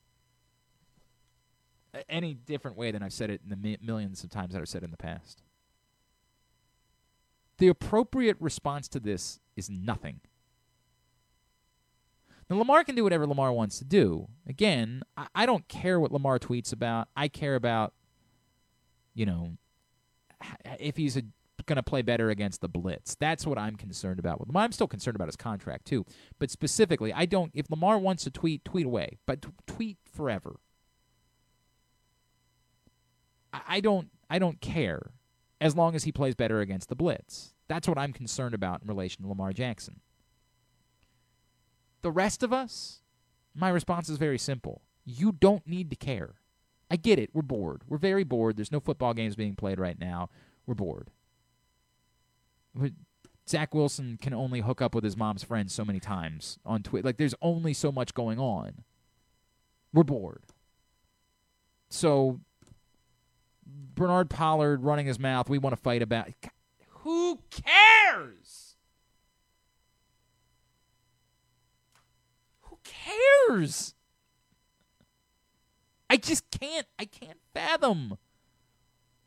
any 2.08 2.34
different 2.34 2.76
way 2.76 2.90
than 2.90 3.02
I've 3.02 3.12
said 3.12 3.30
it 3.30 3.40
in 3.42 3.50
the 3.50 3.56
mi- 3.56 3.78
millions 3.82 4.22
of 4.22 4.30
times 4.30 4.52
that 4.52 4.60
I've 4.60 4.68
said 4.68 4.82
it 4.82 4.86
in 4.86 4.90
the 4.90 4.96
past. 4.96 5.42
The 7.58 7.68
appropriate 7.68 8.36
response 8.40 8.88
to 8.88 9.00
this 9.00 9.40
is 9.56 9.68
nothing. 9.68 10.20
Lamar 12.50 12.82
can 12.84 12.94
do 12.94 13.04
whatever 13.04 13.26
Lamar 13.26 13.52
wants 13.52 13.78
to 13.78 13.84
do. 13.84 14.28
Again, 14.46 15.02
I, 15.16 15.26
I 15.34 15.46
don't 15.46 15.68
care 15.68 16.00
what 16.00 16.12
Lamar 16.12 16.38
tweets 16.38 16.72
about. 16.72 17.08
I 17.14 17.28
care 17.28 17.54
about, 17.54 17.92
you 19.14 19.26
know, 19.26 19.58
if 20.78 20.96
he's 20.96 21.18
going 21.66 21.76
to 21.76 21.82
play 21.82 22.02
better 22.02 22.30
against 22.30 22.60
the 22.60 22.68
blitz. 22.68 23.14
That's 23.14 23.46
what 23.46 23.58
I'm 23.58 23.76
concerned 23.76 24.18
about 24.18 24.40
with 24.40 24.48
Lamar. 24.48 24.64
I'm 24.64 24.72
still 24.72 24.88
concerned 24.88 25.16
about 25.16 25.28
his 25.28 25.36
contract 25.36 25.86
too, 25.86 26.04
but 26.38 26.50
specifically, 26.50 27.12
I 27.12 27.26
don't. 27.26 27.52
If 27.54 27.70
Lamar 27.70 27.98
wants 27.98 28.24
to 28.24 28.30
tweet, 28.30 28.64
tweet 28.64 28.86
away, 28.86 29.18
but 29.26 29.42
t- 29.42 29.48
tweet 29.66 29.98
forever. 30.10 30.56
I 33.52 33.80
don't. 33.80 34.08
I 34.30 34.38
don't 34.38 34.60
care 34.60 35.12
as 35.60 35.76
long 35.76 35.94
as 35.94 36.04
he 36.04 36.12
plays 36.12 36.34
better 36.34 36.60
against 36.60 36.88
the 36.88 36.96
blitz. 36.96 37.54
That's 37.68 37.88
what 37.88 37.98
I'm 37.98 38.12
concerned 38.12 38.54
about 38.54 38.82
in 38.82 38.88
relation 38.88 39.22
to 39.22 39.28
Lamar 39.28 39.52
Jackson. 39.52 40.00
The 42.02 42.10
rest 42.10 42.42
of 42.42 42.52
us, 42.52 43.00
my 43.54 43.68
response 43.68 44.08
is 44.08 44.18
very 44.18 44.38
simple. 44.38 44.82
You 45.04 45.32
don't 45.32 45.66
need 45.66 45.90
to 45.90 45.96
care. 45.96 46.34
I 46.90 46.96
get 46.96 47.18
it. 47.18 47.30
We're 47.32 47.42
bored. 47.42 47.82
We're 47.86 47.98
very 47.98 48.24
bored. 48.24 48.56
There's 48.56 48.72
no 48.72 48.80
football 48.80 49.14
games 49.14 49.36
being 49.36 49.56
played 49.56 49.78
right 49.78 49.98
now. 49.98 50.30
We're 50.66 50.74
bored. 50.74 51.10
But 52.74 52.92
Zach 53.48 53.74
Wilson 53.74 54.18
can 54.20 54.32
only 54.32 54.60
hook 54.60 54.80
up 54.80 54.94
with 54.94 55.04
his 55.04 55.16
mom's 55.16 55.42
friends 55.42 55.74
so 55.74 55.84
many 55.84 56.00
times 56.00 56.58
on 56.64 56.82
Twitter. 56.82 57.06
Like, 57.06 57.16
there's 57.16 57.34
only 57.42 57.74
so 57.74 57.90
much 57.90 58.14
going 58.14 58.38
on. 58.38 58.84
We're 59.92 60.04
bored. 60.04 60.42
So, 61.88 62.40
Bernard 63.66 64.30
Pollard 64.30 64.84
running 64.84 65.06
his 65.06 65.18
mouth, 65.18 65.48
we 65.48 65.58
want 65.58 65.74
to 65.74 65.82
fight 65.82 66.02
about. 66.02 66.28
Who 66.88 67.40
cares? 67.50 68.76
Who 72.62 72.77
cares? 72.89 73.94
I 76.10 76.16
just 76.16 76.51
can't. 76.51 76.86
I 76.98 77.05
can't 77.05 77.39
fathom 77.52 78.19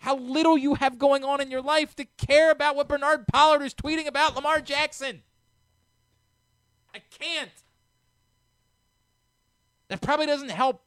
how 0.02 0.18
little 0.18 0.58
you 0.58 0.74
have 0.76 0.98
going 0.98 1.24
on 1.24 1.40
in 1.40 1.52
your 1.52 1.62
life 1.62 1.96
to 1.96 2.06
care 2.18 2.50
about 2.50 2.76
what 2.76 2.88
Bernard 2.88 3.28
Pollard 3.28 3.62
is 3.62 3.76
tweeting 3.76 4.08
about 4.08 4.36
Lamar 4.36 4.60
Jackson. 4.60 5.22
I 6.94 7.00
can't. 7.20 7.52
That 9.90 10.02
probably 10.02 10.26
doesn't 10.26 10.50
help 10.50 10.84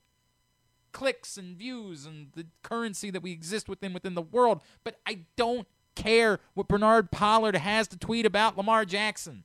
clicks 0.91 1.37
and 1.37 1.57
views 1.57 2.07
and 2.07 2.29
the 2.35 2.47
currency 2.65 3.11
that 3.11 3.23
we 3.23 3.31
exist 3.31 3.69
within 3.69 3.93
within 3.93 4.15
the 4.15 4.23
world, 4.23 4.61
but 4.83 4.97
I 5.07 5.21
don't 5.37 5.69
care 5.95 6.41
what 6.55 6.67
Bernard 6.67 7.13
Pollard 7.13 7.55
has 7.55 7.87
to 7.89 7.97
tweet 7.97 8.27
about 8.27 8.57
Lamar 8.57 8.85
Jackson. 8.85 9.45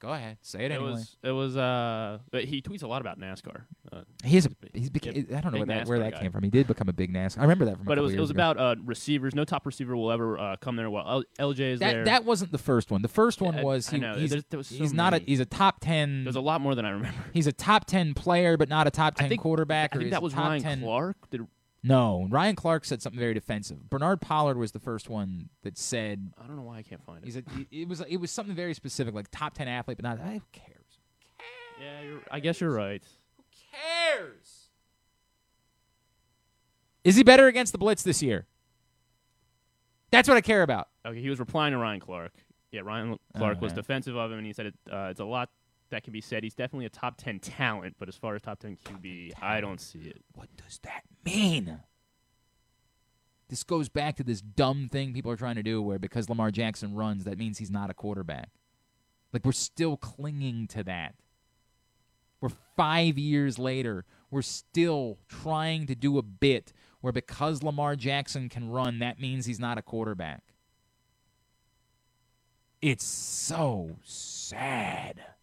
Go 0.00 0.12
ahead, 0.12 0.36
say 0.42 0.64
it, 0.66 0.70
It 0.70 0.74
anyway. 0.74 0.90
was 0.90 1.16
it 1.22 1.30
was 1.30 1.56
uh 1.56 2.18
but 2.30 2.44
he 2.44 2.60
tweets 2.60 2.82
a 2.82 2.86
lot 2.86 3.00
about 3.00 3.18
NASCAR. 3.18 3.62
Uh, 3.90 4.00
He's 4.22 4.44
a, 4.44 4.50
he's 4.74 4.90
beca- 4.90 5.14
yep, 5.16 5.38
I 5.38 5.40
don't 5.40 5.52
know 5.52 5.58
where 5.60 5.66
that, 5.66 5.86
where 5.86 5.98
that 6.00 6.20
came 6.20 6.30
from. 6.30 6.42
He 6.42 6.50
did 6.50 6.66
become 6.66 6.88
a 6.88 6.92
big 6.92 7.12
NASCAR. 7.12 7.38
I 7.38 7.42
remember 7.42 7.64
that 7.66 7.76
from. 7.78 7.86
a 7.86 7.88
But 7.88 7.98
it 7.98 8.00
was 8.02 8.12
it 8.12 8.20
was 8.20 8.30
ago. 8.30 8.36
about 8.50 8.58
uh, 8.58 8.74
receivers. 8.84 9.34
No 9.34 9.44
top 9.44 9.64
receiver 9.64 9.96
will 9.96 10.10
ever 10.10 10.38
uh, 10.38 10.56
come 10.56 10.76
there 10.76 10.90
while 10.90 11.24
L- 11.38 11.52
LJ 11.52 11.60
is 11.74 11.80
that. 11.80 11.92
there. 11.92 12.04
That 12.04 12.24
wasn't 12.24 12.52
the 12.52 12.58
first 12.58 12.90
one. 12.90 13.00
The 13.02 13.08
first 13.08 13.40
one 13.40 13.58
I- 13.58 13.62
was 13.62 13.88
I 13.88 13.92
he, 13.96 14.00
know, 14.00 14.14
he's, 14.16 14.30
there 14.50 14.58
was 14.58 14.66
so 14.66 14.74
he's 14.76 14.92
not 14.92 15.14
a 15.14 15.18
he's 15.20 15.40
a 15.40 15.46
top 15.46 15.80
ten. 15.80 16.24
There's 16.24 16.36
a 16.36 16.40
lot 16.40 16.60
more 16.60 16.74
than 16.74 16.84
I 16.84 16.90
remember. 16.90 17.18
He's 17.32 17.46
a 17.46 17.52
top 17.52 17.86
ten 17.86 18.12
player, 18.14 18.56
but 18.58 18.68
not 18.68 18.86
a 18.86 18.90
top 18.90 19.14
ten 19.14 19.28
think- 19.30 19.40
quarterback. 19.40 19.94
I 19.94 19.98
think 19.98 20.10
that 20.10 20.22
was 20.22 20.34
Ryan 20.34 20.62
10 20.62 20.80
Clark. 20.80 21.30
Did, 21.30 21.46
No, 21.86 22.26
Ryan 22.30 22.56
Clark 22.56 22.86
said 22.86 23.02
something 23.02 23.20
very 23.20 23.34
defensive. 23.34 23.90
Bernard 23.90 24.22
Pollard 24.22 24.56
was 24.56 24.72
the 24.72 24.78
first 24.80 25.10
one 25.10 25.50
that 25.64 25.76
said 25.76 26.32
I 26.42 26.46
don't 26.46 26.56
know 26.56 26.62
why 26.62 26.78
I 26.78 26.82
can't 26.82 27.04
find 27.04 27.22
it. 27.22 27.44
he- 27.70 27.82
it 27.82 27.88
was 27.88 28.00
it 28.08 28.16
was 28.16 28.30
something 28.30 28.54
very 28.56 28.72
specific, 28.72 29.14
like 29.14 29.30
top 29.30 29.52
ten 29.54 29.68
athlete, 29.68 29.98
but 29.98 30.04
not. 30.04 30.18
Who 30.18 30.40
cares? 30.50 30.98
yeah, 31.78 32.00
you're, 32.02 32.20
I 32.30 32.40
guess 32.40 32.58
you're 32.60 32.72
right. 32.72 33.02
Who 33.36 33.42
cares? 33.70 34.68
Is 37.04 37.16
he 37.16 37.22
better 37.22 37.48
against 37.48 37.72
the 37.72 37.78
blitz 37.78 38.02
this 38.02 38.22
year? 38.22 38.46
That's 40.10 40.26
what 40.26 40.38
I 40.38 40.40
care 40.40 40.62
about. 40.62 40.88
Okay, 41.04 41.20
he 41.20 41.28
was 41.28 41.38
replying 41.38 41.72
to 41.72 41.78
Ryan 41.78 42.00
Clark. 42.00 42.32
Yeah, 42.72 42.80
Ryan 42.80 43.18
Clark 43.36 43.60
was 43.60 43.72
defensive 43.74 44.16
of 44.16 44.30
him, 44.32 44.38
and 44.38 44.46
he 44.46 44.52
said 44.54 44.66
it, 44.66 44.74
uh, 44.90 45.08
it's 45.10 45.20
a 45.20 45.24
lot 45.24 45.50
that 45.94 46.02
can 46.02 46.12
be 46.12 46.20
said. 46.20 46.42
He's 46.42 46.54
definitely 46.54 46.86
a 46.86 46.90
top 46.90 47.16
ten 47.16 47.38
talent, 47.38 47.94
but 47.98 48.08
as 48.08 48.16
far 48.16 48.34
as 48.34 48.42
top 48.42 48.58
ten 48.58 48.76
QB, 48.76 49.32
I 49.40 49.60
don't 49.60 49.80
see 49.80 50.00
it. 50.00 50.22
What 50.34 50.48
does 50.56 50.80
that 50.82 51.02
mean? 51.24 51.80
This 53.48 53.62
goes 53.62 53.88
back 53.88 54.16
to 54.16 54.24
this 54.24 54.40
dumb 54.40 54.88
thing 54.90 55.12
people 55.12 55.30
are 55.30 55.36
trying 55.36 55.54
to 55.54 55.62
do 55.62 55.80
where 55.80 55.98
because 55.98 56.28
Lamar 56.28 56.50
Jackson 56.50 56.94
runs, 56.94 57.24
that 57.24 57.38
means 57.38 57.58
he's 57.58 57.70
not 57.70 57.90
a 57.90 57.94
quarterback. 57.94 58.50
Like, 59.32 59.44
we're 59.44 59.52
still 59.52 59.96
clinging 59.96 60.66
to 60.68 60.82
that. 60.84 61.14
We're 62.40 62.50
five 62.76 63.16
years 63.16 63.58
later. 63.58 64.04
We're 64.30 64.42
still 64.42 65.18
trying 65.28 65.86
to 65.86 65.94
do 65.94 66.18
a 66.18 66.22
bit 66.22 66.72
where 67.00 67.12
because 67.12 67.62
Lamar 67.62 67.94
Jackson 67.94 68.48
can 68.48 68.68
run, 68.68 68.98
that 68.98 69.20
means 69.20 69.46
he's 69.46 69.60
not 69.60 69.78
a 69.78 69.82
quarterback. 69.82 70.42
It's 72.82 73.04
so 73.04 73.96
sad. 74.02 75.33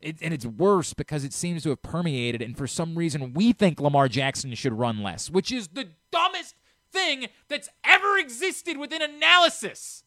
It, 0.00 0.18
and 0.22 0.32
it's 0.32 0.46
worse 0.46 0.94
because 0.94 1.24
it 1.24 1.32
seems 1.32 1.64
to 1.64 1.70
have 1.70 1.82
permeated, 1.82 2.40
and 2.40 2.56
for 2.56 2.68
some 2.68 2.96
reason, 2.96 3.32
we 3.34 3.52
think 3.52 3.80
Lamar 3.80 4.08
Jackson 4.08 4.54
should 4.54 4.72
run 4.72 5.02
less, 5.02 5.28
which 5.28 5.50
is 5.50 5.68
the 5.68 5.88
dumbest 6.12 6.54
thing 6.92 7.26
that's 7.48 7.68
ever 7.84 8.16
existed 8.16 8.76
within 8.76 9.02
analysis. 9.02 10.04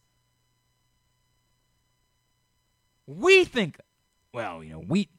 We 3.06 3.44
think, 3.44 3.80
well, 4.34 4.64
you 4.64 4.72
know, 4.72 4.84
we 4.88 5.10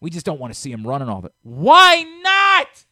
we 0.00 0.10
just 0.10 0.26
don't 0.26 0.40
want 0.40 0.52
to 0.52 0.58
see 0.58 0.72
him 0.72 0.84
running 0.84 1.08
all 1.08 1.20
the. 1.20 1.30
Why 1.42 2.02
not? 2.22 2.84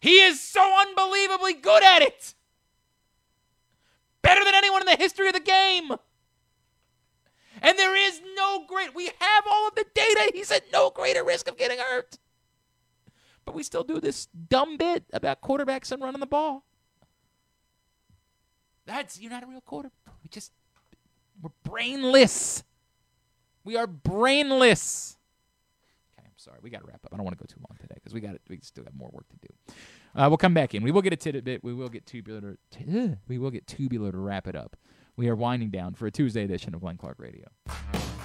He 0.00 0.20
is 0.20 0.40
so 0.40 0.60
unbelievably 0.80 1.54
good 1.54 1.82
at 1.82 2.02
it. 2.02 2.34
Better 4.20 4.44
than 4.44 4.54
anyone 4.54 4.82
in 4.82 4.86
the 4.86 4.96
history 4.96 5.28
of 5.28 5.34
the 5.34 5.40
game. 5.40 5.92
And 7.62 7.78
there 7.78 7.96
is 7.96 8.20
no 8.36 8.64
great. 8.66 8.94
We 8.94 9.06
have 9.06 9.44
all 9.48 9.68
of 9.68 9.74
the 9.76 9.86
data. 9.94 10.32
He's 10.34 10.50
at 10.50 10.64
no 10.72 10.90
greater 10.90 11.24
risk 11.24 11.48
of 11.48 11.56
getting 11.56 11.78
hurt. 11.78 12.18
But 13.44 13.54
we 13.54 13.62
still 13.62 13.84
do 13.84 14.00
this 14.00 14.26
dumb 14.48 14.76
bit 14.76 15.04
about 15.12 15.40
quarterbacks 15.40 15.92
and 15.92 16.02
running 16.02 16.20
the 16.20 16.26
ball. 16.26 16.64
That's 18.84 19.20
you're 19.20 19.30
not 19.30 19.44
a 19.44 19.46
real 19.46 19.60
quarterback. 19.60 19.92
We 20.22 20.28
just 20.28 20.52
we're 21.40 21.50
brainless. 21.62 22.64
We 23.64 23.76
are 23.76 23.86
brainless. 23.86 25.16
Okay, 26.18 26.26
I'm 26.26 26.32
sorry. 26.36 26.58
We 26.62 26.70
got 26.70 26.80
to 26.80 26.86
wrap 26.86 27.04
up. 27.04 27.12
I 27.12 27.16
don't 27.16 27.24
want 27.24 27.38
to 27.38 27.44
go 27.44 27.46
too 27.48 27.60
long 27.68 27.76
today 27.80 27.94
because 27.94 28.12
we 28.12 28.20
got 28.20 28.36
we 28.48 28.58
still 28.62 28.82
got 28.82 28.94
more 28.94 29.10
work 29.12 29.26
to 29.28 29.36
do. 29.36 29.74
Uh, 30.14 30.28
we'll 30.28 30.36
come 30.36 30.52
back 30.52 30.74
in. 30.74 30.82
We 30.82 30.90
will 30.90 31.02
get 31.02 31.12
a 31.12 31.16
tidbit. 31.16 31.62
We 31.62 31.72
will 31.72 31.88
get 31.88 32.06
tubular. 32.06 32.58
T- 32.70 33.14
we 33.28 33.38
will 33.38 33.50
get 33.50 33.66
tubular 33.68 34.10
to 34.10 34.18
wrap 34.18 34.48
it 34.48 34.56
up. 34.56 34.76
We 35.16 35.28
are 35.28 35.36
winding 35.36 35.70
down 35.70 35.94
for 35.94 36.06
a 36.06 36.10
Tuesday 36.10 36.44
edition 36.44 36.74
of 36.74 36.80
Glenn 36.80 36.96
Clark 36.96 37.18
Radio. 37.18 37.48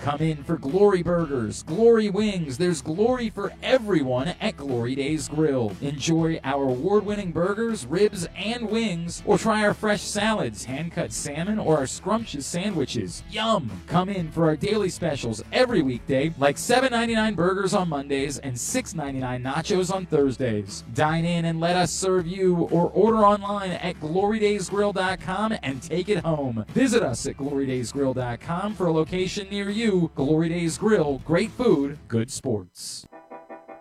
Come 0.04 0.22
in 0.22 0.44
for 0.44 0.58
Glory 0.58 1.04
Burgers, 1.04 1.64
Glory 1.64 2.10
Wings. 2.10 2.58
There's 2.58 2.82
glory 2.82 3.30
for 3.30 3.52
everyone 3.62 4.30
at 4.40 4.56
Glory 4.56 4.96
Days 4.96 5.28
Grill. 5.28 5.74
Enjoy 5.82 6.40
our 6.44 6.64
award 6.70 7.06
winning 7.06 7.32
burgers, 7.32 7.86
ribs, 7.86 8.28
and 8.36 8.70
wings, 8.70 9.22
or 9.26 9.38
try 9.38 9.66
our 9.66 9.74
fresh 9.74 10.02
salads, 10.02 10.66
hand 10.66 10.94
cut 10.94 11.12
salmon, 11.12 11.60
or 11.60 11.78
our 11.78 11.88
scrumptious 11.88 12.46
sandwiches. 12.46 13.24
Yum! 13.30 13.70
Come 13.88 14.08
in 14.10 14.32
for 14.32 14.46
our 14.46 14.56
daily 14.56 14.90
specials 14.90 15.44
every 15.52 15.82
weekday, 15.82 16.34
like 16.38 16.56
$7.99 16.56 17.36
burgers 17.36 17.74
on 17.74 17.90
Mondays 17.90 18.38
and 18.40 18.56
$6.99 18.56 19.44
nachos 19.44 19.94
on 19.94 20.06
Thursdays. 20.06 20.84
Dine 20.94 21.26
in 21.26 21.46
and 21.46 21.60
let 21.60 21.76
us 21.76 21.92
serve 21.92 22.28
you, 22.28 22.56
or 22.72 22.92
order 22.92 23.26
online 23.26 23.72
at 23.72 24.00
glorydaysgrill.com 24.00 25.56
and 25.64 25.82
take 25.82 26.08
it 26.08 26.24
home. 26.24 26.64
Visit 26.70 27.04
us 27.04 27.26
at 27.26 27.38
glorydaysgrill.com 27.38 28.76
for 28.76 28.88
a 28.88 28.92
location 28.92 29.50
near 29.50 29.70
you. 29.70 29.87
Glory 29.88 30.50
Days 30.50 30.78
Grill, 30.78 31.22
great 31.24 31.50
food, 31.52 31.98
good 32.10 32.30
sports. 32.30 33.08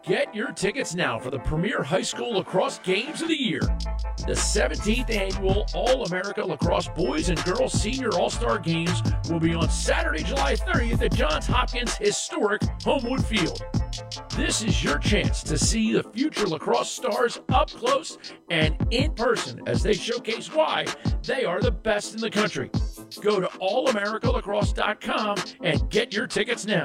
Get 0.05 0.33
your 0.33 0.53
tickets 0.53 0.95
now 0.95 1.19
for 1.19 1.33
the 1.33 1.41
premier 1.41 1.83
high 1.83 2.03
school 2.03 2.35
lacrosse 2.35 2.79
games 2.79 3.23
of 3.23 3.29
the 3.29 3.43
year. 3.43 3.59
The 4.19 4.35
17th 4.35 5.11
annual 5.11 5.67
All 5.75 6.05
America 6.05 6.45
Lacrosse 6.45 6.87
Boys 6.91 7.29
and 7.29 7.43
Girls 7.43 7.73
Senior 7.73 8.11
All 8.11 8.31
Star 8.31 8.61
Games 8.61 9.03
will 9.29 9.41
be 9.41 9.53
on 9.55 9.69
Saturday, 9.69 10.23
July 10.23 10.55
30th 10.55 11.03
at 11.03 11.13
Johns 11.13 11.49
Hopkins 11.49 11.97
historic 11.97 12.63
Homewood 12.85 13.25
Field. 13.25 13.61
This 14.37 14.63
is 14.63 14.85
your 14.85 14.99
chance 14.99 15.43
to 15.43 15.59
see 15.59 15.93
the 15.93 16.05
future 16.05 16.47
lacrosse 16.47 16.91
stars 16.91 17.41
up 17.49 17.71
close 17.71 18.17
and 18.49 18.77
in 18.93 19.13
person 19.15 19.61
as 19.67 19.83
they 19.83 19.95
showcase 19.95 20.55
why 20.55 20.87
they 21.25 21.45
are 21.45 21.61
the 21.61 21.73
best 21.73 22.15
in 22.15 22.21
the 22.21 22.31
country. 22.31 22.71
Go 23.21 23.41
to 23.41 23.47
allamericalacrosse.com 23.47 25.37
and 25.63 25.91
get 25.91 26.13
your 26.15 26.27
tickets 26.27 26.67
now. 26.67 26.85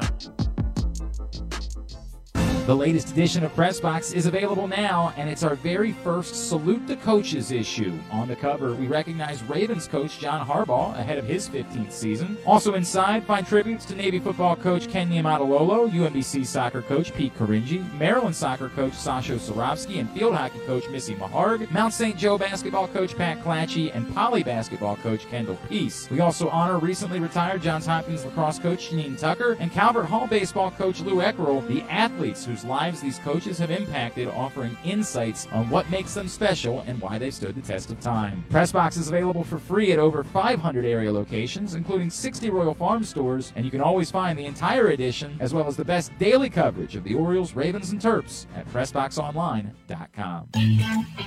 The 2.68 2.76
latest 2.76 3.10
edition 3.10 3.44
of 3.44 3.56
Pressbox 3.56 4.14
is 4.14 4.28
available 4.28 4.68
now, 4.68 5.14
and 5.18 5.28
it's 5.28 5.42
our 5.42 5.56
very 5.56 5.94
first 5.94 6.48
Salute 6.48 6.86
the 6.86 6.96
Coaches 6.98 7.52
issue. 7.52 7.98
On 8.12 8.28
the 8.28 8.36
cover, 8.36 8.76
we 8.76 8.86
recognize 8.86 9.42
Ravens 9.44 9.88
coach 9.88 10.20
John 10.20 10.48
Harbaugh 10.48 10.96
ahead 10.96 11.18
of 11.18 11.26
his 11.26 11.50
15th 11.50 11.92
season. 11.92 12.38
Also 12.46 12.76
inside, 12.76 13.26
find 13.26 13.48
tributes 13.48 13.84
to 13.86 13.96
Navy 13.96 14.20
football 14.20 14.56
coach 14.56 14.88
Ken 14.88 15.10
Niumatalolo, 15.10 15.90
UMBC 15.90 16.46
soccer 16.46 16.84
coach 16.84 17.16
Pete 17.16 17.36
Caringi, 17.36 17.84
Maryland 17.98 18.36
soccer 18.36 18.70
coach 18.70 18.94
Sasho 18.94 19.40
Cirovski, 19.40 20.00
and 20.00 20.10
field 20.12 20.36
hockey 20.36 20.60
coach 20.68 20.88
Missy 20.90 21.16
Meharg, 21.16 21.70
Mount 21.72 21.96
St. 21.96 22.16
Joe 22.16 22.38
basketball 22.38 22.88
coach 22.90 23.18
Pat 23.18 23.44
Clatchey, 23.44 23.90
and 23.94 24.14
Poly 24.14 24.44
basketball 24.44 24.98
coach 24.98 25.28
Kendall 25.30 25.58
Peace. 25.68 26.08
We 26.12 26.20
also 26.20 26.48
honor 26.50 26.78
recently 26.78 27.20
retired 27.20 27.64
Johns 27.64 27.88
Hopkins 27.88 28.24
lacrosse 28.24 28.60
coach 28.60 28.92
Janine 28.92 29.18
Tucker 29.18 29.58
and 29.60 29.72
Calvert 29.72 30.06
Hall 30.06 30.28
baseball 30.28 30.70
coach 30.70 31.02
Lou 31.02 31.22
Eckerl, 31.24 31.68
the 31.68 31.82
athletes 31.90 32.46
whose 32.52 32.66
lives 32.66 33.00
these 33.00 33.18
coaches 33.20 33.58
have 33.58 33.72
impacted, 33.72 34.28
offering 34.28 34.76
insights 34.84 35.48
on 35.54 35.70
what 35.70 35.90
makes 35.90 36.14
them 36.14 36.28
special 36.28 36.82
and 36.82 37.00
why 37.00 37.18
they 37.18 37.32
stood 37.32 37.56
the 37.56 37.62
test 37.62 37.90
of 37.92 38.00
time. 38.02 38.44
Pressbox 38.50 38.98
is 38.98 39.08
available 39.08 39.46
for 39.46 39.58
free 39.58 39.94
at 39.94 40.00
over 40.00 40.22
500 40.22 40.84
area 40.84 41.10
locations, 41.10 41.76
including 41.76 42.10
60 42.10 42.50
Royal 42.50 42.74
Farm 42.74 43.06
stores, 43.06 43.54
and 43.56 43.64
you 43.64 43.72
can 43.72 43.80
always 43.80 44.12
find 44.12 44.38
the 44.38 44.46
entire 44.46 44.88
edition 44.88 45.38
as 45.40 45.54
well 45.54 45.66
as 45.66 45.78
the 45.78 45.86
best 45.86 46.12
daily 46.20 46.50
coverage 46.50 46.98
of 46.98 47.06
the 47.06 47.16
Orioles, 47.16 47.56
Ravens, 47.56 47.92
and 47.92 48.02
Terps 48.02 48.48
at 48.54 48.68
PressBoxOnline.com. 48.68 50.50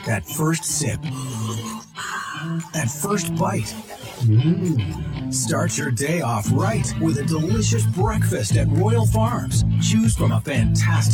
That 0.06 0.26
first 0.26 0.64
sip. 0.64 1.00
that 2.74 2.90
first 3.00 3.34
bite. 3.36 3.74
Mmm. 4.24 5.32
Start 5.32 5.76
your 5.78 5.90
day 5.90 6.20
off 6.20 6.46
right 6.52 6.92
with 7.00 7.18
a 7.18 7.24
delicious 7.24 7.86
breakfast 7.86 8.56
at 8.56 8.68
Royal 8.68 9.06
Farms. 9.06 9.64
Choose 9.80 10.16
from 10.16 10.32
a 10.32 10.40
fantastic 10.40 11.13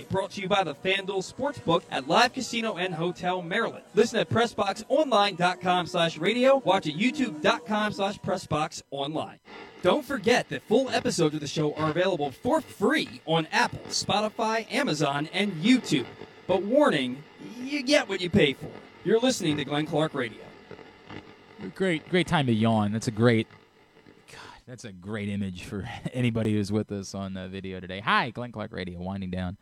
brought 0.09 0.31
to 0.31 0.41
you 0.41 0.47
by 0.47 0.63
the 0.63 0.75
FanDuel 0.75 1.23
Sportsbook 1.33 1.83
at 1.91 2.07
Live 2.07 2.33
Casino 2.33 2.77
and 2.77 2.93
Hotel 2.93 3.41
Maryland. 3.41 3.83
Listen 3.93 4.19
at 4.19 4.29
PressBoxOnline.com 4.29 5.87
slash 5.87 6.17
radio. 6.17 6.57
Watch 6.57 6.87
at 6.87 6.93
YouTube.com 6.93 7.93
slash 7.93 8.19
PressBoxOnline. 8.19 9.39
Don't 9.81 10.05
forget 10.05 10.49
that 10.49 10.61
full 10.63 10.89
episodes 10.89 11.33
of 11.33 11.41
the 11.41 11.47
show 11.47 11.73
are 11.73 11.89
available 11.89 12.31
for 12.31 12.61
free 12.61 13.21
on 13.25 13.47
Apple, 13.51 13.79
Spotify, 13.89 14.71
Amazon, 14.71 15.27
and 15.33 15.51
YouTube. 15.53 16.05
But 16.47 16.63
warning, 16.63 17.23
you 17.59 17.81
get 17.81 18.07
what 18.07 18.21
you 18.21 18.29
pay 18.29 18.53
for. 18.53 18.69
You're 19.03 19.19
listening 19.19 19.57
to 19.57 19.65
Glenn 19.65 19.87
Clark 19.87 20.13
Radio. 20.13 20.43
Great, 21.75 22.07
great 22.09 22.27
time 22.27 22.45
to 22.47 22.53
yawn. 22.53 22.91
That's 22.91 23.07
a 23.07 23.11
great, 23.11 23.47
God, 24.31 24.61
that's 24.67 24.83
a 24.83 24.91
great 24.91 25.29
image 25.29 25.63
for 25.63 25.87
anybody 26.13 26.53
who's 26.53 26.71
with 26.71 26.91
us 26.91 27.15
on 27.15 27.35
uh, 27.37 27.47
video 27.47 27.79
today. 27.79 27.99
Hi, 27.99 28.29
Glenn 28.31 28.51
Clark 28.51 28.71
Radio, 28.73 28.99
winding 28.99 29.29
down 29.31 29.57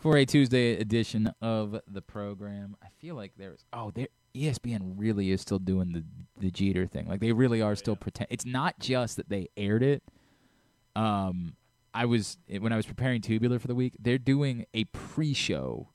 for 0.00 0.16
a 0.16 0.24
Tuesday 0.24 0.78
edition 0.80 1.32
of 1.40 1.80
the 1.86 2.02
program. 2.02 2.76
I 2.82 2.88
feel 2.98 3.14
like 3.14 3.32
there's 3.36 3.64
oh, 3.72 3.90
there 3.90 4.08
ESPN 4.34 4.94
really 4.96 5.30
is 5.30 5.40
still 5.40 5.58
doing 5.58 5.92
the 5.92 6.04
the 6.38 6.50
Jeter 6.50 6.86
thing. 6.86 7.06
Like 7.06 7.20
they 7.20 7.32
really 7.32 7.62
are 7.62 7.76
still 7.76 7.96
pretend. 7.96 8.28
It's 8.30 8.46
not 8.46 8.78
just 8.78 9.16
that 9.16 9.28
they 9.28 9.48
aired 9.56 9.82
it. 9.82 10.02
Um, 10.96 11.54
I 11.92 12.06
was 12.06 12.38
when 12.58 12.72
I 12.72 12.76
was 12.76 12.86
preparing 12.86 13.20
Tubular 13.20 13.58
for 13.58 13.68
the 13.68 13.74
week. 13.74 13.94
They're 13.98 14.18
doing 14.18 14.66
a 14.74 14.84
pre-show 14.84 15.88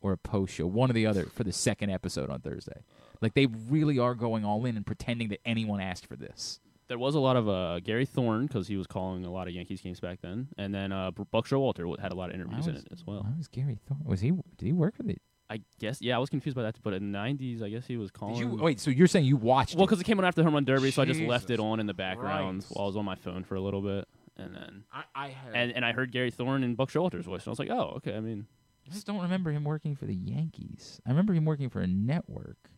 or 0.00 0.12
a 0.12 0.16
post-show, 0.16 0.66
one 0.66 0.90
or 0.90 0.92
the 0.92 1.06
other, 1.06 1.24
for 1.24 1.42
the 1.42 1.52
second 1.52 1.90
episode 1.90 2.30
on 2.30 2.40
Thursday. 2.40 2.84
Like 3.20 3.34
they 3.34 3.46
really 3.46 3.98
are 3.98 4.14
going 4.14 4.44
all 4.44 4.64
in 4.64 4.76
and 4.76 4.86
pretending 4.86 5.28
that 5.28 5.40
anyone 5.44 5.80
asked 5.80 6.06
for 6.06 6.16
this. 6.16 6.60
There 6.88 6.98
was 6.98 7.14
a 7.14 7.20
lot 7.20 7.36
of 7.36 7.48
uh, 7.48 7.80
Gary 7.80 8.06
Thorne 8.06 8.46
because 8.46 8.66
he 8.66 8.76
was 8.76 8.86
calling 8.86 9.24
a 9.26 9.30
lot 9.30 9.46
of 9.46 9.54
Yankees 9.54 9.80
games 9.82 10.00
back 10.00 10.20
then, 10.22 10.48
and 10.56 10.74
then 10.74 10.90
uh, 10.90 11.10
Buck 11.10 11.46
Showalter 11.46 11.98
had 12.00 12.12
a 12.12 12.14
lot 12.14 12.30
of 12.30 12.34
interviews 12.34 12.66
in 12.66 12.76
it 12.76 12.88
as 12.90 13.04
well. 13.06 13.20
Why 13.22 13.36
was 13.36 13.46
Gary 13.48 13.78
Thorne? 13.86 14.00
Was 14.04 14.20
he? 14.20 14.30
Did 14.30 14.66
he 14.66 14.72
work 14.72 14.96
for 14.96 15.02
the? 15.02 15.16
I 15.50 15.60
guess 15.78 16.00
yeah, 16.02 16.16
I 16.16 16.18
was 16.18 16.28
confused 16.28 16.56
by 16.56 16.62
that, 16.62 16.76
but 16.82 16.92
in 16.94 17.12
the 17.12 17.18
'90s, 17.18 17.62
I 17.62 17.68
guess 17.68 17.86
he 17.86 17.96
was 17.96 18.10
calling. 18.10 18.36
you- 18.36 18.48
wait, 18.56 18.80
so 18.80 18.90
you're 18.90 19.06
saying 19.06 19.24
you 19.26 19.36
watched 19.36 19.76
Well, 19.76 19.86
because 19.86 20.00
it 20.00 20.04
came 20.04 20.18
on 20.18 20.24
after 20.24 20.40
the 20.40 20.44
home 20.44 20.54
run 20.54 20.64
derby, 20.64 20.90
so 20.90 21.00
I 21.02 21.04
just 21.04 21.20
left 21.20 21.50
it 21.50 21.60
on 21.60 21.78
in 21.80 21.86
the 21.86 21.94
background 21.94 22.60
Christ. 22.62 22.74
while 22.76 22.84
I 22.84 22.86
was 22.86 22.96
on 22.96 23.04
my 23.04 23.14
phone 23.14 23.44
for 23.44 23.54
a 23.54 23.60
little 23.60 23.80
bit, 23.80 24.06
and 24.36 24.54
then 24.54 24.84
I, 24.92 25.04
I 25.14 25.28
have. 25.28 25.54
and 25.54 25.72
and 25.72 25.84
I 25.84 25.92
heard 25.92 26.10
Gary 26.12 26.30
Thorne 26.30 26.64
and 26.64 26.76
Buck 26.76 26.90
Showalter's 26.90 27.24
voice, 27.26 27.42
and 27.42 27.48
I 27.48 27.50
was 27.50 27.58
like, 27.58 27.70
oh, 27.70 27.94
okay. 27.96 28.14
I 28.14 28.20
mean, 28.20 28.46
I 28.86 28.92
just 28.92 29.06
don't 29.06 29.20
remember 29.20 29.50
him 29.50 29.64
working 29.64 29.94
for 29.96 30.04
the 30.06 30.14
Yankees. 30.14 31.00
I 31.06 31.10
remember 31.10 31.32
him 31.34 31.44
working 31.46 31.68
for 31.70 31.80
a 31.80 31.86
network. 31.86 32.70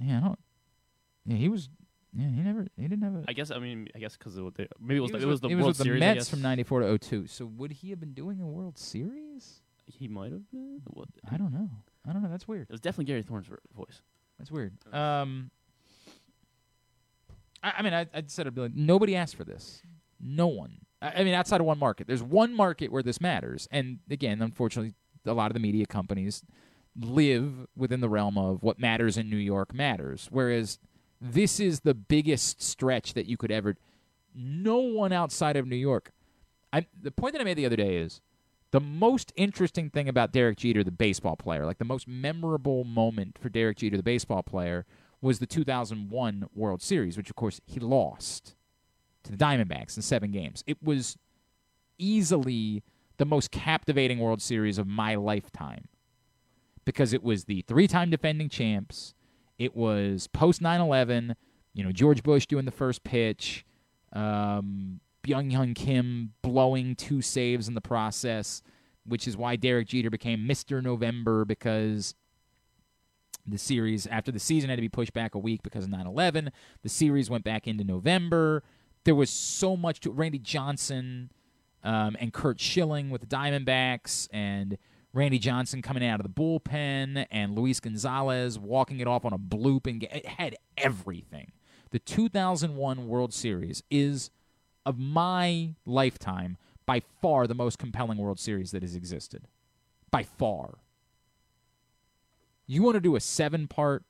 Yeah, 0.00 0.18
I 0.18 0.20
don't. 0.20 0.38
Yeah, 1.26 1.36
he 1.36 1.48
was. 1.48 1.68
Yeah, 2.14 2.28
he 2.28 2.40
never. 2.42 2.66
He 2.76 2.82
didn't 2.88 3.02
have 3.02 3.14
a. 3.14 3.24
I 3.28 3.32
guess 3.32 3.50
I 3.50 3.58
mean 3.58 3.88
I 3.94 3.98
guess 3.98 4.16
because 4.16 4.36
maybe 4.36 4.96
it 4.96 5.00
was 5.00 5.10
he 5.10 5.18
the, 5.18 5.18
was 5.18 5.22
it 5.22 5.26
was 5.26 5.40
the 5.40 5.48
he 5.48 5.54
World 5.54 5.66
was 5.68 5.78
with 5.78 5.84
Series. 5.86 6.00
the 6.00 6.06
Mets 6.06 6.28
from 6.30 6.42
'94 6.42 6.80
to 6.80 6.98
02. 6.98 7.26
So 7.26 7.46
would 7.46 7.72
he 7.72 7.90
have 7.90 8.00
been 8.00 8.14
doing 8.14 8.40
a 8.40 8.46
World 8.46 8.78
Series? 8.78 9.60
He 9.86 10.08
might 10.08 10.32
have 10.32 10.50
been. 10.50 10.82
What? 10.86 11.08
I 11.30 11.36
don't 11.36 11.52
know. 11.52 11.70
I 12.06 12.12
don't 12.12 12.22
know. 12.22 12.30
That's 12.30 12.46
weird. 12.48 12.62
It 12.62 12.72
was 12.72 12.80
definitely 12.80 13.06
Gary 13.06 13.22
Thorne's 13.22 13.48
voice. 13.74 14.02
That's 14.38 14.50
weird. 14.50 14.74
Um, 14.92 15.50
I, 17.62 17.72
I 17.78 17.82
mean, 17.82 17.94
I, 17.94 18.06
I 18.14 18.22
said 18.26 18.52
be 18.54 18.60
like 18.60 18.74
Nobody 18.74 19.16
asked 19.16 19.36
for 19.36 19.44
this. 19.44 19.82
No 20.20 20.46
one. 20.46 20.78
I, 21.02 21.12
I 21.16 21.24
mean, 21.24 21.34
outside 21.34 21.60
of 21.60 21.66
one 21.66 21.78
market, 21.78 22.06
there's 22.06 22.22
one 22.22 22.54
market 22.54 22.92
where 22.92 23.02
this 23.02 23.20
matters, 23.20 23.68
and 23.70 23.98
again, 24.10 24.42
unfortunately, 24.42 24.94
a 25.26 25.32
lot 25.32 25.50
of 25.50 25.54
the 25.54 25.60
media 25.60 25.86
companies 25.86 26.42
live 27.00 27.66
within 27.76 28.00
the 28.00 28.08
realm 28.08 28.36
of 28.38 28.62
what 28.62 28.78
matters 28.78 29.16
in 29.16 29.30
New 29.30 29.36
York 29.36 29.72
matters. 29.74 30.28
Whereas 30.30 30.78
this 31.20 31.60
is 31.60 31.80
the 31.80 31.94
biggest 31.94 32.62
stretch 32.62 33.14
that 33.14 33.26
you 33.26 33.36
could 33.36 33.50
ever. 33.50 33.76
No 34.34 34.78
one 34.78 35.12
outside 35.12 35.56
of 35.56 35.66
New 35.66 35.76
York. 35.76 36.12
I, 36.72 36.86
the 37.00 37.10
point 37.10 37.32
that 37.32 37.40
I 37.40 37.44
made 37.44 37.56
the 37.56 37.66
other 37.66 37.76
day 37.76 37.96
is 37.96 38.20
the 38.70 38.80
most 38.80 39.32
interesting 39.36 39.90
thing 39.90 40.08
about 40.08 40.32
Derek 40.32 40.58
Jeter, 40.58 40.84
the 40.84 40.90
baseball 40.90 41.36
player, 41.36 41.64
like 41.64 41.78
the 41.78 41.84
most 41.84 42.06
memorable 42.06 42.84
moment 42.84 43.38
for 43.38 43.48
Derek 43.48 43.78
Jeter, 43.78 43.96
the 43.96 44.02
baseball 44.02 44.42
player, 44.42 44.84
was 45.20 45.38
the 45.38 45.46
2001 45.46 46.48
World 46.54 46.82
Series, 46.82 47.16
which 47.16 47.30
of 47.30 47.36
course 47.36 47.60
he 47.66 47.80
lost 47.80 48.54
to 49.24 49.32
the 49.32 49.38
Diamondbacks 49.38 49.96
in 49.96 50.02
seven 50.02 50.30
games. 50.30 50.62
It 50.66 50.82
was 50.82 51.16
easily 51.96 52.82
the 53.16 53.24
most 53.24 53.50
captivating 53.50 54.18
World 54.18 54.40
Series 54.40 54.78
of 54.78 54.86
my 54.86 55.14
lifetime 55.14 55.88
because 56.84 57.12
it 57.12 57.22
was 57.22 57.44
the 57.44 57.62
three-time 57.62 58.10
defending 58.10 58.48
champs. 58.48 59.14
It 59.58 59.76
was 59.76 60.26
post 60.28 60.60
9/11. 60.62 61.34
You 61.74 61.84
know, 61.84 61.92
George 61.92 62.22
Bush 62.22 62.46
doing 62.46 62.64
the 62.64 62.70
first 62.70 63.04
pitch. 63.04 63.64
Um, 64.12 65.00
Byung 65.26 65.52
Hyun 65.52 65.74
Kim 65.74 66.32
blowing 66.42 66.94
two 66.94 67.20
saves 67.20 67.68
in 67.68 67.74
the 67.74 67.80
process, 67.80 68.62
which 69.04 69.28
is 69.28 69.36
why 69.36 69.56
Derek 69.56 69.88
Jeter 69.88 70.10
became 70.10 70.46
Mr. 70.46 70.82
November 70.82 71.44
because 71.44 72.14
the 73.46 73.58
series 73.58 74.06
after 74.06 74.30
the 74.30 74.38
season 74.38 74.70
had 74.70 74.76
to 74.76 74.82
be 74.82 74.88
pushed 74.88 75.12
back 75.12 75.34
a 75.34 75.38
week 75.38 75.62
because 75.62 75.84
of 75.84 75.90
9/11. 75.90 76.50
The 76.82 76.88
series 76.88 77.28
went 77.28 77.44
back 77.44 77.66
into 77.66 77.84
November. 77.84 78.62
There 79.04 79.14
was 79.14 79.30
so 79.30 79.76
much 79.76 80.00
to 80.00 80.10
Randy 80.10 80.38
Johnson 80.38 81.30
um, 81.82 82.16
and 82.20 82.32
Curt 82.32 82.60
Schilling 82.60 83.10
with 83.10 83.22
the 83.22 83.26
Diamondbacks 83.26 84.28
and 84.32 84.76
Randy 85.18 85.40
Johnson 85.40 85.82
coming 85.82 86.04
out 86.04 86.20
of 86.20 86.24
the 86.24 86.32
bullpen 86.32 87.26
and 87.32 87.56
Luis 87.56 87.80
Gonzalez 87.80 88.56
walking 88.56 89.00
it 89.00 89.08
off 89.08 89.24
on 89.24 89.32
a 89.32 89.38
bloop 89.38 89.88
and 89.88 90.04
it 90.04 90.24
had 90.24 90.56
everything. 90.76 91.50
The 91.90 91.98
2001 91.98 93.08
World 93.08 93.34
Series 93.34 93.82
is 93.90 94.30
of 94.86 94.96
my 94.96 95.74
lifetime 95.84 96.56
by 96.86 97.02
far 97.20 97.48
the 97.48 97.54
most 97.56 97.80
compelling 97.80 98.18
World 98.18 98.38
Series 98.38 98.70
that 98.70 98.82
has 98.82 98.94
existed. 98.94 99.48
By 100.12 100.22
far. 100.22 100.78
You 102.68 102.84
want 102.84 102.94
to 102.94 103.00
do 103.00 103.16
a 103.16 103.20
seven 103.20 103.66
part 103.66 104.04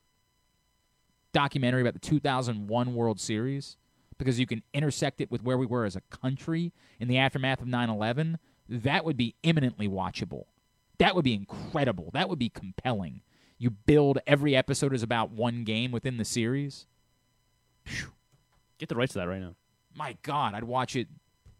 documentary 1.33 1.81
about 1.81 1.93
the 1.93 1.99
2001 1.99 2.93
World 2.93 3.19
Series 3.19 3.77
because 4.19 4.39
you 4.39 4.45
can 4.45 4.61
intersect 4.75 5.21
it 5.21 5.31
with 5.31 5.41
where 5.41 5.57
we 5.57 5.65
were 5.65 5.85
as 5.85 5.95
a 5.95 6.01
country 6.01 6.71
in 6.99 7.07
the 7.07 7.17
aftermath 7.17 7.61
of 7.61 7.67
9 7.67 7.89
11? 7.89 8.37
That 8.67 9.03
would 9.05 9.17
be 9.17 9.33
eminently 9.43 9.87
watchable. 9.87 10.43
That 10.99 11.15
would 11.15 11.23
be 11.23 11.33
incredible. 11.33 12.11
That 12.13 12.29
would 12.29 12.39
be 12.39 12.49
compelling. 12.49 13.21
You 13.57 13.71
build 13.71 14.19
every 14.27 14.55
episode 14.55 14.93
is 14.93 15.03
about 15.03 15.31
one 15.31 15.63
game 15.63 15.91
within 15.91 16.17
the 16.17 16.25
series. 16.25 16.85
Get 18.77 18.89
the 18.89 18.95
rights 18.95 19.13
to 19.13 19.19
that 19.19 19.27
right 19.27 19.41
now. 19.41 19.55
My 19.95 20.17
God, 20.21 20.53
I'd 20.53 20.63
watch 20.63 20.95
it 20.95 21.07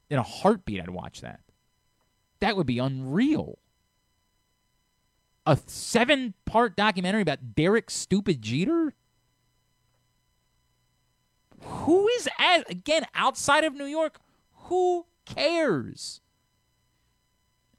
in 0.09 0.17
a 0.17 0.23
heartbeat. 0.23 0.81
I'd 0.81 0.89
watch 0.89 1.21
that. 1.21 1.39
That 2.39 2.55
would 2.55 2.67
be 2.67 2.79
unreal. 2.79 3.59
A 5.45 5.57
seven 5.65 6.35
part 6.45 6.75
documentary 6.75 7.21
about 7.21 7.55
Derek 7.55 7.89
Stupid 7.89 8.41
Jeter? 8.41 8.93
Who 11.61 12.07
is, 12.09 12.29
as, 12.37 12.63
again, 12.69 13.05
outside 13.13 13.63
of 13.63 13.73
New 13.73 13.85
York, 13.85 14.19
who 14.53 15.05
cares? 15.25 16.21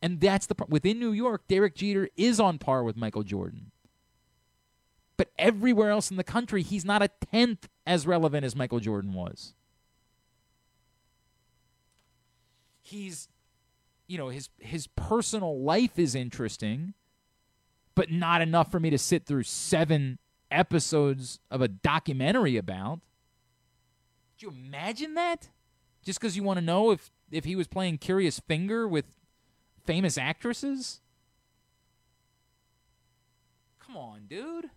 And 0.02 0.20
that's 0.20 0.46
the. 0.46 0.54
Within 0.68 0.98
New 0.98 1.12
York, 1.12 1.46
Derek 1.48 1.74
Jeter 1.74 2.08
is 2.16 2.40
on 2.40 2.58
par 2.58 2.82
with 2.82 2.96
Michael 2.96 3.22
Jordan. 3.22 3.70
But 5.16 5.32
everywhere 5.38 5.90
else 5.90 6.10
in 6.10 6.16
the 6.16 6.24
country, 6.24 6.62
he's 6.62 6.84
not 6.84 7.02
a 7.02 7.08
tenth 7.08 7.68
as 7.86 8.06
relevant 8.06 8.44
as 8.44 8.56
Michael 8.56 8.80
Jordan 8.80 9.12
was. 9.12 9.52
He's, 12.80 13.28
you 14.06 14.16
know, 14.16 14.30
his 14.30 14.48
his 14.58 14.86
personal 14.86 15.60
life 15.60 15.98
is 15.98 16.14
interesting, 16.14 16.94
but 17.94 18.10
not 18.10 18.40
enough 18.40 18.70
for 18.70 18.80
me 18.80 18.88
to 18.88 18.96
sit 18.96 19.26
through 19.26 19.42
seven 19.42 20.18
episodes 20.50 21.38
of 21.50 21.60
a 21.60 21.68
documentary 21.68 22.56
about. 22.56 23.00
Could 24.38 24.46
you 24.46 24.48
imagine 24.48 25.14
that? 25.14 25.50
Just 26.02 26.18
because 26.18 26.34
you 26.34 26.42
want 26.42 26.58
to 26.58 26.64
know 26.64 26.92
if 26.92 27.10
if 27.30 27.44
he 27.44 27.54
was 27.56 27.68
playing 27.68 27.98
Curious 27.98 28.40
Finger 28.40 28.88
with 28.88 29.04
famous 29.84 30.18
actresses? 30.18 31.00
Come 33.78 33.96
on, 33.96 34.22
dude. 34.28 34.70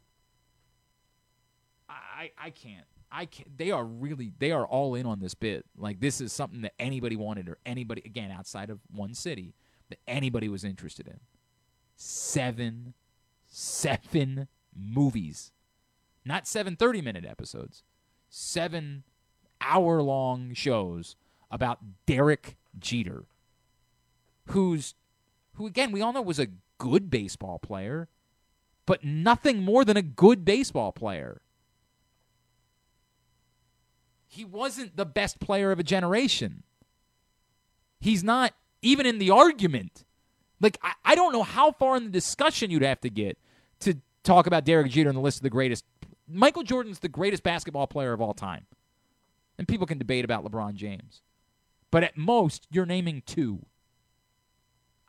I 1.90 2.32
I 2.38 2.50
can't. 2.50 2.86
I 3.12 3.26
can't. 3.26 3.56
They 3.58 3.72
are 3.72 3.86
really 3.86 4.34
they 4.40 4.52
are 4.52 4.66
all 4.66 4.96
in 4.96 5.06
on 5.06 5.20
this 5.20 5.36
bit. 5.36 5.66
Like 5.78 6.00
this 6.00 6.20
is 6.20 6.34
something 6.34 6.62
that 6.62 6.74
anybody 6.80 7.16
wanted 7.16 7.48
or 7.48 7.58
anybody 7.66 8.02
again 8.06 8.32
outside 8.32 8.70
of 8.70 8.80
one 8.92 9.14
city 9.14 9.54
that 9.90 10.00
anybody 10.08 10.50
was 10.50 10.64
interested 10.64 11.08
in. 11.08 11.20
Seven, 11.96 12.96
seven 13.46 14.48
movies, 14.76 15.52
not 16.26 16.48
seven 16.48 16.76
30 16.76 17.02
minute 17.02 17.26
episodes, 17.26 17.84
seven 18.30 19.04
hour 19.62 20.02
long 20.02 20.54
shows 20.54 21.16
about 21.52 21.80
Derek 22.08 22.58
Jeter, 22.80 23.26
who's 24.48 24.96
who 25.56 25.66
again 25.66 25.92
we 25.92 26.02
all 26.02 26.14
know 26.14 26.22
was 26.22 26.40
a 26.40 26.48
good 26.78 27.10
baseball 27.10 27.60
player, 27.60 28.10
but 28.86 29.04
nothing 29.04 29.62
more 29.62 29.86
than 29.86 29.98
a 29.98 30.02
good 30.02 30.44
baseball 30.44 30.92
player. 30.92 31.42
He 34.28 34.44
wasn't 34.44 34.98
the 34.98 35.06
best 35.06 35.40
player 35.40 35.72
of 35.72 35.80
a 35.80 35.84
generation. 35.84 36.64
He's 38.00 38.24
not 38.24 38.54
even 38.82 39.06
in 39.06 39.20
the 39.20 39.30
argument. 39.30 40.04
Like 40.60 40.78
I, 40.82 40.94
I 41.06 41.16
don't 41.16 41.34
know 41.34 41.44
how 41.44 41.72
far 41.72 41.98
in 41.98 42.06
the 42.06 42.10
discussion 42.10 42.72
you'd 42.72 42.82
have 42.82 43.02
to 43.02 43.10
get 43.10 43.38
to 43.82 43.98
talk 44.24 44.48
about 44.48 44.66
Derek 44.66 44.90
Jeter 44.90 45.10
on 45.10 45.16
the 45.16 45.22
list 45.22 45.38
of 45.38 45.44
the 45.44 45.50
greatest. 45.50 45.86
Michael 46.28 46.64
Jordan's 46.64 47.00
the 47.00 47.10
greatest 47.10 47.44
basketball 47.44 47.86
player 47.86 48.14
of 48.14 48.22
all 48.22 48.34
time. 48.34 48.66
And 49.58 49.68
people 49.68 49.86
can 49.86 50.00
debate 50.00 50.26
about 50.26 50.44
LeBron 50.44 50.74
James. 50.74 51.22
But 51.92 52.04
at 52.04 52.18
most, 52.18 52.68
you're 52.72 52.88
naming 52.88 53.22
two. 53.26 53.66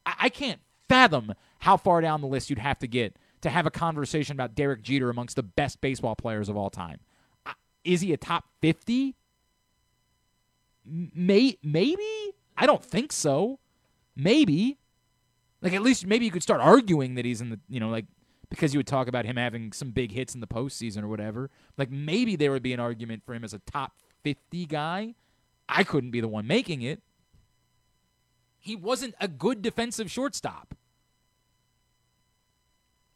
I, 0.06 0.14
I 0.22 0.28
can't 0.28 0.60
fathom 0.88 1.34
how 1.60 1.76
far 1.76 2.00
down 2.00 2.20
the 2.20 2.26
list 2.26 2.50
you'd 2.50 2.58
have 2.58 2.78
to 2.80 2.86
get 2.86 3.16
to 3.40 3.50
have 3.50 3.66
a 3.66 3.70
conversation 3.70 4.32
about 4.32 4.54
Derek 4.54 4.82
Jeter 4.82 5.10
amongst 5.10 5.36
the 5.36 5.42
best 5.42 5.80
baseball 5.80 6.16
players 6.16 6.48
of 6.48 6.56
all 6.56 6.70
time. 6.70 7.00
Is 7.84 8.00
he 8.00 8.12
a 8.12 8.16
top 8.16 8.44
50? 8.62 9.14
May, 10.86 11.58
maybe? 11.62 12.32
I 12.56 12.66
don't 12.66 12.82
think 12.82 13.12
so. 13.12 13.58
Maybe. 14.16 14.78
Like, 15.60 15.74
at 15.74 15.82
least 15.82 16.06
maybe 16.06 16.24
you 16.24 16.30
could 16.30 16.42
start 16.42 16.60
arguing 16.60 17.14
that 17.14 17.24
he's 17.24 17.40
in 17.40 17.50
the, 17.50 17.60
you 17.68 17.80
know, 17.80 17.90
like, 17.90 18.06
because 18.48 18.72
you 18.72 18.78
would 18.78 18.86
talk 18.86 19.08
about 19.08 19.24
him 19.24 19.36
having 19.36 19.72
some 19.72 19.90
big 19.90 20.12
hits 20.12 20.34
in 20.34 20.40
the 20.40 20.46
postseason 20.46 21.02
or 21.02 21.08
whatever. 21.08 21.50
Like, 21.76 21.90
maybe 21.90 22.36
there 22.36 22.50
would 22.50 22.62
be 22.62 22.72
an 22.72 22.80
argument 22.80 23.24
for 23.24 23.34
him 23.34 23.44
as 23.44 23.52
a 23.52 23.58
top 23.58 23.92
50 24.22 24.66
guy. 24.66 25.14
I 25.68 25.84
couldn't 25.84 26.10
be 26.10 26.20
the 26.20 26.28
one 26.28 26.46
making 26.46 26.82
it. 26.82 27.02
He 28.64 28.76
wasn't 28.76 29.14
a 29.20 29.28
good 29.28 29.60
defensive 29.60 30.10
shortstop. 30.10 30.74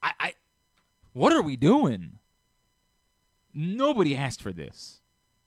I, 0.03 0.12
I 0.20 0.35
what 1.15 1.33
are 1.33 1.41
we 1.41 1.57
doing? 1.57 2.19
Nobody 3.55 4.15
asked 4.15 4.43
for 4.43 4.53
this. 4.53 5.01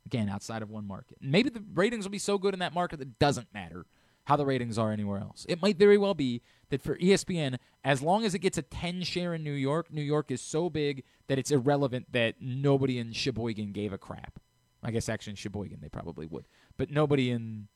Again, 0.08 0.28
outside 0.28 0.64
of 0.64 0.72
one 0.72 0.88
market. 0.88 1.20
Maybe 1.22 1.52
the 1.52 1.64
ratings 1.76 2.04
will 2.04 2.12
be 2.12 2.18
so 2.18 2.40
good 2.40 2.56
in 2.56 2.60
that 2.62 2.74
market 2.74 2.98
that 2.98 3.10
it 3.10 3.20
doesn't 3.20 3.54
matter 3.54 3.86
how 4.24 4.36
the 4.36 4.46
ratings 4.46 4.80
are 4.80 4.92
anywhere 4.92 5.20
else. 5.20 5.46
It 5.48 5.62
might 5.62 5.78
very 5.78 6.00
well 6.00 6.16
be 6.16 6.42
that 6.70 6.82
for 6.82 6.98
ESPN, 6.98 7.60
as 7.84 8.02
long 8.02 8.26
as 8.26 8.34
it 8.34 8.40
gets 8.40 8.58
a 8.58 8.64
10 8.64 9.04
share 9.04 9.36
in 9.36 9.44
New 9.44 9.54
York, 9.54 9.94
New 9.94 10.02
York 10.02 10.32
is 10.32 10.42
so 10.42 10.68
big 10.68 11.04
that 11.28 11.38
it's 11.38 11.52
irrelevant 11.52 12.12
that 12.12 12.36
nobody 12.42 12.98
in 12.98 13.14
Sheboygan 13.14 13.72
gave 13.72 13.94
a 13.94 14.00
crap. 14.00 14.40
I 14.82 14.90
guess 14.90 15.10
actually 15.10 15.32
in 15.32 15.38
Sheboygan 15.38 15.78
they 15.80 15.90
probably 15.90 16.26
would. 16.26 16.46
But 16.78 16.90
nobody 16.90 17.30
in, 17.30 17.68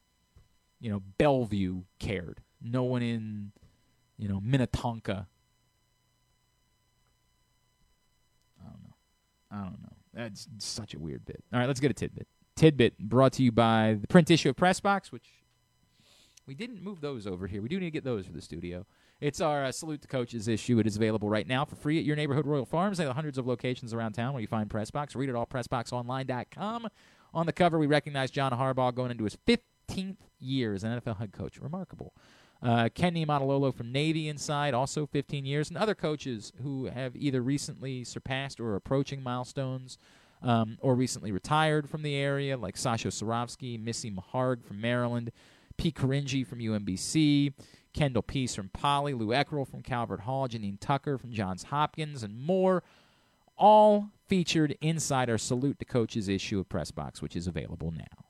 you 0.86 0.92
know, 0.92 1.02
Bellevue 1.18 1.82
cared. 1.98 2.42
No 2.62 2.84
one 2.84 3.02
in, 3.02 3.52
you 4.20 4.28
know, 4.28 4.40
Minnetonka. 4.40 5.26
I 8.62 8.70
don't 8.70 8.84
know. 8.84 8.96
I 9.50 9.64
don't 9.64 9.82
know. 9.82 9.94
That's 10.14 10.48
such 10.60 10.94
a 10.94 11.00
weird 11.00 11.26
bit. 11.26 11.44
All 11.52 11.60
right, 11.60 11.66
let's 11.66 11.80
get 11.80 11.90
a 11.90 11.96
tidbit. 11.96 12.28
Tidbit 12.56 13.00
brought 13.00 13.34
to 13.34 13.44
you 13.44 13.52
by 13.52 13.98
the 14.00 14.06
print 14.06 14.30
issue 14.30 14.50
of 14.50 14.58
Pressbox, 14.58 15.12
which 15.12 15.26
we 16.46 16.54
didn't 16.54 16.84
move 16.84 17.02
those 17.02 17.26
over 17.26 17.48
here. 17.48 17.64
We 17.64 17.68
do 17.68 17.80
need 17.80 17.88
to 17.88 17.92
get 17.92 18.04
those 18.04 18.28
for 18.28 18.34
the 18.34 18.42
studio. 18.42 18.86
It's 19.20 19.42
our 19.42 19.66
uh, 19.66 19.72
Salute 19.72 20.04
to 20.04 20.08
Coaches 20.08 20.48
issue. 20.48 20.78
It 20.78 20.86
is 20.86 20.98
available 20.98 21.30
right 21.30 21.48
now 21.48 21.66
for 21.66 21.76
free 21.76 21.98
at 21.98 22.06
your 22.06 22.16
neighborhood 22.16 22.46
Royal 22.46 22.64
Farms. 22.64 23.00
They 23.00 23.06
have 23.06 23.16
hundreds 23.16 23.40
of 23.40 23.48
locations 23.48 23.92
around 23.92 24.14
town 24.14 24.34
where 24.34 24.42
you 24.42 24.48
find 24.48 24.70
Pressbox. 24.70 25.16
Read 25.16 25.30
it 25.30 25.36
all, 25.36 25.48
PressBoxOnline.com. 25.48 26.90
On 27.34 27.48
the 27.48 27.54
cover, 27.54 27.80
we 27.80 27.88
recognize 27.88 28.30
John 28.30 28.52
Harbaugh 28.52 28.94
going 28.94 29.10
into 29.10 29.24
his 29.24 29.36
15th 29.88 30.18
year 30.40 30.74
as 30.74 30.84
an 30.84 31.00
NFL 31.00 31.18
head 31.18 31.32
coach. 31.32 31.60
Remarkable. 31.60 32.14
Uh, 32.62 32.90
Ken 32.94 33.14
Niumatalolo 33.14 33.74
from 33.74 33.92
Navy 33.92 34.28
inside, 34.28 34.74
also 34.74 35.06
15 35.06 35.46
years, 35.46 35.70
and 35.70 35.78
other 35.78 35.94
coaches 35.94 36.52
who 36.64 36.86
have 36.86 37.16
either 37.16 37.42
recently 37.42 38.04
surpassed 38.04 38.60
or 38.60 38.76
approaching 38.76 39.22
milestones 39.22 39.98
um, 40.42 40.78
or 40.82 40.96
recently 40.96 41.32
retired 41.32 41.90
from 41.90 42.02
the 42.02 42.16
area, 42.16 42.58
like 42.58 42.76
Sasho 42.76 43.08
Cirovski, 43.08 43.80
Missy 43.82 44.12
Meharg 44.12 44.64
from 44.64 44.80
Maryland, 44.82 45.32
Pete 45.78 45.96
Caringi 45.96 46.46
from 46.46 46.60
UMBC, 46.60 47.54
Kendall 47.94 48.24
Peace 48.24 48.56
from 48.56 48.70
Poly, 48.70 49.14
Lou 49.14 49.28
Eckerl 49.28 49.68
from 49.68 49.82
Calvert 49.82 50.22
Hall, 50.22 50.48
Janine 50.48 50.80
Tucker 50.80 51.18
from 51.18 51.32
Johns 51.32 51.64
Hopkins, 51.64 52.24
and 52.24 52.40
more. 52.40 52.84
All 53.58 54.10
featured 54.28 54.78
inside 54.82 55.30
our 55.30 55.38
Salute 55.38 55.80
to 55.80 55.86
Coaches 55.86 56.28
issue 56.28 56.60
of 56.60 56.68
Press 56.68 56.92
Box, 56.92 57.22
which 57.22 57.36
is 57.36 57.48
available 57.48 57.92
now. 57.92 58.25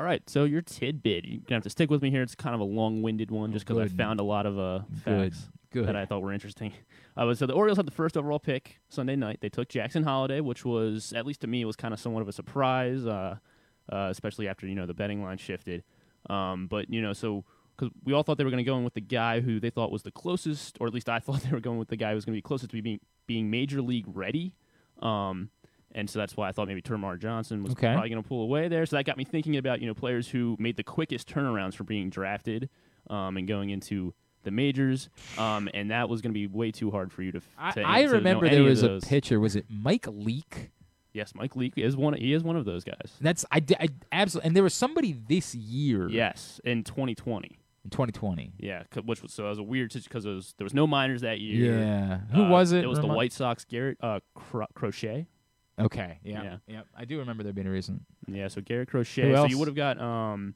All 0.00 0.06
right, 0.06 0.22
so 0.30 0.44
your 0.44 0.62
tidbit. 0.62 1.26
You're 1.26 1.40
gonna 1.46 1.56
have 1.56 1.62
to 1.64 1.68
stick 1.68 1.90
with 1.90 2.00
me 2.00 2.10
here. 2.10 2.22
It's 2.22 2.34
kind 2.34 2.54
of 2.54 2.62
a 2.62 2.64
long-winded 2.64 3.30
one, 3.30 3.52
just 3.52 3.66
because 3.66 3.76
I 3.76 3.86
found 3.86 4.18
a 4.18 4.22
lot 4.22 4.46
of 4.46 4.58
uh, 4.58 4.78
Good. 5.04 5.34
facts 5.34 5.50
Good. 5.70 5.86
that 5.86 5.94
I 5.94 6.06
thought 6.06 6.22
were 6.22 6.32
interesting. 6.32 6.72
Uh, 7.16 7.34
so 7.34 7.44
the 7.44 7.52
Orioles 7.52 7.76
had 7.76 7.86
the 7.86 7.90
first 7.92 8.16
overall 8.16 8.38
pick 8.38 8.80
Sunday 8.88 9.14
night. 9.14 9.40
They 9.42 9.50
took 9.50 9.68
Jackson 9.68 10.04
Holliday, 10.04 10.40
which 10.40 10.64
was 10.64 11.12
at 11.12 11.26
least 11.26 11.42
to 11.42 11.48
me 11.48 11.66
was 11.66 11.76
kind 11.76 11.92
of 11.92 12.00
somewhat 12.00 12.22
of 12.22 12.28
a 12.28 12.32
surprise, 12.32 13.04
uh, 13.04 13.36
uh, 13.92 14.08
especially 14.10 14.48
after 14.48 14.66
you 14.66 14.74
know 14.74 14.86
the 14.86 14.94
betting 14.94 15.22
line 15.22 15.36
shifted. 15.36 15.84
Um, 16.30 16.66
but 16.66 16.88
you 16.88 17.02
know, 17.02 17.12
so 17.12 17.44
because 17.76 17.92
we 18.02 18.14
all 18.14 18.22
thought 18.22 18.38
they 18.38 18.44
were 18.44 18.50
going 18.50 18.64
to 18.64 18.70
go 18.70 18.78
in 18.78 18.84
with 18.84 18.94
the 18.94 19.02
guy 19.02 19.40
who 19.40 19.60
they 19.60 19.68
thought 19.68 19.92
was 19.92 20.02
the 20.02 20.12
closest, 20.12 20.78
or 20.80 20.86
at 20.86 20.94
least 20.94 21.10
I 21.10 21.18
thought 21.18 21.42
they 21.42 21.50
were 21.50 21.60
going 21.60 21.78
with 21.78 21.88
the 21.88 21.96
guy 21.96 22.10
who 22.10 22.14
was 22.14 22.24
going 22.24 22.34
to 22.34 22.38
be 22.38 22.42
closest 22.42 22.70
to 22.70 22.80
being 22.80 23.00
being 23.26 23.50
major 23.50 23.82
league 23.82 24.06
ready. 24.08 24.54
Um, 25.02 25.50
and 25.94 26.08
so 26.08 26.18
that's 26.18 26.36
why 26.36 26.48
I 26.48 26.52
thought 26.52 26.68
maybe 26.68 26.82
Termarr 26.82 27.18
Johnson 27.18 27.62
was 27.62 27.72
Okay. 27.72 27.92
probably 27.92 28.10
going 28.10 28.22
to 28.22 28.28
pull 28.28 28.42
away 28.42 28.68
there. 28.68 28.86
So 28.86 28.96
that 28.96 29.04
got 29.04 29.16
me 29.16 29.24
thinking 29.24 29.56
about 29.56 29.80
you 29.80 29.86
know 29.86 29.94
players 29.94 30.28
who 30.28 30.56
made 30.58 30.76
the 30.76 30.82
quickest 30.84 31.28
turnarounds 31.28 31.74
from 31.74 31.86
being 31.86 32.10
drafted 32.10 32.68
um, 33.08 33.36
and 33.36 33.46
going 33.48 33.70
into 33.70 34.14
the 34.42 34.50
majors, 34.50 35.10
um, 35.36 35.68
and 35.74 35.90
that 35.90 36.08
was 36.08 36.22
going 36.22 36.30
to 36.32 36.38
be 36.38 36.46
way 36.46 36.70
too 36.70 36.90
hard 36.90 37.12
for 37.12 37.22
you 37.22 37.32
to. 37.32 37.40
to 37.74 37.82
I 37.82 38.02
remember 38.04 38.48
there 38.48 38.62
was 38.62 38.82
a 38.82 38.98
pitcher. 39.02 39.38
Was 39.38 39.54
it 39.56 39.66
Mike 39.68 40.06
Leake? 40.08 40.70
Yes, 41.12 41.34
Mike 41.34 41.56
Leake 41.56 41.74
is 41.76 41.96
one. 41.96 42.14
He 42.14 42.32
is 42.32 42.42
one 42.44 42.56
of 42.56 42.64
those 42.64 42.84
guys. 42.84 43.16
That's 43.20 43.44
I, 43.50 43.62
I 43.80 43.88
absolutely. 44.12 44.46
And 44.46 44.56
there 44.56 44.62
was 44.62 44.74
somebody 44.74 45.12
this 45.28 45.54
year. 45.54 46.08
Yes, 46.08 46.60
in 46.64 46.84
2020. 46.84 47.58
In 47.84 47.90
2020. 47.90 48.52
Yeah, 48.58 48.84
which 49.04 49.22
was 49.22 49.32
so 49.32 49.46
it 49.46 49.48
was 49.48 49.58
a 49.58 49.62
weird 49.62 49.92
because 49.92 50.24
there 50.24 50.64
was 50.64 50.72
no 50.74 50.86
minors 50.86 51.22
that 51.22 51.40
year. 51.40 51.78
Yeah. 51.78 52.20
Who 52.32 52.44
Uh, 52.44 52.48
was 52.50 52.72
it? 52.72 52.84
It 52.84 52.86
was 52.86 53.00
the 53.00 53.08
White 53.08 53.32
Sox. 53.32 53.64
Garrett 53.64 53.98
uh, 54.00 54.20
Cro- 54.34 54.66
Crochet. 54.74 55.26
Okay. 55.80 56.18
Yeah. 56.24 56.42
Yeah. 56.42 56.56
Yep. 56.66 56.86
I 56.96 57.04
do 57.04 57.18
remember 57.18 57.42
there 57.42 57.52
being 57.52 57.66
a 57.66 57.70
reason. 57.70 58.04
Yeah, 58.26 58.48
so 58.48 58.60
Garrett 58.60 58.88
Crochet. 58.90 59.22
Who 59.22 59.32
So 59.34 59.42
else? 59.42 59.50
you 59.50 59.58
would 59.58 59.68
have 59.68 59.76
got. 59.76 60.00
Um, 60.00 60.54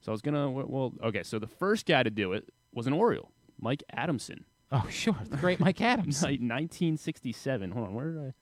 so 0.00 0.10
I 0.10 0.12
was 0.12 0.22
gonna. 0.22 0.50
Well, 0.50 0.92
okay. 1.04 1.22
So 1.22 1.38
the 1.38 1.46
first 1.46 1.86
guy 1.86 2.02
to 2.02 2.10
do 2.10 2.32
it 2.32 2.48
was 2.72 2.86
an 2.86 2.92
Oriole, 2.92 3.30
Mike 3.60 3.82
Adamson. 3.92 4.44
Oh, 4.70 4.86
sure, 4.90 5.16
the 5.28 5.36
great 5.38 5.60
Mike 5.60 5.80
Adams. 5.92 6.22
Ni- 6.22 6.38
1967. 6.38 7.70
Hold 7.72 7.86
on, 7.88 7.94
where 7.94 8.10
did 8.12 8.20
I? 8.20 8.32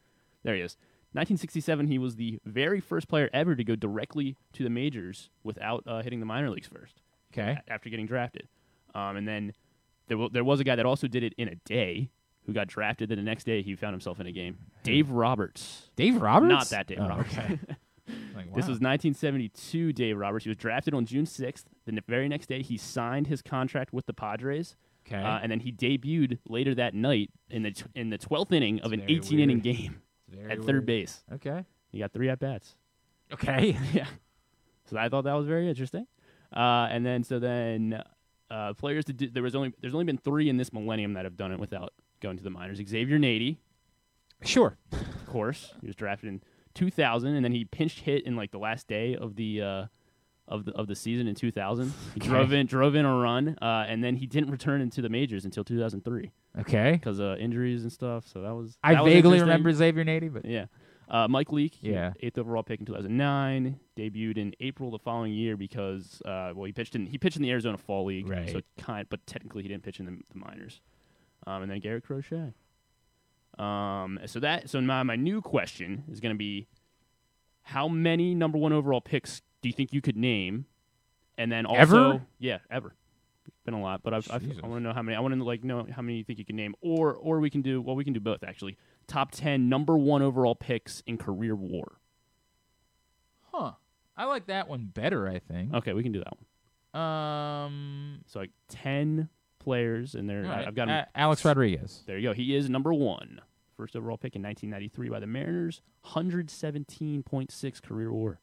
There 0.43 0.55
he 0.55 0.61
is. 0.61 0.77
1967. 1.13 1.87
He 1.87 1.99
was 1.99 2.17
the 2.17 2.39
very 2.45 2.81
first 2.81 3.09
player 3.09 3.31
ever 3.33 3.55
to 3.57 3.65
go 3.65 3.75
directly 3.77 4.37
to 4.53 4.63
the 4.63 4.71
majors 4.71 5.31
without 5.45 5.83
uh, 5.87 6.03
hitting 6.03 6.21
the 6.21 6.27
minor 6.27 6.51
leagues 6.51 6.67
first. 6.69 7.01
Okay. 7.33 7.59
After 7.69 7.89
getting 7.91 8.07
drafted, 8.07 8.49
um, 8.95 9.17
and 9.17 9.27
then 9.27 9.53
there, 10.09 10.17
w- 10.17 10.31
there 10.33 10.45
was 10.45 10.61
a 10.61 10.65
guy 10.65 10.77
that 10.77 10.87
also 10.87 11.07
did 11.07 11.23
it 11.23 11.35
in 11.39 11.49
a 11.49 11.55
day. 11.65 12.11
Who 12.47 12.53
got 12.53 12.69
drafted? 12.69 13.09
Then 13.09 13.19
the 13.19 13.25
next 13.25 13.45
day 13.45 13.63
he 13.63 13.75
found 13.75 13.93
himself 13.95 14.21
in 14.21 14.27
a 14.27 14.33
game. 14.33 14.57
Dave 14.85 15.11
Roberts. 15.11 15.91
Dave 15.97 16.21
Roberts? 16.21 16.49
Not 16.49 16.69
that 16.71 16.87
Dave 16.87 16.99
Oh, 17.01 17.09
Roberts. 17.09 17.37
okay. 17.37 17.59
Like, 18.37 18.47
This 18.55 18.69
was 18.69 18.79
1972. 18.79 19.93
Dave 19.93 20.17
Roberts. 20.17 20.45
He 20.45 20.49
was 20.49 20.57
drafted 20.57 20.95
on 20.95 21.07
June 21.07 21.25
6th. 21.25 21.65
The 21.87 22.01
very 22.07 22.29
next 22.29 22.47
day, 22.49 22.63
he 22.63 22.77
signed 22.77 23.27
his 23.27 23.43
contract 23.43 23.93
with 23.93 24.07
the 24.07 24.13
Padres. 24.13 24.77
Okay. 25.07 25.17
Uh, 25.21 25.39
and 25.43 25.51
then 25.51 25.59
he 25.61 25.73
debuted 25.73 26.39
later 26.49 26.73
that 26.77 26.95
night 26.95 27.31
in 27.51 27.63
the 27.65 27.73
t- 27.73 27.85
in 27.97 28.11
the 28.11 28.19
12th 28.19 28.53
inning 28.53 28.81
of 28.83 28.93
an 28.93 29.01
very 29.01 29.17
18 29.17 29.41
inning 29.41 29.59
game 29.61 30.03
at 30.49 30.59
third 30.59 30.67
weird. 30.67 30.87
base. 30.87 31.25
Okay. 31.33 31.65
He 31.91 31.99
got 31.99 32.13
three 32.13 32.29
at 32.29 32.39
bats. 32.39 32.77
Okay. 33.33 33.77
yeah. 33.93 34.07
So 34.85 34.97
I 34.97 35.09
thought 35.09 35.23
that 35.25 35.35
was 35.35 35.47
very 35.47 35.69
interesting. 35.69 36.07
Uh, 36.55 36.87
and 36.91 37.05
then 37.05 37.25
so 37.25 37.39
then 37.41 38.03
uh, 38.51 38.75
players 38.75 39.05
to 39.07 39.13
do, 39.13 39.29
there 39.29 39.43
was 39.43 39.57
only 39.57 39.73
there's 39.81 39.95
only 39.95 40.05
been 40.07 40.19
three 40.19 40.49
in 40.49 40.57
this 40.59 40.73
millennium 40.73 41.15
that 41.15 41.25
have 41.25 41.37
done 41.37 41.51
it 41.51 41.59
without 41.59 41.93
going 42.21 42.37
to 42.37 42.43
the 42.43 42.51
minors. 42.51 42.81
Xavier 42.87 43.19
Nady, 43.19 43.59
Sure. 44.43 44.77
of 44.93 45.27
course, 45.27 45.75
he 45.81 45.87
was 45.87 45.97
drafted 45.97 46.29
in 46.29 46.43
2000, 46.75 47.35
and 47.35 47.45
then 47.45 47.53
he 47.53 47.65
pinch 47.65 48.01
hit 48.01 48.25
in 48.27 48.37
like 48.37 48.51
the 48.51 48.59
last 48.59 48.87
day 48.87 49.17
of 49.17 49.37
the 49.37 49.63
uh, 49.63 49.87
of 50.49 50.65
the 50.65 50.73
of 50.73 50.87
the 50.87 50.95
season 50.95 51.27
in 51.27 51.35
2000. 51.35 51.93
He 52.15 52.21
Okay. 52.21 52.29
drove 52.29 52.53
in 52.53 52.67
drove 52.67 52.95
in 52.95 53.05
a 53.05 53.15
run, 53.17 53.57
uh, 53.63 53.87
and 53.89 54.05
then 54.05 54.17
he 54.17 54.27
didn't 54.27 54.51
return 54.51 54.81
into 54.81 55.01
the 55.03 55.09
majors 55.09 55.45
until 55.45 55.65
2003 55.65 56.31
Okay. 56.59 56.93
because 56.93 57.19
of 57.19 57.39
injuries 57.39 57.83
and 57.83 57.91
stuff. 57.93 58.27
So 58.29 58.43
that 58.43 58.55
was 58.55 58.79
I 58.85 58.95
that 58.95 59.05
vaguely 59.05 59.17
interesting. 59.39 59.41
remember 59.41 59.73
Xavier 59.73 60.05
Nady, 60.05 60.33
but 60.33 60.45
Yeah. 60.45 60.67
Uh, 61.09 61.29
Mike 61.29 61.53
Leake, 61.53 61.79
Yeah. 61.83 62.13
eighth 62.21 62.37
overall 62.37 62.65
pick 62.65 62.81
in 62.81 62.87
2009, 62.87 63.79
debuted 63.97 64.39
in 64.39 64.55
April 64.59 64.91
the 64.91 64.99
following 64.99 65.33
year 65.33 65.57
because 65.57 66.21
uh, 66.25 66.53
well 66.55 66.65
he 66.65 66.73
pitched 66.73 66.95
in 66.97 67.07
he 67.07 67.17
pitched 67.17 67.37
in 67.37 67.43
the 67.43 67.51
Arizona 67.51 67.79
Fall 67.79 68.05
League, 68.05 68.29
Right. 68.29 68.51
so 68.51 68.61
kind 68.77 69.07
but 69.09 69.25
technically 69.27 69.63
he 69.63 69.69
didn't 69.69 69.83
pitch 69.85 69.99
in 69.99 70.07
the, 70.07 70.19
the 70.33 70.39
minors. 70.39 70.81
Um, 71.47 71.63
and 71.63 71.71
then 71.71 71.81
Garrett 71.81 72.05
Crochet. 72.05 72.53
Um, 73.59 74.19
so 74.27 74.41
that 74.41 74.69
so 74.69 74.81
my 74.81 75.03
my 75.03 75.17
new 75.17 75.41
question 75.41 76.05
is 76.11 76.21
going 76.21 76.35
to 76.35 76.39
be, 76.39 76.67
how 77.63 77.89
many 77.89 78.35
number 78.35 78.59
one 78.59 78.73
overall 78.73 79.01
picks 79.01 79.41
do 79.63 79.69
you 79.69 79.73
think 79.73 79.93
you 79.93 80.01
could 80.03 80.17
name? 80.17 80.67
And 81.39 81.51
then 81.53 81.67
also, 81.67 81.81
Ever? 82.11 82.27
yeah, 82.39 82.59
ever. 82.71 82.95
It's 83.47 83.61
been 83.65 83.75
a 83.75 83.81
lot, 83.81 84.03
but 84.03 84.13
I've, 84.15 84.31
I've, 84.31 84.43
I 84.63 84.67
want 84.67 84.81
to 84.81 84.81
know 84.81 84.93
how 84.93 85.03
many. 85.03 85.17
I 85.17 85.21
want 85.21 85.35
to 85.35 85.45
like 85.45 85.63
know 85.63 85.87
how 85.95 86.03
many 86.03 86.19
you 86.19 86.25
think 86.25 86.39
you 86.39 86.45
can 86.45 86.57
name, 86.57 86.75
or 86.81 87.15
or 87.15 87.39
we 87.41 87.49
can 87.51 87.63
do 87.63 87.81
well. 87.81 87.95
We 87.95 88.05
can 88.05 88.13
do 88.13 88.21
both 88.21 88.43
actually. 88.43 88.77
Top 89.07 89.31
ten 89.31 89.69
number 89.69 89.97
one 89.97 90.23
overall 90.23 90.55
picks 90.55 91.03
in 91.07 91.17
career 91.17 91.55
WAR. 91.55 91.99
huh? 93.53 93.73
I 94.17 94.25
like 94.25 94.47
that 94.47 94.69
one 94.69 94.87
better. 94.87 95.29
I 95.29 95.39
think. 95.39 95.73
Okay, 95.75 95.93
we 95.93 96.03
can 96.03 96.13
do 96.13 96.23
that 96.25 96.33
one. 96.93 97.03
Um. 97.03 98.21
So 98.27 98.41
like 98.41 98.51
ten 98.69 99.29
players, 99.67 100.15
and 100.15 100.31
I- 100.31 100.35
right. 100.49 100.69
I've 100.69 100.75
got 100.77 100.89
A- 100.89 101.09
Alex 101.17 101.45
Rodriguez. 101.45 102.05
There 102.07 102.17
you 102.17 102.29
go. 102.29 102.33
He 102.33 102.55
is 102.55 102.71
number 102.71 102.95
one, 102.95 103.41
first 103.77 103.97
overall 103.97 104.17
pick 104.17 104.37
in 104.37 104.43
1993 104.43 105.09
by 105.09 105.19
the 105.19 105.27
Mariners. 105.27 105.83
117.6 106.05 107.83
career 107.83 108.13
WAR, 108.13 108.41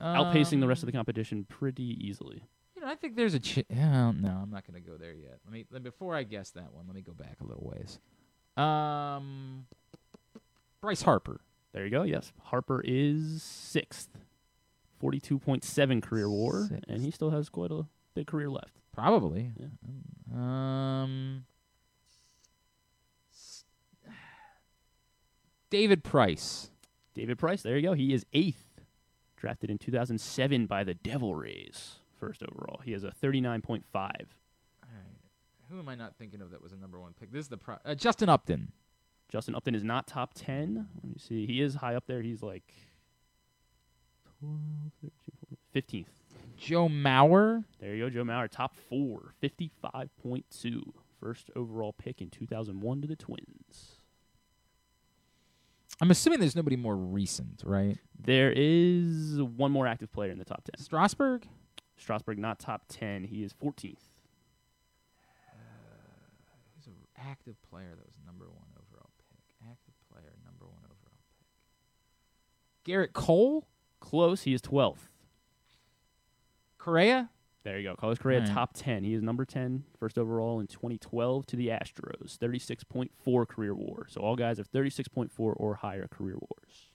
outpacing 0.00 0.60
the 0.60 0.66
rest 0.66 0.82
of 0.82 0.86
the 0.86 0.92
competition 0.92 1.44
pretty 1.48 1.96
easily. 2.04 2.42
You 2.74 2.82
know, 2.82 2.88
I 2.88 2.96
think 2.96 3.14
there's 3.16 3.34
a. 3.34 3.40
Ch- 3.40 3.64
yeah, 3.70 4.10
no, 4.14 4.28
I'm 4.42 4.50
not 4.50 4.66
going 4.66 4.82
to 4.82 4.86
go 4.88 4.96
there 4.96 5.14
yet. 5.14 5.38
Let 5.44 5.52
me 5.52 5.64
let- 5.70 5.82
before 5.82 6.14
I 6.16 6.24
guess 6.24 6.50
that 6.50 6.72
one. 6.72 6.86
Let 6.86 6.94
me 6.96 7.02
go 7.02 7.12
back 7.12 7.36
a 7.40 7.44
little 7.44 7.72
ways. 7.72 7.98
Um. 8.56 9.66
Bryce 10.80 11.02
Harper. 11.02 11.40
There 11.72 11.84
you 11.84 11.90
go. 11.90 12.02
Yes, 12.02 12.32
Harper 12.44 12.82
is 12.84 13.42
sixth, 13.42 14.08
42.7 15.02 16.02
career 16.02 16.28
WAR, 16.30 16.68
and 16.88 17.02
he 17.02 17.10
still 17.10 17.30
has 17.30 17.48
quite 17.48 17.70
a 17.70 17.86
big 18.14 18.26
career 18.26 18.48
left. 18.48 18.78
Probably. 18.96 19.52
Yeah. 19.60 19.66
Um. 20.34 21.44
David 25.68 26.02
Price. 26.02 26.70
David 27.14 27.38
Price. 27.38 27.62
There 27.62 27.76
you 27.76 27.82
go. 27.82 27.92
He 27.92 28.14
is 28.14 28.24
eighth, 28.32 28.80
drafted 29.36 29.68
in 29.70 29.76
2007 29.76 30.66
by 30.66 30.82
the 30.82 30.94
Devil 30.94 31.34
Rays, 31.34 31.96
first 32.18 32.42
overall. 32.42 32.80
He 32.84 32.92
has 32.92 33.04
a 33.04 33.10
39.5. 33.10 33.82
All 33.94 34.02
right. 34.02 34.22
Who 35.70 35.78
am 35.78 35.88
I 35.90 35.94
not 35.94 36.14
thinking 36.16 36.40
of 36.40 36.50
that 36.52 36.62
was 36.62 36.72
a 36.72 36.76
number 36.76 36.98
one 36.98 37.12
pick? 37.18 37.30
This 37.30 37.44
is 37.44 37.48
the 37.48 37.58
pro- 37.58 37.76
uh, 37.84 37.94
Justin 37.94 38.30
Upton. 38.30 38.72
Justin 39.28 39.54
Upton 39.54 39.74
is 39.74 39.84
not 39.84 40.06
top 40.06 40.32
10. 40.34 40.86
Let 41.02 41.04
me 41.04 41.18
see. 41.18 41.46
He 41.46 41.60
is 41.60 41.74
high 41.74 41.96
up 41.96 42.06
there. 42.06 42.22
He's 42.22 42.42
like 42.42 42.72
12, 44.40 44.58
13, 45.02 45.10
14, 45.74 46.04
15th. 46.04 46.15
Joe 46.56 46.88
Mauer. 46.88 47.64
There 47.80 47.94
you 47.94 48.04
go, 48.04 48.10
Joe 48.10 48.24
Mauer, 48.24 48.48
top 48.50 48.74
four, 48.88 49.34
55.2. 49.42 50.82
First 51.20 51.50
overall 51.56 51.92
pick 51.92 52.20
in 52.20 52.30
2001 52.30 53.02
to 53.02 53.08
the 53.08 53.16
Twins. 53.16 53.98
I'm 56.00 56.10
assuming 56.10 56.40
there's 56.40 56.56
nobody 56.56 56.76
more 56.76 56.96
recent, 56.96 57.62
right? 57.64 57.96
There 58.18 58.52
is 58.54 59.40
one 59.40 59.72
more 59.72 59.86
active 59.86 60.12
player 60.12 60.30
in 60.30 60.38
the 60.38 60.44
top 60.44 60.62
10. 60.64 60.82
Strasburg? 60.84 61.46
Strasburg, 61.96 62.38
not 62.38 62.58
top 62.58 62.82
10. 62.88 63.24
He 63.24 63.42
is 63.42 63.54
14th. 63.54 63.96
Who's 66.74 66.86
an 66.86 66.96
active 67.16 67.56
player 67.70 67.88
that 67.96 68.04
was 68.04 68.14
number 68.26 68.44
one 68.44 68.68
overall 68.76 69.08
pick? 69.18 69.38
Active 69.62 69.94
player, 70.12 70.34
number 70.44 70.66
one 70.66 70.82
overall 70.84 71.18
pick. 72.84 72.92
Gerrit 72.92 73.14
Cole? 73.14 73.66
Close. 74.00 74.42
He 74.42 74.52
is 74.52 74.60
12th. 74.60 75.08
Correa? 76.86 77.30
There 77.64 77.80
you 77.80 77.88
go. 77.88 77.96
Carlos 77.96 78.18
Correa, 78.18 78.38
All 78.38 78.46
right. 78.46 78.54
top 78.54 78.74
10. 78.74 79.02
He 79.02 79.12
is 79.12 79.20
number 79.20 79.44
10, 79.44 79.82
first 79.98 80.16
overall 80.16 80.60
in 80.60 80.68
2012 80.68 81.44
to 81.46 81.56
the 81.56 81.66
Astros. 81.66 82.38
36.4 82.38 83.48
career 83.48 83.74
war. 83.74 84.06
So 84.08 84.20
all 84.20 84.36
guys 84.36 84.58
have 84.58 84.70
36.4 84.70 85.30
or 85.36 85.74
higher 85.74 86.06
career 86.06 86.36
wars. 86.38 86.92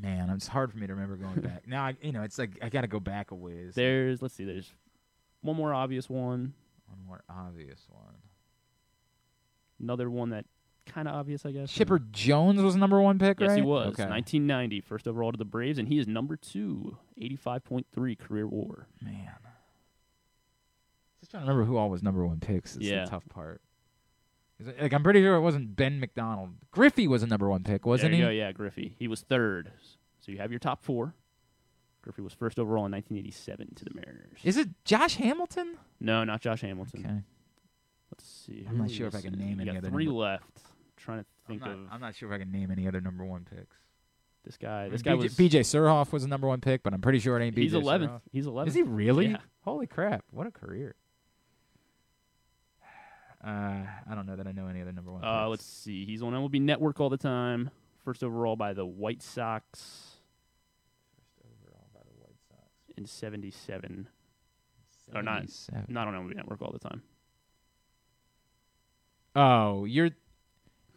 Man, 0.00 0.30
it's 0.30 0.46
hard 0.46 0.72
for 0.72 0.78
me 0.78 0.86
to 0.86 0.94
remember 0.94 1.16
going 1.16 1.42
back. 1.42 1.64
now, 1.68 1.84
I, 1.84 1.96
you 2.00 2.12
know, 2.12 2.22
it's 2.22 2.38
like 2.38 2.58
I 2.62 2.70
got 2.70 2.80
to 2.80 2.88
go 2.88 3.00
back 3.00 3.32
a 3.32 3.34
ways. 3.34 3.74
There's, 3.74 4.22
let's 4.22 4.32
see, 4.32 4.44
there's 4.44 4.72
one 5.42 5.56
more 5.56 5.74
obvious 5.74 6.08
one. 6.08 6.54
One 6.86 7.04
more 7.06 7.22
obvious 7.28 7.86
one. 7.90 8.14
Another 9.78 10.08
one 10.08 10.30
that 10.30 10.46
kind 10.90 11.08
of 11.08 11.14
obvious, 11.14 11.44
I 11.46 11.52
guess. 11.52 11.70
Chipper 11.72 11.98
Jones 12.12 12.60
was 12.62 12.76
number 12.76 13.00
one 13.00 13.18
pick, 13.18 13.40
right? 13.40 13.44
Yes, 13.46 13.50
right? 13.50 13.56
he 13.56 13.62
was. 13.62 13.86
Okay. 13.94 14.04
1990, 14.08 14.80
first 14.80 15.06
overall 15.08 15.32
to 15.32 15.38
the 15.38 15.44
Braves, 15.44 15.78
and 15.78 15.88
he 15.88 15.98
is 15.98 16.06
number 16.06 16.36
two, 16.36 16.96
85.3 17.20 18.18
career 18.18 18.46
war. 18.46 18.86
Man. 19.02 19.28
Just 21.20 21.30
trying 21.30 21.44
to 21.44 21.48
remember 21.50 21.64
who 21.70 21.76
all 21.76 21.90
was 21.90 22.02
number 22.02 22.26
one 22.26 22.40
picks. 22.40 22.76
It's 22.76 22.86
Yeah. 22.86 23.04
the 23.04 23.10
tough 23.10 23.28
part. 23.28 23.60
Like 24.78 24.92
I'm 24.92 25.02
pretty 25.02 25.22
sure 25.22 25.36
it 25.36 25.40
wasn't 25.40 25.74
Ben 25.76 26.00
McDonald. 26.00 26.50
Griffey 26.70 27.08
was 27.08 27.22
a 27.22 27.26
number 27.26 27.48
one 27.48 27.62
pick, 27.64 27.86
wasn't 27.86 28.12
there 28.12 28.20
you 28.20 28.26
he? 28.26 28.28
go, 28.28 28.44
yeah, 28.46 28.52
Griffey. 28.52 28.94
He 28.98 29.08
was 29.08 29.22
third. 29.22 29.72
So 30.20 30.32
you 30.32 30.38
have 30.38 30.50
your 30.52 30.58
top 30.58 30.82
four. 30.82 31.14
Griffey 32.02 32.20
was 32.22 32.32
first 32.34 32.58
overall 32.58 32.84
in 32.86 32.92
1987 32.92 33.74
to 33.76 33.84
the 33.84 33.94
Mariners. 33.94 34.40
Is 34.44 34.56
it 34.58 34.68
Josh 34.84 35.16
Hamilton? 35.16 35.78
No, 35.98 36.24
not 36.24 36.40
Josh 36.42 36.60
Hamilton. 36.62 37.04
Okay. 37.06 37.20
Let's 38.12 38.26
see. 38.28 38.64
I'm 38.68 38.76
who 38.76 38.82
not 38.82 38.90
sure 38.90 39.06
if 39.06 39.14
I 39.14 39.20
can 39.22 39.32
name 39.34 39.60
You 39.60 39.62
any 39.62 39.64
got 39.66 39.76
other 39.78 39.90
three 39.90 40.04
number- 40.06 40.20
left. 40.20 40.60
Trying 41.00 41.20
to 41.20 41.26
I'm 41.46 41.46
think 41.48 41.60
not, 41.62 41.70
of 41.70 41.78
I'm 41.90 42.00
not 42.00 42.14
sure 42.14 42.28
if 42.30 42.34
I 42.34 42.38
can 42.38 42.52
name 42.52 42.70
any 42.70 42.86
other 42.86 43.00
number 43.00 43.24
one 43.24 43.44
picks. 43.44 43.76
this 44.44 44.56
guy. 44.56 44.84
I 44.84 44.88
This 44.88 45.02
guy 45.02 45.12
BJ, 45.12 45.22
was 45.22 45.34
BJ 45.34 45.60
Surhoff 45.60 46.12
was 46.12 46.24
a 46.24 46.28
number 46.28 46.46
one 46.46 46.60
pick, 46.60 46.82
but 46.82 46.92
I'm 46.94 47.00
pretty 47.00 47.18
sure 47.18 47.38
it 47.38 47.44
ain't 47.44 47.56
BJ 47.56 47.62
He's 47.62 47.72
11th. 47.72 48.20
He's 48.32 48.46
11th. 48.46 48.68
Is 48.68 48.74
he 48.74 48.82
really? 48.82 49.28
Yeah. 49.28 49.36
Holy 49.64 49.86
crap! 49.86 50.24
What 50.30 50.46
a 50.46 50.50
career. 50.50 50.94
Uh, 53.42 53.86
I 54.10 54.14
don't 54.14 54.26
know 54.26 54.36
that 54.36 54.46
I 54.46 54.52
know 54.52 54.66
any 54.66 54.82
other 54.82 54.92
number 54.92 55.10
one. 55.10 55.24
Uh, 55.24 55.44
picks. 55.44 55.50
let's 55.50 55.64
see. 55.64 56.04
He's 56.04 56.22
on 56.22 56.34
MLB 56.34 56.60
Network 56.60 57.00
all 57.00 57.08
the 57.08 57.16
time. 57.16 57.70
First 58.04 58.22
overall 58.22 58.54
by 58.54 58.74
the 58.74 58.84
White 58.84 59.22
Sox. 59.22 59.64
First 61.16 61.40
overall 61.42 61.86
by 61.94 62.00
the 62.00 62.12
White 62.20 62.36
Sox 62.46 62.68
in 62.98 63.06
'77. 63.06 64.08
Or 65.14 65.22
not, 65.22 65.44
not 65.88 66.06
on 66.06 66.12
MLB 66.14 66.36
Network 66.36 66.60
all 66.60 66.70
the 66.70 66.78
time. 66.78 67.02
Oh, 69.34 69.84
you're. 69.86 70.10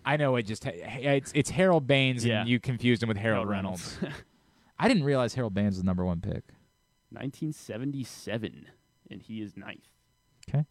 I 0.05 0.17
know 0.17 0.35
it 0.35 0.43
just. 0.43 0.65
It's 0.65 1.31
it's 1.35 1.49
Harold 1.49 1.87
Baines, 1.87 2.25
Yeah. 2.25 2.41
and 2.41 2.49
you 2.49 2.59
confused 2.59 3.01
him 3.03 3.07
with 3.09 3.17
Harold, 3.17 3.45
Harold 3.45 3.49
Reynolds. 3.49 3.97
Reynolds. 4.01 4.21
I 4.79 4.87
didn't 4.87 5.03
realize 5.03 5.33
Harold 5.33 5.53
Baines 5.53 5.71
was 5.75 5.77
the 5.79 5.85
number 5.85 6.03
one 6.05 6.19
pick. 6.19 6.43
1977, 7.11 8.67
and 9.11 9.21
he 9.21 9.41
is 9.41 9.55
ninth. 9.55 9.87
Okay. 10.49 10.65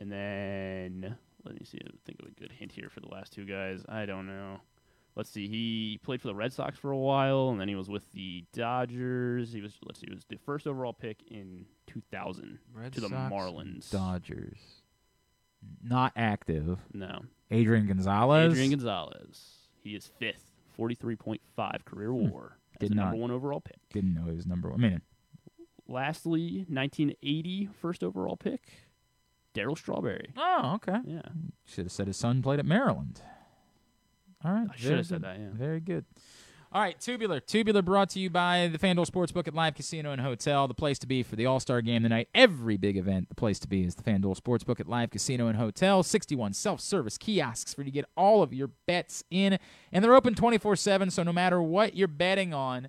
And 0.00 0.10
then 0.10 1.16
let 1.44 1.54
me 1.54 1.64
see. 1.64 1.78
Think 2.04 2.20
of 2.20 2.26
a 2.26 2.30
good 2.40 2.52
hint 2.52 2.72
here 2.72 2.88
for 2.90 3.00
the 3.00 3.08
last 3.08 3.32
two 3.32 3.44
guys. 3.44 3.84
I 3.88 4.06
don't 4.06 4.26
know. 4.26 4.60
Let's 5.14 5.30
see. 5.30 5.48
He 5.48 5.98
played 6.02 6.20
for 6.20 6.28
the 6.28 6.34
Red 6.34 6.52
Sox 6.52 6.78
for 6.78 6.90
a 6.90 6.96
while, 6.98 7.48
and 7.50 7.60
then 7.60 7.68
he 7.68 7.74
was 7.74 7.88
with 7.88 8.10
the 8.12 8.44
Dodgers. 8.52 9.52
He 9.52 9.60
was 9.62 9.74
let's 9.84 10.00
see. 10.00 10.06
He 10.08 10.14
was 10.14 10.24
the 10.28 10.36
first 10.44 10.66
overall 10.66 10.92
pick 10.92 11.22
in 11.30 11.66
2000 11.86 12.58
Red 12.74 12.92
to 12.94 13.00
the 13.00 13.08
Sox, 13.08 13.32
Marlins. 13.32 13.90
Dodgers. 13.90 14.58
Not 15.82 16.12
active. 16.16 16.78
No. 16.92 17.22
Adrian 17.50 17.86
Gonzalez. 17.86 18.52
Adrian 18.52 18.70
Gonzalez. 18.70 19.68
He 19.82 19.94
is 19.94 20.10
fifth, 20.18 20.44
43.5 20.78 21.84
career 21.84 22.10
hmm. 22.10 22.28
WAR. 22.28 22.58
As 22.74 22.88
Did 22.88 22.96
not. 22.96 23.04
number 23.04 23.16
one 23.18 23.30
overall 23.30 23.60
pick. 23.60 23.78
Didn't 23.92 24.14
know 24.14 24.24
he 24.24 24.36
was 24.36 24.46
number 24.46 24.68
one. 24.70 24.84
I 24.84 24.88
mean, 24.88 25.00
Lastly, 25.88 26.66
1980 26.68 27.68
first 27.80 28.02
overall 28.02 28.36
pick, 28.36 28.60
Darryl 29.54 29.78
Strawberry. 29.78 30.32
oh, 30.36 30.72
okay. 30.76 30.98
Yeah. 31.04 31.22
Should 31.64 31.86
have 31.86 31.92
said 31.92 32.08
his 32.08 32.16
son 32.16 32.42
played 32.42 32.58
at 32.58 32.66
Maryland. 32.66 33.20
All 34.44 34.52
right. 34.52 34.68
I 34.72 34.76
should 34.76 34.96
have 34.96 35.06
said 35.06 35.22
that, 35.22 35.38
yeah. 35.38 35.48
Very 35.52 35.80
good. 35.80 36.04
All 36.72 36.82
right, 36.82 36.98
Tubular. 37.00 37.40
Tubular 37.40 37.80
brought 37.80 38.10
to 38.10 38.18
you 38.18 38.28
by 38.28 38.68
the 38.68 38.78
FanDuel 38.78 39.08
Sportsbook 39.08 39.46
at 39.46 39.54
Live 39.54 39.74
Casino 39.74 40.10
and 40.10 40.20
Hotel, 40.20 40.66
the 40.66 40.74
place 40.74 40.98
to 40.98 41.06
be 41.06 41.22
for 41.22 41.36
the 41.36 41.46
All 41.46 41.60
Star 41.60 41.80
game 41.80 42.02
tonight. 42.02 42.28
Every 42.34 42.76
big 42.76 42.96
event, 42.96 43.28
the 43.28 43.34
place 43.36 43.58
to 43.60 43.68
be 43.68 43.84
is 43.84 43.94
the 43.94 44.02
FanDuel 44.02 44.38
Sportsbook 44.38 44.80
at 44.80 44.88
Live 44.88 45.10
Casino 45.10 45.46
and 45.46 45.56
Hotel. 45.56 46.02
61 46.02 46.52
self 46.54 46.80
service 46.80 47.16
kiosks 47.18 47.72
for 47.72 47.82
you 47.82 47.86
to 47.86 47.90
get 47.92 48.04
all 48.16 48.42
of 48.42 48.52
your 48.52 48.70
bets 48.86 49.22
in. 49.30 49.58
And 49.92 50.04
they're 50.04 50.14
open 50.14 50.34
24 50.34 50.76
7, 50.76 51.10
so 51.10 51.22
no 51.22 51.32
matter 51.32 51.62
what 51.62 51.94
you're 51.96 52.08
betting 52.08 52.52
on, 52.52 52.88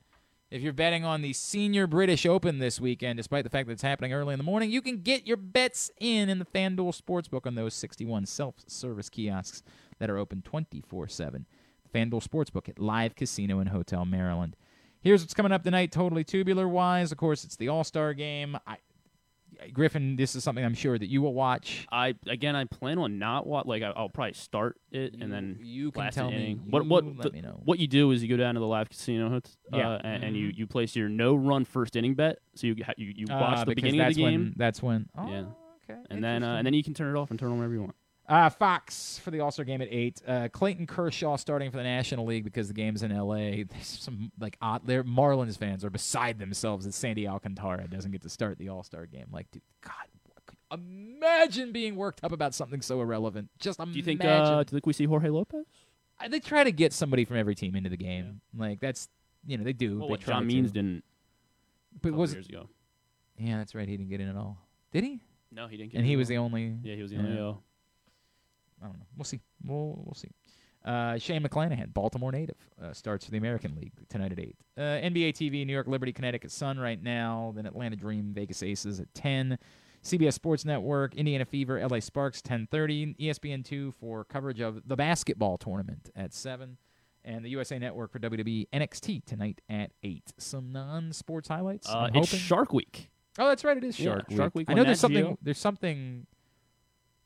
If 0.50 0.62
you're 0.62 0.74
betting 0.74 1.04
on 1.04 1.22
the 1.22 1.34
Senior 1.34 1.88
British 1.88 2.26
Open 2.26 2.60
this 2.60 2.80
weekend, 2.80 3.18
despite 3.18 3.44
the 3.44 3.50
fact 3.50 3.68
that 3.68 3.74
it's 3.74 3.82
happening 3.82 4.14
early 4.14 4.34
in 4.34 4.38
the 4.38 4.46
morning, 4.46 4.72
you 4.72 4.82
can 4.82 5.02
get 5.02 5.28
your 5.28 5.36
bets 5.38 5.92
in 6.00 6.30
in 6.30 6.40
the 6.40 6.46
FanDuel 6.46 7.00
Sportsbook 7.00 7.46
on 7.46 7.56
those 7.56 7.74
61 7.74 8.26
self-service 8.26 9.10
kiosks 9.10 9.62
that 10.00 10.10
are 10.10 10.18
open 10.18 10.42
24/7. 10.42 11.46
FanDuel 11.94 12.26
Sportsbook 12.28 12.70
at 12.70 12.80
Live 12.80 13.16
Casino 13.16 13.60
and 13.60 13.70
Hotel 13.70 14.06
Maryland. 14.06 14.56
Here's 15.02 15.22
what's 15.22 15.34
coming 15.34 15.52
up 15.52 15.64
tonight, 15.64 15.92
totally 15.92 16.24
tubular 16.24 16.68
wise. 16.68 17.12
Of 17.12 17.18
course, 17.18 17.44
it's 17.44 17.56
the 17.56 17.70
All 17.70 17.84
Star 17.84 18.14
game. 18.14 18.58
I, 18.68 18.78
Griffin, 19.74 20.18
this 20.18 20.36
is 20.36 20.44
something 20.44 20.64
I'm 20.64 20.74
sure 20.76 20.98
that 21.00 21.08
you 21.08 21.22
will 21.22 21.34
watch. 21.34 21.88
I 21.92 22.16
again, 22.28 22.56
I 22.56 22.66
plan 22.66 23.00
on 23.00 23.18
not 23.18 23.48
watch. 23.48 23.66
Like 23.66 23.82
I, 23.82 23.94
will 24.00 24.10
probably 24.10 24.34
start 24.34 24.78
it 24.92 25.16
and 25.20 25.32
then 25.32 25.58
you 25.62 25.92
can 25.92 26.12
tell 26.12 26.30
me. 26.30 26.60
What 26.70 26.86
what 26.86 27.06
let 27.06 27.18
the- 27.24 27.32
me 27.32 27.42
know. 27.42 27.62
what 27.64 27.80
you 27.80 27.88
do 27.88 28.12
is 28.12 28.22
you 28.22 28.30
go 28.30 28.38
down 28.38 28.54
to 28.56 28.60
the 28.60 28.68
live 28.68 28.90
casino 28.90 29.36
uh, 29.38 29.40
Yeah. 29.74 30.00
and, 30.04 30.24
and 30.24 30.36
you, 30.36 30.52
you 30.54 30.68
place 30.68 30.96
your 30.96 31.10
no 31.10 31.34
run 31.36 31.66
first 31.66 31.96
inning 31.96 32.14
bet. 32.14 32.40
So 32.56 32.68
you 32.68 32.76
you, 32.98 33.14
you 33.16 33.26
Ah, 33.32 33.40
watch 33.40 33.66
the 33.66 33.74
beginning 33.76 34.00
of 34.02 34.06
that's 34.08 34.16
the 34.18 34.24
game. 34.24 34.32
when- 34.42 34.54
that's 34.58 34.84
when. 34.84 35.10
Oh, 35.18 35.28
yeah. 35.30 35.44
Okay. 35.90 36.00
And 36.10 36.24
then 36.24 36.44
uh, 36.44 36.58
and 36.58 36.66
then 36.68 36.74
you 36.74 36.84
can 36.84 36.94
turn 36.94 37.16
it 37.16 37.20
off 37.20 37.32
and 37.32 37.40
turn 37.40 37.50
on 37.52 37.58
whatever 37.58 37.74
you 37.74 37.82
want. 37.82 37.96
Uh, 38.28 38.50
Fox 38.50 39.18
for 39.20 39.32
the 39.32 39.40
All 39.40 39.52
Star 39.52 39.64
game 39.64 39.82
at 39.82 39.88
eight. 39.90 40.22
Uh, 40.28 40.50
Clayton 40.52 40.86
Kershaw 40.86 41.38
starting 41.38 41.72
for 41.72 41.78
the 41.78 41.84
National 41.84 42.26
League 42.26 42.44
because 42.44 42.68
the 42.68 42.74
game's 42.74 43.02
in 43.04 43.12
L.A. 43.12 43.64
There's 43.70 43.86
some 43.88 44.32
like 44.40 44.58
odd. 44.62 44.86
Their 44.86 45.04
Marlins 45.06 45.58
fans 45.58 45.86
are 45.86 45.90
beside 45.90 46.38
themselves 46.38 46.86
that 46.86 46.94
Sandy 46.94 47.26
Alcantara 47.28 47.88
doesn't 47.88 48.12
get 48.12 48.22
to 48.24 48.30
start 48.30 48.58
the 48.58 48.68
All 48.70 48.84
Star 48.84 49.06
game. 49.06 49.28
Like, 49.32 49.50
dude, 49.52 49.62
God, 49.82 49.94
what 50.26 50.46
could- 50.46 50.58
imagine 50.74 51.72
being 51.72 51.96
worked 51.96 52.22
up 52.24 52.34
about 52.34 52.54
something 52.54 52.82
so 52.82 53.00
irrelevant. 53.02 53.50
Just 53.60 53.80
imagine. 53.80 53.94
Do 53.94 54.00
you 54.00 54.04
think 54.04 54.26
uh, 54.26 54.64
do 54.64 54.72
you 54.72 54.76
think 54.78 54.86
we 54.86 54.92
see 54.94 55.06
Jorge 55.06 55.30
Lopez? 55.30 55.66
I- 56.20 56.28
they 56.28 56.40
try 56.42 56.66
to 56.66 56.72
get 56.74 56.92
somebody 56.92 57.24
from 57.24 57.38
every 57.38 57.56
team 57.56 57.76
into 57.78 57.90
the 57.90 57.96
game. 57.98 58.42
Like 58.58 58.82
that's 58.82 59.08
you 59.46 59.58
know 59.58 59.64
they 59.64 59.72
do. 59.72 60.00
Well, 60.00 60.08
they 60.10 60.12
what 60.12 60.20
try 60.20 60.34
John 60.34 60.42
to. 60.42 60.48
Means 60.48 60.72
didn't. 60.74 61.04
But 62.02 62.12
was 62.14 62.34
years 62.34 62.50
ago. 62.50 62.68
Yeah, 63.38 63.58
that's 63.60 63.74
right. 63.74 63.88
He 63.88 63.96
didn't 63.96 64.10
get 64.10 64.20
in 64.20 64.28
at 64.28 64.36
all. 64.36 64.58
Did 64.92 65.06
he? 65.06 65.22
No, 65.52 65.68
he 65.68 65.78
didn't. 65.78 65.92
Get 65.94 66.00
And 66.00 66.06
in 66.06 66.10
he 66.10 66.18
was 66.18 66.28
all. 66.28 66.36
the 66.36 66.38
only. 66.38 66.76
Yeah, 66.84 66.96
he 66.96 67.02
was 67.02 67.12
the 67.12 67.18
only. 67.18 67.32
Yeah. 68.80 68.86
I 68.86 68.90
don't 68.90 69.00
know. 69.00 69.06
We'll 69.16 69.26
see. 69.26 69.40
We'll 69.64 70.02
we'll 70.06 70.16
see. 70.16 70.30
Uh, 70.86 71.18
Shane 71.18 71.44
McClanahan, 71.44 71.94
Baltimore 71.94 72.32
native, 72.32 72.56
uh, 72.82 72.94
starts 72.94 73.26
for 73.26 73.32
the 73.32 73.38
American 73.38 73.76
League 73.76 73.92
tonight 74.08 74.32
at 74.32 74.40
eight. 74.40 74.56
Uh, 74.78 74.82
NBA 74.82 75.34
TV, 75.34 75.66
New 75.66 75.74
York 75.74 75.88
Liberty, 75.88 76.14
Connecticut 76.14 76.50
Sun 76.50 76.80
right 76.80 77.02
now. 77.02 77.52
Then 77.56 77.66
Atlanta 77.66 77.98
Dream, 77.98 78.32
Vegas 78.34 78.64
Aces 78.64 79.00
at 79.00 79.14
ten. 79.14 79.58
CBS 80.04 80.34
Sports 80.34 80.64
Network, 80.64 81.16
Indiana 81.16 81.44
Fever, 81.44 81.86
LA 81.86 82.00
Sparks, 82.00 82.42
ten 82.42 82.68
thirty. 82.72 83.16
ESPN 83.16 83.66
two 83.66 83.92
for 84.00 84.24
coverage 84.24 84.62
of 84.62 84.88
the 84.88 84.96
basketball 84.96 85.58
tournament 85.58 86.10
at 86.16 86.34
seven. 86.34 86.78
And 87.26 87.44
the 87.44 87.50
USA 87.50 87.78
Network 87.78 88.14
for 88.14 88.20
WWE 88.20 88.68
NXT 88.72 89.26
tonight 89.26 89.60
at 89.68 89.92
eight. 90.04 90.32
Some 90.38 90.72
non-sports 90.72 91.50
highlights. 91.50 91.90
Uh, 91.90 92.10
it's. 92.14 92.30
Shark 92.30 92.72
Week. 92.72 93.10
Oh, 93.38 93.50
that's 93.50 93.66
right. 93.66 93.76
It 93.76 93.84
is 93.84 94.00
Yeah, 94.00 94.12
Shark 94.14 94.30
Week. 94.30 94.38
Shark 94.38 94.56
Week 94.56 94.70
I 94.70 94.74
know 94.74 94.86
there's 94.86 95.02
something. 95.02 95.24
Geo. 95.24 95.38
There's 95.42 95.58
something. 95.58 96.26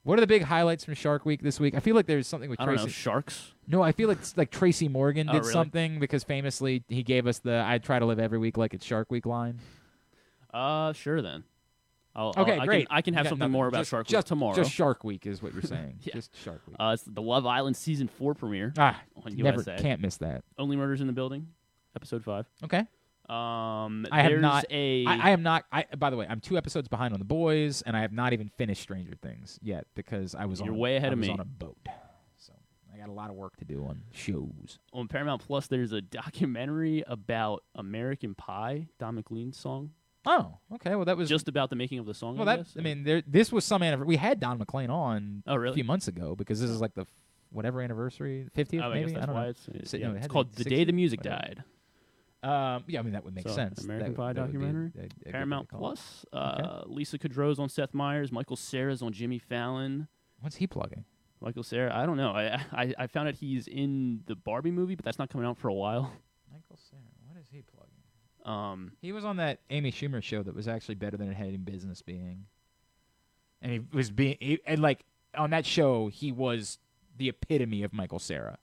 What 0.03 0.17
are 0.17 0.21
the 0.21 0.27
big 0.27 0.41
highlights 0.43 0.83
from 0.83 0.95
Shark 0.95 1.25
Week 1.25 1.41
this 1.43 1.59
week? 1.59 1.75
I 1.75 1.79
feel 1.79 1.95
like 1.95 2.07
there's 2.07 2.27
something 2.27 2.49
with 2.49 2.59
I 2.59 2.65
don't 2.65 2.75
know, 2.75 2.81
Tracy. 2.83 2.93
sharks? 2.93 3.53
No, 3.67 3.83
I 3.83 3.91
feel 3.91 4.07
like 4.07 4.17
it's 4.17 4.35
like 4.35 4.49
Tracy 4.49 4.87
Morgan 4.87 5.29
Oh, 5.29 5.33
did 5.33 5.39
really? 5.41 5.53
something 5.53 5.99
because 5.99 6.23
famously 6.23 6.83
he 6.87 7.03
gave 7.03 7.27
us 7.27 7.37
the 7.39 7.63
"I 7.65 7.77
try 7.77 7.99
to 7.99 8.05
live 8.05 8.19
every 8.19 8.39
week 8.39 8.57
like 8.57 8.73
it's 8.73 8.83
Shark 8.85 9.11
Week" 9.11 9.25
line. 9.27 9.59
Uh, 10.53 10.91
sure 10.93 11.21
then. 11.21 11.43
I'll, 12.15 12.33
I'll- 12.35 12.43
Okay, 12.43 12.57
I 12.57 12.65
great. 12.65 12.87
Can, 12.89 12.97
I 12.97 13.01
can 13.01 13.13
have 13.13 13.25
something 13.27 13.39
nothing. 13.39 13.51
more 13.53 13.67
about 13.67 13.77
Just- 13.81 13.89
Shark 13.91 14.07
Week 14.07 14.11
just- 14.11 14.27
tomorrow. 14.27 14.55
just 14.55 14.71
Shark 14.71 15.03
Week 15.03 15.25
is 15.27 15.41
what 15.41 15.53
you're 15.53 15.61
saying. 15.61 15.99
Yeah. 16.01 16.15
Just 16.15 16.35
Shark 16.35 16.61
Week. 16.67 16.75
Uh, 16.79 16.91
it's 16.93 17.03
the 17.03 17.21
Love 17.21 17.45
Island 17.45 17.77
season 17.77 18.07
four 18.07 18.33
premiere. 18.33 18.73
Ah, 18.77 18.99
on 19.23 19.35
never- 19.35 19.57
USA. 19.59 19.77
can't 19.77 20.01
miss 20.01 20.17
that. 20.17 20.43
Only 20.57 20.75
Murders 20.77 20.99
in 21.01 21.07
the 21.07 21.13
Building, 21.13 21.47
episode 21.95 22.23
five. 22.23 22.47
Okay. 22.63 22.85
Um, 23.29 24.07
I 24.11 24.21
have 24.23 24.39
not. 24.41 24.65
A, 24.69 25.05
I, 25.05 25.27
I 25.27 25.29
am 25.31 25.43
not. 25.43 25.65
I 25.71 25.85
by 25.97 26.09
the 26.09 26.17
way, 26.17 26.25
I'm 26.29 26.39
two 26.41 26.57
episodes 26.57 26.87
behind 26.87 27.13
on 27.13 27.19
the 27.19 27.25
boys, 27.25 27.81
and 27.83 27.95
I 27.95 28.01
have 28.01 28.11
not 28.11 28.33
even 28.33 28.49
finished 28.57 28.81
Stranger 28.81 29.15
Things 29.21 29.57
yet 29.61 29.87
because 29.95 30.35
I 30.35 30.45
was 30.45 30.59
You're 30.59 30.73
on. 30.73 30.77
way 30.79 30.95
ahead 30.97 31.09
I 31.09 31.13
of 31.13 31.19
was 31.19 31.27
me. 31.27 31.33
on 31.33 31.39
a 31.39 31.45
boat, 31.45 31.77
so 32.37 32.51
I 32.93 32.97
got 32.97 33.07
a 33.09 33.13
lot 33.13 33.29
of 33.29 33.35
work 33.37 33.55
to 33.57 33.65
do 33.65 33.85
on 33.85 34.01
shows. 34.11 34.79
on 34.93 35.07
Paramount 35.07 35.41
Plus. 35.45 35.67
There's 35.67 35.91
a 35.93 36.01
documentary 36.01 37.03
about 37.07 37.63
American 37.75 38.35
Pie, 38.35 38.87
Don 38.99 39.15
McLean's 39.15 39.57
song. 39.57 39.91
Oh, 40.25 40.57
okay. 40.75 40.93
Well, 40.95 41.05
that 41.05 41.17
was 41.17 41.29
just 41.29 41.47
about 41.47 41.69
the 41.71 41.75
making 41.75 41.97
of 41.99 42.05
the 42.05 42.13
song. 42.13 42.37
Well, 42.37 42.47
I 42.49 42.57
that 42.57 42.65
guess. 42.65 42.75
I 42.77 42.81
mean, 42.81 43.03
there. 43.03 43.23
This 43.25 43.51
was 43.51 43.63
some 43.65 43.81
anniversary. 43.81 44.07
We 44.09 44.17
had 44.17 44.39
Don 44.39 44.57
McLean 44.57 44.89
on 44.89 45.41
Oh, 45.47 45.55
really? 45.55 45.71
a 45.71 45.75
few 45.75 45.83
months 45.83 46.07
ago 46.07 46.35
because 46.35 46.59
this 46.61 46.69
is 46.69 46.79
like 46.81 46.93
the 46.95 47.01
f- 47.01 47.07
whatever 47.49 47.81
anniversary, 47.81 48.47
fiftieth 48.53 48.83
Oh, 48.83 48.91
I 48.91 48.93
maybe. 48.95 49.05
guess 49.05 49.13
that's 49.15 49.25
don't 49.27 49.35
why 49.35 49.43
know. 49.45 49.49
it's- 49.49 49.69
uh, 49.69 49.85
Si- 49.85 49.97
yeah, 49.99 50.07
no, 50.09 50.13
it 50.15 50.17
it's 50.17 50.27
called 50.27 50.51
The 50.53 50.63
Day 50.65 50.83
the 50.83 50.91
Music 50.91 51.21
whatever. 51.21 51.37
Died. 51.41 51.63
Um, 52.43 52.83
yeah, 52.87 52.99
I 52.99 53.03
mean 53.03 53.13
that 53.13 53.23
would 53.23 53.35
make 53.35 53.47
So, 53.47 53.53
sense. 53.53 53.83
American 53.83 54.13
That- 54.13 54.17
Pie 54.17 54.33
that 54.33 54.41
a- 54.41 54.45
documentary. 54.45 54.85
a- 54.85 54.87
a 54.87 54.91
good 54.91 55.01
way 55.03 55.07
to 55.25 55.31
Paramount. 55.31 55.69
Plus. 55.69 56.25
Uh, 56.33 56.83
Lisa 56.87 57.17
Kudrow's 57.19 57.59
on 57.59 57.69
Seth 57.69 57.93
Meyers. 57.93 58.31
Michael 58.31 58.55
Cera's 58.55 59.01
on 59.03 59.13
Jimmy 59.13 59.37
Fallon. 59.37 60.07
What's 60.39 60.55
he 60.55 60.65
plugging? 60.67 61.05
Michael 61.39 61.63
Cera. 61.63 61.95
I 61.95 62.05
don't 62.05 62.17
know. 62.17 62.31
I, 62.31 62.61
I 62.71 62.93
I 62.99 63.07
found 63.07 63.27
out 63.27 63.35
he's 63.35 63.67
in 63.67 64.21
the 64.25 64.35
Barbie 64.35 64.71
movie, 64.71 64.95
but 64.95 65.05
that's 65.05 65.19
not 65.19 65.29
coming 65.29 65.45
out 65.47 65.57
for 65.57 65.67
a 65.69 65.73
while. 65.73 66.11
Michael 66.51 66.77
Cera. 66.89 67.01
What 67.27 67.37
is 67.39 67.47
he 67.51 67.61
plugging? 67.63 67.87
Um, 68.45 68.91
He 69.01 69.11
was 69.11 69.23
on 69.25 69.37
that 69.37 69.59
Amy 69.69 69.91
Schumer 69.91 70.21
show 70.23 70.41
that 70.43 70.55
was 70.55 70.67
actually 70.67 70.95
better 70.95 71.17
than 71.17 71.29
it 71.29 71.35
had 71.35 71.47
any 71.47 71.57
business 71.57 72.01
being. 72.01 72.45
And 73.61 73.71
he 73.71 73.79
was 73.93 74.09
being 74.09 74.37
he, 74.39 74.59
and 74.65 74.81
like 74.81 75.05
on 75.35 75.51
that 75.51 75.65
show 75.65 76.07
he 76.07 76.31
was 76.31 76.79
the 77.17 77.29
epitome 77.29 77.83
of 77.83 77.93
Michael 77.93 78.17
Cera. 78.19 78.57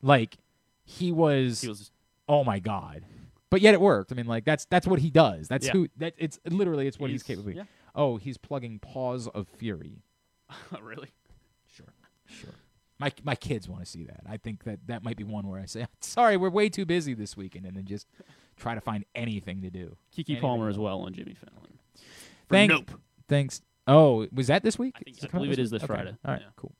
Like 0.00 0.38
he 0.84 1.12
was, 1.12 1.60
He 1.60 1.68
was- 1.68 1.90
oh 2.28 2.42
my 2.44 2.58
god. 2.58 3.04
But 3.50 3.60
yet 3.62 3.74
it 3.74 3.80
worked. 3.80 4.12
I 4.12 4.14
mean 4.14 4.26
like 4.26 4.44
that's 4.44 4.64
that's 4.66 4.86
what 4.86 4.98
he 4.98 5.10
does. 5.10 5.48
That's 5.48 5.66
Yeah. 5.66 5.72
who 5.72 5.88
that 5.96 6.14
it's 6.18 6.38
literally 6.48 6.86
it's 6.86 6.98
what 6.98 7.10
he's, 7.10 7.22
He's- 7.24 7.36
capable 7.36 7.50
of. 7.50 7.56
yeah. 7.56 7.64
Oh, 7.94 8.16
he's 8.16 8.36
plugging 8.38 8.78
Paws 8.78 9.26
of 9.28 9.48
Fury. 9.48 10.02
really? 10.82 11.10
Sure. 11.66 11.86
Sure. 12.26 12.54
My 12.98 13.12
my 13.22 13.34
kids 13.34 13.68
want 13.68 13.84
to 13.84 13.90
see 13.90 14.04
that. 14.04 14.20
I 14.28 14.36
think 14.38 14.64
that 14.64 14.80
that 14.86 15.02
might 15.04 15.16
be 15.16 15.24
one 15.24 15.46
where 15.48 15.60
I 15.60 15.66
say, 15.66 15.86
"Sorry, 16.00 16.36
we're 16.36 16.50
way 16.50 16.68
too 16.68 16.84
busy 16.84 17.14
this 17.14 17.36
weekend," 17.36 17.64
and 17.64 17.76
then 17.76 17.84
just 17.86 18.06
try 18.56 18.74
to 18.74 18.80
find 18.80 19.04
anything 19.14 19.62
to 19.62 19.70
do. 19.70 19.96
Keke 20.12 20.30
Anything 20.30 20.40
Palmer 20.42 20.68
as 20.68 20.78
well 20.78 21.00
on 21.02 21.12
Jimmy 21.14 21.34
Fallon. 21.34 21.78
For 21.94 22.02
Thank, 22.50 22.70
Nope. 22.70 22.90
Thanks. 23.28 23.60
Oh, 23.86 24.26
was 24.32 24.48
that 24.48 24.62
this 24.64 24.78
week? 24.78 24.94
I, 24.96 25.02
think, 25.04 25.18
I 25.24 25.28
believe 25.38 25.52
it 25.52 25.58
is 25.58 25.70
this 25.70 25.82
Okay. 25.82 25.86
Friday. 25.94 26.16
All 26.24 26.32
right, 26.32 26.40
Yeah. 26.42 26.48
cool. 26.56 26.72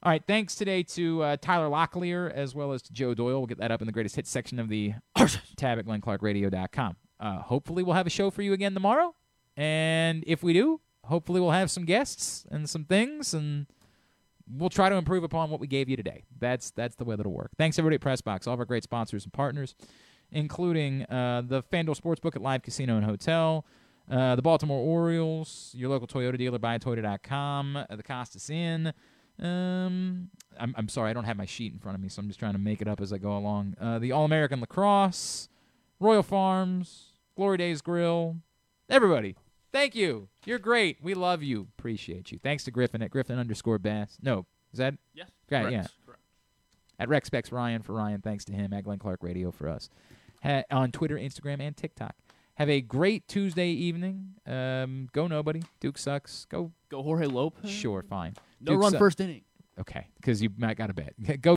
All 0.00 0.12
right, 0.12 0.22
thanks 0.24 0.54
today 0.54 0.84
to 0.84 1.22
uh, 1.22 1.36
Tyler 1.40 1.68
Locklear 1.68 2.32
as 2.32 2.54
well 2.54 2.72
as 2.72 2.82
to 2.82 2.92
Joe 2.92 3.14
Doyle. 3.14 3.38
We'll 3.38 3.46
get 3.46 3.58
that 3.58 3.72
up 3.72 3.82
in 3.82 3.86
the 3.86 3.92
greatest 3.92 4.14
hits 4.14 4.30
section 4.30 4.60
of 4.60 4.68
the 4.68 4.92
tab 5.56 5.80
at 5.80 5.86
glennclarkradio.com. 5.86 6.96
Uh, 7.18 7.38
hopefully, 7.40 7.82
we'll 7.82 7.96
have 7.96 8.06
a 8.06 8.10
show 8.10 8.30
for 8.30 8.42
you 8.42 8.52
again 8.52 8.74
tomorrow. 8.74 9.16
And 9.56 10.22
if 10.24 10.40
we 10.44 10.52
do, 10.52 10.80
hopefully, 11.04 11.40
we'll 11.40 11.50
have 11.50 11.68
some 11.68 11.84
guests 11.84 12.46
and 12.48 12.70
some 12.70 12.84
things, 12.84 13.34
and 13.34 13.66
we'll 14.48 14.70
try 14.70 14.88
to 14.88 14.94
improve 14.94 15.24
upon 15.24 15.50
what 15.50 15.58
we 15.58 15.66
gave 15.66 15.88
you 15.88 15.96
today. 15.96 16.22
That's 16.38 16.70
that's 16.70 16.94
the 16.94 17.04
way 17.04 17.16
that'll 17.16 17.32
work. 17.32 17.50
Thanks, 17.58 17.76
everybody 17.76 17.96
at 17.96 18.00
Pressbox, 18.00 18.46
all 18.46 18.54
of 18.54 18.60
our 18.60 18.66
great 18.66 18.84
sponsors 18.84 19.24
and 19.24 19.32
partners, 19.32 19.74
including 20.30 21.06
uh, 21.06 21.42
the 21.44 21.64
FanDuel 21.64 22.00
Sportsbook 22.00 22.36
at 22.36 22.42
Live 22.42 22.62
Casino 22.62 22.96
and 22.96 23.04
Hotel. 23.04 23.66
Uh, 24.08 24.36
the 24.36 24.42
Baltimore 24.42 24.78
Orioles, 24.78 25.72
your 25.76 25.90
local 25.90 26.06
Toyota 26.06 26.38
dealer, 26.38 26.60
buyatoyota.com, 26.60 27.76
uh, 27.76 27.84
the 27.96 28.04
Costas 28.04 28.48
Inn. 28.48 28.92
Um, 29.40 30.30
I'm, 30.58 30.74
I'm 30.76 30.88
sorry, 30.88 31.10
I 31.10 31.12
don't 31.12 31.24
have 31.24 31.36
my 31.36 31.46
sheet 31.46 31.72
in 31.72 31.78
front 31.78 31.94
of 31.96 32.02
me, 32.02 32.08
so 32.08 32.20
I'm 32.20 32.28
just 32.28 32.40
trying 32.40 32.52
to 32.54 32.58
make 32.58 32.80
it 32.82 32.88
up 32.88 33.00
as 33.00 33.12
I 33.12 33.18
go 33.18 33.36
along. 33.36 33.74
Uh, 33.80 33.98
the 33.98 34.12
All 34.12 34.24
American 34.24 34.60
Lacrosse, 34.60 35.48
Royal 36.00 36.22
Farms, 36.22 37.12
Glory 37.36 37.56
Days 37.58 37.80
Grill. 37.80 38.36
Everybody, 38.88 39.36
thank 39.72 39.94
you. 39.94 40.28
You're 40.44 40.58
great. 40.58 40.98
We 41.02 41.14
love 41.14 41.42
you. 41.42 41.68
Appreciate 41.78 42.32
you. 42.32 42.38
Thanks 42.42 42.64
to 42.64 42.70
Griffin 42.70 43.02
at 43.02 43.10
Griffin 43.10 43.38
underscore 43.38 43.78
Bass. 43.78 44.18
No, 44.22 44.46
is 44.72 44.78
that? 44.78 44.94
Yes, 45.14 45.28
Right, 45.50 45.60
correct, 45.60 45.72
yeah. 45.72 45.86
correct. 46.04 46.22
At 47.00 47.08
RexSpecs 47.08 47.52
Ryan 47.52 47.82
for 47.82 47.92
Ryan. 47.92 48.20
Thanks 48.22 48.44
to 48.46 48.52
him. 48.52 48.72
At 48.72 48.82
Glenn 48.84 48.98
Clark 48.98 49.22
Radio 49.22 49.52
for 49.52 49.68
us. 49.68 49.88
Ha- 50.42 50.64
on 50.70 50.90
Twitter, 50.90 51.16
Instagram, 51.16 51.60
and 51.60 51.76
TikTok. 51.76 52.14
Have 52.56 52.68
a 52.68 52.80
great 52.80 53.28
Tuesday 53.28 53.68
evening. 53.70 54.30
Um, 54.44 55.08
go 55.12 55.28
nobody. 55.28 55.62
Duke 55.78 55.96
sucks. 55.96 56.44
Go. 56.46 56.72
Go 56.88 57.02
Jorge 57.04 57.26
Lopez. 57.26 57.70
Sure, 57.70 58.02
fine. 58.02 58.34
No 58.60 58.72
Duke 58.72 58.82
run 58.82 58.90
suck- 58.92 58.96
uh, 58.96 58.98
first 59.00 59.20
inning. 59.20 59.42
Okay, 59.80 60.08
because 60.16 60.42
you 60.42 60.50
might 60.58 60.76
got 60.76 60.90
a 60.90 60.94
bet. 60.94 61.40
Go. 61.40 61.56